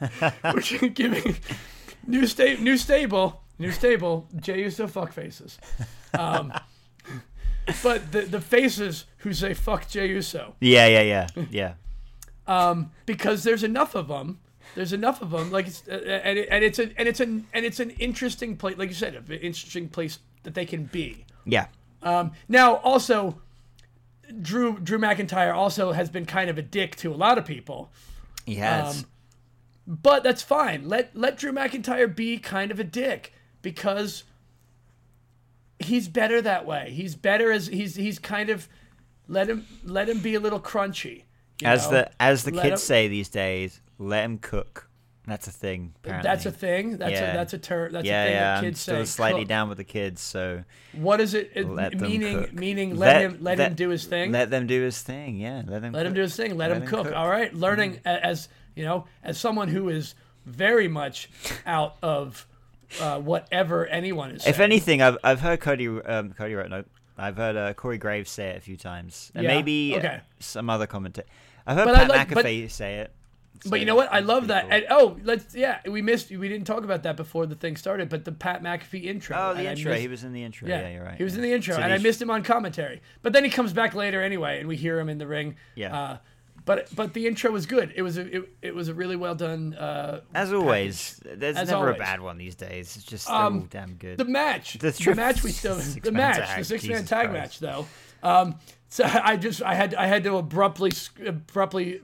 Which 0.54 0.82
are 0.82 0.88
giving 0.88 1.36
new 2.06 2.26
sta- 2.26 2.56
new 2.60 2.76
stable, 2.76 3.42
new 3.58 3.72
stable. 3.72 4.28
Jey 4.40 4.62
Uso 4.62 4.86
fuck 4.86 5.12
faces. 5.12 5.58
Um, 6.18 6.52
but 7.82 8.12
the 8.12 8.22
the 8.22 8.40
faces 8.40 9.04
who 9.18 9.32
say 9.32 9.54
fuck 9.54 9.88
Jey 9.88 10.08
Uso, 10.08 10.54
Yeah, 10.60 10.86
yeah, 10.86 11.02
yeah, 11.02 11.44
yeah. 11.50 11.74
um, 12.46 12.92
because 13.06 13.44
there's 13.44 13.62
enough 13.64 13.94
of 13.94 14.08
them. 14.08 14.38
There's 14.74 14.92
enough 14.92 15.22
of 15.22 15.30
them. 15.30 15.50
Like 15.50 15.66
it's 15.66 15.82
uh, 15.88 16.20
and, 16.24 16.38
it, 16.38 16.48
and 16.50 16.62
it's 16.64 16.78
an 16.78 16.94
and 16.96 17.08
it's 17.08 17.20
an 17.20 17.46
and 17.52 17.64
it's 17.64 17.80
an 17.80 17.90
interesting 17.90 18.56
place. 18.56 18.76
Like 18.78 18.88
you 18.88 18.94
said, 18.94 19.14
an 19.14 19.24
interesting 19.32 19.88
place 19.88 20.18
that 20.44 20.54
they 20.54 20.64
can 20.66 20.84
be. 20.84 21.24
Yeah. 21.44 21.66
Um, 22.02 22.32
now, 22.48 22.76
also, 22.76 23.40
Drew 24.40 24.78
Drew 24.78 24.98
McIntyre 24.98 25.52
also 25.54 25.92
has 25.92 26.10
been 26.10 26.26
kind 26.26 26.48
of 26.48 26.58
a 26.58 26.62
dick 26.62 26.94
to 26.96 27.12
a 27.12 27.16
lot 27.16 27.38
of 27.38 27.44
people, 27.44 27.90
He 28.46 28.56
has. 28.56 28.98
Um, 29.00 29.04
but 29.86 30.22
that's 30.22 30.42
fine. 30.42 30.88
Let 30.88 31.16
let 31.16 31.38
Drew 31.38 31.50
McIntyre 31.52 32.14
be 32.14 32.38
kind 32.38 32.70
of 32.70 32.78
a 32.78 32.84
dick 32.84 33.32
because 33.62 34.24
he's 35.78 36.08
better 36.08 36.42
that 36.42 36.66
way. 36.66 36.90
He's 36.92 37.14
better 37.14 37.50
as 37.50 37.68
he's 37.68 37.94
he's 37.96 38.18
kind 38.18 38.50
of 38.50 38.68
let 39.26 39.48
him 39.48 39.66
let 39.84 40.08
him 40.08 40.18
be 40.20 40.34
a 40.34 40.40
little 40.40 40.60
crunchy. 40.60 41.24
you 41.60 41.66
as 41.68 41.86
know? 41.86 41.92
the 41.98 42.10
as 42.20 42.44
the 42.44 42.50
Let 42.52 42.62
kids 42.62 42.82
him- 42.82 42.86
say 42.86 43.08
these 43.08 43.28
days, 43.28 43.80
let 43.98 44.24
him 44.24 44.38
cook. 44.38 44.84
That's 45.26 45.46
a 45.46 45.50
thing. 45.52 45.92
Apparently. 46.02 46.26
that's 46.26 46.46
a 46.46 46.50
thing. 46.50 46.96
That's 46.96 47.12
Yeah. 47.12 47.32
a 47.32 47.34
that's 47.34 47.52
a 47.52 47.58
term. 47.58 47.92
That's 47.92 48.06
yeah, 48.06 48.22
a 48.22 48.26
thing 48.26 48.34
yeah. 48.34 48.60
that 48.60 48.66
I'm 48.66 48.74
still 48.74 48.96
say. 48.96 49.04
slightly 49.04 49.42
cook. 49.42 49.48
down 49.48 49.68
with 49.68 49.76
the 49.76 49.84
kids, 49.84 50.22
so 50.22 50.64
What 50.94 51.20
is 51.20 51.34
it? 51.34 51.54
let 51.68 52.00
meaning 52.00 52.44
cook. 52.44 52.52
meaning 52.54 52.96
let, 52.96 53.20
him 53.20 53.38
let, 53.42 53.58
him 53.58 53.74
do 53.74 53.90
his 53.90 54.06
thing. 54.06 54.32
Let 54.32 54.48
them 54.48 54.66
do 54.66 54.80
his 54.82 55.02
thing. 55.02 55.36
Yeah, 55.36 55.62
let 55.66 55.82
him. 55.84 55.92
Let 55.92 56.06
him 56.06 56.14
do 56.14 56.22
his 56.22 56.34
thing. 56.34 56.56
Let, 56.56 56.70
Let 56.70 56.76
him, 56.78 56.82
him 56.84 56.88
cook. 56.88 57.06
cook. 57.08 57.14
All 57.14 57.28
right. 57.28 57.52
Learning 57.52 58.00
a- 58.06 58.24
as 58.24 58.48
you 58.74 58.84
know, 58.84 59.04
as 59.22 59.36
someone 59.38 59.68
who 59.68 59.90
is 59.90 60.14
very 60.46 60.88
much 60.88 61.28
out 61.66 61.96
of 62.02 62.46
uh, 62.98 63.20
whatever 63.20 63.86
anyone 63.86 64.30
is. 64.30 64.46
If 64.46 64.60
anything, 64.60 65.02
I've 65.02 65.18
I've 65.22 65.40
heard 65.40 65.60
Cody 65.60 65.88
um, 65.88 66.32
Cody 66.32 66.54
wrote 66.54 66.70
no. 66.70 66.84
I've 67.18 67.36
heard 67.36 67.56
uh, 67.56 67.74
Corey 67.74 67.98
Graves 67.98 68.30
say 68.30 68.48
it 68.50 68.56
a 68.56 68.60
few 68.60 68.78
times, 68.78 69.30
and 69.34 69.44
Yeah, 69.44 69.54
maybe 69.56 69.94
okay. 69.98 70.20
some 70.40 70.70
other 70.70 70.86
commentator. 70.86 71.28
I've 71.66 71.76
heard 71.76 71.84
But 71.84 71.96
Pat 71.96 72.08
like- 72.08 72.32
but- 72.32 72.44
McAfee 72.46 72.70
say 72.70 73.00
it. 73.00 73.12
But 73.66 73.80
you 73.80 73.86
know 73.86 73.94
what? 73.96 74.12
I 74.12 74.20
love 74.20 74.48
that. 74.48 74.64
cool. 74.64 74.72
And, 74.72 74.86
oh, 74.90 75.16
let's 75.24 75.54
yeah, 75.54 75.80
we 75.86 76.02
missed. 76.02 76.30
We 76.30 76.48
didn't 76.48 76.66
talk 76.66 76.84
about 76.84 77.02
that 77.04 77.16
before 77.16 77.46
the 77.46 77.54
thing 77.54 77.76
started. 77.76 78.08
But 78.08 78.24
the 78.24 78.32
Pat 78.32 78.62
McAfee 78.62 79.04
intro. 79.04 79.36
oh, 79.38 79.54
the 79.54 79.68
intro. 79.68 79.90
missed- 79.92 80.02
he 80.02 80.08
was 80.08 80.24
in 80.24 80.32
the 80.32 80.42
intro. 80.44 80.68
Yeah, 80.68 80.80
Yeah, 80.82 80.88
you're 80.94 81.04
right. 81.04 81.16
He 81.16 81.24
was 81.24 81.34
yeah. 81.34 81.38
in 81.38 81.42
the 81.48 81.52
intro, 81.54 81.74
So 81.76 81.82
and 81.82 81.92
I 81.92 81.98
missed 81.98 82.20
him 82.22 82.30
on 82.30 82.42
commentary. 82.42 83.00
But 83.22 83.32
then 83.32 83.44
he 83.44 83.50
comes 83.50 83.72
back 83.72 83.94
later 83.94 84.22
anyway, 84.22 84.58
and 84.60 84.68
we 84.68 84.76
hear 84.76 84.98
him 85.00 85.08
in 85.08 85.18
the 85.18 85.26
ring. 85.26 85.56
Yeah. 85.74 85.96
Uh, 85.96 86.18
but 86.64 86.94
but 86.94 87.14
the 87.14 87.26
intro 87.26 87.50
was 87.50 87.64
good. 87.64 87.94
It 87.96 88.02
was 88.02 88.18
a 88.18 88.36
it, 88.36 88.48
it 88.60 88.74
was 88.74 88.88
a 88.88 88.94
really 88.94 89.16
well 89.16 89.34
done. 89.34 89.72
Uh, 89.74 90.20
As 90.34 90.52
always, 90.52 91.18
there's 91.24 91.56
As 91.56 91.68
never 91.70 91.86
always. 91.86 91.96
a 91.96 91.98
bad 91.98 92.20
one 92.20 92.36
these 92.36 92.54
days. 92.56 92.94
It's 92.96 93.06
just 93.06 93.30
Um, 93.30 93.68
damn 93.70 93.94
good. 93.94 94.18
The 94.18 94.26
match, 94.26 94.74
The 94.78 94.90
the, 94.90 95.14
match 95.14 95.42
we 95.42 95.50
still, 95.50 95.76
the 96.02 96.12
match, 96.12 96.36
tag, 96.36 96.58
the 96.58 96.64
six 96.64 96.84
man 96.86 97.06
tag 97.06 97.30
Christ. 97.30 97.32
match 97.32 97.58
though. 97.60 97.86
Um, 98.22 98.56
so 98.90 99.04
I 99.04 99.36
just 99.36 99.62
I 99.62 99.74
had 99.74 99.94
I 99.94 100.06
had 100.08 100.24
to 100.24 100.36
abruptly 100.36 100.92
abruptly 101.24 102.00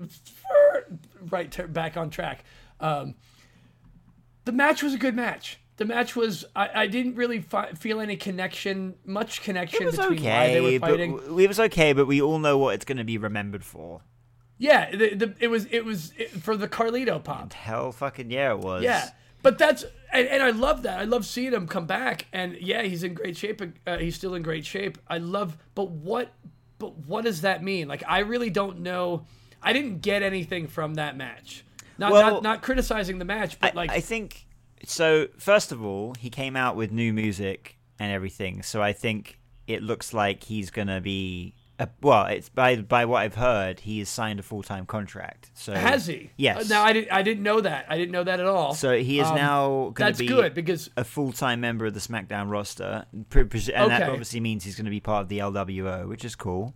right 1.30 1.72
back 1.72 1.96
on 1.96 2.10
track. 2.10 2.44
Um, 2.80 3.14
the 4.44 4.52
match 4.52 4.82
was 4.82 4.94
a 4.94 4.98
good 4.98 5.14
match. 5.16 5.58
the 5.76 5.84
match 5.84 6.14
was 6.14 6.44
I, 6.54 6.82
I 6.82 6.86
didn't 6.86 7.14
really 7.16 7.40
fi- 7.40 7.72
feel 7.72 8.00
any 8.00 8.16
connection, 8.16 8.94
much 9.04 9.42
connection 9.42 9.82
It 9.82 9.86
was 9.86 9.96
between 9.96 10.22
why 10.22 10.48
they 10.48 10.60
okay, 10.60 10.78
were 10.78 10.78
fighting. 10.78 11.16
but 11.16 11.38
it 11.40 11.48
was 11.48 11.60
okay. 11.60 11.92
But 11.92 12.06
we 12.06 12.20
all 12.20 12.38
know 12.38 12.58
what 12.58 12.74
it's 12.74 12.84
going 12.84 12.98
to 12.98 13.04
be 13.04 13.18
remembered 13.18 13.64
for. 13.64 14.02
yeah, 14.58 14.90
the, 14.90 15.14
the, 15.14 15.34
it 15.40 15.48
was 15.48 15.66
it 15.70 15.84
was 15.84 16.12
it, 16.18 16.30
for 16.30 16.56
the 16.56 16.68
Carlito 16.68 17.22
pop. 17.22 17.52
Hell, 17.52 17.90
fucking 17.92 18.30
yeah, 18.30 18.52
it 18.52 18.58
was. 18.58 18.82
Yeah, 18.82 19.08
but 19.42 19.56
that's 19.58 19.84
and, 20.12 20.28
and 20.28 20.42
I 20.42 20.50
love 20.50 20.82
that. 20.82 21.00
I 21.00 21.04
love 21.04 21.24
seeing 21.24 21.52
him 21.52 21.66
come 21.66 21.86
back, 21.86 22.26
and 22.32 22.54
yeah, 22.60 22.82
he's 22.82 23.02
in 23.02 23.14
great 23.14 23.36
shape. 23.36 23.62
Uh, 23.86 23.96
he's 23.98 24.14
still 24.14 24.34
in 24.34 24.42
great 24.42 24.64
shape. 24.66 24.98
I 25.08 25.18
love, 25.18 25.56
but 25.74 25.90
what, 25.90 26.32
but 26.78 26.98
what 27.06 27.24
does 27.24 27.40
that 27.40 27.62
mean? 27.64 27.88
Like, 27.88 28.04
I 28.06 28.20
really 28.20 28.50
don't 28.50 28.80
know. 28.80 29.24
I 29.64 29.72
didn't 29.72 30.00
get 30.00 30.22
anything 30.22 30.68
from 30.68 30.94
that 30.94 31.16
match. 31.16 31.64
Not 31.98 32.12
Well, 32.12 32.30
not, 32.34 32.42
not 32.42 32.62
criticizing 32.62 33.18
the 33.18 33.24
match, 33.24 33.58
but 33.60 33.72
I, 33.72 33.76
like 33.76 33.90
I 33.90 34.00
think 34.00 34.46
so. 34.84 35.28
First 35.38 35.72
of 35.72 35.84
all, 35.84 36.14
he 36.18 36.30
came 36.30 36.56
out 36.56 36.76
with 36.76 36.92
new 36.92 37.12
music 37.12 37.78
and 37.98 38.12
everything, 38.12 38.62
so 38.62 38.82
I 38.82 38.92
think 38.92 39.38
it 39.66 39.82
looks 39.82 40.12
like 40.12 40.44
he's 40.44 40.70
gonna 40.70 41.00
be. 41.00 41.54
A, 41.80 41.88
well, 42.02 42.26
it's 42.26 42.48
by 42.48 42.76
by 42.76 43.04
what 43.04 43.18
I've 43.22 43.34
heard, 43.34 43.80
he 43.80 43.98
has 43.98 44.08
signed 44.08 44.38
a 44.38 44.44
full 44.44 44.62
time 44.62 44.86
contract. 44.86 45.50
So 45.54 45.74
has 45.74 46.06
he? 46.06 46.30
Yes. 46.36 46.70
Uh, 46.70 46.74
no, 46.74 46.82
I 46.82 46.92
didn't. 46.92 47.12
I 47.12 47.22
didn't 47.22 47.42
know 47.42 47.60
that. 47.60 47.86
I 47.88 47.96
didn't 47.96 48.12
know 48.12 48.22
that 48.22 48.38
at 48.38 48.46
all. 48.46 48.74
So 48.74 48.96
he 48.96 49.18
is 49.18 49.26
Um, 49.26 49.34
now 49.34 49.68
going 49.68 49.94
that's 49.94 50.18
to 50.18 50.24
be 50.24 50.28
good 50.28 50.54
because 50.54 50.90
a 50.96 51.02
full 51.02 51.32
time 51.32 51.60
member 51.60 51.86
of 51.86 51.94
the 51.94 52.00
SmackDown 52.00 52.48
roster, 52.48 53.06
and 53.12 53.90
that 53.90 54.08
obviously 54.08 54.38
means 54.38 54.62
he's 54.62 54.76
going 54.76 54.84
to 54.84 54.90
be 54.90 55.00
part 55.00 55.22
of 55.22 55.28
the 55.28 55.38
LWO, 55.38 56.06
which 56.08 56.24
is 56.24 56.36
cool. 56.36 56.74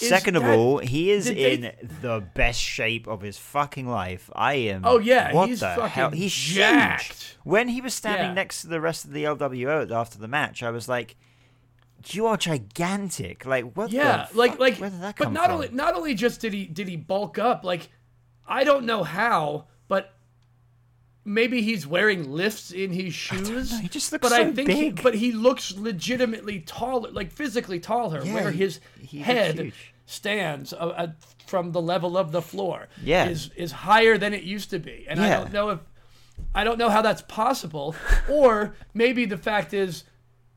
Is 0.00 0.08
Second 0.08 0.36
of 0.36 0.44
that- 0.44 0.56
all, 0.56 0.78
he 0.78 1.10
is 1.10 1.24
did 1.26 1.36
they- 1.36 1.52
in 1.54 1.90
the 2.02 2.20
best 2.34 2.60
shape 2.60 3.06
of 3.08 3.20
his 3.20 3.36
fucking 3.36 3.88
life. 3.88 4.30
I 4.34 4.54
am. 4.54 4.82
Oh, 4.84 4.98
yeah, 4.98 5.32
what 5.32 5.48
he's 5.48 5.60
the 5.60 5.66
fucking 5.70 5.88
hell? 5.88 6.10
He's 6.10 6.32
jacked. 6.32 7.06
huge. 7.08 7.36
When 7.42 7.68
he 7.68 7.80
was 7.80 7.94
standing 7.94 8.28
Yeah. 8.28 8.34
next 8.34 8.60
to 8.62 8.68
the 8.68 8.80
rest 8.80 9.04
of 9.04 9.12
the 9.12 9.24
LWO 9.24 9.90
after 9.90 10.18
the 10.18 10.28
match, 10.28 10.62
I 10.62 10.70
was 10.70 10.88
like, 10.88 11.16
"You 12.10 12.26
are 12.26 12.36
gigantic! 12.36 13.44
Like 13.44 13.72
what? 13.76 13.90
yeah, 13.90 14.26
the 14.30 14.38
like 14.38 14.58
like. 14.60 14.76
where 14.76 14.90
did 14.90 15.00
that 15.02 15.16
but 15.16 15.32
not 15.32 15.46
from? 15.46 15.54
only 15.56 15.68
not 15.72 15.94
only 15.94 16.14
just 16.14 16.40
did 16.40 16.52
he 16.52 16.66
did 16.66 16.86
he 16.88 16.96
bulk 16.96 17.38
up. 17.38 17.64
Like 17.64 17.88
I 18.46 18.62
don't 18.64 18.84
know 18.84 19.02
how, 19.02 19.66
but 19.88 20.14
maybe 21.28 21.60
he's 21.62 21.86
wearing 21.86 22.30
lifts 22.32 22.70
in 22.70 22.90
his 22.92 23.12
shoes. 23.14 23.70
know, 23.72 23.78
he 23.78 23.88
just 23.88 24.10
looks 24.12 24.22
but 24.22 24.30
so 24.30 24.36
I 24.42 24.50
think 24.52 24.70
He, 24.70 24.90
big. 24.90 25.02
but 25.02 25.14
he 25.14 25.32
looks 25.32 25.76
legitimately 25.76 26.60
taller, 26.60 27.10
like 27.10 27.30
physically 27.30 27.78
taller, 27.80 28.24
Yeah, 28.24 28.34
where 28.34 28.50
his 28.50 28.80
he 29.00 29.18
looks 29.18 29.26
head 29.26 29.72
stands 30.06 30.72
uh, 30.72 30.76
uh, 30.76 31.06
from 31.46 31.72
the 31.72 31.82
level 31.82 32.16
of 32.16 32.32
the 32.32 32.42
floor. 32.42 32.88
Yeah. 33.02 33.28
is 33.28 33.50
is 33.56 33.72
higher 33.72 34.16
than 34.18 34.32
it 34.34 34.42
used 34.42 34.70
to 34.70 34.78
be, 34.78 35.06
and 35.08 35.20
I 35.20 35.28
don't 35.30 35.52
know 35.52 35.70
if 35.70 35.80
I 36.54 36.64
don't 36.64 36.78
know 36.78 36.88
how 36.88 37.02
that's 37.02 37.22
possible, 37.22 37.94
or 38.30 38.74
maybe 38.94 39.26
the 39.26 39.36
fact 39.36 39.74
is 39.74 40.04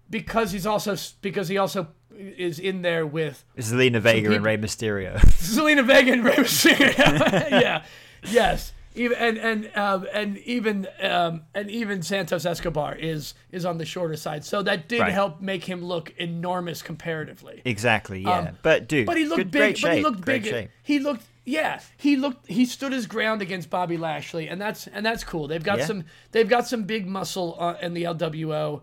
because 0.10 0.52
he's 0.52 0.66
also 0.66 0.96
because 1.22 1.48
he 1.50 1.58
also 1.58 1.88
is 2.18 2.60
in 2.60 2.82
there 2.82 3.06
with 3.06 3.44
Zelina 3.58 4.00
Vega 4.00 4.22
people- 4.22 4.36
and 4.36 4.46
Rey 4.46 4.58
Mysterio. 4.58 5.18
Zelina 5.20 5.86
Vega 5.86 6.12
and 6.14 6.24
Rey 6.24 6.36
Mysterio. 6.36 6.98
yeah, 7.62 7.84
yes. 8.24 8.74
Even 8.94 9.18
and 9.18 9.38
and 9.38 9.78
um, 9.78 10.06
and 10.14 10.38
even 10.40 10.88
um, 11.02 11.44
and 11.56 11.70
even 11.72 12.02
Santos 12.02 12.46
Escobar 12.46 12.96
is 12.96 13.34
is 13.52 13.66
on 13.66 13.78
the 13.78 13.86
shorter 13.86 14.18
side, 14.18 14.44
so 14.44 14.62
that 14.64 14.90
did 14.90 15.00
Right. 15.00 15.14
help 15.14 15.40
make 15.40 15.64
him 15.64 15.84
look 15.84 16.14
enormous 16.18 16.82
comparatively. 16.82 17.62
exactly. 17.64 18.22
Yeah, 18.22 18.40
Um, 18.40 18.58
but 18.62 18.88
dude, 18.90 19.06
But 19.06 19.18
he 19.18 19.24
looked 19.26 19.38
good, 19.38 19.52
big. 19.52 19.82
But 19.82 19.96
he 19.96 20.02
looked 20.04 20.22
great 20.22 20.44
big. 20.44 20.52
shape. 20.52 20.70
He 20.84 21.00
looked 21.00 21.24
yeah. 21.46 21.80
He 21.98 22.18
looked. 22.18 22.48
He 22.48 22.66
stood 22.66 22.92
his 22.92 23.08
ground 23.08 23.42
against 23.42 23.70
Bobby 23.70 23.98
Lashley, 23.98 24.48
and 24.50 24.60
that's 24.60 24.88
and 24.88 25.06
that's 25.06 25.24
cool. 25.24 25.48
They've 25.48 25.64
got 25.64 25.80
Yeah. 25.80 25.86
some. 25.86 26.04
They've 26.32 26.50
got 26.50 26.68
some 26.68 26.84
big 26.84 27.08
muscle 27.08 27.56
uh, 27.60 27.76
in 27.82 27.94
the 27.94 28.04
LWO. 28.04 28.82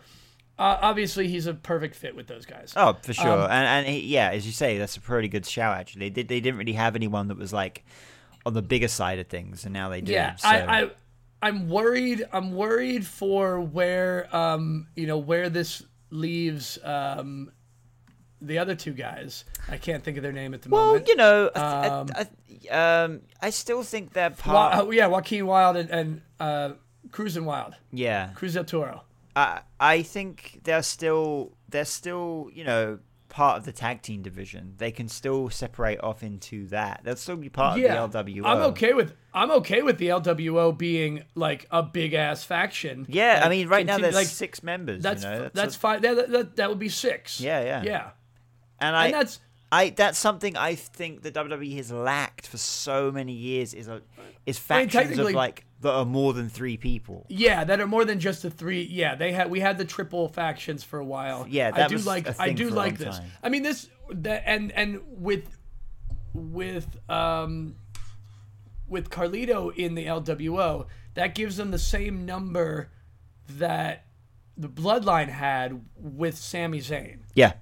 Uh, 0.59 0.77
obviously, 0.83 1.29
he's 1.29 1.47
a 1.47 1.55
perfect 1.55 1.95
fit 1.95 2.17
with 2.17 2.27
those 2.27 2.45
guys. 2.45 2.73
Oh, 2.75 2.97
for 3.03 3.13
sure. 3.13 3.29
Um, 3.31 3.51
and 3.51 3.87
and 3.87 3.87
he, 3.87 4.01
yeah, 4.07 4.31
as 4.31 4.45
you 4.45 4.51
say, 4.53 4.77
that's 4.79 4.97
a 4.97 5.01
pretty 5.01 5.29
good 5.29 5.47
shout. 5.47 5.77
Actually, 5.77 6.09
they, 6.09 6.23
they 6.25 6.41
didn't 6.41 6.59
really 6.59 6.73
have 6.73 6.97
anyone 6.97 7.29
that 7.29 7.37
was 7.39 7.53
like 7.53 7.85
on 8.47 8.55
the 8.55 8.63
bigger 8.63 8.89
side 8.89 9.19
of 9.19 9.27
things, 9.29 9.65
and 9.65 9.73
now 9.73 9.89
they 9.89 10.01
do. 10.01 10.13
Yeah, 10.13 10.37
so. 10.37 10.49
I, 10.49 10.81
I, 10.83 10.91
I'm 11.43 11.69
worried. 11.69 12.27
I'm 12.33 12.53
worried 12.53 13.07
for 13.07 13.61
where, 13.61 14.35
um, 14.35 14.89
you 14.97 15.07
know, 15.07 15.19
where 15.19 15.49
this 15.49 15.83
leaves 16.11 16.79
um, 16.83 17.53
the 18.41 18.59
other 18.59 18.75
two 18.75 18.93
guys. 18.93 19.45
I 19.69 19.77
can't 19.77 20.03
think 20.03 20.17
of 20.17 20.23
their 20.23 20.33
name 20.33 20.55
at 20.55 20.63
the 20.63 20.69
well, 20.69 20.87
moment. 20.87 21.07
Well, 21.07 21.11
you 21.11 21.17
know, 21.17 21.51
I, 21.55 21.89
Um, 21.89 22.09
I, 22.15 22.29
I, 22.73 23.05
um, 23.05 23.21
I 23.41 23.51
still 23.51 23.83
think 23.83 24.13
they're 24.13 24.31
part. 24.31 24.77
Wa- 24.77 24.83
uh, 24.83 24.91
yeah, 24.91 25.07
Joaquin 25.07 25.47
Wilde 25.47 25.77
and, 25.77 25.91
and 25.91 26.23
uh, 26.41 26.71
Cruising 27.11 27.45
Wild, 27.45 27.75
yeah, 27.93 28.31
Cruz 28.35 28.55
del 28.55 28.65
Toro. 28.65 29.03
I 29.37 29.61
I 29.79 30.03
think 30.03 30.61
they're 30.65 30.83
still 30.83 31.53
they're 31.69 31.85
still 31.85 32.51
you 32.53 32.65
know 32.65 32.99
part 33.39 33.57
of 33.57 33.65
the 33.65 33.71
tag 33.71 34.03
team 34.03 34.21
division. 34.21 34.75
They 34.79 34.91
can 34.91 35.07
still 35.07 35.49
separate 35.49 36.03
off 36.03 36.25
into 36.25 36.67
that. 36.69 37.03
They'll 37.05 37.15
still 37.15 37.37
be 37.37 37.49
part 37.49 37.79
yeah, 37.79 38.03
of 38.03 38.11
the 38.11 38.19
LWO. 38.19 38.45
I'm 38.45 38.63
okay 38.73 38.95
with 38.95 39.15
I'm 39.33 39.53
okay 39.53 39.83
with 39.83 39.99
the 39.99 40.09
LWO 40.09 40.77
being 40.77 41.23
like 41.37 41.65
a 41.71 41.85
big 41.85 42.15
ass 42.15 42.43
faction. 42.43 43.07
Yeah, 43.09 43.43
I 43.45 43.49
mean, 43.49 43.69
right 43.69 43.87
now 43.87 43.97
there's 43.99 44.17
like 44.17 44.27
six 44.27 44.65
members. 44.65 45.05
that's 45.05 45.23
you 45.23 45.31
know? 45.31 45.45
f- 45.45 45.53
that's 45.53 45.77
a- 45.77 45.79
fine. 45.79 46.03
That, 46.03 46.17
that, 46.17 46.31
that 46.31 46.57
that 46.57 46.69
would 46.69 46.81
be 46.81 46.89
six. 46.89 47.41
Yeah, 47.41 47.63
yeah. 47.63 47.83
yeah. 47.85 48.11
and 48.81 48.97
I 48.97 49.05
and 49.05 49.15
that's 49.15 49.39
I 49.71 49.91
that's 49.91 50.19
something 50.19 50.57
I 50.57 50.75
think 50.75 51.23
the 51.23 51.31
WWE 51.31 51.77
has 51.77 51.93
lacked 51.93 52.47
for 52.47 52.57
so 52.57 53.11
many 53.11 53.33
years 53.33 53.75
is 53.75 53.89
a 53.89 54.03
is 54.47 54.61
I 54.71 54.81
mean, 54.81 54.89
factions 54.89 55.19
of 55.19 55.33
like 55.33 55.67
that 55.81 55.93
are 55.93 56.05
more 56.05 56.33
than 56.33 56.49
three 56.49 56.77
people. 56.77 57.27
Yeah, 57.29 57.65
that 57.65 57.81
are 57.81 57.87
more 57.87 58.05
than 58.05 58.19
just 58.19 58.43
the 58.43 58.51
three. 58.51 58.83
Yeah, 58.83 59.15
they 59.15 59.33
had 59.33 59.51
we 59.51 59.61
had 59.61 59.77
the 59.79 59.85
triple 59.85 60.29
factions 60.29 60.83
for 60.83 60.99
a 60.99 61.05
while. 61.05 61.47
Yeah, 61.49 61.71
I 61.75 61.87
do 61.87 61.95
was 61.95 62.07
like 62.07 62.41
I 62.41 62.53
do 62.53 62.71
like 62.71 62.99
this. 62.99 63.19
time. 63.19 63.31
I 63.43 63.51
mean 63.51 63.63
this 63.63 63.89
that 64.11 64.43
and 64.47 64.73
and 64.73 65.01
with 65.07 65.45
with 66.33 66.87
um 67.11 67.77
with 68.89 69.11
Carlito 69.11 69.75
in 69.77 69.95
the 69.95 70.07
LWO, 70.07 70.87
that 71.13 71.35
gives 71.35 71.59
them 71.59 71.71
the 71.71 71.79
same 71.79 72.25
number 72.25 72.89
that 73.51 74.07
the 74.57 74.69
Bloodline 74.69 75.29
had 75.29 75.83
with 75.97 76.39
Sami 76.39 76.81
Zayn 76.81 77.19
Yeah, 77.35 77.53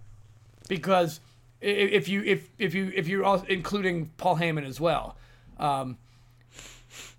because 0.69 1.21
if 1.69 2.09
you 2.09 2.23
if 2.25 2.49
if 2.59 2.75
you 2.75 2.93
if 2.95 3.09
you're 3.09 3.45
including 3.49 4.11
Paul 4.17 4.37
Heyman 4.37 4.67
as 4.67 4.81
well. 4.81 5.17
Um, 5.59 5.99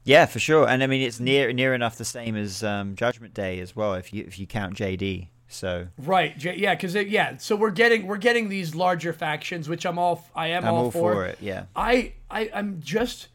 yeah, 0.03 0.25
for 0.25 0.39
sure. 0.39 0.67
And 0.67 0.81
I 0.81 0.87
mean, 0.87 1.01
it's 1.01 1.19
near 1.19 1.51
near 1.51 1.73
enough 1.73 1.97
the 1.97 2.05
same 2.05 2.35
as 2.35 2.63
um, 2.63 2.95
Judgment 2.95 3.33
Day 3.33 3.59
as 3.59 3.75
well, 3.75 3.93
if 3.93 4.13
you 4.13 4.23
if 4.25 4.39
you 4.39 4.47
count 4.47 4.75
JD. 4.75 5.27
So 5.49 5.87
Right. 5.97 6.37
J- 6.37 6.57
Yeah. 6.57 6.75
Because 6.75 6.95
yeah. 6.95 7.37
So 7.37 7.55
we're 7.55 7.71
getting 7.71 8.07
we're 8.07 8.17
getting 8.17 8.49
these 8.49 8.75
larger 8.75 9.13
factions, 9.13 9.67
which 9.69 9.85
I'm 9.85 9.99
all 9.99 10.25
I 10.35 10.47
am 10.47 10.65
I'm 10.65 10.73
all, 10.73 10.85
all 10.85 10.91
for 10.91 11.25
it. 11.25 11.37
Yeah. 11.41 11.65
I, 11.75 12.13
I 12.29 12.49
I'm 12.53 12.81
just 12.81 13.27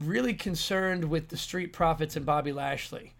really 0.00 0.34
concerned 0.34 1.04
with 1.04 1.28
the 1.28 1.36
Street 1.36 1.72
Profits 1.72 2.16
and 2.16 2.26
Bobby 2.26 2.52
Lashley. 2.52 3.14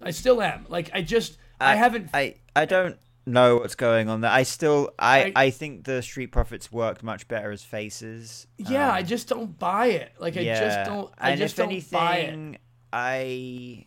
I 0.00 0.10
still 0.10 0.42
am. 0.42 0.66
Like 0.68 0.90
I 0.92 1.02
just 1.02 1.36
I, 1.60 1.76
haven't. 1.76 2.10
I 2.12 2.34
I 2.56 2.64
don't 2.64 2.98
know 3.26 3.56
what's 3.56 3.74
going 3.74 4.08
on 4.08 4.20
there. 4.20 4.30
I 4.30 4.42
still 4.42 4.90
I 4.98 5.24
I- 5.24 5.32
I, 5.36 5.50
think 5.50 5.84
the 5.84 6.02
Street 6.02 6.28
Profits 6.28 6.72
worked 6.72 7.02
much 7.02 7.28
better 7.28 7.50
as 7.50 7.62
faces. 7.62 8.46
yeah. 8.58 8.88
Um, 8.88 8.94
I 8.94 9.02
just 9.02 9.28
don't 9.28 9.58
buy 9.58 9.86
it. 9.86 10.12
Like 10.18 10.36
I 10.36 10.44
just 10.44 10.88
don't. 10.88 11.12
I 11.18 11.30
and 11.30 11.38
just 11.40 11.54
if 11.54 11.56
don't 11.58 11.68
anything, 11.68 11.98
buy 11.98 12.16
it. 12.16 12.60
I 12.92 13.86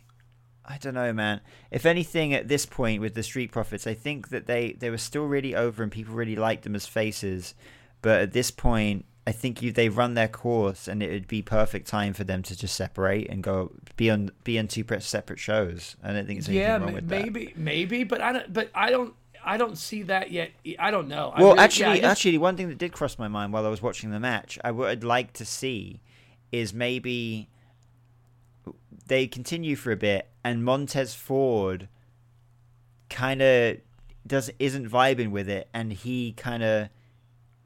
I 0.68 0.78
don't 0.78 0.96
know, 0.96 1.14
man. 1.14 1.42
If 1.70 1.86
anything, 1.86 2.34
at 2.34 2.48
this 2.48 2.66
point 2.66 3.02
with 3.02 3.14
the 3.14 3.24
Street 3.24 3.52
Profits, 3.52 3.86
I 3.86 3.94
think 3.94 4.30
that 4.30 4.48
they 4.48 4.74
they 4.74 4.90
were 4.90 4.98
still 4.98 5.26
really 5.26 5.56
over 5.56 5.84
and 5.84 5.92
people 5.92 6.16
really 6.16 6.36
liked 6.36 6.64
them 6.64 6.76
as 6.76 6.86
faces. 6.86 7.54
But 8.02 8.22
at 8.22 8.32
this 8.34 8.52
point, 8.52 9.06
I 9.28 9.32
think 9.32 9.62
you 9.62 9.72
they 9.72 9.90
run 9.90 10.14
their 10.14 10.28
course, 10.28 10.88
and 10.88 11.02
it 11.04 11.12
would 11.12 11.28
be 11.28 11.42
perfect 11.42 11.88
time 11.88 12.14
for 12.14 12.24
them 12.24 12.42
to 12.44 12.56
just 12.56 12.76
separate 12.76 13.30
and 13.30 13.44
go 13.44 13.72
be 13.96 14.10
on 14.10 14.32
be 14.44 14.58
on 14.60 14.68
two 14.68 14.86
separate 15.00 15.40
shows. 15.40 15.96
I 16.04 16.14
don't 16.14 16.26
think 16.28 16.40
there's 16.40 16.50
anything 16.50 16.62
Yeah. 16.68 16.78
wrong 16.78 16.94
with 16.94 17.10
that. 17.10 17.22
Maybe. 17.24 17.54
Maybe. 17.56 18.04
But 18.04 18.22
I 18.22 18.32
don't. 18.34 18.54
But 18.54 18.70
I 18.74 18.90
don't. 18.90 19.14
I 19.46 19.58
don't 19.58 19.78
see 19.78 20.02
that 20.04 20.32
yet. 20.32 20.52
I 20.80 20.90
don't 20.92 21.08
know. 21.08 21.32
Well, 21.38 21.50
really- 21.50 21.58
yeah, 21.58 21.64
actually, 21.64 22.00
just- 22.00 22.04
actually, 22.04 22.38
one 22.40 22.58
thing 22.58 22.68
that 22.70 22.78
did 22.78 22.92
cross 22.92 23.18
my 23.20 23.28
mind 23.28 23.54
while 23.54 23.66
I 23.66 23.70
was 23.70 23.82
watching 23.82 24.10
the 24.12 24.20
match, 24.20 24.58
I 24.64 24.72
would 24.72 25.04
like 25.04 25.34
to 25.34 25.46
see, 25.46 26.00
is 26.52 26.74
maybe 26.74 27.48
they 29.08 29.28
continue 29.28 29.76
for 29.76 29.92
a 29.92 29.96
bit 29.96 30.28
and 30.44 30.64
Montez 30.64 31.14
Ford 31.14 31.88
kind 33.10 33.42
of 33.42 33.78
does 34.26 34.50
isn't 34.58 34.90
vibing 34.90 35.30
with 35.30 35.48
it, 35.48 35.68
and 35.74 35.94
he 35.94 36.32
kind 36.34 36.64
of 36.64 36.90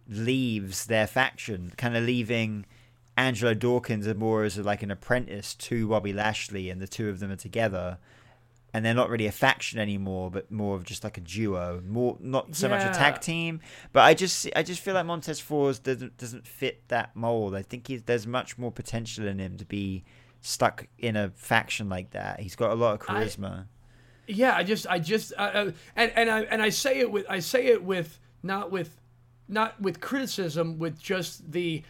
leaves 0.09 0.85
their 0.87 1.07
faction, 1.07 1.71
kind 1.77 1.95
of 1.95 2.03
leaving 2.03 2.65
Angelo 3.15 3.53
Dawkins 3.53 4.07
more 4.15 4.43
as 4.43 4.57
like 4.57 4.83
an 4.83 4.91
apprentice 4.91 5.53
to 5.55 5.87
Bobby 5.87 6.11
Lashley, 6.11 6.69
and 6.69 6.81
the 6.81 6.87
two 6.87 7.07
of 7.09 7.19
them 7.19 7.31
are 7.31 7.35
together. 7.37 7.97
And 8.71 8.85
they're 8.85 8.93
not 8.93 9.09
really 9.09 9.25
a 9.25 9.31
faction 9.31 9.79
anymore, 9.79 10.29
but 10.29 10.51
more 10.51 10.75
of 10.75 10.83
just 10.83 11.03
like 11.03 11.17
a 11.17 11.21
duo, 11.21 11.81
more 11.87 12.17
not 12.19 12.55
so 12.55 12.69
much 12.69 12.83
a 12.83 12.93
tag 12.93 13.19
team. 13.19 13.61
But 13.93 14.01
I 14.01 14.13
just, 14.13 14.47
I 14.55 14.61
just 14.61 14.81
feel 14.81 14.93
like 14.93 15.07
Montez 15.07 15.39
Ford 15.39 15.79
doesn't 15.81 16.17
doesn't 16.17 16.45
fit 16.45 16.87
that 16.89 17.15
mold. 17.15 17.55
I 17.55 17.63
think 17.63 17.87
he's, 17.87 18.03
there's 18.03 18.27
much 18.27 18.59
more 18.59 18.71
potential 18.71 19.25
in 19.27 19.39
him 19.39 19.57
to 19.57 19.65
be 19.65 20.03
stuck 20.41 20.87
in 20.99 21.15
a 21.15 21.31
faction 21.35 21.89
like 21.89 22.11
that. 22.11 22.39
He's 22.41 22.55
got 22.55 22.69
a 22.69 22.75
lot 22.75 23.01
of 23.01 23.09
I- 23.09 23.23
charisma. 23.25 23.65
yeah, 24.27 24.55
I 24.55 24.63
just, 24.63 24.85
I 24.87 24.99
just, 24.99 25.33
uh, 25.35 25.41
uh, 25.41 25.71
and 25.95 26.11
and 26.15 26.29
I 26.29 26.41
and 26.43 26.61
I 26.61 26.69
say 26.69 26.99
it 26.99 27.11
with, 27.11 27.25
I 27.27 27.39
say 27.39 27.65
it 27.65 27.83
with 27.83 28.19
not 28.43 28.71
with, 28.71 29.01
not 29.47 29.81
with 29.81 29.99
criticism, 29.99 30.77
with 30.77 31.01
just 31.01 31.51
the, 31.51 31.81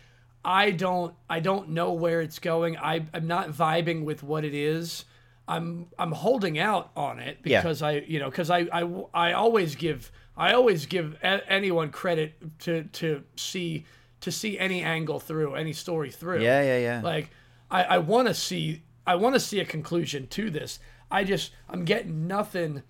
I 0.46 0.72
don't, 0.72 1.14
I 1.30 1.42
don't 1.42 1.72
know 1.72 1.92
where 1.92 2.22
it's 2.22 2.40
going. 2.40 2.78
I, 2.78 3.06
I'm 3.14 3.28
not 3.28 3.50
vibing 3.50 4.06
with 4.06 4.24
what 4.24 4.46
it 4.46 4.54
is. 4.54 5.04
I'm, 5.50 5.88
I'm 5.98 6.12
holding 6.12 6.60
out 6.60 6.92
on 6.96 7.20
it 7.20 7.40
Yeah. 7.44 7.62
because 7.62 7.82
I, 7.82 7.94
you 8.08 8.20
know, 8.20 8.30
because 8.30 8.50
I, 8.50 8.68
I, 8.72 8.84
I 9.14 9.34
always 9.34 9.76
give, 9.76 10.12
I 10.38 10.54
always 10.54 10.86
give 10.86 11.18
a- 11.24 11.42
anyone 11.52 11.90
credit 11.90 12.60
to 12.60 12.84
to 12.84 13.24
see 13.36 13.86
to 14.22 14.32
see 14.32 14.58
any 14.60 14.84
angle 14.84 15.20
through, 15.20 15.56
any 15.56 15.74
story 15.74 16.12
through. 16.12 16.42
Yeah, 16.42 16.62
yeah, 16.62 16.78
yeah. 16.78 17.02
Like 17.04 17.30
I, 17.72 17.84
I 17.84 17.98
want 17.98 18.28
to 18.30 18.34
see 18.34 18.84
I 19.08 19.16
want 19.16 19.34
to 19.36 19.40
see 19.40 19.60
a 19.60 19.66
conclusion 19.66 20.28
to 20.28 20.50
this. 20.50 20.80
I 21.12 21.24
just 21.24 21.52
I'm 21.70 21.84
getting 21.84 22.28
nothing. 22.28 22.84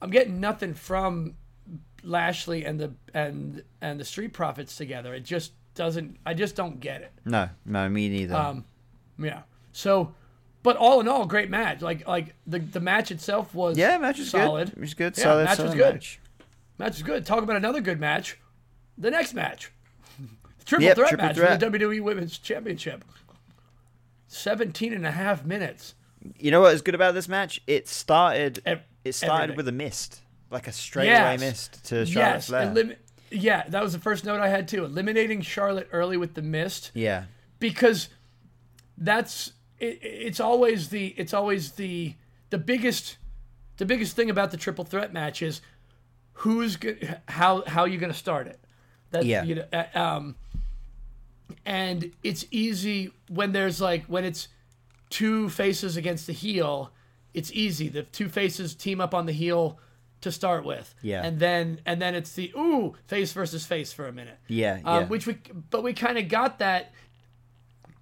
I'm 0.00 0.10
getting 0.10 0.38
nothing 0.40 0.74
from 0.74 1.34
Lashley 2.02 2.64
and 2.64 2.78
the 2.80 2.92
and 3.14 3.62
and 3.80 3.98
the 3.98 4.04
Street 4.04 4.32
Profits 4.32 4.76
together. 4.76 5.14
It 5.14 5.24
just 5.24 5.52
doesn't. 5.74 6.18
I 6.26 6.34
just 6.34 6.54
don't 6.56 6.80
get 6.80 7.00
it. 7.02 7.12
no, 7.24 7.48
no, 7.64 7.88
me 7.88 8.08
neither. 8.08 8.34
Um, 8.36 8.64
yeah. 9.18 9.42
So, 9.72 10.14
but 10.62 10.76
all 10.76 11.00
in 11.00 11.08
all, 11.08 11.26
great 11.26 11.50
match. 11.50 11.80
Like 11.82 12.06
like 12.06 12.34
the 12.46 12.58
the 12.60 12.80
match 12.80 13.10
itself 13.10 13.54
was 13.54 13.76
yeah, 13.78 13.98
match 13.98 14.18
was 14.18 14.30
solid. 14.30 14.68
good. 14.68 14.76
It 14.78 14.80
was 14.80 14.94
good. 14.94 15.16
Yeah, 15.18 15.22
solid, 15.24 15.44
match 15.44 15.58
was 15.58 15.74
good. 15.74 15.94
match. 15.94 16.20
Match 16.78 16.96
is 16.96 17.02
good. 17.02 17.26
Talk 17.26 17.42
about 17.42 17.56
another 17.56 17.80
good 17.80 18.00
match. 18.00 18.38
The 18.98 19.10
next 19.10 19.34
match. 19.34 19.72
Triple 20.64 20.84
Yep, 20.84 20.96
threat 20.96 21.08
triple 21.10 21.26
match 21.26 21.36
threat. 21.36 21.60
for 21.60 21.70
the 21.70 21.78
WWE 21.78 22.02
Women's 22.02 22.38
Championship. 22.38 23.04
17 24.28 24.92
and 24.92 25.06
a 25.06 25.10
half 25.10 25.44
minutes. 25.44 25.94
You 26.38 26.50
know 26.50 26.60
what 26.60 26.72
is 26.74 26.82
good 26.82 26.94
about 26.94 27.14
this 27.14 27.28
match? 27.28 27.60
It 27.66 27.88
started. 27.88 28.62
Ev- 28.64 28.82
it 29.04 29.14
started 29.14 29.34
everything. 29.44 29.56
with 29.56 29.68
a 29.68 29.72
mist, 29.72 30.20
like 30.50 30.68
a 30.68 30.72
straightaway 30.72 31.32
Yes. 31.32 31.40
mist 31.40 31.84
to 31.86 32.06
Charlotte 32.06 32.34
yes. 32.34 32.46
Flair. 32.46 32.62
elim- 32.70 32.94
yeah, 33.30 33.64
that 33.68 33.82
was 33.82 33.92
the 33.92 33.98
first 33.98 34.24
note 34.24 34.40
I 34.40 34.48
had 34.48 34.68
too. 34.68 34.84
Eliminating 34.84 35.40
Charlotte 35.40 35.88
early 35.92 36.16
with 36.16 36.34
the 36.34 36.42
mist 36.42 36.92
yeah, 36.94 37.24
because 37.58 38.08
that's 38.96 39.52
it, 39.82 39.98
it's 40.02 40.40
always 40.40 40.88
the 40.88 41.08
it's 41.18 41.34
always 41.34 41.72
the 41.72 42.14
the 42.50 42.58
biggest 42.58 43.16
the 43.78 43.84
biggest 43.86 44.14
thing 44.16 44.30
about 44.30 44.50
the 44.50 44.56
triple 44.56 44.84
threat 44.84 45.12
match 45.12 45.42
is 45.42 45.60
who's 46.34 46.76
go- 46.76 46.96
how 47.28 47.62
how 47.66 47.84
you 47.84 47.98
going 47.98 48.12
to 48.12 48.18
start 48.18 48.46
it. 48.46 48.58
That 49.10 49.24
Yeah. 49.26 49.44
you 49.44 49.54
know, 49.56 49.66
uh, 49.72 49.84
um 49.98 50.36
and 51.66 52.10
it's 52.22 52.44
easy 52.50 53.12
when 53.28 53.52
there's 53.52 53.80
like 53.80 54.04
when 54.06 54.24
it's 54.24 54.48
two 55.10 55.48
faces 55.50 55.96
against 55.96 56.26
the 56.26 56.32
heel, 56.32 56.92
it's 57.34 57.52
easy. 57.52 57.88
The 57.88 58.02
two 58.04 58.28
faces 58.28 58.74
team 58.74 59.00
up 59.00 59.14
on 59.14 59.26
the 59.26 59.32
heel 59.32 59.78
to 60.22 60.32
start 60.32 60.64
with. 60.64 60.94
Yeah. 61.02 61.22
And 61.24 61.38
then 61.38 61.80
and 61.84 62.00
then 62.00 62.14
it's 62.14 62.32
the 62.32 62.52
ooh, 62.56 62.94
face 63.06 63.32
versus 63.32 63.66
face 63.66 63.92
for 63.92 64.06
a 64.06 64.12
minute. 64.12 64.38
yeah, 64.48 64.80
Um, 64.84 65.02
yeah. 65.02 65.08
which 65.08 65.26
we 65.26 65.36
but 65.70 65.82
we 65.82 65.92
kind 65.92 66.18
of 66.18 66.28
got 66.28 66.58
that 66.60 66.92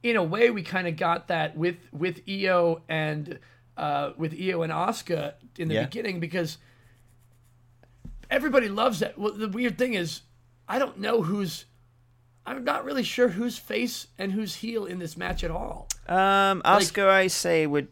in 0.02 0.16
a 0.16 0.22
way 0.22 0.50
we 0.50 0.62
kind 0.62 0.86
of 0.88 0.96
got 0.96 1.28
that 1.28 1.56
with 1.56 1.76
with 1.92 2.20
Io 2.28 2.82
and 2.88 3.38
uh, 3.76 4.12
with 4.16 4.34
Io 4.40 4.62
and 4.62 4.72
Asuka 4.72 5.34
in 5.58 5.68
the 5.68 5.74
Yeah. 5.74 5.84
beginning 5.84 6.20
because 6.20 6.58
everybody 8.30 8.68
loves 8.68 9.00
that. 9.00 9.18
Well, 9.18 9.32
the 9.32 9.48
weird 9.48 9.78
thing 9.78 9.94
is 9.94 10.22
I 10.68 10.78
don't 10.78 10.98
know 10.98 11.22
who's 11.22 11.66
I'm 12.46 12.64
not 12.64 12.84
really 12.84 13.02
sure 13.02 13.28
who's 13.28 13.58
face 13.58 14.06
and 14.18 14.32
who's 14.32 14.56
heel 14.56 14.86
in 14.86 14.98
this 14.98 15.16
match 15.16 15.44
at 15.44 15.50
all. 15.50 15.88
Um, 16.08 16.62
Asuka, 16.64 17.06
I 17.08 17.26
say 17.26 17.66
would. 17.66 17.88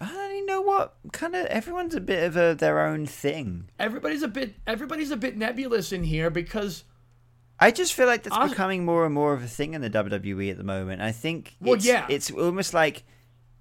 I 0.00 0.06
don't 0.06 0.32
even 0.32 0.46
know 0.46 0.60
what 0.62 0.94
kind 1.12 1.34
of. 1.34 1.46
Everyone's 1.46 1.94
a 1.94 2.00
bit 2.00 2.22
of 2.22 2.36
a 2.36 2.54
their 2.54 2.80
own 2.86 3.06
thing. 3.06 3.68
Everybody's 3.78 4.22
a 4.22 4.28
bit 4.28 4.54
everybody's 4.66 5.10
a 5.10 5.16
bit 5.16 5.36
nebulous 5.36 5.92
in 5.92 6.04
here 6.04 6.30
because 6.30 6.84
I 7.60 7.70
just 7.70 7.92
feel 7.94 8.06
like 8.06 8.22
that's 8.22 8.36
Os- 8.36 8.50
becoming 8.50 8.84
more 8.84 9.04
and 9.04 9.14
more 9.14 9.32
of 9.32 9.42
a 9.42 9.46
thing 9.48 9.74
in 9.74 9.80
the 9.80 9.90
WWE 9.90 10.50
at 10.50 10.56
the 10.58 10.64
moment. 10.64 11.02
I 11.02 11.12
think 11.12 11.56
Well, 11.60 11.74
it's, 11.74 11.84
yeah. 11.84 12.06
it's 12.08 12.30
almost 12.30 12.72
like, 12.72 13.02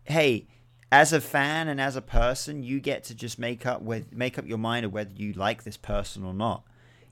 hey, 0.04 0.48
as 0.92 1.14
a 1.14 1.20
fan 1.22 1.68
and 1.68 1.82
as 1.82 1.96
a 1.96 2.02
person, 2.02 2.64
you 2.64 2.80
get 2.80 3.04
to 3.06 3.16
just 3.16 3.40
make 3.40 3.66
up 3.66 3.82
with 3.82 4.14
make 4.14 4.38
up 4.38 4.48
your 4.48 4.58
mind 4.60 4.86
of 4.86 4.94
whether 4.94 5.12
you 5.16 5.34
like 5.34 5.64
this 5.64 5.78
person 5.78 6.24
or 6.24 6.34
not. 6.34 6.64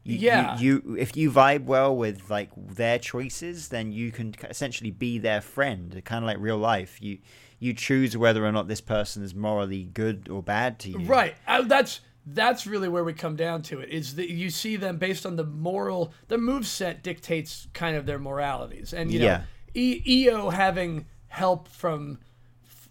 You, 0.03 0.17
Yeah. 0.17 0.57
You, 0.59 0.81
you 0.85 0.95
if 0.97 1.17
you 1.17 1.31
vibe 1.31 1.65
well 1.65 1.95
with 1.95 2.29
like 2.29 2.51
their 2.55 2.99
choices, 2.99 3.69
then 3.69 3.91
you 3.91 4.11
can 4.11 4.35
essentially 4.49 4.91
be 4.91 5.17
their 5.17 5.41
friend, 5.41 5.99
kind 6.05 6.23
of 6.23 6.27
like 6.27 6.37
real 6.39 6.57
life. 6.57 7.01
You 7.01 7.17
you 7.57 7.73
choose 7.73 8.15
whether 8.15 8.45
or 8.45 8.51
not 8.51 8.67
this 8.67 8.81
person 8.81 9.23
is 9.23 9.33
morally 9.33 9.85
good 9.85 10.29
or 10.29 10.43
bad 10.43 10.77
to 10.79 10.89
you. 10.91 10.99
Right. 10.99 11.35
Uh, 11.47 11.63
that's 11.63 12.01
that's 12.25 12.65
really 12.65 12.89
where 12.89 13.03
we 13.03 13.13
come 13.13 13.35
down 13.35 13.61
to 13.63 13.79
it. 13.79 13.89
Is 13.89 14.15
that 14.15 14.29
you 14.29 14.49
see 14.49 14.75
them 14.75 14.97
based 14.97 15.25
on 15.25 15.35
the 15.35 15.43
moral, 15.43 16.13
the 16.27 16.37
move 16.37 16.65
set 16.65 17.03
dictates 17.03 17.67
kind 17.73 17.95
of 17.95 18.05
their 18.05 18.19
moralities, 18.19 18.93
and 18.93 19.11
you 19.11 19.19
know, 19.19 19.25
Yeah. 19.25 19.41
e- 19.75 20.27
Io 20.29 20.49
having 20.49 21.05
help 21.27 21.67
from, 21.67 22.19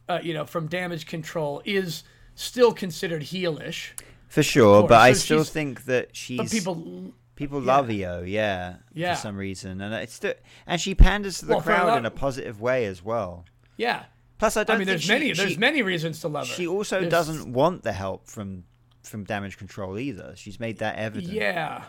uh, 0.08 0.20
you 0.22 0.34
know, 0.34 0.44
from 0.44 0.66
damage 0.68 1.06
control 1.06 1.62
is 1.64 2.04
still 2.34 2.72
considered 2.72 3.22
heelish, 3.22 3.90
For 4.28 4.42
sure, 4.42 4.82
but 4.86 5.00
I 5.00 5.12
still 5.12 5.44
think 5.44 5.84
that 5.86 6.16
she's 6.16 6.38
but 6.38 6.50
people. 6.50 7.12
People 7.36 7.60
Yeah. 7.64 7.76
love 7.76 7.90
Io, 7.90 8.22
yeah, 8.22 8.76
Yeah. 8.92 9.14
for 9.16 9.20
some 9.22 9.36
reason, 9.36 9.80
and 9.80 9.92
it's 9.94 10.12
still, 10.14 10.34
and 10.68 10.80
she 10.80 10.94
panders 10.94 11.38
to 11.40 11.46
the 11.46 11.54
Well, 11.54 11.62
crowd 11.62 11.86
lot- 11.88 11.98
in 11.98 12.06
a 12.06 12.10
positive 12.10 12.60
way 12.60 12.84
as 12.86 13.02
well. 13.02 13.44
Yeah. 13.76 14.04
Plus, 14.38 14.56
I 14.56 14.60
I 14.60 14.64
don't. 14.64 14.76
I 14.76 14.78
mean, 14.78 14.86
think 14.86 14.92
there's 14.92 15.02
she, 15.02 15.08
many. 15.12 15.34
She, 15.34 15.42
There's 15.42 15.58
many 15.58 15.82
reasons 15.82 16.20
to 16.20 16.28
love 16.28 16.46
her. 16.48 16.54
she 16.54 16.66
also 16.66 17.00
There's- 17.00 17.10
doesn't 17.10 17.52
want 17.52 17.82
the 17.82 17.92
help 17.92 18.28
from 18.28 18.64
from 19.08 19.24
damage 19.24 19.56
control 19.58 19.98
either. 19.98 20.34
She's 20.36 20.58
made 20.60 20.78
that 20.78 20.96
evident. 20.96 21.32
Yeah. 21.32 21.84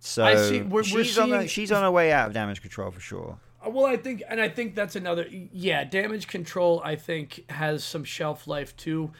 So 0.00 0.24
I 0.24 0.36
see- 0.36 0.60
we're- 0.62 0.68
we're 0.70 0.84
she's 0.84 1.18
on 1.18 1.28
seeing- 1.28 1.40
her, 1.42 1.48
she's 1.48 1.72
on 1.72 1.82
her 1.82 1.90
way 1.90 2.12
out 2.12 2.28
of 2.28 2.32
damage 2.34 2.60
control 2.62 2.90
for 2.90 3.00
sure. 3.00 3.38
Uh, 3.64 3.70
Well, 3.70 3.86
I 3.86 3.96
think, 3.96 4.22
and 4.28 4.40
I 4.40 4.48
think 4.48 4.74
that's 4.74 4.94
another. 4.96 5.26
Yeah, 5.30 5.82
damage 5.84 6.28
control. 6.28 6.80
I 6.84 6.94
think 6.96 7.50
has 7.50 7.82
some 7.84 8.04
shelf 8.04 8.46
life 8.46 8.76
too. 8.76 9.10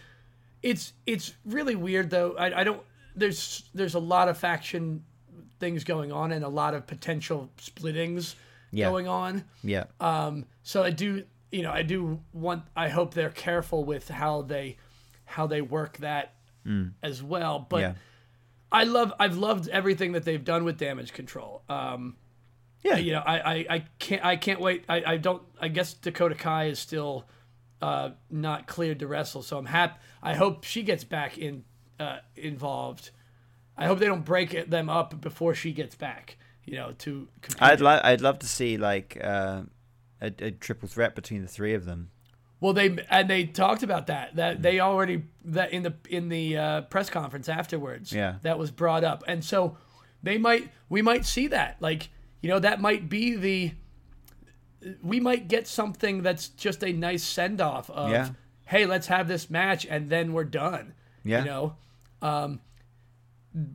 It's 0.63 0.93
it's 1.07 1.35
really 1.45 1.75
weird 1.77 2.11
though. 2.11 2.37
I, 2.37 2.61
I 2.61 2.65
don't. 2.65 2.83
There's 3.17 3.69
there's 3.75 3.95
a 3.95 3.99
lot 4.01 4.29
of 4.29 4.39
faction 4.39 5.05
things 5.59 5.83
going 5.83 6.13
on 6.13 6.31
and 6.31 6.45
a 6.45 6.49
lot 6.49 6.75
of 6.75 6.87
potential 6.87 7.51
splittings 7.59 8.37
Yeah. 8.71 8.89
going 8.89 9.09
on. 9.09 9.45
Yeah, 9.65 9.85
Um, 9.99 10.45
so 10.63 10.85
I 10.85 10.91
do, 10.91 11.25
you 11.51 11.63
know, 11.63 11.73
I 11.73 11.83
do 11.83 12.21
want. 12.33 12.63
I 12.77 12.89
hope 12.91 13.15
they're 13.15 13.31
careful 13.31 13.83
with 13.85 14.09
how 14.09 14.43
they 14.43 14.77
how 15.25 15.49
they 15.49 15.61
work 15.61 15.97
that 15.99 16.35
as 17.03 17.23
well. 17.23 17.67
But 17.69 17.77
Mm. 17.77 17.81
yeah, 17.81 17.93
I 18.71 18.85
love. 18.85 19.13
I've 19.19 19.37
loved 19.37 19.69
everything 19.69 20.13
that 20.13 20.25
they've 20.25 20.45
done 20.45 20.65
with 20.65 20.77
damage 20.79 21.13
control. 21.13 21.63
Um, 21.69 22.17
yeah. 22.85 22.97
you 22.97 23.13
know, 23.13 23.23
I, 23.25 23.39
I, 23.39 23.67
I 23.71 23.85
can't 23.99 24.25
I 24.25 24.37
can't 24.37 24.61
wait. 24.61 24.85
I, 24.89 25.03
I 25.15 25.17
don't. 25.17 25.43
I 25.61 25.69
guess 25.69 25.95
Dakota 25.95 26.35
Kai 26.35 26.67
is 26.67 26.79
still 26.79 27.27
uh, 27.81 28.11
not 28.31 28.67
cleared 28.67 28.99
to 29.01 29.07
wrestle, 29.07 29.43
so 29.43 29.57
I'm 29.59 29.67
happy. 29.67 29.99
I 30.23 30.35
hope 30.35 30.65
she 30.65 30.83
gets 30.83 31.05
back 31.05 31.39
in 31.39 31.65
uh, 31.99 32.19
involved. 32.37 33.11
I 33.77 33.87
hope 33.87 33.99
they 34.01 34.07
don't 34.07 34.25
break 34.25 34.55
it, 34.55 34.71
them 34.71 34.91
up 34.91 35.21
before 35.21 35.55
she 35.55 35.73
gets 35.73 35.95
back. 35.95 36.37
You 36.65 36.75
know, 36.77 36.93
to 36.99 37.29
compete. 37.41 37.63
I'd 37.63 37.81
like 37.81 38.05
I'd 38.05 38.21
love 38.21 38.39
to 38.41 38.47
see 38.47 38.77
like 38.77 39.17
uh, 39.23 39.63
a, 40.21 40.27
a 40.41 40.51
triple 40.51 40.89
threat 40.89 41.15
between 41.15 41.41
the 41.43 41.49
three 41.49 41.73
of 41.75 41.87
them. 41.87 42.11
Well, 42.61 42.73
they 42.73 42.97
and 43.11 43.29
they 43.31 43.45
talked 43.45 43.83
about 43.83 44.09
that. 44.09 44.37
That 44.37 44.63
they 44.63 44.81
already 44.81 45.25
that 45.45 45.73
in 45.73 45.83
the 45.83 45.95
in 46.09 46.29
the 46.29 46.57
uh, 46.57 46.81
press 46.83 47.09
conference 47.11 47.49
afterwards. 47.49 48.13
Yeah. 48.13 48.37
that 48.43 48.59
was 48.59 48.71
brought 48.71 49.05
up, 49.05 49.23
and 49.29 49.45
so 49.45 49.77
they 50.23 50.39
might 50.39 50.71
we 50.89 51.03
might 51.03 51.25
see 51.25 51.47
that. 51.49 51.77
Like 51.81 52.09
you 52.41 52.49
know, 52.49 52.59
that 52.59 52.81
might 52.81 53.09
be 53.09 53.37
the 53.37 53.73
we 55.03 55.19
might 55.21 55.49
get 55.49 55.67
something 55.67 56.23
that's 56.23 56.49
just 56.49 56.85
a 56.85 56.93
nice 56.93 57.25
send 57.25 57.61
off 57.61 57.91
of 57.91 58.11
Yeah. 58.11 58.31
hey, 58.67 58.87
let's 58.87 59.09
have 59.09 59.27
this 59.29 59.51
match 59.51 59.87
and 59.87 60.09
then 60.09 60.33
we're 60.33 60.45
done. 60.45 60.95
Yeah. 61.25 61.41
You 61.41 61.45
know, 61.47 61.77
um, 62.23 62.61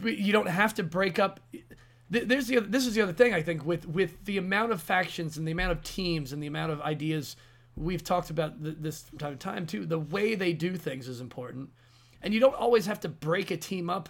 you 0.03 0.31
don't 0.31 0.47
have 0.47 0.73
to 0.75 0.83
break 0.83 1.19
up. 1.19 1.39
There's 2.09 2.47
the 2.47 2.57
other, 2.57 2.67
this 2.67 2.85
is 2.85 2.93
the 2.93 3.01
other 3.01 3.11
thing 3.13 3.33
I 3.33 3.41
think 3.41 3.65
with 3.65 3.87
with 3.87 4.23
the 4.25 4.37
amount 4.37 4.71
of 4.71 4.81
factions 4.81 5.37
and 5.37 5.47
the 5.47 5.51
amount 5.51 5.71
of 5.71 5.83
teams 5.83 6.31
and 6.31 6.41
the 6.43 6.47
amount 6.47 6.71
of 6.71 6.79
ideas 6.81 7.35
we've 7.75 8.03
talked 8.03 8.29
about 8.29 8.63
th- 8.63 8.77
this 8.79 9.01
from 9.03 9.17
time 9.17 9.31
to 9.31 9.37
time 9.37 9.65
too. 9.65 9.85
The 9.85 9.99
way 9.99 10.35
they 10.35 10.53
do 10.53 10.75
things 10.75 11.07
is 11.07 11.21
important, 11.21 11.69
and 12.21 12.33
you 12.33 12.39
don't 12.39 12.55
always 12.55 12.85
have 12.85 12.99
to 13.01 13.09
break 13.09 13.51
a 13.51 13.57
team 13.57 13.89
up 13.89 14.09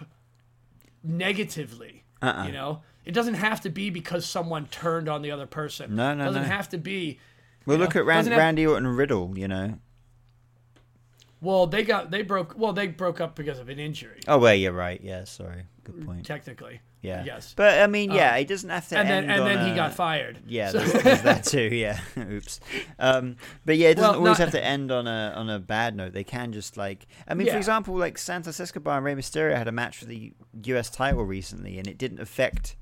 negatively. 1.02 2.04
Uh-uh. 2.22 2.46
You 2.46 2.52
know, 2.52 2.82
it 3.04 3.12
doesn't 3.12 3.34
have 3.34 3.60
to 3.62 3.70
be 3.70 3.90
because 3.90 4.24
someone 4.26 4.66
turned 4.66 5.08
on 5.08 5.22
the 5.22 5.30
other 5.30 5.46
person. 5.46 5.94
No, 5.94 6.14
no, 6.14 6.24
it 6.24 6.26
doesn't 6.26 6.42
no. 6.42 6.48
have 6.48 6.68
to 6.70 6.78
be. 6.78 7.18
Well, 7.66 7.78
look 7.78 7.94
know, 7.94 8.00
at 8.02 8.06
Rand, 8.06 8.28
have- 8.28 8.36
Randy 8.38 8.66
Orton 8.66 8.86
Riddle. 8.88 9.38
You 9.38 9.48
know, 9.48 9.78
Well, 11.40 11.66
they 11.66 11.82
got 11.84 12.10
they 12.10 12.22
broke. 12.22 12.54
Well, 12.56 12.72
they 12.72 12.88
broke 12.88 13.20
up 13.20 13.34
because 13.34 13.58
of 13.58 13.68
an 13.68 13.78
injury. 13.78 14.20
Oh, 14.26 14.38
well, 14.38 14.54
you're 14.54 14.72
right. 14.72 15.00
Yeah, 15.02 15.24
sorry. 15.24 15.64
Good 15.84 16.06
point. 16.06 16.24
Technically, 16.24 16.80
Yeah. 17.04 17.22
Yes. 17.24 17.52
But 17.54 17.80
I 17.80 17.86
mean, 17.86 18.10
yeah, 18.10 18.32
Um, 18.32 18.38
it 18.40 18.48
doesn't 18.48 18.70
have 18.70 18.88
to 18.88 18.98
and 18.98 19.08
then 19.08 19.30
and 19.30 19.46
then 19.46 19.68
he 19.68 19.74
got 19.74 19.94
fired. 19.94 20.38
Yeah, 20.46 20.70
So- 20.70 20.78
there's, 20.78 21.02
there's 21.04 21.22
that 21.22 21.44
too. 21.54 21.68
Yeah, 21.74 22.00
oops. 22.18 22.60
Um, 22.98 23.36
but 23.64 23.76
yeah, 23.76 23.88
it 23.90 23.94
doesn't 23.96 24.10
Well, 24.12 24.18
always 24.20 24.38
not- 24.38 24.48
have 24.48 24.50
to 24.52 24.64
end 24.64 24.90
on 24.90 25.06
a 25.06 25.32
on 25.36 25.50
a 25.50 25.58
bad 25.58 25.94
note. 25.96 26.12
They 26.14 26.24
can 26.24 26.52
just 26.52 26.76
like, 26.76 27.06
I 27.28 27.34
mean, 27.34 27.48
for 27.50 27.56
example, 27.56 27.96
like 27.96 28.16
Santos 28.18 28.58
Escobar 28.58 28.96
and 28.96 29.04
Rey 29.04 29.14
Mysterio 29.14 29.56
had 29.56 29.68
a 29.68 29.72
match 29.72 29.98
for 29.98 30.06
the 30.06 30.32
U.S. 30.64 30.90
title 30.90 31.24
recently, 31.24 31.78
and 31.78 31.86
it 31.86 31.98
didn't 31.98 32.20
affect. 32.20 32.76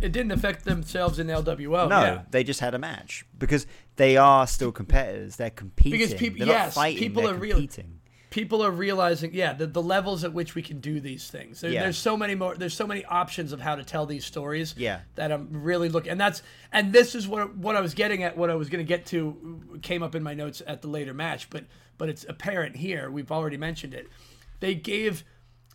it 0.00 0.12
didn't 0.12 0.32
affect 0.32 0.64
themselves 0.64 1.18
in 1.18 1.26
the 1.26 1.32
LWO. 1.34 1.88
no, 1.88 2.00
yeah. 2.00 2.22
they 2.30 2.44
just 2.44 2.60
had 2.60 2.74
a 2.74 2.78
match 2.78 3.24
because 3.38 3.66
they 3.96 4.16
are 4.16 4.46
still 4.46 4.70
competitors. 4.72 5.36
They're 5.36 5.50
competing. 5.50 5.98
Because 5.98 6.14
they're 6.14 6.46
yes, 6.46 6.74
fighting. 6.74 6.98
people 6.98 7.28
are 7.28 7.34
real- 7.34 7.56
competing. 7.56 8.00
People 8.34 8.64
are 8.64 8.70
realizing 8.72 9.32
yeah 9.32 9.52
the, 9.52 9.64
the 9.66 9.80
levels 9.80 10.24
at 10.24 10.32
which 10.32 10.56
we 10.56 10.60
can 10.62 10.80
do 10.80 10.98
these 10.98 11.30
things 11.30 11.60
there, 11.60 11.70
Yeah. 11.70 11.82
there's 11.82 11.96
so 11.96 12.16
many 12.16 12.34
more 12.34 12.56
there's 12.56 12.74
so 12.74 12.84
many 12.86 13.04
options 13.04 13.52
of 13.52 13.60
how 13.60 13.76
to 13.76 13.84
tell 13.84 14.06
these 14.06 14.24
stories 14.24 14.74
Yeah. 14.76 15.02
that 15.14 15.30
i'm 15.30 15.48
really 15.52 15.88
looking 15.88 16.10
and 16.10 16.20
that's 16.20 16.42
and 16.72 16.92
this 16.92 17.14
is 17.14 17.28
what 17.28 17.56
what 17.56 17.76
i 17.76 17.80
was 17.80 17.94
getting 17.94 18.24
at 18.24 18.36
what 18.36 18.50
i 18.50 18.56
was 18.56 18.68
going 18.68 18.84
to 18.84 18.88
get 18.88 19.06
to 19.06 19.78
came 19.82 20.02
up 20.02 20.16
in 20.16 20.22
my 20.24 20.34
notes 20.34 20.60
at 20.66 20.82
the 20.82 20.88
later 20.88 21.14
match 21.14 21.48
but 21.48 21.64
but 21.96 22.08
it's 22.08 22.24
apparent 22.28 22.74
here 22.76 23.08
we've 23.08 23.30
already 23.30 23.56
mentioned 23.56 23.94
it 23.94 24.08
they 24.58 24.74
gave 24.74 25.22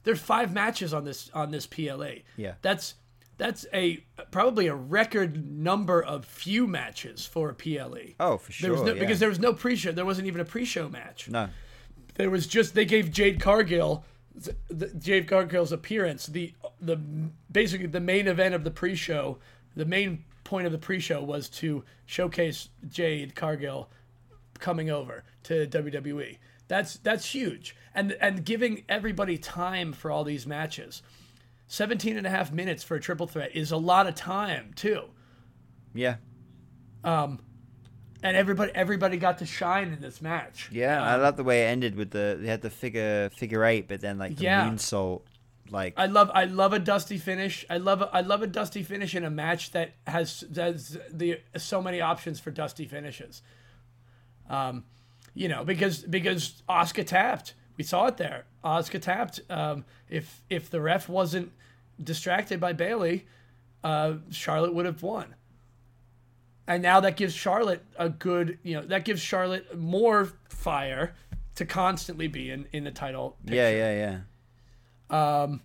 there's 0.04 0.20
five 0.20 0.54
matches 0.54 0.94
on 0.94 1.06
this 1.06 1.32
on 1.34 1.52
this 1.52 1.66
pla 1.66 2.10
Yeah. 2.36 2.56
that's 2.62 2.96
that's 3.38 3.66
a 3.74 4.04
probably 4.32 4.68
a 4.68 4.76
record 4.76 5.50
number 5.50 6.04
of 6.04 6.26
few 6.26 6.68
matches 6.68 7.26
for 7.26 7.50
a 7.50 7.54
ple 7.56 7.98
Oh, 8.20 8.38
for 8.38 8.52
there 8.62 8.72
was 8.72 8.80
sure, 8.82 8.88
no, 8.88 8.94
yeah. 8.96 9.00
because 9.00 9.20
there 9.22 9.30
was 9.30 9.40
no 9.40 9.54
pre-show 9.54 9.94
there 9.94 10.04
wasn't 10.06 10.28
even 10.28 10.42
a 10.42 10.46
pre-show 10.46 10.90
match 10.90 11.30
No. 11.30 11.48
There 12.20 12.30
was 12.30 12.46
just 12.46 12.76
they 12.76 12.86
gave 12.86 13.12
Jade 13.12 13.40
Cargill 13.40 14.04
the, 14.70 14.88
Jade 14.88 15.28
Cargill's 15.28 15.72
appearance 15.72 16.28
the 16.28 16.54
the 16.80 16.98
basically 17.52 17.88
the 17.88 18.00
main 18.00 18.28
event 18.28 18.54
of 18.54 18.64
the 18.64 18.72
pre-show 18.72 19.40
the 19.76 19.86
main 19.86 20.24
point 20.44 20.66
of 20.66 20.72
the 20.72 20.78
pre-show 20.78 21.24
was 21.24 21.50
to 21.50 21.84
showcase 22.06 22.70
Jade 22.88 23.36
Cargill 23.36 23.90
coming 24.60 24.90
over 24.90 25.24
to 25.44 25.66
WWE 25.66 26.38
that's 26.70 26.98
that's 26.98 27.26
huge. 27.26 27.76
And 27.94 28.14
and 28.22 28.46
giving 28.46 28.86
everybody 28.88 29.38
time 29.38 29.92
for 29.92 30.10
all 30.10 30.24
these 30.24 30.48
matches. 30.48 31.02
17 31.68 32.18
and 32.18 32.26
a 32.26 32.30
half 32.30 32.52
minutes 32.52 32.84
for 32.84 32.96
a 32.96 33.02
triple 33.02 33.28
threat 33.28 33.52
is 33.54 33.72
a 33.72 33.78
lot 33.78 34.08
of 34.08 34.16
time 34.16 34.72
too. 34.76 35.04
Yeah. 35.94 36.16
Um, 37.04 37.40
and 38.24 38.36
everybody 38.36 38.72
everybody 38.76 39.18
got 39.18 39.38
to 39.40 39.46
shine 39.46 39.92
in 39.94 40.02
this 40.02 40.22
match 40.22 40.70
Yeah, 40.72 41.02
I 41.02 41.16
love 41.16 41.38
the 41.38 41.44
way 41.44 41.64
it 41.64 41.68
ended 41.68 41.96
with 41.96 42.12
the 42.12 42.38
they 42.40 42.48
had 42.48 42.62
the 42.62 42.70
figure 42.70 43.30
figure 43.32 43.64
eight, 43.66 43.88
but 43.88 44.02
then 44.02 44.18
like 44.18 44.36
the 44.38 44.44
Yeah. 44.44 44.68
moonsault, 44.70 45.22
like 45.70 45.94
I 45.98 46.08
love 46.08 46.30
I 46.34 46.46
love 46.46 46.74
a 46.74 46.80
dusty 46.80 47.18
finish. 47.18 47.66
I 47.70 47.78
love 47.78 48.02
a, 48.02 48.10
I 48.14 48.22
love 48.22 48.42
a 48.42 48.48
dusty 48.48 48.84
finish 48.84 49.16
in 49.16 49.24
a 49.24 49.30
match 49.30 49.72
that 49.72 49.92
has 50.08 50.44
has 50.56 50.98
the 51.12 51.40
so 51.58 51.82
many 51.82 52.02
options 52.02 52.40
for 52.40 52.52
dusty 52.52 52.86
finishes. 52.86 53.42
Um, 54.50 54.84
you 55.36 55.48
know 55.48 55.64
because 55.64 56.00
because 56.04 56.64
Asuka 56.68 57.06
tapped. 57.06 57.54
We 57.78 57.84
saw 57.84 58.08
it 58.08 58.18
there. 58.18 58.46
Asuka 58.64 59.02
tapped. 59.02 59.40
Um, 59.50 59.86
if 60.10 60.42
if 60.50 60.70
the 60.70 60.82
ref 60.82 61.08
wasn't 61.08 61.52
distracted 62.04 62.60
by 62.60 62.74
Bayley, 62.74 63.26
uh, 63.84 64.16
Charlotte 64.32 64.74
would 64.74 64.86
have 64.86 65.02
won. 65.04 65.36
And 66.70 66.84
now 66.84 67.00
that 67.00 67.18
gives 67.18 67.34
Charlotte 67.34 67.84
a 67.98 68.10
good, 68.10 68.60
you 68.62 68.76
know, 68.76 68.86
that 68.86 69.04
gives 69.04 69.22
Charlotte 69.22 69.76
more 69.76 70.32
fire 70.50 71.16
to 71.56 71.66
constantly 71.66 72.28
be 72.28 72.52
in 72.52 72.68
in 72.72 72.84
the 72.84 72.92
title. 72.92 73.38
Picture. 73.44 73.56
yeah, 73.56 73.70
yeah, 73.72 74.22
yeah. 75.10 75.42
Um, 75.42 75.62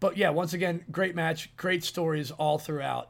but 0.00 0.18
yeah, 0.18 0.28
once 0.28 0.52
again, 0.52 0.84
great 0.90 1.14
match, 1.14 1.56
great 1.56 1.82
stories 1.82 2.30
all 2.30 2.58
throughout. 2.58 3.08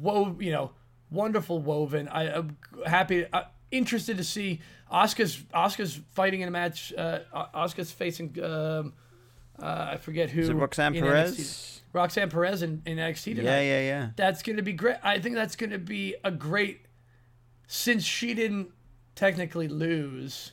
Wo, 0.00 0.36
you 0.38 0.52
know, 0.52 0.70
wonderful 1.10 1.58
woven. 1.58 2.06
I, 2.06 2.28
am 2.28 2.56
happy, 2.86 3.26
uh, 3.32 3.42
interested 3.72 4.18
to 4.18 4.24
see 4.24 4.60
Asuka's 4.90 5.36
Asuka's 5.52 6.00
fighting 6.12 6.42
in 6.42 6.48
a 6.48 6.52
match. 6.52 6.92
Uh, 6.96 7.18
Asuka's 7.52 7.90
facing, 7.90 8.40
um, 8.40 8.92
uh, 9.60 9.88
I 9.90 9.96
forget 9.96 10.30
who. 10.30 10.42
Is 10.42 10.48
it 10.48 10.54
Roxanne 10.54 10.94
Perez? 10.94 11.36
NXT. 11.36 11.81
Roxanne 11.92 12.30
Perez 12.30 12.62
in, 12.62 12.82
in 12.86 12.96
NXT 12.98 13.36
tonight. 13.36 13.44
Yeah, 13.44 13.60
yeah, 13.60 13.80
yeah. 13.80 14.08
That's 14.16 14.42
going 14.42 14.56
to 14.56 14.62
be 14.62 14.72
great. 14.72 14.96
I 15.02 15.18
think 15.18 15.34
that's 15.34 15.56
going 15.56 15.70
to 15.70 15.78
be 15.78 16.14
a 16.24 16.30
great, 16.30 16.86
since 17.66 18.04
she 18.04 18.32
didn't 18.34 18.70
technically 19.14 19.68
lose. 19.68 20.52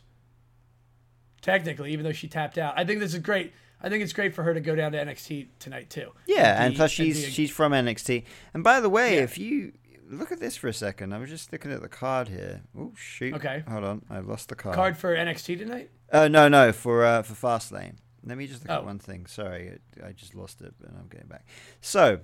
Technically, 1.41 1.94
even 1.94 2.03
though 2.03 2.11
she 2.11 2.28
tapped 2.28 2.57
out, 2.57 2.74
I 2.78 2.84
think 2.84 2.99
this 2.99 3.14
is 3.14 3.20
great. 3.22 3.53
I 3.82 3.88
think 3.88 4.03
it's 4.03 4.11
great 4.11 4.36
for 4.36 4.44
her 4.44 4.53
to 4.53 4.60
go 4.60 4.76
down 4.76 4.91
to 4.91 4.98
NXT 4.98 5.48
tonight 5.60 5.90
too. 5.90 6.11
Yeah, 6.28 6.61
and 6.61 6.74
be- 6.74 6.78
plus 6.78 6.91
and 6.99 7.07
she's 7.07 7.22
be 7.22 7.28
a- 7.28 7.32
she's 7.32 7.49
from 7.52 7.72
NXT. 7.72 8.26
And 8.53 8.61
by 8.64 8.82
the 8.82 8.90
way, 8.90 9.16
Yeah. 9.16 9.22
if 9.22 9.38
you 9.38 9.72
look 10.10 10.34
at 10.34 10.41
this 10.41 10.57
for 10.57 10.68
a 10.68 10.74
second, 10.74 11.14
I 11.14 11.18
was 11.18 11.30
just 11.30 11.53
looking 11.53 11.72
at 11.72 11.82
the 11.82 11.88
card 11.88 12.28
here. 12.28 12.64
Oh 12.78 12.91
shoot! 12.98 13.34
Okay. 13.36 13.64
hold 13.70 13.86
on, 13.86 14.02
I 14.10 14.20
lost 14.20 14.49
the 14.49 14.56
card. 14.56 14.76
card 14.76 14.98
for 14.98 15.16
NXT 15.16 15.57
tonight. 15.60 15.91
Oh 16.11 16.28
no, 16.28 16.49
no, 16.49 16.74
for 16.74 17.06
uh, 17.06 17.22
for 17.22 17.36
Fastlane. 17.36 17.95
Let 18.25 18.37
me 18.37 18.47
just 18.47 18.61
look 18.63 18.71
Oh. 18.71 18.75
at 18.79 18.85
one 18.85 18.99
thing. 18.99 19.25
Sorry, 19.27 19.79
I 20.03 20.07
I 20.07 20.11
just 20.11 20.35
lost 20.35 20.61
it, 20.61 20.73
but 20.79 20.89
I'm 20.91 21.07
getting 21.07 21.27
back. 21.27 21.45
So, 21.81 22.19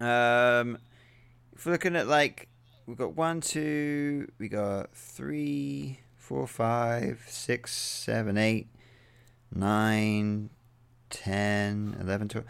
um, 0.00 0.78
if 1.54 1.66
we're 1.66 1.72
looking 1.72 1.96
at 1.96 2.06
like 2.06 2.48
we've 2.86 2.96
got 2.96 3.14
one, 3.16 3.40
two, 3.40 4.30
we 4.38 4.48
got 4.48 4.94
three, 4.94 6.00
four, 6.16 6.46
five, 6.46 7.22
six, 7.28 7.72
seven, 7.74 8.38
eight, 8.38 8.68
nine, 9.54 10.50
ten, 11.10 11.96
eleven, 12.00 12.28
twelve. 12.28 12.46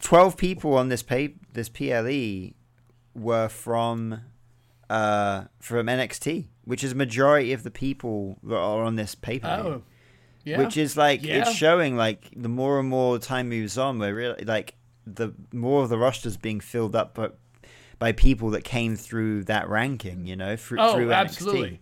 Twelve 0.00 0.36
people 0.36 0.74
on 0.74 0.88
this 0.88 1.02
pay 1.02 1.34
this 1.52 1.68
PLE 1.68 2.52
were 3.14 3.48
from 3.48 4.20
uh 4.90 5.44
from 5.60 5.86
NXT, 5.86 6.48
which 6.64 6.84
is 6.84 6.94
majority 6.94 7.52
of 7.52 7.62
the 7.62 7.70
people 7.70 8.38
that 8.42 8.56
are 8.56 8.82
on 8.82 8.96
this 8.96 9.14
paper. 9.14 9.46
Oh, 9.46 9.82
yeah. 10.44 10.58
Which 10.58 10.76
is 10.76 10.96
like 10.96 11.22
Yeah. 11.24 11.40
it's 11.42 11.52
showing 11.52 11.96
like 11.96 12.30
the 12.36 12.48
more 12.48 12.78
and 12.78 12.88
more 12.88 13.18
time 13.18 13.48
moves 13.48 13.76
on, 13.78 13.98
we're 13.98 14.14
really 14.14 14.44
like 14.44 14.74
the 15.06 15.32
more 15.52 15.82
of 15.82 15.88
the 15.88 15.98
roster's 15.98 16.36
being 16.36 16.60
filled 16.60 16.94
up 16.96 17.14
by 17.14 17.30
by 17.98 18.12
people 18.12 18.50
that 18.50 18.64
came 18.64 18.96
through 18.96 19.44
that 19.44 19.68
ranking, 19.68 20.26
you 20.26 20.34
know, 20.36 20.56
through, 20.56 20.78
Oh, 20.80 20.94
through 20.94 21.12
absolutely. 21.12 21.70
NXT. 21.70 21.78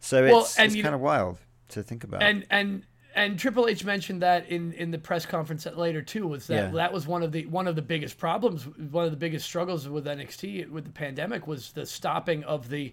So 0.00 0.22
Well, 0.24 0.40
it's, 0.40 0.58
it's 0.58 0.74
kind 0.76 0.94
of 0.94 1.00
wild 1.00 1.38
to 1.70 1.82
think 1.82 2.04
about. 2.04 2.22
and 2.22 2.46
and 2.50 2.84
and 3.14 3.38
Triple 3.38 3.66
H 3.66 3.82
mentioned 3.84 4.20
that 4.22 4.46
in 4.48 4.72
in 4.74 4.90
the 4.90 4.98
press 4.98 5.24
conference 5.26 5.66
later 5.66 6.02
too 6.02 6.26
was 6.26 6.46
that 6.48 6.54
Yeah. 6.54 6.70
that 6.72 6.92
was 6.92 7.06
one 7.06 7.22
of 7.22 7.32
the 7.32 7.46
one 7.46 7.66
of 7.66 7.74
the 7.76 7.82
biggest 7.82 8.18
problems, 8.18 8.64
one 8.66 9.04
of 9.06 9.10
the 9.10 9.16
biggest 9.16 9.44
struggles 9.46 9.88
with 9.88 10.06
NXT 10.06 10.68
with 10.70 10.84
the 10.84 10.90
pandemic 10.90 11.46
was 11.46 11.72
the 11.72 11.86
stopping 11.86 12.44
of 12.44 12.68
the 12.68 12.92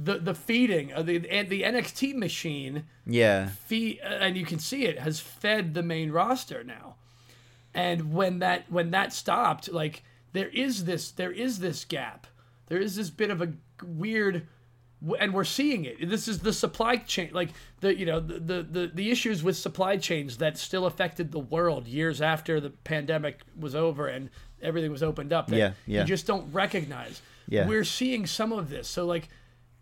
the 0.00 0.18
the 0.18 0.34
feeding 0.34 0.92
of 0.92 1.06
the 1.06 1.28
and 1.28 1.48
the 1.48 1.62
NXT 1.62 2.14
machine 2.14 2.84
yeah, 3.04 3.48
feed, 3.48 4.00
uh, 4.04 4.08
and 4.08 4.36
you 4.36 4.46
can 4.46 4.58
see 4.60 4.84
it 4.84 5.00
has 5.00 5.18
fed 5.18 5.74
the 5.74 5.82
main 5.82 6.12
roster 6.12 6.62
now. 6.62 6.94
And 7.74 8.12
when 8.12 8.38
that 8.38 8.70
when 8.70 8.92
that 8.92 9.12
stopped, 9.12 9.70
like 9.72 10.04
there 10.32 10.48
is 10.48 10.84
this 10.84 11.10
there 11.10 11.32
is 11.32 11.58
this 11.58 11.84
gap. 11.84 12.26
There 12.68 12.78
is 12.78 12.96
this 12.96 13.10
bit 13.10 13.30
of 13.30 13.42
a 13.42 13.52
weird 13.82 14.46
and 15.18 15.32
we're 15.32 15.44
seeing 15.44 15.84
it. 15.84 16.08
This 16.08 16.28
is 16.28 16.40
the 16.40 16.52
supply 16.52 16.96
chain 16.96 17.30
like 17.32 17.50
the 17.80 17.96
you 17.96 18.06
know 18.06 18.20
the 18.20 18.38
the 18.38 18.62
the, 18.62 18.90
the 18.94 19.10
issues 19.10 19.42
with 19.42 19.56
supply 19.56 19.96
chains 19.96 20.38
that 20.38 20.58
still 20.58 20.86
affected 20.86 21.32
the 21.32 21.38
world 21.40 21.88
years 21.88 22.20
after 22.20 22.60
the 22.60 22.70
pandemic 22.70 23.40
was 23.58 23.74
over 23.74 24.06
and 24.06 24.30
everything 24.62 24.92
was 24.92 25.02
opened 25.02 25.32
up 25.32 25.48
that 25.48 25.56
Yeah, 25.56 25.72
yeah. 25.86 26.00
you 26.00 26.06
just 26.06 26.26
don't 26.26 26.52
recognize. 26.52 27.20
Yeah. 27.48 27.66
We're 27.66 27.84
seeing 27.84 28.26
some 28.26 28.52
of 28.52 28.70
this. 28.70 28.88
So 28.88 29.06
like 29.06 29.28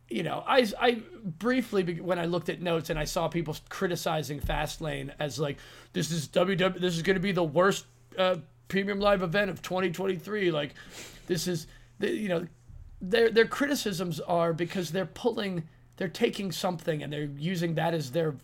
you 0.08 0.22
know, 0.22 0.44
I, 0.46 0.66
I 0.80 1.02
briefly 1.24 2.00
when 2.00 2.18
I 2.18 2.26
looked 2.26 2.48
at 2.48 2.62
notes 2.62 2.90
and 2.90 2.98
I 2.98 3.04
saw 3.04 3.28
people 3.28 3.56
criticizing 3.68 4.40
Fastlane 4.40 5.12
as 5.18 5.38
like 5.38 5.58
this 5.92 6.10
is 6.10 6.28
WW 6.28 6.80
this 6.80 6.96
is 6.96 7.02
going 7.02 7.16
to 7.16 7.20
be 7.20 7.32
the 7.32 7.44
worst 7.44 7.86
uh, 8.16 8.36
premium 8.68 9.00
live 9.00 9.22
event 9.22 9.50
of 9.50 9.62
2023 9.62 10.50
like 10.50 10.74
this 11.26 11.46
is 11.48 11.66
the, 11.98 12.10
you 12.10 12.28
know 12.28 12.46
their 13.00 13.30
their 13.30 13.46
criticisms 13.46 14.20
are 14.20 14.52
because 14.52 14.90
they're 14.90 15.06
pulling 15.06 15.64
they're 15.96 16.08
taking 16.08 16.52
something 16.52 17.02
and 17.02 17.12
they're 17.12 17.30
using 17.38 17.74
that 17.74 17.94
as 17.94 18.12
their 18.12 18.34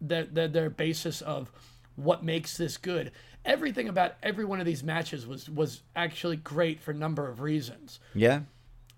their 0.00 0.24
their, 0.24 0.48
their 0.48 0.70
basis 0.70 1.22
of 1.22 1.50
what 1.96 2.22
makes 2.22 2.56
this 2.56 2.76
good. 2.76 3.12
Everything 3.44 3.88
about 3.88 4.14
every 4.22 4.44
one 4.44 4.60
of 4.60 4.66
these 4.66 4.82
matches 4.82 5.26
was 5.26 5.48
was 5.48 5.82
actually 5.94 6.36
great 6.36 6.80
for 6.80 6.90
a 6.90 6.94
number 6.94 7.28
of 7.28 7.40
reasons. 7.40 8.00
Yeah, 8.14 8.40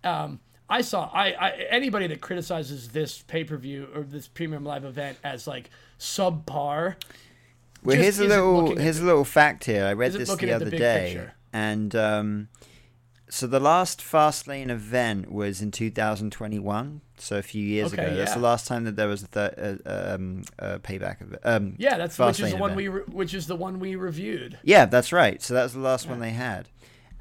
um, 0.05 0.40
I 0.70 0.82
saw 0.82 1.11
I, 1.12 1.31
I 1.32 1.51
anybody 1.70 2.07
that 2.09 2.20
criticizes 2.20 2.89
this 2.90 3.23
pay 3.23 3.45
per 3.45 3.57
view 3.57 3.89
or 3.95 4.03
this 4.03 4.28
premium 4.28 4.65
live 4.65 4.85
event 4.85 5.19
as 5.24 5.47
like 5.47 5.70
subpar. 5.99 6.97
Well, 7.85 7.97
here's 7.97 8.19
a 8.19 8.24
little 8.24 8.77
here's 8.77 8.99
a 9.01 9.05
little 9.05 9.24
fact 9.24 9.65
here. 9.65 9.86
I 9.86 9.93
read 9.93 10.12
this 10.12 10.28
the 10.28 10.32
at 10.35 10.39
the 10.40 10.53
other 10.53 10.70
day, 10.70 11.05
picture. 11.15 11.35
and 11.53 11.95
um, 11.95 12.49
so 13.31 13.47
the 13.47 13.61
last 13.61 14.01
Fastlane 14.01 14.70
event 14.70 15.31
was 15.31 15.61
in 15.62 15.70
2021, 15.70 17.01
so 17.19 17.36
a 17.39 17.43
few 17.43 17.62
years 17.62 17.93
Okay, 17.93 18.05
ago. 18.07 18.16
That's 18.16 18.35
the 18.35 18.40
last 18.40 18.66
time 18.66 18.85
that 18.85 18.97
there 18.97 19.07
was 19.07 19.23
a, 19.23 19.27
th- 19.28 19.81
uh, 19.86 20.15
um, 20.15 20.45
a 20.59 20.78
payback 20.78 21.20
of 21.20 21.35
it. 21.35 21.40
Um, 21.45 21.74
Yeah, 21.78 21.99
that's 21.99 22.19
which 22.19 22.40
is 22.40 22.51
the 22.53 22.57
one 22.57 22.70
event. 22.73 22.77
we 22.77 22.89
re- 22.89 23.03
which 23.12 23.35
is 23.35 23.47
the 23.47 23.57
one 23.57 23.78
we 23.81 23.97
reviewed. 23.97 24.59
Yeah, 24.62 24.86
that's 24.86 25.12
right. 25.12 25.40
So 25.43 25.55
that 25.55 25.62
was 25.62 25.74
the 25.74 25.81
last 25.81 26.09
one 26.09 26.20
they 26.20 26.31
had, 26.31 26.69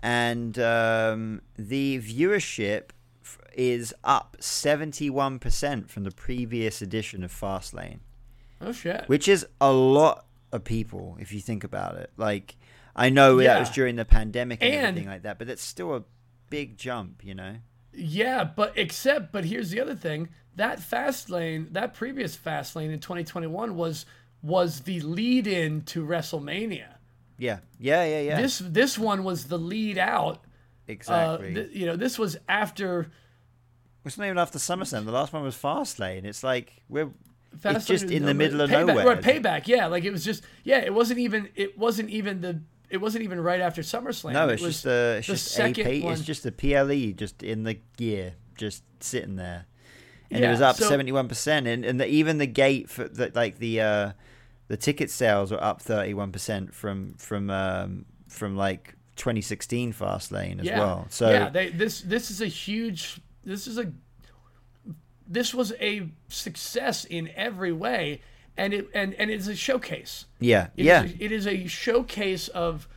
and 0.01 0.57
um, 0.59 1.41
the 1.57 1.99
viewership 1.99 2.89
is 3.57 3.93
up 4.03 4.37
71 4.39 5.39
percent 5.39 5.89
from 5.89 6.03
the 6.03 6.11
previous 6.11 6.81
edition 6.81 7.23
of 7.23 7.31
Fastlane, 7.33 7.99
Oh 8.61 8.71
shit. 8.71 9.03
which 9.07 9.27
is 9.27 9.45
a 9.59 9.71
lot 9.73 10.25
of 10.53 10.63
people 10.63 11.17
if 11.19 11.33
you 11.33 11.41
think 11.41 11.63
about 11.65 11.95
it. 11.97 12.11
Like, 12.15 12.55
I 12.95 13.09
know 13.09 13.37
that 13.37 13.59
was 13.59 13.69
during 13.71 13.95
the 13.97 14.05
pandemic 14.05 14.63
and, 14.63 14.73
And- 14.73 14.85
everything 14.87 15.09
like 15.09 15.23
that, 15.23 15.37
but 15.39 15.49
it's 15.49 15.63
still 15.63 15.93
a 15.95 16.03
big 16.49 16.77
jump, 16.77 17.23
you 17.25 17.35
know. 17.35 17.55
Yeah, 17.93 18.43
but 18.43 18.73
except, 18.77 19.31
but 19.31 19.43
here's 19.45 19.71
the 19.71 19.81
other 19.81 19.95
thing: 19.95 20.29
that 20.55 20.79
Fastlane, 20.79 21.73
that 21.73 21.95
previous 21.95 22.37
Fastlane 22.37 22.91
in 22.93 22.99
2021 22.99 23.75
was 23.75 24.05
was 24.43 24.81
the 24.81 25.01
lead 25.01 25.47
in 25.47 25.81
to 25.81 26.05
WrestleMania. 26.05 26.89
Yeah, 27.39 27.59
yeah, 27.79 28.05
yeah, 28.05 28.19
yeah. 28.21 28.41
This 28.41 28.59
this 28.59 28.99
one 28.99 29.23
was 29.23 29.45
the 29.45 29.57
lead 29.57 29.97
out. 29.97 30.43
exactly. 30.87 31.51
Uh, 31.51 31.53
th- 31.55 31.71
you 31.75 31.87
know, 31.87 31.95
this 31.95 32.19
was 32.19 32.37
after 32.47 33.09
it's 34.07 34.17
not 34.17 34.25
even 34.25 34.37
after 34.37 34.59
SummerSlam. 34.59 35.05
The 35.05 35.11
last 35.11 35.33
one 35.33 35.43
was 35.43 35.55
Fastlane. 35.55 36.25
It's 36.25 36.43
like 36.43 36.81
we're 36.89 37.09
it's 37.63 37.85
just 37.85 38.05
in 38.05 38.25
the 38.25 38.33
middle 38.33 38.61
of 38.61 38.69
payback, 38.69 38.85
nowhere. 38.85 39.05
Right, 39.05 39.21
payback. 39.21 39.67
Yeah, 39.67 39.87
like 39.87 40.03
it 40.03 40.11
was 40.11 40.23
just 40.23 40.43
yeah. 40.63 40.79
It 40.79 40.93
wasn't 40.93 41.19
even 41.19 41.49
it 41.55 41.77
wasn't 41.77 42.09
even 42.09 42.41
the 42.41 42.61
it 42.89 42.97
wasn't 42.97 43.23
even 43.23 43.39
right 43.39 43.59
after 43.59 43.81
SummerSlam. 43.81 44.33
No, 44.33 44.49
It 44.49 44.53
it's 44.53 44.61
was 44.61 44.73
just 44.75 44.85
a 44.85 45.17
it's 45.17 45.27
the 45.27 45.33
just 45.33 45.47
second 45.51 45.87
AP. 45.87 46.03
one. 46.03 46.13
It's 46.13 46.21
just 46.23 46.43
the 46.43 46.51
PLE 46.51 47.13
just 47.15 47.43
in 47.43 47.63
the 47.63 47.75
gear, 47.97 48.33
just 48.55 48.83
sitting 48.99 49.35
there, 49.35 49.65
and 50.31 50.43
it 50.43 50.49
was 50.49 50.61
up 50.61 50.75
seventy 50.75 51.11
one 51.11 51.27
percent. 51.27 51.67
And 51.67 51.85
and 51.85 51.99
the, 51.99 52.07
even 52.07 52.37
the 52.37 52.47
gate 52.47 52.89
for 52.89 53.07
the 53.07 53.31
like 53.33 53.59
the 53.59 53.81
uh, 53.81 54.11
the 54.67 54.77
ticket 54.77 55.09
sales 55.09 55.51
were 55.51 55.63
up 55.63 55.81
thirty 55.81 56.13
one 56.13 56.31
percent 56.31 56.73
from 56.73 57.15
from 57.15 57.49
um, 57.49 58.05
from 58.27 58.55
like 58.55 58.95
twenty 59.15 59.41
sixteen 59.41 59.93
Fastlane 59.93 60.59
as 60.59 60.65
yeah. 60.65 60.79
well. 60.79 61.07
So 61.09 61.29
yeah, 61.29 61.49
they, 61.49 61.69
this 61.69 62.01
this 62.01 62.31
is 62.31 62.41
a 62.41 62.47
huge. 62.47 63.19
This 63.47 63.65
is 63.67 63.77
a. 63.77 63.91
This 65.29 65.53
was 65.53 65.73
a 65.81 66.09
success 66.29 67.03
in 67.03 67.29
every 67.35 67.71
way, 67.73 68.21
and 68.55 68.73
it 68.73 68.87
and 68.93 69.13
and 69.15 69.29
it's 69.29 69.47
a 69.47 69.55
showcase. 69.55 70.25
yeah, 70.39 70.67
It 70.77 70.81
is 70.81 70.85
yeah, 70.85 71.03
a- 71.03 71.23
it 71.25 71.31
is 71.31 71.47
a 71.47 71.67
showcase 71.67 72.47
of 72.49 72.87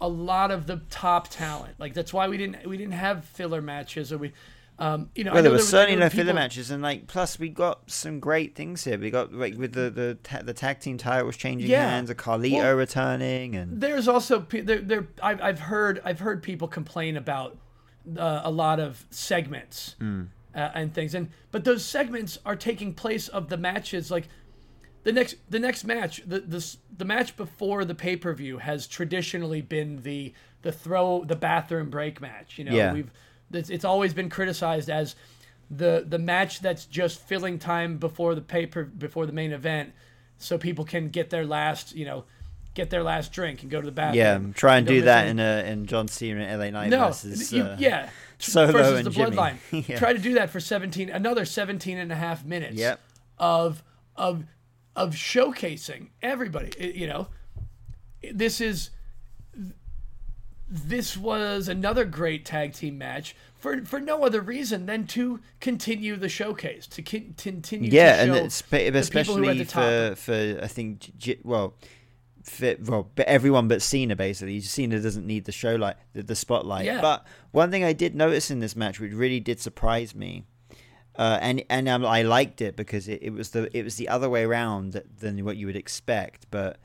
a 0.00 0.08
lot 0.08 0.50
of 0.50 0.66
the 0.66 0.82
top 0.90 1.28
talent. 1.28 1.74
Like 1.78 1.94
that's 1.94 2.12
why 2.12 2.28
we 2.28 2.36
didn't 2.36 2.66
we 2.66 2.76
didn't 2.76 2.92
have 2.92 3.24
filler 3.24 3.62
matches 3.62 4.12
or 4.12 4.18
we, 4.18 4.32
um, 4.78 5.08
you 5.14 5.24
know. 5.24 5.32
Well, 5.32 5.42
there 5.42 5.50
know 5.50 5.56
was 5.56 5.66
certainly 5.68 5.96
there 5.96 6.08
were 6.10 6.14
no 6.14 6.16
filler 6.24 6.34
matches, 6.34 6.70
and 6.70 6.82
like 6.82 7.06
plus 7.06 7.38
we 7.38 7.48
got 7.48 7.90
some 7.90 8.20
great 8.20 8.54
things 8.54 8.84
here. 8.84 8.98
We 8.98 9.10
got 9.10 9.32
like 9.32 9.56
with 9.56 9.72
the 9.72 9.88
the 9.88 10.18
ta- 10.22 10.42
the 10.42 10.52
tag 10.52 10.80
team 10.80 10.98
titles 10.98 11.38
changing 11.38 11.70
Yeah. 11.70 11.88
hands, 11.88 12.10
a 12.10 12.14
Carlito 12.14 12.52
Well- 12.58 12.74
returning, 12.74 13.56
and 13.56 13.80
There's 13.80 14.08
also 14.08 14.40
there 14.50 14.80
there 14.82 15.08
I've, 15.22 15.40
I've 15.40 15.60
heard 15.60 16.02
I've 16.04 16.20
heard 16.20 16.42
people 16.42 16.68
complain 16.68 17.16
about 17.16 17.56
uh, 18.16 18.42
a 18.44 18.50
lot 18.50 18.78
of 18.80 19.04
segments 19.10 19.96
Hmm. 19.98 20.24
uh, 20.54 20.70
and 20.74 20.94
things, 20.94 21.14
and 21.14 21.28
but 21.50 21.64
those 21.64 21.84
segments 21.84 22.38
are 22.46 22.56
taking 22.56 22.94
place 22.94 23.28
of 23.28 23.48
the 23.48 23.56
matches 23.56 24.10
like. 24.10 24.28
The 25.04 25.12
next, 25.12 25.36
the 25.48 25.60
next 25.60 25.84
match, 25.84 26.20
the 26.26 26.40
the, 26.40 26.76
the 26.98 27.04
match 27.04 27.34
before 27.36 27.84
the 27.86 27.94
pay 27.94 28.16
per 28.16 28.34
view 28.34 28.58
has 28.58 28.86
traditionally 28.86 29.62
been 29.62 30.02
the 30.02 30.34
the 30.62 30.72
throw 30.72 31.24
the 31.24 31.36
bathroom 31.36 31.88
break 31.88 32.20
match. 32.20 32.58
You 32.58 32.64
know, 32.64 32.74
Yeah. 32.74 32.92
we've 32.92 33.10
it's, 33.50 33.70
it's 33.70 33.84
always 33.84 34.12
been 34.12 34.28
criticized 34.28 34.90
as 34.90 35.14
the 35.70 36.04
the 36.06 36.18
match 36.18 36.60
that's 36.60 36.84
just 36.84 37.20
filling 37.20 37.58
time 37.58 37.96
before 37.96 38.34
the 38.34 38.42
paper 38.42 38.84
before 38.84 39.24
the 39.24 39.32
main 39.32 39.52
event, 39.52 39.92
so 40.36 40.58
people 40.58 40.84
can 40.84 41.08
get 41.08 41.30
their 41.30 41.46
last 41.46 41.94
you 41.94 42.04
know 42.04 42.24
get 42.78 42.90
their 42.90 43.02
last 43.02 43.32
drink 43.32 43.62
and 43.62 43.70
go 43.70 43.80
to 43.80 43.84
the 43.86 43.92
bathroom. 43.92 44.16
yeah, 44.16 44.52
try 44.54 44.78
and 44.78 44.86
do 44.86 45.02
that 45.02 45.26
in 45.26 45.40
a 45.40 45.64
in 45.66 45.84
John 45.86 46.06
Cena 46.06 46.40
and 46.42 46.60
LA 46.60 46.70
Knight 46.70 46.90
no, 46.90 47.06
versus 47.08 47.52
you, 47.52 47.64
uh, 47.64 47.76
yeah, 47.78 48.08
Solo 48.38 48.70
versus 48.72 48.98
and 48.98 49.06
the 49.06 49.10
Jimmy. 49.10 49.36
bloodline. 49.36 49.56
Yeah. 49.88 49.98
Try 49.98 50.12
to 50.12 50.18
do 50.20 50.34
that 50.34 50.48
for 50.50 50.60
17 50.60 51.10
another 51.10 51.44
17 51.44 51.98
and 51.98 52.12
a 52.12 52.14
half 52.14 52.44
minutes 52.44 52.76
Yep. 52.76 53.00
of 53.38 53.82
of 54.16 54.44
of 54.94 55.14
showcasing 55.14 56.08
everybody 56.22 56.68
It- 56.78 56.94
you 56.94 57.06
know 57.08 57.28
this 58.32 58.60
is 58.60 58.90
this 60.70 61.16
was 61.16 61.66
another 61.68 62.04
great 62.04 62.44
tag 62.44 62.74
team 62.74 62.98
match 62.98 63.34
for 63.58 63.84
for 63.84 63.98
no 63.98 64.22
other 64.24 64.40
reason 64.40 64.86
than 64.86 65.06
to 65.06 65.40
continue 65.60 66.14
the 66.16 66.28
showcase 66.28 66.86
to 66.86 67.02
con- 67.02 67.34
continue 67.38 67.90
yeah, 67.90 68.16
to 68.16 68.22
and 68.22 68.32
show 68.34 68.44
it's, 68.44 68.60
the 68.62 68.76
people 69.18 69.36
who 69.36 69.44
are 69.46 69.50
at 69.50 69.56
especially 69.56 69.64
for 69.64 70.14
for 70.16 70.60
I 70.62 70.66
think 70.68 71.10
well. 71.42 71.74
For, 72.48 72.76
well, 72.82 73.10
but 73.14 73.26
everyone 73.26 73.68
but 73.68 73.82
Cena 73.82 74.16
basically. 74.16 74.60
Cena 74.60 75.00
doesn't 75.00 75.26
need 75.26 75.44
the 75.44 75.52
show 75.52 75.76
like 75.76 75.96
the, 76.12 76.22
the 76.22 76.34
spotlight. 76.34 76.86
Yeah. 76.86 77.00
But 77.00 77.26
one 77.50 77.70
thing 77.70 77.84
I 77.84 77.92
did 77.92 78.14
notice 78.14 78.50
in 78.50 78.60
this 78.60 78.74
match, 78.74 78.98
which 79.00 79.12
really 79.12 79.40
did 79.40 79.60
surprise 79.60 80.14
me, 80.14 80.44
uh, 81.16 81.38
and 81.40 81.62
and 81.68 81.88
um, 81.88 82.06
I 82.06 82.22
liked 82.22 82.60
it 82.60 82.76
because 82.76 83.08
it, 83.08 83.22
it 83.22 83.30
was 83.30 83.50
the 83.50 83.76
it 83.76 83.82
was 83.84 83.96
the 83.96 84.08
other 84.08 84.30
way 84.30 84.44
around 84.44 85.02
than 85.18 85.44
what 85.44 85.56
you 85.56 85.66
would 85.66 85.76
expect. 85.76 86.46
But 86.50 86.78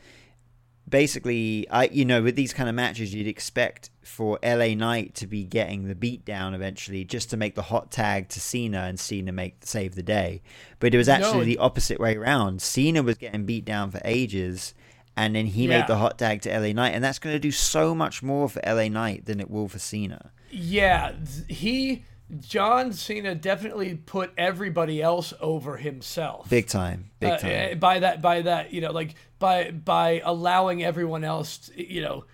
basically, 0.88 1.68
I 1.70 1.86
you 1.86 2.06
know 2.06 2.22
with 2.22 2.36
these 2.36 2.54
kind 2.54 2.70
of 2.70 2.76
matches, 2.76 3.14
you'd 3.14 3.28
expect 3.28 3.90
for 4.04 4.38
LA 4.44 4.74
Knight 4.76 5.16
to 5.16 5.28
be 5.28 5.44
getting 5.44 5.88
the 5.88 5.96
beat 5.96 6.26
down 6.26 6.54
eventually, 6.54 7.04
just 7.06 7.30
to 7.30 7.38
make 7.38 7.56
the 7.56 7.62
hot 7.64 7.92
tag 7.92 8.30
to 8.30 8.40
Cena 8.40 8.82
and 8.82 9.00
Cena 9.00 9.32
make 9.32 9.58
save 9.66 9.96
the 9.96 10.04
day. 10.04 10.42
But 10.80 10.94
it 10.94 10.98
was 10.98 11.10
actually 11.10 11.40
No. 11.40 11.46
the 11.46 11.58
opposite 11.60 12.00
way 12.00 12.16
around. 12.16 12.62
Cena 12.62 13.02
was 13.02 13.18
getting 13.18 13.46
beat 13.46 13.66
down 13.66 13.92
for 13.92 14.02
ages. 14.04 14.74
And 15.16 15.36
then 15.36 15.46
he 15.46 15.64
Yeah. 15.68 15.80
made 15.80 15.88
the 15.88 15.98
hot 15.98 16.18
tag 16.18 16.42
to 16.42 16.50
LA 16.50 16.74
Knight, 16.74 16.96
and 16.96 17.04
that's 17.04 17.20
going 17.20 17.36
to 17.36 17.40
do 17.40 17.52
so 17.52 17.94
much 17.94 18.24
more 18.24 18.50
for 18.50 18.62
LA 18.66 18.88
Knight 18.90 19.26
than 19.26 19.40
it 19.40 19.50
will 19.50 19.68
for 19.68 19.80
Cena. 19.80 20.32
Yeah, 20.50 21.14
he 21.48 22.04
John 22.40 22.94
Cena 22.94 23.36
definitely 23.36 23.94
put 23.96 24.32
everybody 24.40 25.02
else 25.04 25.34
over 25.40 25.78
himself. 25.78 26.50
Big 26.50 26.68
time, 26.68 27.12
big 27.20 27.32
Uh, 27.34 27.38
time. 27.38 27.72
uh, 27.74 27.76
by 27.76 28.00
that 28.00 28.22
by 28.24 28.42
that, 28.42 28.74
you 28.74 28.82
know, 28.82 28.92
like 28.92 29.14
by 29.38 29.70
by 29.70 30.22
allowing 30.26 30.84
everyone 30.84 31.24
else, 31.24 31.70
you 31.76 32.02
know, 32.02 32.26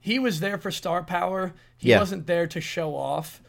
he 0.00 0.18
was 0.18 0.40
there 0.40 0.56
for 0.56 0.70
star 0.70 1.02
power. 1.02 1.52
He 1.76 1.90
Yeah. 1.90 1.98
wasn't 1.98 2.26
there 2.26 2.46
to 2.46 2.60
show 2.62 2.94
off. 2.96 3.42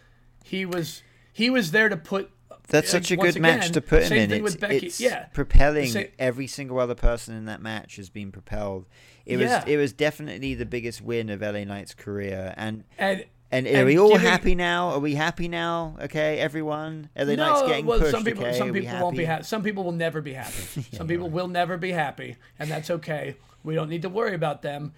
He 0.44 0.66
was 0.66 1.04
he 1.32 1.50
was 1.50 1.72
there 1.72 1.88
to 1.88 1.96
put 1.98 2.32
That's 2.68 2.90
such 2.90 3.12
a 3.12 3.18
good 3.18 3.40
match 3.40 3.72
to 3.72 3.82
put 3.82 4.04
him 4.04 4.32
in. 4.32 4.46
It's, 4.46 4.56
it's 4.62 5.00
yeah. 5.00 5.26
propelling 5.34 5.88
Sa- 5.90 6.02
every 6.20 6.48
single 6.48 6.80
other 6.80 6.96
person 6.96 7.36
in 7.36 7.46
that 7.46 7.62
match 7.62 7.96
has 7.96 8.10
been 8.10 8.32
propelled. 8.32 8.86
It 9.26 9.40
Yeah. 9.40 9.60
was 9.60 9.68
it 9.68 9.78
was 9.78 9.94
definitely 9.94 10.54
the 10.54 10.66
biggest 10.66 11.02
win 11.02 11.30
of 11.30 11.42
LA 11.42 11.64
Knight's 11.64 11.94
career. 11.94 12.54
And 12.58 12.84
And 12.98 13.26
and, 13.50 13.66
are 13.66 13.70
And 13.70 13.86
we 13.86 13.98
all 13.98 14.10
giving- 14.10 14.28
happy 14.28 14.56
now? 14.56 14.90
Are 14.90 15.00
we 15.00 15.16
happy 15.16 15.48
now? 15.48 15.96
Okay, 16.02 16.38
everyone. 16.40 17.10
LA 17.16 17.36
Knight's 17.36 17.62
getting 17.68 17.86
well, 17.86 18.00
pushed. 18.00 18.12
some 18.12 18.26
people 18.26 18.44
okay, 18.46 18.58
some 18.58 18.74
people 18.74 19.00
won't 19.00 19.16
be 19.18 19.24
happy? 19.26 19.44
Some 19.46 19.64
people 19.64 19.84
will 19.86 19.92
never 19.94 20.20
be 20.22 20.34
happy. 20.34 20.82
some 20.94 21.08
people 21.08 21.30
will 21.30 21.48
never 21.48 21.78
be 21.78 21.92
happy, 21.92 22.36
and 22.60 22.70
that's 22.70 22.90
okay. 22.92 23.38
We 23.64 23.76
don't 23.76 23.90
need 23.90 24.02
to 24.02 24.10
worry 24.10 24.36
about 24.36 24.62
them. 24.62 24.92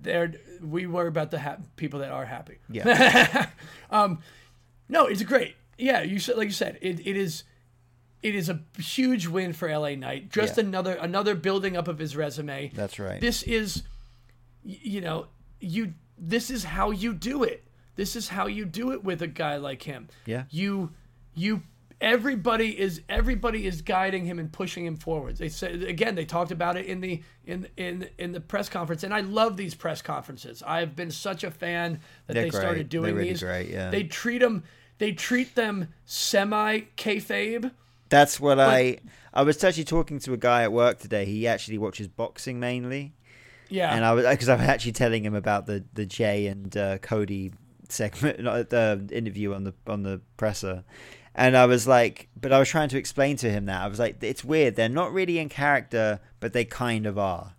They're 0.00 0.32
we 0.60 0.86
worry 0.86 1.06
about 1.08 1.30
the 1.30 1.38
ha- 1.38 1.58
people 1.76 2.00
that 2.00 2.10
are 2.10 2.24
happy. 2.26 2.58
Yeah, 2.68 3.46
um, 3.90 4.18
No, 4.88 5.06
it's 5.06 5.22
great. 5.22 5.54
Yeah, 5.78 6.02
you 6.02 6.18
said 6.18 6.36
like 6.36 6.46
you 6.48 6.52
said, 6.52 6.78
it, 6.82 7.06
it 7.06 7.16
is 7.16 7.44
it 8.22 8.34
is 8.34 8.48
a 8.48 8.60
huge 8.78 9.28
win 9.28 9.52
for 9.52 9.68
LA 9.68 9.94
Knight. 9.94 10.30
Just 10.30 10.56
Yeah. 10.58 10.64
another 10.64 10.94
another 10.94 11.34
building 11.34 11.76
up 11.76 11.86
of 11.88 11.98
his 11.98 12.16
resume. 12.16 12.70
that's 12.74 12.98
right. 12.98 13.20
This 13.20 13.42
is 13.44 13.84
you 14.64 15.00
know, 15.00 15.26
you 15.60 15.94
this 16.18 16.50
is 16.50 16.64
how 16.64 16.90
you 16.90 17.14
do 17.14 17.44
it. 17.44 17.64
This 17.96 18.16
is 18.16 18.28
how 18.28 18.46
you 18.46 18.64
do 18.64 18.92
it 18.92 19.02
with 19.04 19.22
a 19.22 19.26
guy 19.28 19.56
like 19.56 19.82
him. 19.84 20.08
Yeah. 20.26 20.44
You 20.50 20.90
you 21.34 21.62
everybody 22.00 22.78
is 22.78 23.02
everybody 23.08 23.66
is 23.66 23.82
guiding 23.82 24.24
him 24.24 24.38
and 24.38 24.52
pushing 24.52 24.84
him 24.86 24.96
forwards. 24.96 25.38
They 25.38 25.48
said 25.48 25.82
again, 25.82 26.14
they 26.14 26.24
talked 26.24 26.50
about 26.50 26.76
it 26.76 26.86
in 26.86 27.00
the 27.00 27.22
in 27.44 27.68
in 27.76 28.08
in 28.18 28.32
the 28.32 28.40
press 28.40 28.68
conference 28.68 29.04
and 29.04 29.12
I 29.14 29.20
love 29.20 29.56
these 29.56 29.74
press 29.74 30.02
conferences. 30.02 30.62
I've 30.66 30.94
been 30.96 31.10
such 31.10 31.44
a 31.44 31.50
fan 31.50 32.00
that 32.26 32.34
They're 32.34 32.44
they 32.44 32.50
great. 32.50 32.60
started 32.60 32.88
doing 32.88 33.04
They're 33.06 33.14
really 33.14 33.28
these. 33.30 33.42
great, 33.42 33.68
yeah. 33.68 33.90
They 33.90 34.04
treat 34.04 34.38
them 34.38 34.64
they 34.98 35.12
treat 35.12 35.54
them 35.54 35.88
semi 36.04 36.80
kayfabe. 36.96 37.70
That's 38.08 38.38
what 38.40 38.58
I. 38.58 38.98
I 39.34 39.42
was 39.42 39.62
actually 39.62 39.84
talking 39.84 40.18
to 40.20 40.32
a 40.32 40.36
guy 40.38 40.62
at 40.62 40.72
work 40.72 40.98
today. 40.98 41.24
He 41.26 41.46
actually 41.46 41.78
watches 41.78 42.08
boxing 42.08 42.58
mainly. 42.58 43.14
Yeah. 43.70 43.94
and 43.94 44.02
I 44.04 44.12
was 44.14 44.24
because 44.26 44.48
I 44.48 44.54
was 44.56 44.64
actually 44.66 44.92
telling 44.92 45.22
him 45.24 45.34
about 45.34 45.66
the 45.66 45.84
the 45.92 46.06
Jey 46.06 46.46
and 46.46 46.74
uh, 46.76 46.98
Cody 46.98 47.52
segment, 47.90 48.40
not 48.42 48.70
the 48.70 49.06
interview 49.12 49.52
on 49.52 49.64
the 49.64 49.74
on 49.86 50.02
the 50.02 50.22
presser, 50.38 50.84
and 51.34 51.54
I 51.54 51.66
was 51.66 51.86
like, 51.86 52.28
but 52.40 52.50
I 52.50 52.58
was 52.58 52.68
trying 52.70 52.88
to 52.88 52.96
explain 52.98 53.36
to 53.36 53.50
him 53.50 53.66
that 53.66 53.82
I 53.82 53.86
was 53.88 53.98
like, 53.98 54.22
it's 54.22 54.42
weird. 54.42 54.74
They're 54.76 54.88
not 54.88 55.12
really 55.12 55.38
in 55.38 55.50
character, 55.50 56.20
but 56.40 56.54
they 56.54 56.64
kind 56.64 57.04
of 57.04 57.18
are. 57.18 57.52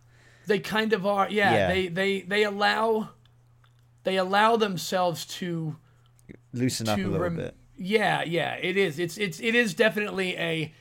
they 0.48 0.58
kind 0.60 0.94
of 0.94 1.06
are 1.06 1.30
yeah, 1.30 1.54
Yeah. 1.54 1.68
they 1.68 1.88
they 1.90 2.22
they 2.22 2.44
allow 2.44 3.10
they 4.04 4.18
allow 4.18 4.58
themselves 4.58 5.26
to 5.26 5.76
loosen 6.54 6.88
up 6.90 6.98
a 6.98 7.02
little 7.02 7.20
rem- 7.20 7.36
bit. 7.36 7.56
Yeah, 7.78 8.24
yeah, 8.24 8.56
it 8.56 8.78
is. 8.78 9.00
It's 9.00 9.18
it's 9.18 9.40
it 9.40 9.56
is 9.56 9.74
definitely 9.74 10.36
a 10.38 10.74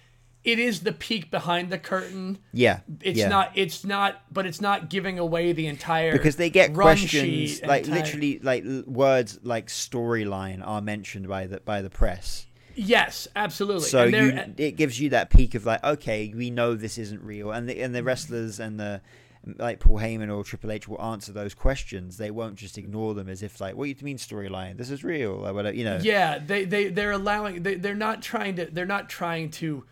it 0.45 0.59
is 0.59 0.81
the 0.81 0.93
peek 0.93 1.31
behind 1.31 1.70
the 1.70 1.78
curtain. 1.78 2.39
Yeah, 2.53 2.81
It's 3.03 3.19
yeah. 3.19 3.28
not 3.28 3.53
it's 3.55 3.85
not 3.85 4.23
but 4.32 4.47
it's 4.47 4.61
not 4.61 4.89
giving 4.90 5.19
away 5.19 5.53
the 5.53 5.66
entire 5.66 6.12
because 6.12 6.36
they 6.36 6.51
get 6.51 6.74
questions 6.74 7.62
like 7.62 7.85
entire- 7.85 8.01
literally 8.03 8.39
like 8.40 8.65
words 8.86 9.39
like 9.43 9.66
storyline 9.66 10.66
are 10.66 10.81
mentioned 10.81 11.28
by 11.28 11.47
the 11.47 11.61
by 11.61 11.82
the 11.82 11.90
press. 11.90 12.47
Yes, 12.74 13.27
absolutely. 13.35 13.89
So 13.89 14.05
and 14.07 14.57
you, 14.59 14.65
it 14.65 14.77
gives 14.77 15.01
you 15.01 15.11
that 15.11 15.31
peek 15.31 15.57
of 15.57 15.66
like, 15.66 15.82
okay, 15.82 16.32
we 16.35 16.51
know 16.51 16.74
this 16.77 16.97
isn't 16.97 17.23
real, 17.23 17.51
and 17.51 17.69
the 17.69 17.81
and 17.82 17.93
the 17.95 18.05
wrestlers 18.05 18.61
and 18.61 18.78
the 18.78 19.01
like 19.44 19.81
Paul 19.81 19.98
Heyman 19.98 20.35
or 20.35 20.44
Triple 20.44 20.73
H 20.73 20.89
will 20.89 21.01
answer 21.01 21.32
those 21.32 21.55
questions. 21.55 22.16
They 22.16 22.31
won't 22.31 22.56
just 22.56 22.77
ignore 22.78 23.15
them 23.15 23.28
as 23.28 23.43
if 23.43 23.60
like, 23.60 23.77
what 23.77 23.85
do 23.85 23.90
you 23.90 23.97
mean 24.02 24.19
storyline? 24.19 24.77
This 24.77 24.90
is 24.90 25.02
real, 25.05 25.32
or 25.47 25.52
whatever. 25.52 25.77
You 25.77 25.85
know. 25.85 25.98
Yeah, 26.02 26.39
they 26.39 26.65
they 26.65 26.89
they're 26.89 27.12
allowing 27.12 27.62
they 27.62 27.74
they're 27.77 27.94
not 27.94 28.23
trying 28.23 28.56
to 28.56 28.66
they're 28.66 28.85
not 28.86 29.09
trying 29.09 29.51
to 29.52 29.85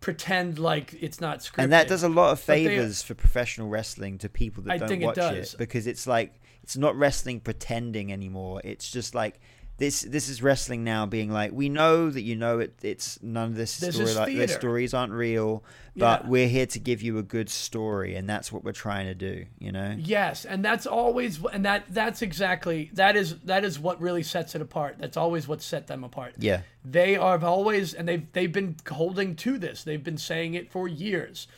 pretend 0.00 0.58
like 0.58 0.94
it's 1.00 1.20
not 1.20 1.38
scripted. 1.38 1.62
and 1.64 1.72
that 1.72 1.86
does 1.88 2.02
a 2.02 2.08
lot 2.08 2.32
of 2.32 2.44
But 2.46 2.54
they- 2.54 2.66
favors 2.66 3.02
for 3.02 3.14
professional 3.14 3.68
wrestling 3.68 4.18
to 4.18 4.28
people 4.28 4.62
that 4.64 4.72
I 4.72 4.78
don't 4.78 4.88
think 4.88 5.02
it 5.02 5.06
watch 5.06 5.14
does. 5.16 5.54
because 5.54 5.86
it's 5.86 6.06
like 6.06 6.40
it's 6.62 6.76
not 6.76 6.96
wrestling 6.96 7.40
pretending 7.40 8.12
anymore. 8.12 8.60
It's 8.64 8.90
just 8.90 9.14
like 9.14 9.40
this. 9.78 10.02
This 10.02 10.28
is 10.28 10.42
wrestling 10.42 10.84
now, 10.84 11.06
being 11.06 11.30
like, 11.30 11.52
we 11.52 11.68
know 11.68 12.10
that 12.10 12.22
you 12.22 12.36
know 12.36 12.60
it. 12.60 12.74
It's 12.82 13.22
none 13.22 13.48
of 13.50 13.56
this 13.56 13.78
This 13.78 13.94
story 13.94 14.14
like 14.14 14.36
the 14.36 14.48
stories 14.48 14.94
aren't 14.94 15.12
real, 15.12 15.64
but 15.96 16.22
Yeah. 16.24 16.28
we're 16.28 16.48
here 16.48 16.66
to 16.66 16.78
give 16.78 17.02
you 17.02 17.18
a 17.18 17.22
good 17.22 17.48
story, 17.50 18.14
and 18.14 18.28
that's 18.28 18.52
what 18.52 18.64
we're 18.64 18.72
trying 18.72 19.06
to 19.06 19.14
do. 19.14 19.46
You 19.58 19.72
know. 19.72 19.94
Yes, 19.98 20.44
and 20.44 20.64
that's 20.64 20.86
always 20.86 21.40
and 21.52 21.64
that 21.64 21.84
that's 21.88 22.22
exactly 22.22 22.90
that 22.94 23.16
is 23.16 23.38
that 23.40 23.64
is 23.64 23.78
what 23.78 24.00
really 24.00 24.22
sets 24.22 24.54
it 24.54 24.62
apart. 24.62 24.96
That's 24.98 25.16
always 25.16 25.48
what 25.48 25.62
set 25.62 25.86
them 25.86 26.04
apart. 26.04 26.34
Yeah. 26.38 26.62
They 26.84 27.16
are 27.16 27.42
always 27.44 27.94
and 27.94 28.08
they've 28.08 28.32
they've 28.32 28.52
been 28.52 28.76
holding 28.90 29.36
to 29.36 29.58
this. 29.58 29.82
They've 29.84 30.02
been 30.02 30.18
saying 30.18 30.54
it 30.54 30.70
for 30.70 30.86
years. 30.88 31.48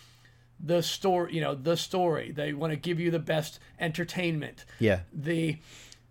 The 0.60 0.82
story, 0.82 1.34
you 1.34 1.40
know, 1.40 1.54
the 1.54 1.76
story. 1.76 2.30
They 2.30 2.52
want 2.52 2.72
to 2.72 2.76
give 2.76 2.98
you 3.00 3.10
the 3.10 3.18
best 3.18 3.58
entertainment. 3.80 4.64
Yeah. 4.78 5.00
The 5.12 5.58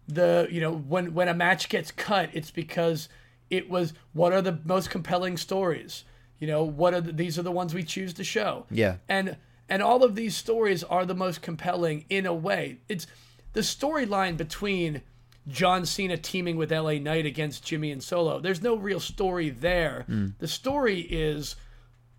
the 0.07 0.47
you 0.51 0.59
know 0.61 0.71
when 0.73 1.13
when 1.13 1.27
a 1.27 1.33
match 1.33 1.69
gets 1.69 1.91
cut, 1.91 2.29
it's 2.33 2.51
because 2.51 3.09
it 3.49 3.69
was 3.69 3.93
what 4.13 4.33
are 4.33 4.41
the 4.41 4.59
most 4.65 4.89
compelling 4.89 5.37
stories. 5.37 6.03
You 6.39 6.47
know, 6.47 6.63
what 6.63 6.93
are 6.93 6.99
the, 7.01 7.13
these 7.13 7.39
are 7.39 7.43
the 7.43 7.51
ones 7.51 7.73
we 7.73 7.83
choose 7.83 8.13
to 8.15 8.23
show 8.23 8.65
Yeah. 8.69 8.97
and 9.07 9.37
and 9.69 9.81
all 9.81 10.03
of 10.03 10.15
these 10.15 10.35
stories 10.35 10.83
are 10.83 11.05
the 11.05 11.15
most 11.15 11.41
compelling 11.41 12.03
in 12.09 12.25
a 12.25 12.33
way. 12.33 12.79
It's 12.89 13.07
the 13.53 13.61
storyline 13.61 14.35
between 14.35 15.01
John 15.47 15.85
Cena 15.85 16.17
teaming 16.17 16.57
with 16.57 16.71
LA 16.71 16.93
Knight 16.93 17.25
against 17.25 17.63
Jimmy 17.63 17.91
and 17.91 18.03
Solo. 18.03 18.39
There's 18.41 18.61
no 18.61 18.75
real 18.75 18.99
story 18.99 19.49
there. 19.49 20.03
Hmm. 20.07 20.27
The 20.39 20.47
story 20.47 20.99
is 21.01 21.55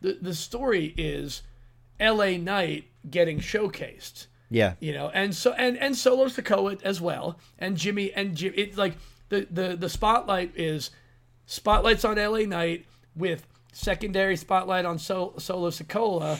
the 0.00 0.18
the 0.22 0.34
story 0.34 0.94
is 0.96 1.42
LA 2.00 2.38
Knight 2.38 2.84
getting 3.10 3.40
showcased 3.40 4.26
Yeah. 4.50 4.74
you 4.80 4.92
know 4.92 5.10
and 5.12 5.34
so 5.34 5.52
and 5.52 5.76
and 5.78 5.96
solo 5.96 6.26
Sikoa 6.26 6.80
as 6.82 7.00
well 7.00 7.38
and 7.58 7.76
jimmy 7.76 8.12
and 8.12 8.36
jim 8.36 8.52
it's 8.56 8.76
like 8.76 8.94
the 9.30 9.46
the 9.50 9.74
the 9.76 9.88
spotlight 9.88 10.52
is 10.54 10.90
spotlights 11.46 12.04
on 12.04 12.16
la 12.16 12.38
knight 12.40 12.86
with 13.16 13.46
secondary 13.72 14.36
spotlight 14.36 14.84
on 14.84 14.98
so, 14.98 15.34
solo 15.38 15.70
Sokola, 15.70 16.38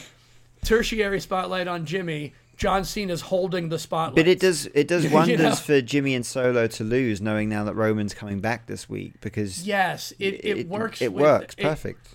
tertiary 0.65 1.21
spotlight 1.21 1.67
on 1.69 1.85
jimmy 1.87 2.33
john 2.57 2.85
cena's 2.85 3.21
holding 3.23 3.69
the 3.69 3.79
spotlight 3.79 4.15
But 4.17 4.29
it 4.29 4.39
does 4.41 4.67
it 4.67 4.87
does 4.87 5.05
You 5.09 5.11
wonders 5.11 5.39
know? 5.41 5.55
for 5.57 5.81
Jimmy 5.81 6.15
and 6.15 6.25
Solo 6.25 6.67
to 6.69 6.85
lose, 6.85 7.21
knowing 7.21 7.49
now 7.49 7.65
that 7.65 7.75
Roman's 7.75 8.15
coming 8.15 8.41
back 8.41 8.67
this 8.67 8.89
week 8.89 9.15
because 9.21 9.67
yes 9.67 10.13
it, 10.21 10.45
it, 10.45 10.69
works 10.69 11.03
It 11.03 11.13
with- 11.13 11.23
works 11.23 11.55
it- 11.59 11.63
perfect. 11.63 12.07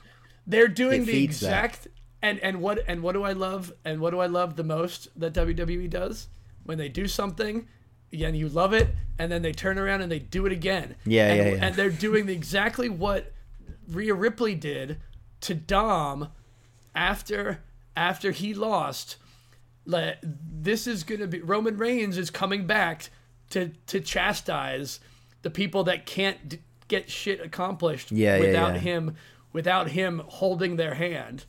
They're 0.47 0.67
doing 0.69 1.03
It 1.03 1.05
the 1.07 1.23
exact 1.23 1.83
that. 1.83 1.91
And 2.21 2.39
and 2.39 2.61
what 2.61 2.83
and 2.87 3.01
what 3.01 3.13
do 3.13 3.23
I 3.23 3.33
love 3.33 3.71
and 3.85 3.99
what 4.01 4.11
do 4.11 4.19
I 4.19 4.25
love 4.27 4.55
the 4.55 4.63
most 4.63 5.07
that 5.19 5.33
WWE 5.33 5.89
does 5.89 6.27
when 6.63 6.77
they 6.77 6.89
do 6.89 7.07
something 7.07 7.67
and 8.11 8.35
you 8.35 8.49
love 8.49 8.73
it 8.73 8.89
and 9.17 9.31
then 9.31 9.41
they 9.41 9.51
turn 9.51 9.77
around 9.77 10.01
and 10.01 10.11
they 10.11 10.19
do 10.19 10.45
it 10.45 10.51
again. 10.51 10.95
Yeah, 11.05 11.27
and, 11.27 11.37
yeah, 11.37 11.55
yeah. 11.55 11.65
And 11.65 11.75
they're 11.75 11.89
doing 11.89 12.29
exactly 12.29 12.89
what 12.89 13.31
Rhea 13.87 14.13
Ripley 14.13 14.55
did 14.55 14.97
to 15.41 15.53
Dom 15.53 16.29
after 16.95 17.61
after 17.95 18.31
he 18.31 18.53
lost. 18.53 19.17
This 20.21 20.85
is 20.87 21.03
going 21.03 21.21
to 21.21 21.27
be 21.27 21.41
Roman 21.41 21.77
Reigns 21.77 22.17
is 22.17 22.29
coming 22.29 22.65
back 22.67 23.09
to 23.51 23.71
to 23.87 23.99
chastise 23.99 24.99
the 25.41 25.49
people 25.49 25.83
that 25.85 26.05
can't 26.05 26.49
d- 26.49 26.59
get 26.87 27.09
shit 27.09 27.39
accomplished 27.39 28.11
Yeah, 28.11 28.35
yeah, 28.35 28.41
without 28.41 28.73
yeah. 28.75 28.79
him 28.79 29.15
without 29.51 29.89
him 29.91 30.21
holding 30.27 30.75
their 30.75 30.95
hand. 30.95 31.45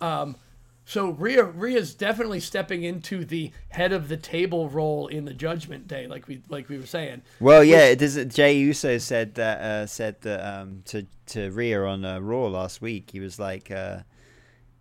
Um, 0.00 0.36
so 0.84 1.10
Rhea 1.10 1.44
Rhea's 1.44 1.94
definitely 1.94 2.40
stepping 2.40 2.82
into 2.82 3.24
the 3.24 3.52
head 3.68 3.92
of 3.92 4.08
the 4.08 4.16
table 4.16 4.68
role 4.70 5.06
in 5.06 5.26
the 5.26 5.34
Judgment 5.34 5.86
Day, 5.86 6.06
like 6.06 6.26
we 6.26 6.42
like 6.48 6.68
we 6.68 6.78
were 6.78 6.86
saying. 6.86 7.22
Well, 7.40 7.62
yeah, 7.62 7.84
it 7.86 7.98
does. 7.98 8.16
Jey 8.26 8.56
Uso 8.58 8.96
said 8.98 9.34
that 9.34 9.60
uh, 9.60 9.86
said 9.86 10.20
that 10.22 10.40
um, 10.46 10.82
to 10.86 11.06
to 11.26 11.50
Rhea 11.50 11.84
on 11.84 12.04
uh, 12.04 12.20
Raw 12.20 12.46
last 12.46 12.80
week. 12.80 13.10
He 13.10 13.20
was 13.20 13.38
like 13.38 13.70
uh, 13.70 13.98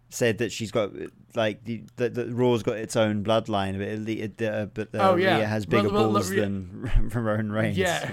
said 0.09 0.37
that 0.37 0.51
she's 0.53 0.71
got 0.71 0.91
like 1.35 1.63
the, 1.65 1.83
the, 1.97 2.09
the 2.09 2.25
Raw's 2.33 2.63
got 2.63 2.77
its 2.77 2.95
own 2.95 3.23
bloodline, 3.23 3.77
but 3.77 4.09
it, 4.09 4.39
it, 4.39 4.47
uh, 4.47 4.67
but 4.73 4.95
uh, 4.95 5.09
Oh, 5.11 5.15
yeah. 5.17 5.37
Rhea 5.39 5.45
has 5.45 5.65
bigger 5.65 5.89
well, 5.89 6.13
balls 6.13 6.31
Rhea- 6.31 6.41
than 6.41 6.89
Roman 7.13 7.51
Reigns. 7.51 7.77
Yeah. 7.77 8.11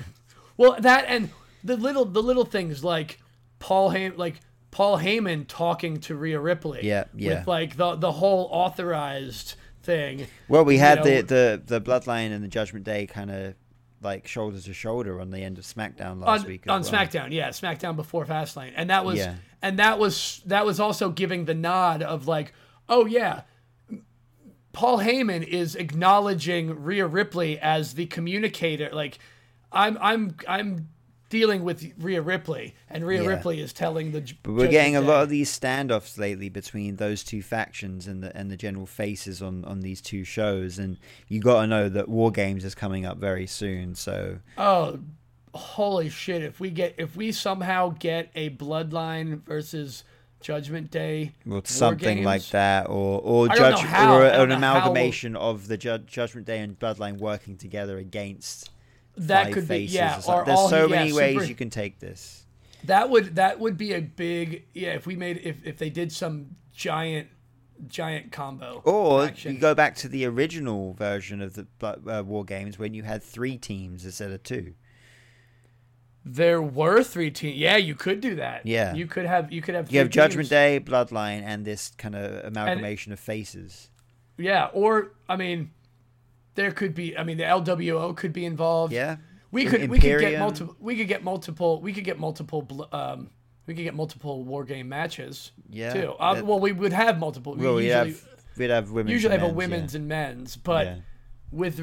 Well, 0.56 0.76
that 0.80 1.04
and 1.08 1.30
the 1.62 1.76
little 1.76 2.04
the 2.04 2.22
little 2.22 2.44
things 2.44 2.82
like 2.82 3.20
Paul 3.60 3.90
Heyman, 3.92 4.18
like 4.18 4.40
Paul 4.74 4.98
Heyman 4.98 5.46
talking 5.46 6.00
to 6.00 6.16
Rhea 6.16 6.40
Ripley. 6.40 6.80
Yeah, 6.82 7.04
yeah. 7.14 7.38
With 7.38 7.46
like 7.46 7.76
the 7.76 7.94
the 7.94 8.10
whole 8.10 8.48
authorized 8.50 9.54
thing. 9.84 10.26
Well, 10.48 10.64
we 10.64 10.74
you 10.74 10.80
had 10.80 10.98
know, 10.98 11.04
the, 11.04 11.22
the 11.22 11.62
the 11.64 11.80
bloodline 11.80 12.32
and 12.32 12.42
the 12.42 12.48
Judgment 12.48 12.84
Day 12.84 13.06
kind 13.06 13.30
of 13.30 13.54
like 14.02 14.26
shoulder 14.26 14.60
to 14.60 14.74
shoulder 14.74 15.20
on 15.20 15.30
the 15.30 15.38
end 15.38 15.58
of 15.58 15.64
SmackDown 15.64 16.20
last 16.20 16.40
on, 16.42 16.48
week. 16.48 16.68
on 16.68 16.82
well. 16.82 16.90
SmackDown, 16.90 17.30
yeah, 17.30 17.50
SmackDown 17.50 17.94
before 17.94 18.26
Fastlane, 18.26 18.72
and 18.74 18.90
that 18.90 19.04
was 19.04 19.18
Yeah. 19.20 19.36
and 19.62 19.78
that 19.78 20.00
was 20.00 20.42
that 20.46 20.66
was 20.66 20.80
also 20.80 21.08
giving 21.08 21.44
the 21.44 21.54
nod 21.54 22.02
of 22.02 22.26
like, 22.26 22.52
oh 22.88 23.06
yeah, 23.06 23.42
Paul 24.72 24.98
Heyman 24.98 25.46
is 25.46 25.76
acknowledging 25.76 26.82
Rhea 26.82 27.06
Ripley 27.06 27.60
as 27.60 27.94
the 27.94 28.06
communicator. 28.06 28.90
Like, 28.92 29.20
I'm 29.70 29.96
I'm 30.00 30.36
I'm 30.48 30.88
dealing 31.34 31.64
with 31.64 31.84
Rhea 31.98 32.22
Ripley, 32.22 32.76
and 32.88 33.04
Rhea 33.04 33.20
Yeah. 33.24 33.28
Ripley 33.30 33.58
is 33.60 33.72
telling 33.72 34.12
the. 34.12 34.20
But 34.44 34.52
we're 34.52 34.68
getting 34.68 34.94
a 34.94 35.00
lot 35.00 35.24
of 35.24 35.28
these 35.28 35.50
standoffs 35.50 36.16
lately 36.16 36.48
between 36.48 36.94
those 36.94 37.24
two 37.24 37.42
factions 37.42 38.06
and 38.06 38.22
the 38.22 38.34
and 38.36 38.52
the 38.52 38.56
general 38.56 38.86
faces 38.86 39.42
on, 39.42 39.64
on 39.64 39.80
these 39.80 40.00
two 40.00 40.22
shows, 40.22 40.78
and 40.78 40.96
you 41.26 41.40
got 41.40 41.62
to 41.62 41.66
know 41.66 41.88
that 41.88 42.08
War 42.08 42.30
Games 42.30 42.64
is 42.64 42.76
coming 42.76 43.04
up 43.04 43.18
very 43.18 43.48
soon. 43.48 43.96
So 43.96 44.38
Oh, 44.56 45.00
holy 45.54 46.08
shit! 46.08 46.40
If 46.42 46.60
we 46.60 46.70
get 46.70 46.94
if 46.98 47.16
we 47.16 47.32
somehow 47.32 47.96
get 47.98 48.30
a 48.36 48.50
Bloodline 48.50 49.42
versus 49.42 50.04
Judgment 50.40 50.92
Day, 50.92 51.32
well, 51.44 51.56
War 51.56 51.62
something 51.64 52.22
like 52.22 52.46
that, 52.50 52.88
or 52.88 53.20
or 53.24 53.48
judge 53.48 53.80
how- 53.80 54.14
or 54.18 54.24
an 54.24 54.50
know 54.50 54.54
how 54.54 54.78
amalgamation 54.78 55.34
of 55.34 55.66
the 55.66 55.76
Ju- 55.76 55.98
Judgment 56.06 56.46
Day 56.46 56.60
and 56.60 56.78
Bloodline 56.78 57.18
working 57.18 57.56
together 57.56 57.98
against 57.98 58.70
that 59.16 59.52
could 59.52 59.68
be 59.68 59.78
yeah. 59.84 60.20
or. 60.26 60.44
There's 60.44 60.58
all 60.58 60.68
so 60.68 60.86
yeah, 60.88 60.96
many 60.96 61.12
ways 61.12 61.34
super- 61.34 61.44
you 61.46 61.54
can 61.54 61.70
take 61.70 62.00
this. 62.00 62.44
That 62.84 63.08
would 63.10 63.36
that 63.36 63.60
would 63.60 63.78
be 63.78 63.94
a 63.94 64.00
big 64.00 64.64
yeah. 64.74 64.90
If 64.90 65.06
we 65.06 65.16
made 65.16 65.40
if 65.42 65.56
if 65.64 65.78
they 65.78 65.88
did 65.90 66.12
some 66.12 66.56
giant 66.72 67.28
giant 67.88 68.30
combo 68.30 68.82
Or 68.84 69.24
action. 69.26 69.54
you 69.54 69.58
go 69.58 69.74
back 69.74 69.96
to 69.96 70.08
the 70.08 70.24
original 70.26 70.92
version 70.94 71.40
of 71.42 71.54
the 71.54 71.66
uh, 71.82 72.22
War 72.24 72.44
Games 72.44 72.78
when 72.78 72.94
you 72.94 73.02
had 73.02 73.22
three 73.22 73.56
teams 73.56 74.04
instead 74.04 74.30
of 74.30 74.42
two. 74.42 74.74
there 76.24 76.62
were 76.62 77.02
three 77.02 77.30
teams. 77.30 77.56
Yeah, 77.58 77.76
you 77.76 77.94
could 77.94 78.20
do 78.20 78.36
that. 78.36 78.64
Yeah. 78.64 78.94
you 78.94 79.06
could 79.06 79.26
have 79.26 79.52
you 79.52 79.60
could 79.60 79.74
have 79.74 79.90
You 79.90 79.98
have 80.00 80.10
Judgment 80.10 80.48
teams. 80.48 80.50
Day, 80.50 80.80
Bloodline, 80.84 81.42
and 81.42 81.64
this 81.64 81.90
kind 81.98 82.14
of 82.14 82.44
amalgamation 82.44 83.12
of 83.12 83.20
faces. 83.20 83.90
Yeah, 84.38 84.66
or 84.72 85.12
I 85.28 85.36
mean, 85.36 85.70
there 86.54 86.70
could 86.70 86.94
be. 86.94 87.16
I 87.16 87.24
mean, 87.24 87.36
the 87.38 87.44
LWO 87.44 88.16
could 88.16 88.32
be 88.32 88.44
involved. 88.44 88.92
Yeah, 88.92 89.16
we 89.50 89.64
could 89.66 89.88
we 89.90 89.98
could 89.98 90.20
get 90.20 90.38
multiple. 90.38 90.76
We 90.80 90.96
could 90.96 91.08
get 91.08 91.22
multiple. 91.24 91.80
We 91.80 91.92
could 91.92 92.04
get 92.04 92.18
multiple. 92.18 92.88
Um, 92.92 93.30
we 93.66 93.74
could 93.74 93.84
get 93.84 93.94
multiple 93.94 94.44
war 94.44 94.64
game 94.64 94.88
matches. 94.88 95.52
Yeah, 95.70 95.92
Too. 95.94 96.12
Uh, 96.12 96.42
well, 96.44 96.60
we 96.60 96.72
would 96.72 96.92
have 96.92 97.18
multiple. 97.18 97.54
We 97.54 97.64
Well, 97.64 97.76
we 97.76 97.84
usually 97.86 98.10
have 98.12 98.28
we'd 98.58 98.70
have 98.70 98.90
women. 98.90 99.10
usually 99.12 99.36
have 99.38 99.48
a 99.48 99.52
women's 99.52 99.94
and 99.94 100.06
men's, 100.06 100.56
but 100.56 100.86
Yeah. 100.86 100.94
with 101.50 101.80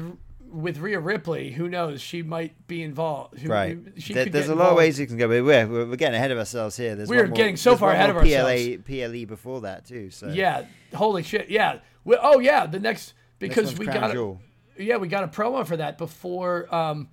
with 0.48 0.78
Rhea 0.78 1.00
Ripley, 1.00 1.50
who 1.50 1.66
knows? 1.66 2.02
She 2.02 2.22
might 2.22 2.66
be 2.66 2.82
involved. 2.82 3.38
Who, 3.38 3.48
right. 3.48 3.78
She 3.96 4.12
There- 4.12 4.26
there's 4.26 4.50
a 4.50 4.54
lot 4.54 4.70
of 4.70 4.76
ways 4.76 5.00
you 5.00 5.06
can 5.06 5.16
go, 5.16 5.26
but 5.26 5.42
we're, 5.42 5.86
we're 5.88 5.96
getting 5.96 6.14
ahead 6.16 6.30
of 6.30 6.36
ourselves 6.36 6.76
here. 6.76 6.94
There's 6.94 7.08
We're 7.08 7.26
more- 7.26 7.34
getting 7.34 7.56
so 7.56 7.74
far 7.74 7.90
ahead 7.92 8.10
of 8.10 8.16
PLA, 8.22 8.76
PLE 8.76 9.24
before 9.26 9.62
that 9.62 9.86
too. 9.86 10.10
So 10.10 10.28
Yeah. 10.28 10.66
Holy 10.94 11.22
shit. 11.22 11.48
Yeah. 11.48 11.78
We, 12.04 12.18
oh 12.20 12.38
yeah. 12.38 12.66
The 12.66 12.78
next 12.80 13.14
Next 13.40 13.54
because 13.56 13.66
one's 13.68 13.78
we 13.78 13.86
got 13.86 14.10
a, 14.10 14.12
Jewel. 14.12 14.40
Yeah 14.82 14.96
we 14.96 15.08
got 15.08 15.24
a 15.24 15.28
promo 15.28 15.66
for 15.66 15.76
that 15.76 15.98
before 15.98 16.72
um 16.74 17.08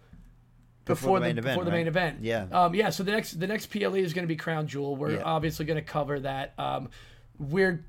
Before 0.85 1.19
the 1.19 1.25
main 1.27 1.37
event, 1.37 1.53
before 1.55 1.65
the 1.65 1.71
main 1.71 1.87
event. 1.87 2.17
Yeah. 2.21 2.47
Um, 2.51 2.73
yeah. 2.73 2.89
So 2.89 3.03
the 3.03 3.11
next 3.11 3.39
the 3.39 3.47
next 3.47 3.67
PLE 3.67 3.95
is 3.95 4.13
going 4.13 4.23
to 4.23 4.27
be 4.27 4.35
Crown 4.35 4.67
Jewel. 4.67 4.95
We're 4.95 5.11
Yeah. 5.17 5.23
obviously 5.23 5.65
going 5.65 5.77
to 5.77 5.83
cover 5.85 6.19
that. 6.21 6.53
Um, 6.57 6.89
we're 7.37 7.85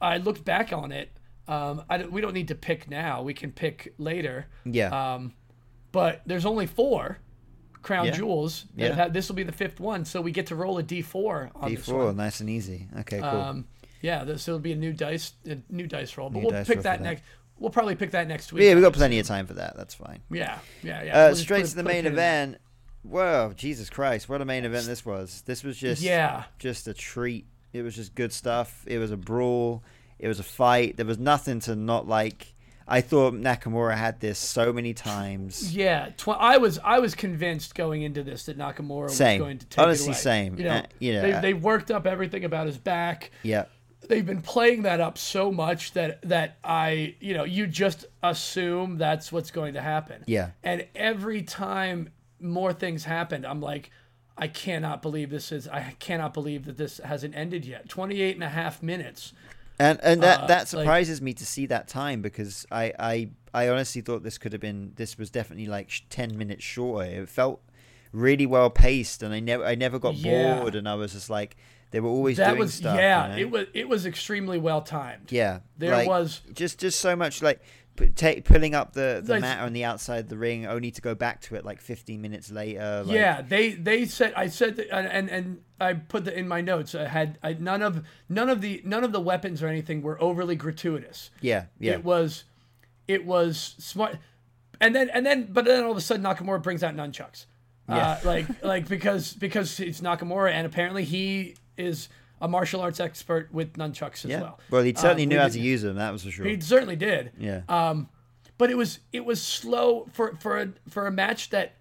I 0.00 0.18
looked 0.18 0.44
back 0.44 0.72
on 0.72 0.90
it. 0.92 1.10
Um, 1.46 1.84
I 1.88 2.04
we 2.04 2.20
don't 2.20 2.34
need 2.34 2.48
to 2.48 2.54
pick 2.54 2.90
now. 2.90 3.22
We 3.22 3.34
can 3.34 3.52
pick 3.52 3.94
later. 3.98 4.46
Yeah. 4.64 4.88
Um, 5.14 5.34
but 5.92 6.22
there's 6.26 6.44
only 6.46 6.66
four 6.66 7.18
Crown 7.82 8.06
Yeah. 8.06 8.12
Jewels. 8.12 8.64
Yeah. 8.74 9.08
this 9.08 9.28
will 9.28 9.36
be 9.36 9.42
the 9.44 9.52
fifth 9.52 9.78
one, 9.78 10.04
so 10.04 10.20
we 10.20 10.32
get 10.32 10.46
to 10.46 10.56
roll 10.56 10.78
a 10.78 10.82
D4 10.82 11.50
on 11.54 11.70
D4, 11.70 12.06
one. 12.06 12.16
nice 12.16 12.40
and 12.40 12.48
easy. 12.50 12.88
Okay, 13.00 13.20
cool. 13.20 13.28
Um, 13.28 13.66
yeah, 14.00 14.24
this 14.24 14.46
will 14.48 14.58
be 14.58 14.72
a 14.72 14.76
new 14.76 14.92
dice, 14.92 15.34
a 15.46 15.58
new 15.70 15.86
dice 15.86 16.16
roll. 16.18 16.30
But 16.30 16.40
New 16.40 16.48
we'll 16.50 16.64
pick 16.64 16.78
that, 16.82 16.98
that. 16.98 17.02
next. 17.02 17.22
We'll 17.58 17.70
probably 17.70 17.94
pick 17.94 18.10
that 18.12 18.26
next 18.28 18.52
week. 18.52 18.64
yeah, 18.64 18.74
we 18.74 18.80
got 18.80 18.92
plenty 18.92 19.18
of 19.18 19.26
time 19.26 19.46
for 19.46 19.54
that. 19.54 19.76
That's 19.76 19.94
fine. 19.94 20.20
Yeah, 20.30 20.58
yeah, 20.82 21.02
yeah. 21.02 21.18
Uh, 21.18 21.26
We'll 21.28 21.36
straight 21.36 21.62
put 21.62 21.70
to 21.70 21.76
the 21.76 21.82
main 21.84 22.04
in 22.06 22.12
event. 22.12 22.58
Whoa, 23.02 23.52
Jesus 23.56 23.90
Christ! 23.90 24.28
What 24.28 24.40
a 24.40 24.44
main 24.44 24.64
event 24.64 24.86
this 24.86 25.04
was. 25.04 25.42
This 25.46 25.62
was 25.62 25.76
just 25.76 26.02
Yeah. 26.02 26.44
just 26.58 26.88
a 26.88 26.94
treat. 26.94 27.46
It 27.72 27.82
was 27.82 27.94
just 27.96 28.14
good 28.14 28.32
stuff. 28.32 28.82
It 28.86 28.98
was 28.98 29.10
a 29.10 29.16
brawl. 29.16 29.82
It 30.18 30.28
was 30.28 30.38
a 30.40 30.44
fight. 30.44 30.96
There 30.96 31.04
was 31.06 31.18
nothing 31.18 31.60
to 31.60 31.76
not 31.76 32.08
like. 32.08 32.54
I 32.86 33.00
thought 33.00 33.32
Nakamura 33.34 33.96
had 33.96 34.20
this 34.20 34.38
so 34.38 34.70
many 34.72 34.92
times. 34.94 35.74
Yeah, 35.74 36.10
tw- 36.18 36.28
I 36.38 36.58
was 36.58 36.78
I 36.84 36.98
was 36.98 37.14
convinced 37.14 37.74
going 37.74 38.02
into 38.02 38.22
this 38.22 38.44
that 38.46 38.58
Nakamura 38.58 39.10
Same. 39.10 39.40
was 39.40 39.46
going 39.46 39.58
to 39.58 39.66
take 39.66 39.82
Honestly, 39.82 40.04
it 40.06 40.08
away. 40.08 40.18
same. 40.18 40.58
You 40.58 40.64
know, 40.64 40.70
Uh, 40.76 40.82
you 40.98 41.12
know, 41.14 41.22
they, 41.22 41.32
I- 41.34 41.40
they 41.40 41.54
worked 41.54 41.90
up 41.90 42.06
everything 42.06 42.44
about 42.44 42.66
his 42.66 42.76
back. 42.78 43.30
Yeah, 43.42 43.64
They've 44.08 44.24
been 44.26 44.42
playing 44.42 44.82
that 44.82 45.00
up 45.00 45.16
so 45.18 45.50
much 45.52 45.92
that 45.92 46.20
that 46.28 46.56
I 46.64 47.14
you 47.20 47.34
know 47.34 47.44
you 47.44 47.66
just 47.66 48.06
assume 48.22 48.98
that's 48.98 49.30
what's 49.32 49.50
going 49.50 49.74
to 49.74 49.80
happen. 49.82 50.24
Yeah. 50.26 50.50
And 50.62 50.86
every 50.94 51.42
time 51.42 52.10
more 52.40 52.72
things 52.72 53.04
happened, 53.04 53.46
I'm 53.46 53.60
like, 53.60 53.90
I 54.36 54.48
cannot 54.48 55.00
believe 55.02 55.30
this 55.30 55.52
is. 55.52 55.68
I 55.68 55.94
cannot 55.98 56.34
believe 56.34 56.64
that 56.66 56.76
this 56.76 56.98
hasn't 56.98 57.34
ended 57.36 57.64
yet. 57.64 57.88
28 57.88 58.34
and 58.34 58.44
a 58.44 58.48
half 58.48 58.82
minutes. 58.82 59.32
and 59.78 59.98
and 60.02 60.22
that 60.22 60.40
Uh, 60.42 60.46
that 60.46 60.58
like- 60.58 60.66
surprises 60.68 61.20
me 61.22 61.32
to 61.34 61.44
see 61.46 61.66
that 61.66 61.88
time 61.88 62.20
because 62.22 62.66
I 62.70 62.92
I 62.98 63.28
I 63.52 63.68
honestly 63.68 64.02
thought 64.02 64.22
this 64.22 64.38
could 64.38 64.52
have 64.52 64.60
been 64.60 64.92
this 64.96 65.16
was 65.18 65.30
definitely 65.30 65.66
like 65.66 65.90
ten 66.10 66.36
minutes 66.36 66.62
shorter. 66.64 67.22
It 67.22 67.28
felt 67.28 67.60
really 68.12 68.46
well 68.46 68.70
paced, 68.70 69.22
and 69.22 69.32
I 69.34 69.40
never 69.40 69.64
I 69.64 69.74
never 69.74 69.98
got 69.98 70.14
Yeah. 70.14 70.60
bored, 70.60 70.74
and 70.76 70.88
I 70.88 70.94
was 70.94 71.12
just 71.12 71.30
like 71.30 71.56
they 71.94 72.00
were 72.00 72.08
always 72.08 72.38
That 72.38 72.48
doing 72.48 72.58
was 72.58 72.74
stuff. 72.74 72.98
yeah. 72.98 73.28
you 73.28 73.32
know? 73.32 73.40
It 73.40 73.50
was 73.50 73.66
it 73.72 73.88
was 73.88 74.04
extremely 74.06 74.58
well 74.58 74.82
timed. 74.82 75.30
Yeah, 75.30 75.60
There 75.78 75.92
like, 75.92 76.08
was- 76.08 76.40
just 76.52 76.78
just 76.80 76.98
so 77.00 77.14
much 77.14 77.40
like 77.40 77.60
pu- 77.94 78.08
ta 78.08 78.32
pulling 78.44 78.74
up 78.74 78.92
the 78.94 79.22
the 79.24 79.34
Like- 79.34 79.42
mat 79.42 79.60
on 79.60 79.72
the 79.72 79.84
outside 79.84 80.18
of 80.24 80.28
the 80.28 80.36
ring, 80.36 80.66
only 80.66 80.90
to 80.90 81.00
go 81.00 81.14
back 81.14 81.40
to 81.42 81.54
it 81.54 81.64
like 81.64 81.80
15 81.80 82.20
minutes 82.20 82.50
later. 82.50 83.04
Like, 83.06 83.14
yeah, 83.14 83.42
they 83.42 83.70
they 83.74 84.06
said 84.06 84.32
I 84.36 84.48
said 84.48 84.74
that, 84.76 84.92
and 84.92 85.06
and, 85.06 85.30
and 85.30 85.60
I 85.80 85.92
put 85.94 86.24
that 86.24 86.34
in 86.34 86.48
my 86.48 86.60
notes. 86.60 86.94
I 86.96 87.06
had 87.06 87.38
I, 87.44 87.52
none 87.54 87.80
of 87.82 88.04
none 88.28 88.50
of 88.50 88.60
the 88.60 88.82
none 88.84 89.04
of 89.04 89.12
the 89.12 89.20
weapons 89.20 89.62
or 89.62 89.68
anything 89.68 90.02
were 90.02 90.20
overly 90.20 90.56
gratuitous. 90.56 91.30
yeah, 91.40 91.66
yeah, 91.78 91.92
It 91.92 92.04
was 92.04 92.44
it 93.06 93.24
was 93.24 93.76
smart, 93.78 94.18
and 94.80 94.96
then 94.96 95.10
and 95.10 95.24
then 95.24 95.48
but 95.52 95.64
then 95.64 95.84
all 95.84 95.92
of 95.92 95.96
a 95.96 96.00
sudden 96.00 96.24
Nakamura 96.24 96.60
brings 96.60 96.82
out 96.82 96.96
nunchucks. 96.96 97.46
Uh, 97.86 98.18
like 98.24 98.46
like 98.64 98.88
because 98.88 99.34
because 99.34 99.78
it's 99.78 100.00
Nakamura 100.00 100.50
and 100.50 100.66
apparently 100.66 101.04
he 101.04 101.54
is 101.76 102.08
a 102.40 102.48
martial 102.48 102.80
arts 102.80 103.00
expert 103.00 103.52
with 103.52 103.74
nunchucks 103.74 104.24
as 104.24 104.30
yeah. 104.32 104.40
well. 104.42 104.60
Well, 104.70 104.82
he 104.82 104.94
certainly 104.94 105.22
Um, 105.24 105.28
knew 105.30 105.38
how 105.38 105.48
to 105.48 105.60
use 105.60 105.82
them. 105.82 105.96
That 105.96 106.12
was 106.12 106.24
for 106.24 106.30
sure. 106.30 106.44
He 106.46 106.60
certainly 106.60 106.96
did. 106.96 107.32
yeah, 107.38 107.62
Um, 107.68 108.08
but 108.58 108.70
it 108.70 108.76
was 108.76 109.00
it 109.12 109.24
was 109.24 109.40
slow 109.42 110.06
for 110.12 110.36
for 110.40 110.60
a, 110.60 110.68
for 110.88 111.06
a 111.06 111.10
match 111.12 111.50
that 111.50 111.74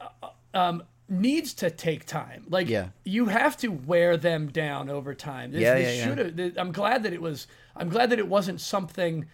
uh, 0.00 0.28
um, 0.54 0.82
needs 1.08 1.54
to 1.54 1.70
take 1.70 2.04
time. 2.06 2.44
Like 2.48 2.68
Yeah. 2.68 2.88
you 3.04 3.26
have 3.26 3.56
to 3.58 3.68
wear 3.68 4.16
them 4.16 4.48
down 4.48 4.90
over 4.90 5.14
time. 5.14 5.52
This, 5.52 5.62
Yeah, 5.62 5.74
this 5.74 5.98
yeah, 6.06 6.34
yeah. 6.46 6.50
I'm 6.56 6.72
glad 6.72 7.02
that 7.04 7.12
it 7.12 7.22
was. 7.22 7.46
I'm 7.74 7.88
glad 7.88 8.10
that 8.10 8.18
it 8.18 8.28
wasn't 8.28 8.60
something 8.60 9.26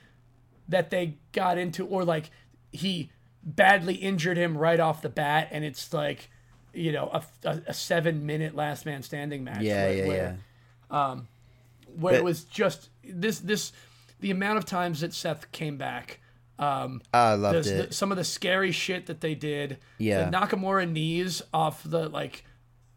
that 0.69 0.91
they 0.91 1.17
got 1.33 1.59
into 1.59 1.87
or 1.87 2.05
like 2.05 2.31
he 2.71 3.11
badly 3.43 3.95
injured 3.95 4.37
him 4.37 4.57
right 4.57 4.79
off 4.81 5.03
the 5.03 5.09
bat, 5.09 5.49
and 5.51 5.65
it's 5.65 5.93
like 5.93 6.31
you 6.75 6.93
know 6.93 7.09
a, 7.13 7.23
a, 7.49 7.63
a 7.69 7.75
seven 7.75 8.25
minute 8.27 8.55
last 8.55 8.87
man 8.87 9.03
standing 9.03 9.45
match. 9.45 9.61
yeah, 9.63 9.85
where, 9.87 9.95
yeah, 9.97 10.07
where, 10.09 10.39
yeah. 10.91 11.17
where 11.97 12.15
it 12.15 12.25
was 12.25 12.45
just 12.45 12.89
this 13.05 13.39
this 13.41 13.73
the 14.21 14.31
amount 14.31 14.59
of 14.59 14.65
times 14.65 15.01
that 15.01 15.13
Seth 15.13 15.51
came 15.53 15.77
back. 15.77 16.21
Um, 16.59 17.03
I 17.13 17.35
loved 17.35 17.65
the, 17.65 17.81
it. 17.85 17.89
the- 17.89 17.95
some 17.95 18.11
of 18.13 18.17
the 18.19 18.25
scary 18.25 18.71
shit 18.73 19.07
that 19.07 19.21
they 19.21 19.35
did. 19.35 19.79
Yeah. 19.99 20.29
the 20.31 20.37
Nakamura 20.37 20.89
knees 20.91 21.43
off 21.53 21.83
the 21.85 22.09
like 22.09 22.45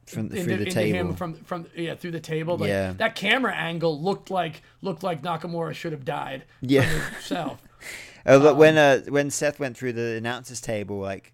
From 0.05 0.27
into, 0.27 0.43
through 0.43 0.57
the 0.57 0.61
into 0.63 0.71
table. 0.71 0.99
him 1.09 1.15
from 1.15 1.33
from 1.35 1.65
yeah 1.75 1.95
through 1.95 2.11
the 2.11 2.19
table. 2.19 2.57
Like, 2.57 2.69
Yeah. 2.69 2.93
that 2.93 3.15
camera 3.15 3.55
angle 3.55 3.99
looked 3.99 4.29
like 4.29 4.61
looked 4.81 5.01
like 5.03 5.23
Nakamura 5.23 5.73
should 5.73 5.93
have 5.93 6.05
died. 6.05 6.43
Yeah. 6.61 6.81
himself. 6.83 7.61
Oh, 8.27 8.37
look, 8.37 8.57
when 8.57 8.75
uh, 8.75 9.01
when 9.09 9.29
Seth 9.29 9.59
went 9.59 9.77
through 9.77 9.93
the 9.93 10.15
announcers 10.15 10.59
table, 10.59 10.97
like 10.97 11.31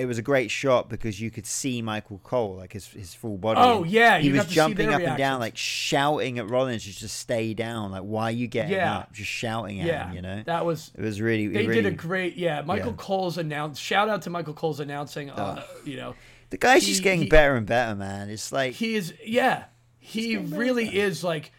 it 0.00 0.06
was 0.06 0.18
a 0.18 0.22
great 0.22 0.50
shot 0.50 0.88
because 0.88 1.20
you 1.20 1.30
could 1.30 1.46
see 1.46 1.82
Michael 1.82 2.18
Cole, 2.24 2.56
like 2.56 2.72
his 2.72 2.86
his 2.88 3.14
full 3.14 3.36
body. 3.38 3.60
Oh, 3.62 3.82
and 3.82 3.90
yeah, 3.92 4.18
he 4.18 4.30
was 4.30 4.38
got 4.38 4.42
to 4.44 4.48
see 4.48 4.54
jumping 4.54 4.88
up 4.88 5.00
and 5.00 5.16
down, 5.18 5.40
like 5.40 5.56
shouting 5.56 6.38
at 6.38 6.48
Rollins 6.48 6.84
to 6.84 6.92
just 6.92 7.16
stay 7.18 7.54
down. 7.54 7.90
Like, 7.92 8.02
why 8.02 8.24
are 8.24 8.30
you 8.30 8.46
getting 8.46 8.72
Yeah. 8.72 8.98
up? 8.98 9.12
Just 9.12 9.30
shouting 9.30 9.80
at 9.80 9.86
Yeah, 9.86 10.06
him, 10.08 10.16
you 10.16 10.22
know. 10.22 10.42
that 10.46 10.64
was 10.64 10.90
it 10.96 11.02
was 11.02 11.20
really, 11.20 11.46
they 11.48 11.66
really. 11.66 11.82
did 11.82 11.86
a 11.92 11.96
great 11.96 12.36
yeah. 12.36 12.62
Michael 12.62 12.90
Yeah. 12.90 12.96
Cole's 12.98 13.38
announce 13.38 13.78
shout 13.78 14.08
out 14.08 14.22
to 14.22 14.30
Michael 14.30 14.54
Cole's 14.54 14.80
announcing. 14.80 15.30
Uh, 15.30 15.62
you 15.84 15.96
know 15.96 16.14
the 16.50 16.56
guy's 16.56 16.82
he- 16.84 16.90
just 16.92 17.02
getting 17.02 17.22
he- 17.22 17.28
better 17.28 17.54
and 17.56 17.66
better, 17.66 17.94
man. 17.94 18.28
It's 18.30 18.50
like 18.52 18.72
he 18.74 18.94
is 18.96 19.14
yeah 19.24 19.64
he 19.98 20.36
really 20.36 20.98
is 20.98 21.22
like 21.22 21.52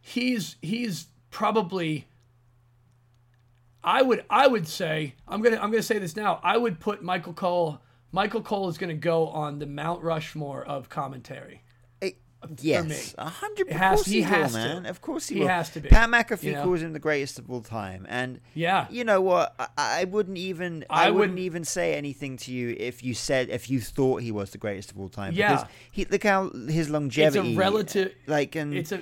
he's 0.00 0.56
he's 0.60 1.06
probably 1.30 2.06
i 3.86 4.02
would 4.02 4.24
i 4.28 4.46
would 4.46 4.66
say 4.68 5.14
i'm 5.28 5.40
gonna 5.40 5.56
i'm 5.56 5.70
gonna 5.70 5.82
say 5.82 5.98
this 5.98 6.16
now 6.16 6.40
i 6.42 6.56
would 6.56 6.78
put 6.80 7.02
michael 7.02 7.32
cole 7.32 7.80
michael 8.12 8.42
cole 8.42 8.68
is 8.68 8.76
gonna 8.76 8.92
go 8.94 9.28
on 9.28 9.58
the 9.58 9.66
mount 9.66 10.02
rushmore 10.02 10.62
of 10.64 10.88
commentary 10.88 11.62
It, 12.02 12.18
yes, 12.60 13.14
a 13.18 13.28
hundred. 13.28 13.68
Of 13.70 13.78
course 13.80 14.06
he 14.06 14.16
he, 14.16 14.22
has 14.22 14.54
will, 14.54 14.82
to. 14.82 14.88
Of 14.90 15.00
course 15.00 15.28
he, 15.28 15.34
He 15.36 15.40
will. 15.40 15.48
has 15.48 15.70
to 15.70 15.80
be, 15.80 15.88
Pat 15.88 16.08
McAfee 16.10 16.42
you 16.44 16.52
know? 16.52 16.62
calls 16.64 16.82
him 16.82 16.92
the 16.92 16.98
greatest 17.08 17.38
of 17.40 17.50
all 17.50 17.62
time, 17.62 18.06
and 18.08 18.40
yeah 18.54 18.86
you 18.90 19.04
know 19.04 19.20
what? 19.20 19.54
I, 19.58 19.68
I 20.00 20.04
wouldn't 20.04 20.36
even. 20.38 20.84
I, 20.90 21.06
I 21.06 21.10
wouldn't 21.10 21.18
wouldn't- 21.18 21.38
even 21.40 21.64
say 21.64 21.94
anything 21.94 22.36
to 22.44 22.52
you 22.52 22.76
if 22.78 23.02
you 23.02 23.14
said 23.14 23.48
if 23.48 23.68
you 23.70 23.80
thought 23.80 24.20
he 24.22 24.30
was 24.32 24.50
the 24.50 24.58
greatest 24.58 24.92
of 24.92 25.00
all 25.00 25.08
time. 25.08 25.32
Yeah. 25.34 25.54
Because 25.54 25.66
he 25.90 26.04
look 26.04 26.22
how 26.24 26.50
his 26.68 26.88
longevity. 26.90 27.48
It's 27.48 27.56
a 27.56 27.58
relative- 27.58 28.14
Like 28.26 28.54
and 28.54 28.74
it's 28.74 28.92
a 28.92 29.00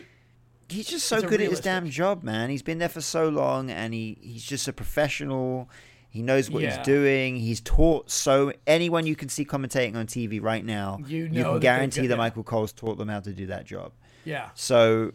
he's 0.74 0.86
just 0.88 1.06
so 1.06 1.20
good 1.22 1.40
at 1.40 1.51
his 1.51 1.60
damn 1.60 1.88
job, 1.88 2.22
man. 2.22 2.51
He's 2.51 2.62
been 2.62 2.78
there 2.78 2.88
for 2.88 3.01
so 3.01 3.28
long, 3.28 3.70
and 3.70 3.94
he 3.94 4.18
he's 4.20 4.44
just 4.44 4.68
a 4.68 4.72
professional. 4.72 5.68
He 6.10 6.22
knows 6.22 6.48
what 6.51 6.62
Yeah. 6.62 6.76
he's 6.76 6.86
doing. 6.86 7.36
He's 7.36 7.60
taught 7.60 8.10
so 8.10 8.52
anyone 8.66 9.06
you 9.06 9.16
can 9.16 9.28
see 9.28 9.44
commentating 9.44 9.96
on 9.96 10.06
TV 10.06 10.40
right 10.40 10.64
now, 10.64 10.98
You 11.06 11.28
know 11.28 11.42
can 11.44 11.55
that 11.55 11.60
guarantee 11.60 12.01
good- 12.02 12.10
that 12.10 12.14
yeah. 12.14 12.18
Michael 12.18 12.44
Cole's 12.44 12.72
taught 12.72 12.98
them 12.98 13.09
how 13.09 13.20
to 13.20 13.32
do 13.32 13.46
that 13.46 13.64
job. 13.66 13.92
yeah 14.24 14.51
So 14.55 15.12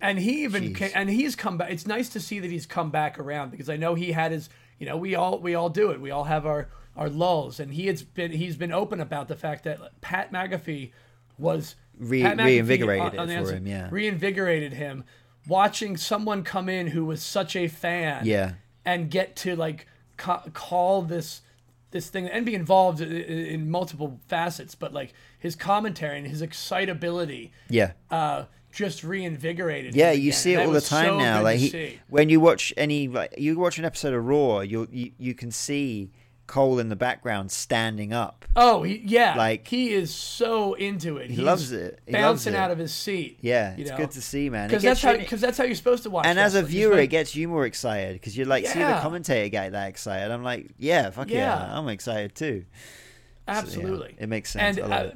and 0.00 0.18
he 0.18 0.42
even 0.44 0.64
Jeez. 0.64 0.76
ca 0.76 0.90
and 0.94 1.08
he's 1.08 1.34
come 1.36 1.56
back 1.58 1.70
it's 1.70 1.86
nice 1.86 2.08
to 2.10 2.20
see 2.20 2.38
that 2.40 2.50
he's 2.50 2.66
come 2.66 2.90
back 2.90 3.18
around 3.20 3.50
because 3.52 3.68
i 3.70 3.76
know 3.76 3.94
he 3.94 4.10
had 4.12 4.32
his 4.32 4.48
you 4.80 4.86
know 4.86 4.96
we 4.96 5.14
all 5.14 5.38
we 5.38 5.54
all 5.54 5.68
do 5.70 5.90
it 5.92 6.00
we 6.00 6.10
all 6.10 6.24
have 6.24 6.44
our 6.44 6.68
our 6.96 7.08
lulls 7.08 7.60
and 7.60 7.72
he 7.72 7.86
has 7.86 8.02
been 8.02 8.32
he's 8.32 8.56
been 8.56 8.72
open 8.72 9.00
about 9.00 9.28
the 9.28 9.36
fact 9.36 9.62
that 9.64 9.78
pat 10.00 10.32
mcafee 10.32 10.90
was 11.38 11.76
Re- 11.98 12.22
reinvigorated 12.34 13.18
on- 13.18 13.30
on 13.30 13.44
for 13.44 13.52
him, 13.54 13.66
yeah. 13.66 13.88
reinvigorated 13.90 14.72
him 14.72 15.04
watching 15.46 15.96
someone 15.96 16.42
come 16.44 16.68
in 16.68 16.88
who 16.88 17.04
was 17.04 17.22
such 17.22 17.54
a 17.56 17.68
fan 17.68 18.24
Yeah. 18.26 18.52
and 18.84 19.10
get 19.10 19.34
to 19.36 19.56
like 19.56 19.86
ca- 20.16 20.44
call 20.52 21.02
this 21.02 21.42
this 21.90 22.08
thing 22.08 22.26
and 22.26 22.46
be 22.46 22.54
involved 22.54 23.02
i- 23.02 23.04
i- 23.04 23.08
in 23.08 23.70
multiple 23.70 24.18
facets 24.26 24.74
but 24.74 24.94
like 24.94 25.12
his 25.38 25.54
commentary 25.54 26.16
and 26.18 26.26
his 26.26 26.40
excitability 26.40 27.52
yeah. 27.68 27.92
uh, 28.10 28.44
just 28.72 29.04
reinvigorated. 29.04 29.94
Yeah, 29.94 30.12
you 30.12 30.32
see 30.32 30.54
it 30.54 30.60
And 30.60 30.68
all 30.68 30.72
the 30.72 30.80
time 30.80 31.06
so 31.10 31.18
now. 31.18 31.42
Like 31.42 31.58
he, 31.58 31.98
when 32.08 32.30
you 32.30 32.40
watch 32.40 32.72
any, 32.78 33.06
like 33.08 33.34
you 33.36 33.58
watch 33.58 33.78
an 33.78 33.84
episode 33.84 34.14
of 34.14 34.24
Raw, 34.24 34.60
you 34.60 34.88
you 34.90 35.12
you 35.18 35.34
can 35.34 35.50
see 35.50 36.10
Cole 36.52 36.78
in 36.78 36.90
the 36.90 36.96
background 36.96 37.50
standing 37.50 38.12
up. 38.12 38.44
oh, 38.56 38.82
he, 38.82 39.00
yeah, 39.06 39.34
like- 39.38 39.66
he 39.66 39.94
is 39.94 40.14
so 40.14 40.74
into 40.74 41.16
it. 41.16 41.30
He 41.30 41.40
loves 41.40 41.72
it. 41.72 42.00
He 42.04 42.12
loves 42.12 42.22
bouncing 42.44 42.52
it. 42.52 42.58
out 42.58 42.70
of 42.70 42.76
his 42.76 42.92
seat. 42.92 43.38
Yeah, 43.40 43.74
it's 43.78 43.88
know? 43.88 43.96
good 43.96 44.10
to 44.10 44.20
see, 44.20 44.50
man. 44.50 44.68
Because 44.68 44.82
that's 44.82 45.00
how 45.00 45.16
because 45.16 45.40
that's 45.40 45.56
how 45.56 45.64
you're 45.64 45.74
supposed 45.74 46.02
to 46.02 46.10
watch. 46.10 46.26
and 46.26 46.38
as 46.38 46.54
a 46.54 46.62
viewer, 46.62 46.96
like- 46.96 47.04
it 47.04 47.06
gets 47.06 47.34
you 47.34 47.48
more 47.48 47.64
excited 47.64 48.16
because 48.16 48.36
you're 48.36 48.46
like, 48.46 48.66
see 48.66 48.80
the 48.80 48.98
commentator 49.00 49.48
get 49.48 49.72
that 49.72 49.88
excited. 49.88 50.30
I'm 50.30 50.42
like, 50.42 50.72
yeah, 50.76 51.08
fuck 51.08 51.30
yeah, 51.30 51.38
Yeah. 51.38 51.78
I'm 51.78 51.88
excited 51.88 52.34
too. 52.34 52.66
So, 52.66 53.52
yeah, 53.52 53.58
absolutely. 53.58 54.16
it 54.18 54.28
makes 54.28 54.50
sense. 54.50 54.76
And 54.76 54.92
I 54.92 55.12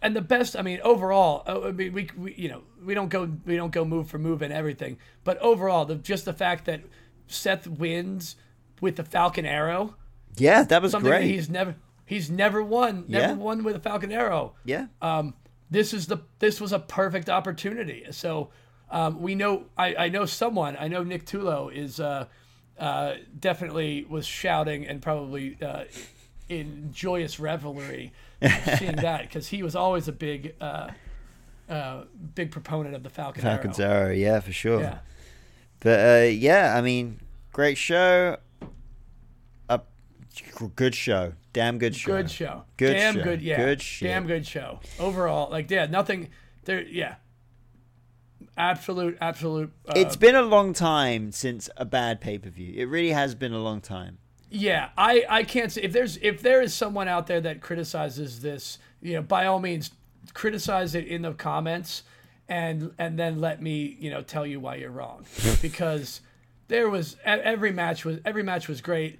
and 0.00 0.16
the 0.16 0.22
best, 0.22 0.56
I 0.56 0.62
mean, 0.62 0.80
overall, 0.82 1.42
uh, 1.46 1.68
I 1.68 1.72
mean, 1.72 1.92
we, 1.92 2.08
we 2.16 2.32
you 2.36 2.48
know 2.48 2.62
we 2.82 2.94
don't 2.94 3.10
go 3.10 3.30
we 3.44 3.54
don't 3.54 3.70
go 3.70 3.84
move 3.84 4.08
for 4.08 4.18
move 4.18 4.40
and 4.40 4.50
everything, 4.50 4.96
but 5.24 5.36
overall, 5.40 5.84
the 5.84 5.96
just 5.96 6.24
the 6.24 6.32
fact 6.32 6.64
that 6.64 6.80
Seth 7.26 7.66
wins 7.66 8.36
with 8.80 8.96
the 8.96 9.04
Falcon 9.04 9.44
Arrow 9.44 9.96
Yeah, 10.36 10.62
that 10.64 10.80
was 10.82 10.92
Something 10.92 11.10
that 11.10 11.22
he's 11.22 11.48
never 11.50 11.74
he's 12.06 12.30
never 12.30 12.62
won, 12.62 13.04
never 13.08 13.26
Yeah. 13.28 13.34
won 13.34 13.62
with 13.64 13.76
a 13.76 13.80
Falcon 13.80 14.10
Arrow. 14.12 14.54
yeah. 14.64 14.86
um, 15.02 15.34
this 15.70 15.94
is 15.94 16.06
the 16.06 16.18
this 16.40 16.60
was 16.60 16.72
a 16.72 16.78
perfect 16.78 17.28
opportunity. 17.28 18.04
So 18.10 18.50
um, 18.90 19.20
we 19.20 19.34
know 19.34 19.66
I, 19.76 19.94
I 19.94 20.08
know 20.08 20.26
someone 20.26 20.76
I 20.80 20.88
know 20.88 21.02
Nick 21.04 21.24
Tulo 21.26 21.72
is 21.72 22.00
uh, 22.00 22.26
uh, 22.78 23.14
definitely 23.38 24.04
was 24.08 24.26
shouting 24.26 24.86
and 24.86 25.00
probably 25.00 25.56
uh, 25.62 25.84
in 26.48 26.90
joyous 26.92 27.38
revelry 27.38 28.12
seeing 28.78 28.96
that 28.96 29.22
because 29.22 29.46
he 29.48 29.62
was 29.62 29.76
always 29.76 30.08
a 30.08 30.12
big 30.12 30.54
uh, 30.60 30.90
uh, 31.68 32.02
big 32.34 32.50
proponent 32.50 32.96
of 32.96 33.02
the 33.04 33.10
Falcon 33.10 33.42
Falcon's 33.42 33.78
Arrow. 33.78 34.06
Arrow, 34.06 34.12
yeah, 34.12 34.40
for 34.40 34.50
sure. 34.52 34.80
Yeah, 34.80 34.98
But 35.78 36.00
uh, 36.00 36.26
yeah, 36.26 36.74
I 36.76 36.80
mean, 36.80 37.20
great 37.52 37.78
show. 37.78 38.38
Good 40.76 40.94
show. 40.94 41.32
Damn 41.52 41.78
good 41.78 41.96
show. 41.96 42.12
good 42.12 42.30
show. 42.30 42.64
Good 42.76 42.94
damn 42.94 43.14
show. 43.14 43.22
good. 43.24 43.42
Yeah, 43.42 43.56
Good 43.56 43.82
shit. 43.82 44.08
damn 44.08 44.26
good 44.26 44.46
show. 44.46 44.80
Overall, 44.98 45.50
like 45.50 45.70
yeah, 45.70 45.86
nothing 45.86 46.28
there. 46.64 46.82
Yeah, 46.82 47.16
absolute, 48.56 49.18
absolute. 49.20 49.72
Uh, 49.88 49.92
It's 49.96 50.16
been 50.16 50.36
a 50.36 50.42
long 50.42 50.72
time 50.72 51.32
since 51.32 51.68
a 51.76 51.84
bad 51.84 52.20
pay 52.20 52.38
per 52.38 52.50
view. 52.50 52.72
It 52.76 52.84
really 52.86 53.10
has 53.10 53.34
been 53.34 53.52
a 53.52 53.58
long 53.58 53.80
time. 53.80 54.18
Yeah, 54.50 54.88
I, 54.98 55.24
I 55.28 55.42
can't 55.44 55.70
say 55.70 55.82
if 55.82 55.92
there's 55.92 56.16
if 56.18 56.42
there 56.42 56.60
is 56.60 56.74
someone 56.74 57.08
out 57.08 57.26
there 57.26 57.40
that 57.42 57.60
criticizes 57.60 58.40
this, 58.40 58.78
you 59.00 59.14
know, 59.14 59.22
by 59.22 59.46
all 59.46 59.60
means 59.60 59.90
criticize 60.34 60.94
it 60.94 61.06
in 61.06 61.22
the 61.22 61.32
comments 61.32 62.02
and 62.48 62.92
and 62.98 63.18
then 63.18 63.40
let 63.40 63.62
me, 63.62 63.96
you 64.00 64.10
know, 64.10 64.22
tell 64.22 64.46
you 64.46 64.58
why 64.60 64.76
you're 64.76 64.90
wrong. 64.90 65.24
because 65.62 66.20
there 66.68 66.88
was 66.90 67.16
every 67.24 67.72
match 67.72 68.04
was 68.04 68.18
every 68.24 68.42
match 68.42 68.68
was 68.68 68.80
great. 68.80 69.18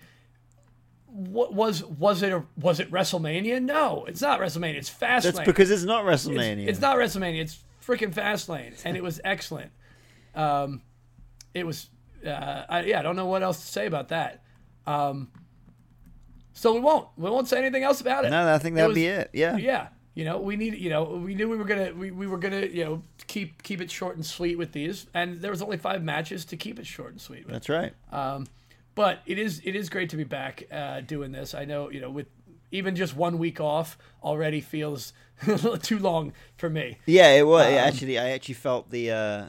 What 1.12 1.55
was 1.55 1.85
was 1.85 2.23
it 2.23 2.32
a, 2.32 2.45
was 2.57 2.81
it 2.81 2.91
WrestleMania? 2.91 3.62
No, 3.62 4.05
it's 4.07 4.20
not 4.20 4.41
WrestleMania. 4.41 4.77
It's 4.77 4.91
Fastlane. 4.91 5.23
That's 5.23 5.41
because 5.41 5.70
it's 5.70 5.85
not 5.85 6.05
WrestleMania. 6.05 6.69
It's, 6.69 6.81
not 6.81 6.97
WrestleMania. 6.97 7.41
It's 7.41 7.59
freaking 7.85 8.15
Fastlane, 8.15 8.74
and 8.85 8.97
it 8.97 9.03
was 9.03 9.20
excellent. 9.24 9.73
Um, 10.35 10.82
it 11.53 11.66
was, 11.66 11.89
uh, 12.24 12.65
I, 12.69 12.82
yeah. 12.82 13.01
I 13.01 13.03
don't 13.03 13.16
know 13.16 13.27
what 13.27 13.43
else 13.43 13.61
to 13.61 13.66
say 13.66 13.87
about 13.87 14.09
that. 14.09 14.43
Um, 14.87 15.31
so 16.53 16.74
we 16.74 16.81
won't. 16.81 17.09
We 17.16 17.31
won't 17.31 17.49
say 17.49 17.59
anything 17.59 17.82
else 17.82 18.01
about 18.01 18.24
it. 18.24 18.31
No, 18.31 18.53
I 18.53 18.59
think 18.59 18.77
that'd 18.77 18.89
was- 18.89 18.95
be 18.95 19.07
it. 19.07 19.31
Yeah. 19.32 19.57
Yeah. 19.57 19.89
You 20.15 20.24
know, 20.24 20.39
we 20.39 20.57
need. 20.57 20.74
You 20.74 20.91
know, 20.91 21.05
we 21.05 21.35
knew 21.35 21.49
we 21.49 21.57
were 21.57 21.65
gonna. 21.65 21.93
We, 21.95 22.11
we 22.11 22.27
were 22.27 22.39
gonna. 22.39 22.66
You 22.66 22.85
know, 22.85 23.03
keep 23.27 23.62
keep 23.62 23.81
it 23.81 23.91
short 23.91 24.16
and 24.16 24.27
sweet 24.27 24.59
with 24.59 24.73
these, 24.73 25.07
and 25.15 25.41
there 25.41 25.51
was 25.51 25.62
only 25.62 25.77
five 25.78 26.03
matches 26.03 26.45
to 26.47 26.57
keep 26.57 26.78
it 26.78 26.87
short 26.87 27.12
and 27.12 27.20
sweet 27.20 27.47
with. 27.47 27.53
That's 27.53 27.69
right. 27.69 27.95
Um, 28.12 28.47
but 29.01 29.22
it 29.24 29.39
is 29.39 29.62
it 29.64 29.74
is 29.74 29.89
great 29.89 30.10
to 30.10 30.16
be 30.18 30.24
back 30.24 30.64
uh, 30.70 31.01
doing 31.01 31.32
this. 31.32 31.55
I 31.55 31.64
know 31.64 31.90
you 31.90 32.02
know 32.02 32.10
with 32.10 32.27
even 32.70 32.94
just 32.94 33.16
one 33.16 33.39
week 33.39 33.59
off 33.59 33.97
already 34.22 34.60
feels 34.60 35.14
too 35.82 35.98
long 35.98 36.35
for 36.59 36.68
me. 36.68 36.98
Yeah, 37.06 37.31
it 37.31 37.47
was. 37.47 37.66
Um, 37.66 37.72
actually, 37.72 38.18
I 38.18 38.28
actually 38.28 38.56
felt 38.56 38.90
the 38.90 39.10
uh, 39.10 39.44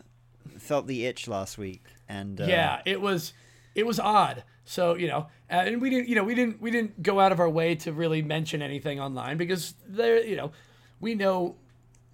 felt 0.58 0.88
the 0.88 1.06
itch 1.06 1.28
last 1.28 1.58
week, 1.58 1.84
and 2.08 2.40
uh, 2.40 2.46
yeah, 2.46 2.82
it 2.86 3.02
was 3.02 3.34
it 3.76 3.86
was 3.86 4.00
odd. 4.00 4.46
So 4.64 4.96
you 4.96 5.08
know, 5.08 5.28
uh, 5.50 5.66
and 5.66 5.82
we 5.82 5.90
didn't 5.90 6.08
you 6.08 6.16
know 6.16 6.24
we 6.24 6.34
didn't 6.34 6.62
we 6.62 6.72
didn't 6.72 7.04
go 7.04 7.20
out 7.20 7.34
of 7.34 7.42
our 7.42 7.50
way 7.50 7.76
to 7.76 7.92
really 7.92 8.22
mention 8.22 8.62
anything 8.62 9.02
online 9.02 9.36
because 9.36 9.76
there 9.86 10.24
you 10.24 10.38
know 10.38 10.54
we 11.02 11.14
know 11.14 11.58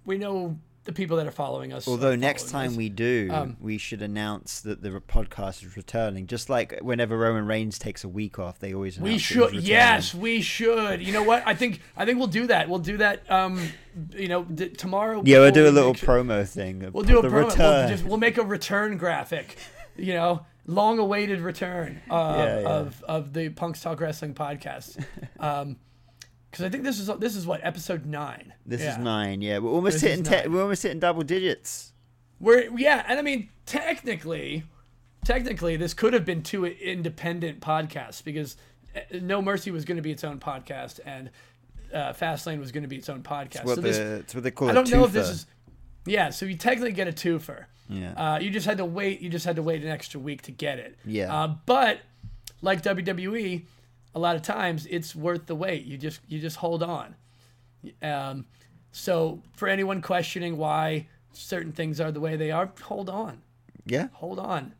we 0.04 0.18
know 0.18 0.58
the 0.88 0.94
people 0.94 1.18
that 1.18 1.26
are 1.26 1.30
following 1.30 1.72
us. 1.74 1.86
Although 1.86 2.16
next 2.16 2.48
time 2.48 2.70
us. 2.70 2.76
we 2.76 2.88
do, 2.88 3.28
Um, 3.30 3.56
we 3.60 3.76
should 3.76 4.00
announce 4.00 4.60
that 4.62 4.82
the 4.82 4.88
podcast 5.02 5.62
is 5.62 5.76
returning. 5.76 6.26
Just 6.26 6.48
like 6.48 6.78
whenever 6.80 7.16
Roman 7.18 7.46
Reigns 7.46 7.78
takes 7.78 8.04
a 8.04 8.08
week 8.08 8.38
off, 8.38 8.58
they 8.58 8.72
always 8.72 8.96
announce 8.96 9.12
We 9.12 9.18
should. 9.18 9.52
Yes, 9.54 10.14
we 10.14 10.40
should. 10.40 11.02
You 11.02 11.12
know 11.12 11.22
what? 11.22 11.42
I 11.46 11.54
think 11.54 11.80
I 11.96 12.06
think 12.06 12.18
we'll 12.18 12.26
do 12.26 12.46
that. 12.46 12.68
We'll 12.70 12.78
do 12.78 12.96
that. 12.96 13.30
Um, 13.30 13.60
you 14.16 14.28
know, 14.28 14.44
d- 14.44 14.70
tomorrow. 14.70 15.22
Yeah, 15.26 15.40
we'll 15.40 15.50
do 15.52 15.68
a 15.68 15.70
little 15.70 15.92
sure- 15.94 16.08
promo 16.24 16.48
thing. 16.48 16.90
We'll 16.92 17.04
do 17.04 17.18
a 17.18 17.22
promo. 17.22 17.48
return. 17.50 17.58
We'll, 17.80 17.88
just, 17.88 18.04
we'll 18.04 18.16
make 18.16 18.38
a 18.38 18.42
return 18.44 18.96
graphic. 18.96 19.56
You 19.96 20.14
know, 20.14 20.46
long-awaited 20.66 21.40
return 21.40 22.00
uh, 22.10 22.34
Yeah, 22.38 22.60
yeah. 22.60 22.66
of 22.68 23.02
of 23.06 23.32
the 23.34 23.50
Punks 23.50 23.82
Talk 23.82 24.00
Wrestling 24.00 24.34
podcast. 24.34 25.04
Um, 25.40 25.76
because 26.50 26.64
I 26.64 26.68
think 26.68 26.84
this 26.84 26.98
is 26.98 27.06
this 27.18 27.36
is 27.36 27.46
what 27.46 27.60
episode 27.62 28.06
nine. 28.06 28.52
This 28.66 28.80
Yeah. 28.80 28.92
is 28.92 28.98
nine. 28.98 29.42
Yeah, 29.42 29.58
we're 29.58 29.70
almost 29.70 30.00
This 30.00 30.02
hitting. 30.02 30.24
Te- 30.24 30.48
we're 30.48 30.62
almost 30.62 30.82
hitting 30.82 31.00
double 31.00 31.22
digits. 31.22 31.92
We're 32.40 32.70
yeah, 32.78 33.04
and 33.08 33.18
I 33.18 33.22
mean 33.22 33.48
technically, 33.66 34.64
technically 35.24 35.76
this 35.76 35.94
could 35.94 36.12
have 36.14 36.24
been 36.24 36.42
two 36.42 36.64
independent 36.64 37.60
podcasts 37.60 38.22
because 38.22 38.56
uh, 38.96 39.00
No 39.20 39.42
Mercy 39.42 39.70
was 39.70 39.84
going 39.84 39.96
to 39.96 40.02
be 40.02 40.10
its 40.12 40.24
own 40.24 40.38
podcast 40.38 41.00
and 41.04 41.30
uh, 41.92 42.12
Fastlane 42.12 42.58
was 42.60 42.72
going 42.72 42.82
to 42.82 42.88
be 42.88 42.96
its 42.96 43.08
own 43.08 43.22
podcast. 43.22 43.56
It's 43.56 43.64
what, 43.64 43.74
so 43.76 43.80
the, 43.80 43.88
this, 43.88 43.98
it's 43.98 44.34
what 44.34 44.44
they 44.44 44.50
call 44.50 44.68
I 44.68 44.72
don't 44.72 44.90
know 44.90 45.04
if 45.04 45.12
this 45.12 45.28
is 45.28 45.46
yeah. 46.06 46.30
So 46.30 46.46
you 46.46 46.56
technically 46.56 46.92
get 46.92 47.08
a 47.08 47.12
twofer. 47.12 47.64
Yeah. 47.90 48.12
Uh, 48.12 48.38
you 48.38 48.50
just 48.50 48.66
had 48.66 48.78
to 48.78 48.84
wait. 48.84 49.20
You 49.20 49.30
just 49.30 49.44
had 49.46 49.56
to 49.56 49.62
wait 49.62 49.82
an 49.82 49.88
extra 49.88 50.20
week 50.20 50.42
to 50.42 50.52
get 50.52 50.78
it. 50.78 50.98
Yeah. 51.04 51.34
Uh, 51.34 51.54
but 51.66 52.00
like 52.60 52.82
WWE, 52.82 53.64
a 54.18 54.20
lot 54.20 54.34
of 54.34 54.42
times 54.42 54.84
it's 54.90 55.14
worth 55.14 55.46
the 55.46 55.54
wait. 55.54 55.84
You 55.84 55.96
just 55.96 56.20
you 56.26 56.40
just 56.40 56.56
hold 56.56 56.82
on. 56.82 57.14
Um, 58.02 58.46
so 58.90 59.42
for 59.56 59.68
anyone 59.68 60.02
questioning 60.02 60.56
why 60.56 61.06
certain 61.32 61.70
things 61.70 62.00
are 62.00 62.10
the 62.10 62.18
way 62.18 62.34
they 62.34 62.50
are, 62.50 62.72
hold 62.82 63.08
on, 63.08 63.42
yeah. 63.86 64.08
hold 64.14 64.40
on, 64.40 64.74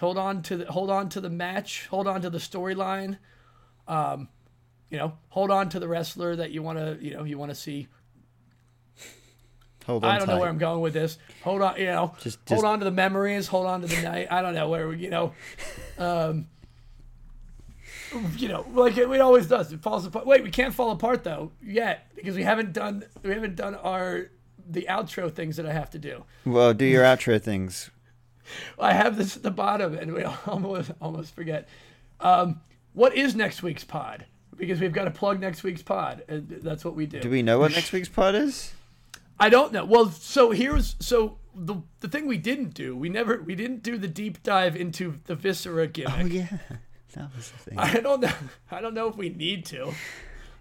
hold 0.00 0.18
on 0.18 0.42
to 0.42 0.56
the 0.56 0.72
hold 0.72 0.90
on 0.90 1.08
to 1.10 1.20
the 1.20 1.30
match, 1.30 1.86
hold 1.86 2.08
on 2.08 2.20
to 2.22 2.30
the 2.30 2.38
storyline. 2.38 3.18
Um, 3.86 4.28
you 4.90 4.98
know, 4.98 5.12
hold 5.28 5.52
on 5.52 5.68
to 5.68 5.78
the 5.78 5.86
wrestler 5.86 6.34
that 6.34 6.50
you 6.50 6.60
want 6.60 6.78
to 6.78 6.98
you 7.00 7.14
know 7.14 7.22
you 7.22 7.38
want 7.38 7.52
to 7.52 7.54
see 7.54 7.86
Hold 9.86 10.04
on. 10.04 10.10
I 10.10 10.18
don't 10.18 10.28
know 10.28 10.38
where 10.38 10.50
I'm 10.50 10.58
going 10.58 10.82
with 10.82 10.92
this. 10.92 11.16
Hold 11.44 11.62
on, 11.62 11.78
you 11.78 11.86
know, 11.86 12.14
Just- 12.20 12.40
hold 12.46 12.66
on 12.66 12.80
to 12.80 12.84
the 12.84 12.90
memories, 12.90 13.46
hold 13.46 13.64
on 13.66 13.80
to 13.80 13.86
the 13.86 14.02
night. 14.02 14.28
I 14.30 14.42
don't 14.42 14.54
know 14.54 14.68
where 14.68 14.88
we, 14.88 14.98
you 14.98 15.08
know, 15.08 15.32
um, 15.98 16.46
you 18.36 18.48
know, 18.48 18.66
like 18.72 18.96
it, 18.96 19.08
it 19.10 19.20
always 19.20 19.46
does. 19.46 19.72
It 19.72 19.80
falls 19.80 20.06
apart. 20.06 20.26
Wait, 20.26 20.42
we 20.42 20.50
can't 20.50 20.74
fall 20.74 20.90
apart 20.90 21.24
though 21.24 21.52
yet 21.62 22.10
because 22.14 22.36
we 22.36 22.42
haven't 22.42 22.72
done 22.72 23.04
we 23.22 23.30
haven't 23.30 23.56
done 23.56 23.74
our 23.74 24.30
the 24.68 24.86
outro 24.88 25.32
things 25.32 25.56
that 25.56 25.66
I 25.66 25.72
have 25.72 25.90
to 25.90 25.98
do. 25.98 26.24
Well, 26.44 26.74
do 26.74 26.84
your 26.84 27.04
outro 27.04 27.40
things. 27.40 27.90
I 28.78 28.92
have 28.92 29.16
this 29.16 29.36
at 29.36 29.42
the 29.42 29.50
bottom, 29.50 29.94
and 29.94 30.12
we 30.12 30.22
almost 30.46 30.90
almost 31.00 31.34
forget. 31.34 31.68
Um, 32.20 32.60
what 32.92 33.14
is 33.14 33.34
next 33.34 33.62
week's 33.62 33.84
pod? 33.84 34.26
Because 34.56 34.80
we've 34.80 34.92
got 34.92 35.04
to 35.04 35.10
plug 35.12 35.40
next 35.40 35.62
week's 35.62 35.82
pod. 35.82 36.24
and 36.28 36.48
That's 36.48 36.84
what 36.84 36.96
we 36.96 37.06
do. 37.06 37.20
Do 37.20 37.30
we 37.30 37.42
know 37.42 37.60
what 37.60 37.72
next 37.72 37.92
week's 37.92 38.08
pod 38.08 38.34
is? 38.34 38.72
I 39.38 39.50
don't 39.50 39.72
know. 39.72 39.84
Well, 39.84 40.10
so 40.10 40.50
here's 40.50 40.96
so 40.98 41.38
the 41.54 41.76
the 42.00 42.08
thing 42.08 42.26
we 42.26 42.38
didn't 42.38 42.74
do. 42.74 42.96
We 42.96 43.08
never 43.08 43.40
we 43.40 43.54
didn't 43.54 43.82
do 43.82 43.96
the 43.96 44.08
deep 44.08 44.42
dive 44.42 44.74
into 44.76 45.20
the 45.26 45.34
viscera 45.36 45.86
gimmick. 45.86 46.14
Oh 46.18 46.26
yeah, 46.26 46.58
that 47.18 47.36
was 47.36 47.50
the 47.50 47.58
thing. 47.58 47.78
I 47.78 47.94
don't 48.00 48.20
know. 48.20 48.32
I 48.70 48.80
don't 48.80 48.94
know 48.94 49.08
if 49.08 49.16
we 49.16 49.28
need 49.28 49.66
to. 49.66 49.92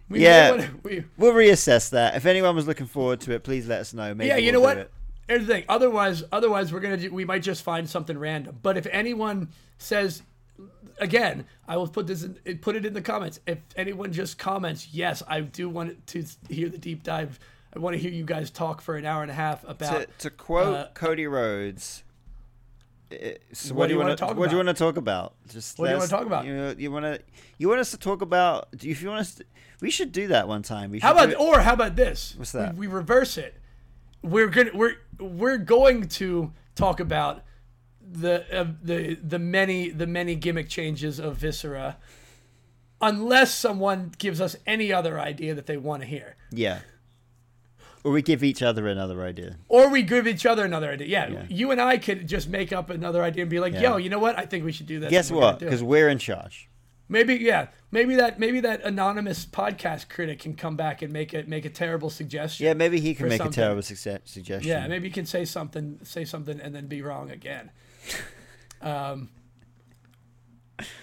We 0.10 0.24
yeah, 0.24 0.52
wanna, 0.52 0.70
we, 0.84 1.04
we'll 1.18 1.34
reassess 1.34 1.90
that. 1.90 2.16
If 2.16 2.26
anyone 2.26 2.56
was 2.56 2.66
looking 2.68 2.86
forward 2.86 3.20
to 3.22 3.34
it, 3.34 3.44
please 3.44 3.68
let 3.68 3.82
us 3.82 3.94
know. 3.94 4.14
Maybe 4.14 4.30
yeah, 4.30 4.38
you 4.38 4.52
we'll 4.54 4.54
know 4.54 4.60
do 4.60 4.64
what? 4.64 4.78
it. 4.78 4.92
Here's 5.28 5.46
the 5.46 5.54
thing. 5.54 5.64
Otherwise, 5.68 6.24
otherwise 6.32 6.72
we're 6.72 6.80
gonna 6.80 6.98
do, 6.98 7.12
we 7.14 7.26
might 7.26 7.44
just 7.44 7.64
find 7.64 7.90
something 7.90 8.18
random. 8.18 8.58
But 8.62 8.78
if 8.78 8.88
anyone 8.88 9.50
says, 9.78 10.24
again, 11.00 11.46
I 11.68 11.76
will 11.76 11.88
put 11.88 12.08
this 12.08 12.24
in, 12.24 12.60
put 12.60 12.78
it 12.78 12.86
in 12.86 12.94
the 12.94 13.02
comments. 13.02 13.42
If 13.46 13.60
anyone 13.76 14.14
just 14.14 14.38
comments, 14.38 14.88
yes, 14.94 15.22
I 15.28 15.42
do 15.42 15.68
want 15.68 16.08
to 16.08 16.26
hear 16.50 16.70
the 16.70 16.78
deep 16.78 17.04
dive. 17.04 17.40
I 17.76 17.80
want 17.80 17.96
to 17.96 18.02
hear 18.02 18.12
you 18.12 18.24
guys 18.24 18.50
talk 18.50 18.82
for 18.82 18.96
an 18.96 19.06
hour 19.06 19.22
and 19.22 19.30
a 19.30 19.34
half 19.36 19.62
To, 19.62 19.70
about. 19.70 20.20
to 20.20 20.30
quote 20.30 20.76
uh, 20.76 20.88
Cody 20.94 21.28
Rhodes. 21.28 22.04
So 23.54 23.74
What 23.74 23.78
what, 23.78 23.88
do 23.88 23.94
you 23.94 24.00
want 24.00 24.10
to 24.10 24.16
talk 24.16 24.30
What 24.38 24.50
do 24.50 24.56
you 24.56 24.62
about? 24.62 24.66
want 24.66 24.78
to 24.78 24.84
talk 24.84 24.98
about? 24.98 25.34
Just 25.50 25.80
What 25.80 25.86
do 25.86 25.92
you 25.92 25.98
wanna 25.98 26.10
talk 26.10 26.26
about? 26.26 26.46
You, 26.46 26.76
you 26.78 26.92
want 26.92 27.06
to 27.06 27.22
you 27.58 27.70
want 27.70 27.80
us 27.80 27.92
to 27.92 27.98
talk 27.98 28.22
about? 28.22 28.68
If 28.74 29.02
you 29.02 29.08
want 29.10 29.22
us, 29.22 29.36
to, 29.36 29.46
we 29.82 29.90
should 29.90 30.12
do 30.12 30.28
that 30.28 30.48
one 30.48 30.62
time. 30.62 30.92
We 30.92 31.00
How 31.00 31.12
about 31.14 31.34
or 31.36 31.62
how 31.62 31.74
about 31.74 31.96
this? 31.96 32.34
What's 32.38 32.52
that? 32.52 32.74
We, 32.76 32.88
we 32.88 32.94
reverse 32.94 33.38
it. 33.38 33.56
We're 34.22 34.48
gonna 34.48 34.72
we're 34.74 34.96
we're 35.20 35.58
going 35.58 36.10
to 36.10 36.52
talk 36.76 37.00
about 37.00 37.44
the 38.10 38.46
uh, 38.54 38.68
the 38.82 39.16
the 39.16 39.40
many 39.40 39.90
the 39.90 40.08
many 40.08 40.36
gimmick 40.36 40.70
changes 40.70 41.20
of 41.20 41.38
Viscera, 41.38 41.98
unless 43.02 43.54
someone 43.54 44.12
gives 44.18 44.42
us 44.42 44.56
any 44.66 44.92
other 44.92 45.20
idea 45.20 45.54
that 45.54 45.66
they 45.66 45.78
want 45.78 46.02
to 46.02 46.08
hear, 46.08 46.36
yeah? 46.52 46.80
Or 48.08 48.12
we 48.14 48.22
give 48.22 48.44
each 48.44 48.62
other 48.62 48.88
another 48.88 49.22
idea. 49.22 49.58
or 49.68 49.90
we 49.90 50.02
give 50.02 50.28
each 50.28 50.46
other 50.46 50.64
another 50.64 50.92
idea. 50.92 51.08
Yeah, 51.08 51.28
Yeah. 51.30 51.44
you 51.50 51.72
and 51.72 51.82
I 51.82 51.98
could 51.98 52.26
just 52.28 52.48
make 52.48 52.72
up 52.72 52.90
another 52.90 53.22
idea 53.22 53.44
and 53.44 53.50
be 53.52 53.60
like, 53.60 53.74
Yeah. 53.74 53.82
"Yo, 53.82 53.98
you 53.98 54.10
know 54.10 54.20
what? 54.20 54.38
I 54.40 54.46
think 54.46 54.64
we 54.64 54.72
should 54.72 54.86
do 54.88 55.00
this." 55.00 55.10
Guess 55.10 55.30
what? 55.32 55.60
Because 55.60 55.84
we're 55.84 56.08
in 56.10 56.18
charge. 56.20 56.70
Maybe 57.10 57.36
yeah, 57.36 57.68
maybe 57.92 58.16
that 58.16 58.40
maybe 58.40 58.60
that 58.62 58.82
anonymous 58.84 59.46
podcast 59.46 60.10
critic 60.10 60.40
can 60.40 60.56
come 60.56 60.76
back 60.76 61.02
and 61.02 61.12
make 61.12 61.34
it 61.34 61.48
make 61.48 61.66
a 61.66 61.70
terrible 61.70 62.10
suggestion. 62.10 62.66
Yeah, 62.66 62.74
maybe 62.74 63.00
he 63.00 63.14
can 63.16 63.28
make 63.30 63.38
something. 63.40 63.54
a 63.62 63.66
terrible 63.66 63.82
suggestion. 63.82 64.62
Yeah, 64.64 64.88
maybe 64.88 65.08
you 65.08 65.14
can 65.14 65.26
say 65.26 65.44
something, 65.46 66.00
say 66.04 66.24
something, 66.26 66.60
and 66.62 66.74
then 66.76 66.88
be 66.88 67.02
wrong 67.02 67.30
again. 67.32 67.72
Um, 68.80 69.30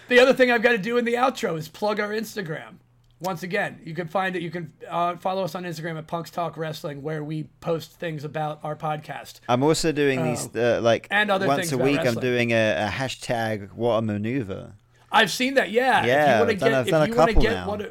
the 0.08 0.20
other 0.20 0.32
thing 0.32 0.50
I've 0.52 0.62
got 0.62 0.72
to 0.72 0.78
do 0.78 0.96
in 0.96 1.04
the 1.04 1.14
outro 1.14 1.58
is 1.58 1.66
plug 1.68 1.98
our 1.98 2.10
Instagram. 2.10 2.76
Once 3.20 3.42
again, 3.42 3.80
you 3.84 3.94
can 3.94 4.06
find 4.08 4.36
it. 4.36 4.42
You 4.42 4.50
can 4.50 4.72
uh, 4.88 5.16
follow 5.16 5.44
us 5.44 5.54
on 5.54 5.64
Instagram 5.64 5.96
at 5.96 6.06
Punks 6.06 6.30
Talk 6.30 6.56
Wrestling, 6.56 7.00
where 7.02 7.22
we 7.24 7.44
post 7.60 7.92
things 7.92 8.24
about 8.24 8.60
our 8.64 8.76
podcast. 8.76 9.40
I'm 9.48 9.62
also 9.62 9.92
doing 9.92 10.22
these 10.24 10.54
uh, 10.54 10.80
like. 10.82 11.06
And 11.10 11.30
other 11.30 11.46
once 11.46 11.72
a 11.72 11.78
week. 11.78 12.00
I'm 12.00 12.14
doing 12.16 12.52
a, 12.52 12.86
a 12.86 12.90
hashtag 12.90 13.72
what 13.72 13.92
a 13.94 14.02
maneuver. 14.02 14.74
I've 15.10 15.30
seen 15.30 15.54
that. 15.54 15.70
Yeah. 15.70 16.04
Yeah, 16.04 16.24
If 16.24 16.28
you 16.40 16.46
want 16.46 16.58
to 16.60 16.66
I've 16.66 16.72
done- 16.72 16.84
get, 16.84 16.90
done 16.90 17.00
a 17.00 17.04
if 17.04 17.08
you 17.10 17.16
want 17.16 17.28
to 17.28 17.34
couple 17.34 17.42
get 17.42 17.52
now. 17.52 17.68
what 17.68 17.80
a, 17.80 17.90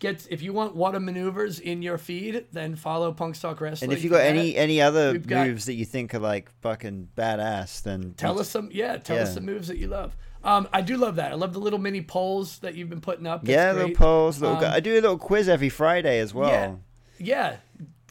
get, 0.00 0.26
if 0.30 0.42
you 0.42 0.52
want 0.52 0.76
what 0.76 0.94
a 0.94 1.00
maneuvers 1.00 1.58
in 1.60 1.80
your 1.82 1.96
feed, 1.98 2.44
then 2.52 2.76
follow 2.76 3.10
Punks 3.12 3.40
Talk 3.40 3.60
Wrestling. 3.62 3.90
And 3.90 3.98
if 3.98 4.04
you 4.04 4.10
got 4.10 4.20
any 4.20 4.54
any 4.54 4.80
other 4.82 5.12
We've 5.12 5.26
got- 5.26 5.46
moves 5.46 5.64
that 5.64 5.74
you 5.74 5.86
think 5.86 6.14
are 6.14 6.18
like 6.20 6.50
fucking 6.60 7.08
badass, 7.16 7.82
then 7.82 8.12
tell 8.18 8.38
us 8.38 8.50
some. 8.50 8.68
Yeah, 8.70 8.98
tell 8.98 9.18
us 9.18 9.28
Yeah. 9.30 9.34
some 9.34 9.46
moves 9.46 9.66
that 9.68 9.78
you 9.78 9.88
love. 9.88 10.14
Um, 10.44 10.68
I 10.72 10.80
do 10.82 10.96
love 10.96 11.16
that. 11.16 11.32
I 11.32 11.34
love 11.34 11.52
the 11.52 11.58
little 11.58 11.78
mini 11.78 12.00
polls 12.00 12.58
that 12.60 12.74
you've 12.74 12.88
been 12.88 13.00
putting 13.00 13.26
up. 13.26 13.42
That's 13.42 13.50
Yeah, 13.50 13.72
great. 13.72 13.82
little 13.82 13.96
polls. 13.96 14.40
Little. 14.40 14.56
Um, 14.58 14.64
I 14.64 14.80
do 14.80 14.92
a 14.92 15.00
little 15.00 15.18
quiz 15.18 15.48
every 15.48 15.68
Friday 15.68 16.18
as 16.20 16.32
well. 16.32 16.48
Yeah, 16.48 16.76
yeah. 17.18 17.56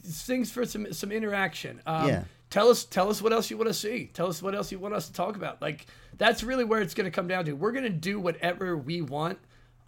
things 0.04 0.52
for 0.52 0.66
some 0.66 0.92
some 0.94 1.12
interaction. 1.12 1.82
Um, 1.86 2.08
Yeah. 2.08 2.24
Tell 2.50 2.70
us 2.70 2.86
tell 2.86 3.10
us 3.10 3.22
what 3.22 3.34
else 3.34 3.50
you 3.52 3.58
want 3.58 3.68
to 3.68 3.74
see. 3.74 4.10
Tell 4.14 4.28
us 4.28 4.42
what 4.42 4.56
else 4.56 4.72
you 4.72 4.80
want 4.80 4.94
us 4.94 5.08
to 5.08 5.14
talk 5.14 5.36
about. 5.36 5.62
Like 5.62 5.86
that's 6.18 6.44
really 6.44 6.64
where 6.64 6.82
it's 6.82 6.94
going 6.94 7.06
to 7.06 7.12
come 7.12 7.28
down 7.28 7.44
to. 7.46 7.54
We're 7.54 7.74
going 7.74 7.84
to 7.84 7.90
do 7.90 8.20
whatever 8.20 8.78
we 8.78 9.02
want 9.02 9.38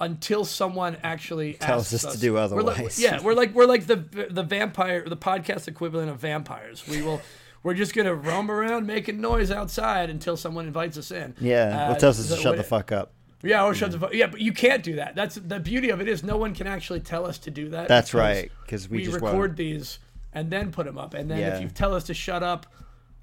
until 0.01 0.43
someone 0.45 0.97
actually 1.03 1.53
Tells 1.53 1.93
asks 1.93 2.05
us 2.05 2.13
to 2.15 2.19
do 2.19 2.33
We're 2.33 2.39
like- 2.61 2.75
otherwise. 2.75 2.99
yeah, 2.99 3.21
we're 3.21 3.33
like 3.33 3.53
we're 3.53 3.65
like 3.65 3.85
the 3.87 3.95
the 4.29 4.43
vampire 4.43 5.07
the 5.07 5.17
podcast 5.17 5.67
equivalent 5.69 6.09
of 6.09 6.17
vampires. 6.19 6.85
We 6.87 7.01
will. 7.01 7.21
We're 7.63 7.73
just 7.73 7.93
gonna 7.93 8.15
roam 8.15 8.49
around 8.49 8.87
making 8.87 9.19
noise 9.21 9.51
outside 9.51 10.09
until 10.09 10.37
someone 10.37 10.65
invites 10.65 10.97
us 10.97 11.11
in. 11.11 11.35
Yeah, 11.41 11.89
Uh, 11.89 11.93
or 11.95 11.99
tells 11.99 12.19
us 12.19 12.29
to 12.35 12.41
shut 12.41 12.57
the 12.57 12.63
fuck 12.63 12.91
up. 12.91 13.11
Yeah, 13.41 13.63
or 13.65 13.73
shut 13.73 13.91
the 13.91 13.99
fuck. 13.99 14.13
Yeah, 14.13 14.27
but 14.27 14.41
you 14.41 14.51
can't 14.53 14.83
do 14.83 14.95
that. 14.95 15.15
That's 15.15 15.35
the 15.35 15.59
beauty 15.59 15.89
of 15.89 16.01
it 16.01 16.07
is 16.07 16.23
no 16.23 16.37
one 16.37 16.53
can 16.53 16.67
actually 16.67 16.99
tell 17.01 17.25
us 17.25 17.37
to 17.39 17.51
do 17.51 17.69
that. 17.69 17.87
That's 17.87 18.13
right, 18.13 18.51
because 18.65 18.83
right, 18.83 18.89
'cause 18.89 18.89
we 18.89 19.03
just 19.03 19.15
record 19.21 19.33
won't. 19.51 19.57
these 19.57 19.99
and 20.33 20.49
then 20.49 20.71
put 20.71 20.85
them 20.85 20.97
up, 20.97 21.13
and 21.13 21.29
then 21.31 21.39
Yeah. 21.39 21.55
if 21.55 21.61
you 21.61 21.69
tell 21.69 21.93
us 21.95 22.03
to 22.05 22.13
shut 22.13 22.43
up, 22.43 22.65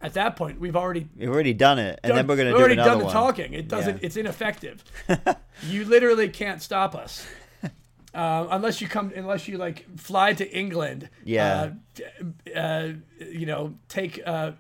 at 0.02 0.12
that 0.14 0.36
point 0.36 0.60
we've 0.60 0.76
already 0.76 1.08
We've 1.16 1.28
already 1.30 1.54
done 1.54 1.78
it, 1.78 1.98
and 2.02 2.10
done, 2.10 2.16
then 2.16 2.26
we're 2.26 2.36
gonna 2.36 2.50
we've 2.50 2.56
do 2.58 2.60
already 2.60 2.76
done 2.76 2.98
the 2.98 3.04
one. 3.04 3.12
talking. 3.12 3.52
It 3.54 3.68
doesn't. 3.68 3.96
Yeah. 4.02 4.06
It's 4.06 4.16
ineffective. 4.16 4.84
you 5.68 5.84
literally 5.86 6.28
can't 6.28 6.60
stop 6.62 6.94
us. 6.94 7.26
Uh, 8.16 8.47
unless 8.51 8.80
you 8.80 8.88
come, 8.88 9.12
unless 9.14 9.47
you 9.47 9.59
like 9.59 9.84
fly 9.98 10.32
to 10.32 10.51
England, 10.56 11.10
Yeah. 11.24 11.72
uh, 12.55 12.59
uh, 12.59 12.93
you 13.30 13.44
know, 13.44 13.74
take 13.88 14.20
uh, 14.26 14.52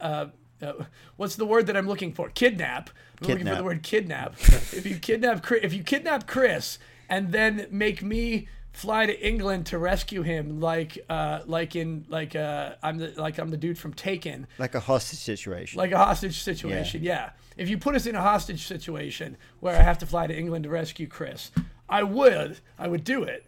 uh, 0.00 0.26
uh, 0.62 0.72
what's 1.16 1.34
the 1.34 1.44
word 1.46 1.66
that 1.66 1.76
I'm 1.76 1.88
looking 1.88 2.12
for? 2.12 2.28
Kidnap. 2.30 2.90
I'm 3.20 3.28
looking 3.28 3.46
for 3.46 3.56
the 3.56 3.64
word 3.64 3.82
kidnap. 3.82 4.34
if 4.72 4.86
you 4.86 4.96
kidnap, 4.98 5.42
Chris, 5.42 5.60
if 5.64 5.72
you 5.72 5.82
kidnap 5.82 6.28
Chris 6.28 6.78
and 7.08 7.32
then 7.32 7.66
make 7.70 8.02
me 8.02 8.46
fly 8.72 9.06
to 9.06 9.26
England 9.26 9.66
to 9.66 9.78
rescue 9.78 10.22
him, 10.22 10.60
like, 10.60 10.98
uh, 11.10 11.40
like 11.46 11.74
in, 11.76 12.04
like, 12.08 12.34
uh, 12.36 12.74
I'm 12.82 12.98
the, 12.98 13.12
like 13.16 13.38
I'm 13.38 13.50
the 13.50 13.56
dude 13.56 13.78
from 13.78 13.92
Taken, 13.94 14.46
Like 14.58 14.74
a 14.76 14.80
hostage 14.80 15.18
situation. 15.18 15.78
like 15.78 15.90
a 15.92 15.98
hostage 15.98 16.40
situation. 16.42 17.02
Yeah. 17.02 17.30
If 17.56 17.68
you 17.68 17.76
put 17.78 17.94
us 17.96 18.06
in 18.06 18.14
a 18.14 18.22
hostage 18.22 18.66
situation 18.66 19.36
where 19.60 19.76
I 19.76 19.82
have 19.82 19.98
to 19.98 20.06
fly 20.06 20.26
to 20.28 20.34
England 20.36 20.64
to 20.64 20.70
rescue 20.70 21.06
Chris, 21.06 21.50
I 21.92 22.02
would. 22.02 22.58
I 22.78 22.88
would 22.88 23.04
do 23.04 23.22
it. 23.22 23.44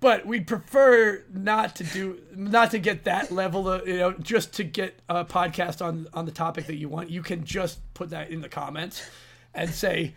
But 0.00 0.26
we'd 0.26 0.48
prefer 0.48 1.22
not 1.32 1.76
to 1.76 1.84
do, 1.84 2.18
not 2.34 2.72
to 2.72 2.78
get 2.80 3.04
that 3.04 3.30
level 3.30 3.70
of, 3.70 3.86
you 3.86 3.98
know, 3.98 4.12
just 4.14 4.52
to 4.54 4.64
get 4.64 4.98
a 5.08 5.24
podcast 5.24 5.80
on 5.80 6.08
on 6.12 6.26
the 6.26 6.32
topic 6.32 6.66
that 6.66 6.74
you 6.74 6.88
want. 6.88 7.08
You 7.10 7.22
can 7.22 7.44
just 7.44 7.78
put 7.94 8.10
that 8.10 8.30
in 8.30 8.40
the 8.40 8.48
comments 8.48 9.08
and 9.54 9.70
say, 9.70 10.14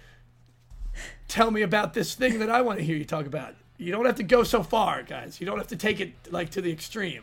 "Tell 1.27 1.52
me 1.52 1.61
about 1.61 1.94
this 1.94 2.15
thing 2.15 2.40
that 2.40 2.49
I 2.49 2.61
want 2.61 2.80
to 2.80 2.84
hear 2.84 2.98
you 2.98 3.06
talk 3.06 3.27
about." 3.27 3.53
You 3.77 3.91
don't 3.91 4.06
have 4.06 4.15
to 4.15 4.23
go 4.23 4.44
so 4.44 4.64
far, 4.64 5.03
guys. 5.03 5.40
You 5.40 5.45
don't 5.45 5.60
have 5.60 5.68
to 5.68 5.76
take 5.76 5.99
it 5.99 6.14
like 6.32 6.49
to 6.52 6.61
the 6.61 6.72
extreme. 6.72 7.22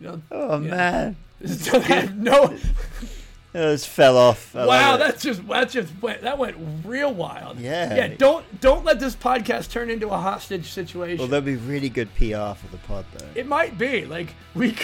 You 0.00 0.08
know, 0.08 0.22
oh 0.32 0.58
man, 0.58 1.16
I 1.72 1.78
have 1.78 2.16
no. 2.16 2.58
It 3.54 3.58
just 3.58 3.88
fell 3.88 4.16
off. 4.16 4.54
I 4.56 4.66
Wow, 4.66 4.96
that's 4.96 5.22
just 5.22 5.46
that 5.48 5.70
just 5.70 5.92
went 6.00 6.22
that 6.22 6.38
went 6.38 6.56
real 6.84 7.12
wild. 7.12 7.58
Yeah. 7.58 7.94
Yeah. 7.94 8.08
Don't 8.16 8.44
don't 8.60 8.84
let 8.84 8.98
this 9.00 9.14
podcast 9.14 9.70
turn 9.70 9.90
into 9.90 10.08
a 10.08 10.16
hostage 10.18 10.70
situation. 10.70 11.18
Well, 11.18 11.28
that'd 11.28 11.44
be 11.44 11.56
really 11.56 11.88
good 11.88 12.08
PR 12.14 12.54
for 12.54 12.68
the 12.70 12.78
pod, 12.86 13.04
though. 13.16 13.26
it 13.34 13.46
might 13.46 13.76
be 13.78 14.04
like 14.06 14.34
we 14.54 14.74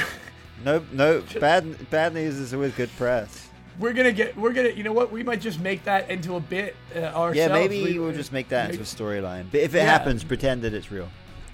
No, 0.65 0.83
no, 0.93 1.23
bad 1.41 1.91
bad 1.91 2.15
news 2.15 2.37
is 2.37 2.53
always 2.53 2.73
good 2.75 2.91
press. 2.97 3.49
we're 3.79 3.93
gonna 3.93 4.13
get 4.13 4.37
we're 4.37 4.53
gonna 4.53 4.71
you 4.71 4.83
know 4.83 4.93
what 4.93 5.11
we 5.13 5.23
might 5.23 5.41
just 5.41 5.61
make 5.61 5.85
that 5.85 6.11
into 6.11 6.35
a 6.37 6.41
bit 6.41 6.75
uh, 6.97 6.99
ourselves. 6.99 7.37
Yeah, 7.37 7.49
maybe 7.49 7.83
We- 7.85 7.99
we'll 7.99 8.13
just 8.13 8.33
make 8.33 8.49
that 8.49 8.71
into 8.71 8.83
a 8.83 8.85
storyline. 8.85 9.47
But 9.51 9.61
if 9.61 9.75
it 9.75 9.79
Yeah. 9.79 9.85
happens, 9.85 10.25
pretend 10.25 10.63
that 10.63 10.75
it's 10.75 10.91
real. 10.91 11.09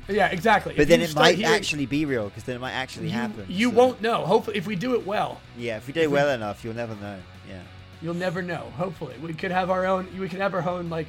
Yeah, 0.09 0.29
exactly. 0.29 0.75
But 0.75 0.83
If 0.83 0.89
then 0.89 1.01
it 1.01 1.15
might 1.15 1.37
hearing- 1.39 1.55
actually 1.55 1.87
be 1.87 2.05
real, 2.05 2.29
because 2.29 2.45
then 2.45 2.57
it 2.57 2.61
might 2.61 2.73
actually 2.73 3.07
you, 3.07 3.13
happen. 3.13 3.47
You 3.49 3.71
so- 3.71 3.77
won't 3.77 4.03
know. 4.03 4.25
Hopefully, 4.27 4.57
if 4.59 4.67
we 4.67 4.77
do 4.77 4.95
it 4.95 5.07
well, 5.07 5.41
Yeah, 5.57 5.79
if 5.79 5.87
we 5.87 5.93
do 5.95 6.01
it 6.03 6.11
well 6.11 6.29
enough, 6.31 6.63
you'll 6.65 6.75
never 6.75 6.95
know. 6.97 7.19
Yeah. 7.49 7.61
you'll 8.03 8.13
never 8.15 8.43
know. 8.43 8.71
Hopefully, 8.77 9.15
we 9.23 9.33
could 9.33 9.51
have 9.51 9.71
our 9.71 9.87
own. 9.87 10.07
We 10.19 10.29
could 10.29 10.41
have 10.41 10.53
our 10.55 10.69
own 10.69 10.91
like 10.91 11.07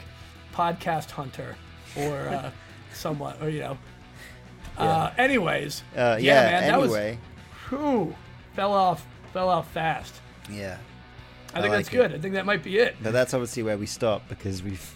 podcast 0.53 1.11
hunter 1.11 1.57
or 1.97 2.29
uh, 2.29 2.51
someone 2.93 3.35
or 3.41 3.49
you 3.49 3.59
know. 3.59 3.77
Uh, 4.77 5.11
anyways, 5.17 5.83
Uh, 5.95 6.17
yeah. 6.19 6.33
man, 6.51 6.63
anyway. 6.63 7.17
that 7.69 7.71
was 7.71 7.79
whew, 7.81 8.15
fell 8.53 8.71
off 8.73 9.05
fell 9.33 9.49
off 9.49 9.69
fast. 9.71 10.15
yeah. 10.49 10.77
I 11.53 11.61
think 11.61 11.69
like 11.71 11.85
that's 11.85 11.87
it. 11.89 11.91
good. 11.91 12.13
I 12.13 12.19
think 12.19 12.33
that 12.35 12.45
might 12.45 12.63
be 12.63 12.77
it. 12.79 12.95
But 13.01 13.13
that's 13.13 13.33
obviously 13.33 13.63
where 13.63 13.77
we 13.77 13.85
stop 13.85 14.27
because 14.29 14.61
we've. 14.63 14.94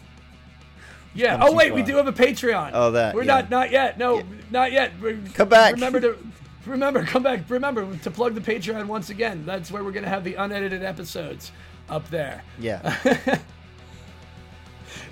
Yeah. 1.14 1.38
come 1.38 1.49
Oh 1.49 1.53
wait, 1.53 1.73
we 1.73 1.81
do 1.81 1.95
have 1.98 2.07
a 2.07 2.14
Patreon. 2.14 2.72
Oh, 2.73 2.91
that, 2.91 3.15
We're 3.15 3.23
yeah. 3.23 3.36
not 3.41 3.49
not 3.49 3.72
yet. 3.72 3.98
No, 3.98 4.18
Yeah. 4.18 4.23
not 4.52 4.72
yet. 4.72 4.91
Re- 4.99 5.18
Come 5.34 5.49
back. 5.49 5.73
Remember 5.73 5.99
to 6.02 6.18
remember 6.65 7.03
come 7.14 7.23
back. 7.23 7.41
Remember 7.49 7.95
to 7.98 8.11
plug 8.11 8.36
the 8.36 8.41
Patreon 8.41 8.86
once 8.88 9.10
again. 9.10 9.44
That's 9.45 9.72
where 9.72 9.84
we're 9.84 9.91
gonna 9.91 10.07
have 10.10 10.23
the 10.23 10.36
unedited 10.36 10.84
episodes 10.84 11.52
up 11.90 12.10
there. 12.10 12.44
Yeah. 12.60 12.95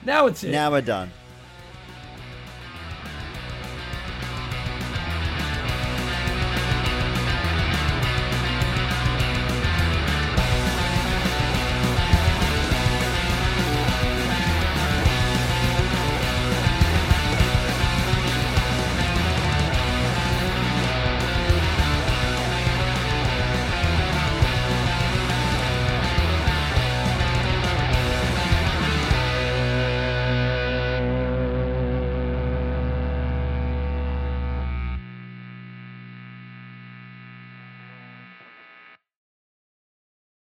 Now 0.05 0.27
it's 0.27 0.43
it. 0.43 0.51
now 0.51 0.71
we're 0.71 0.81
done. 0.81 1.11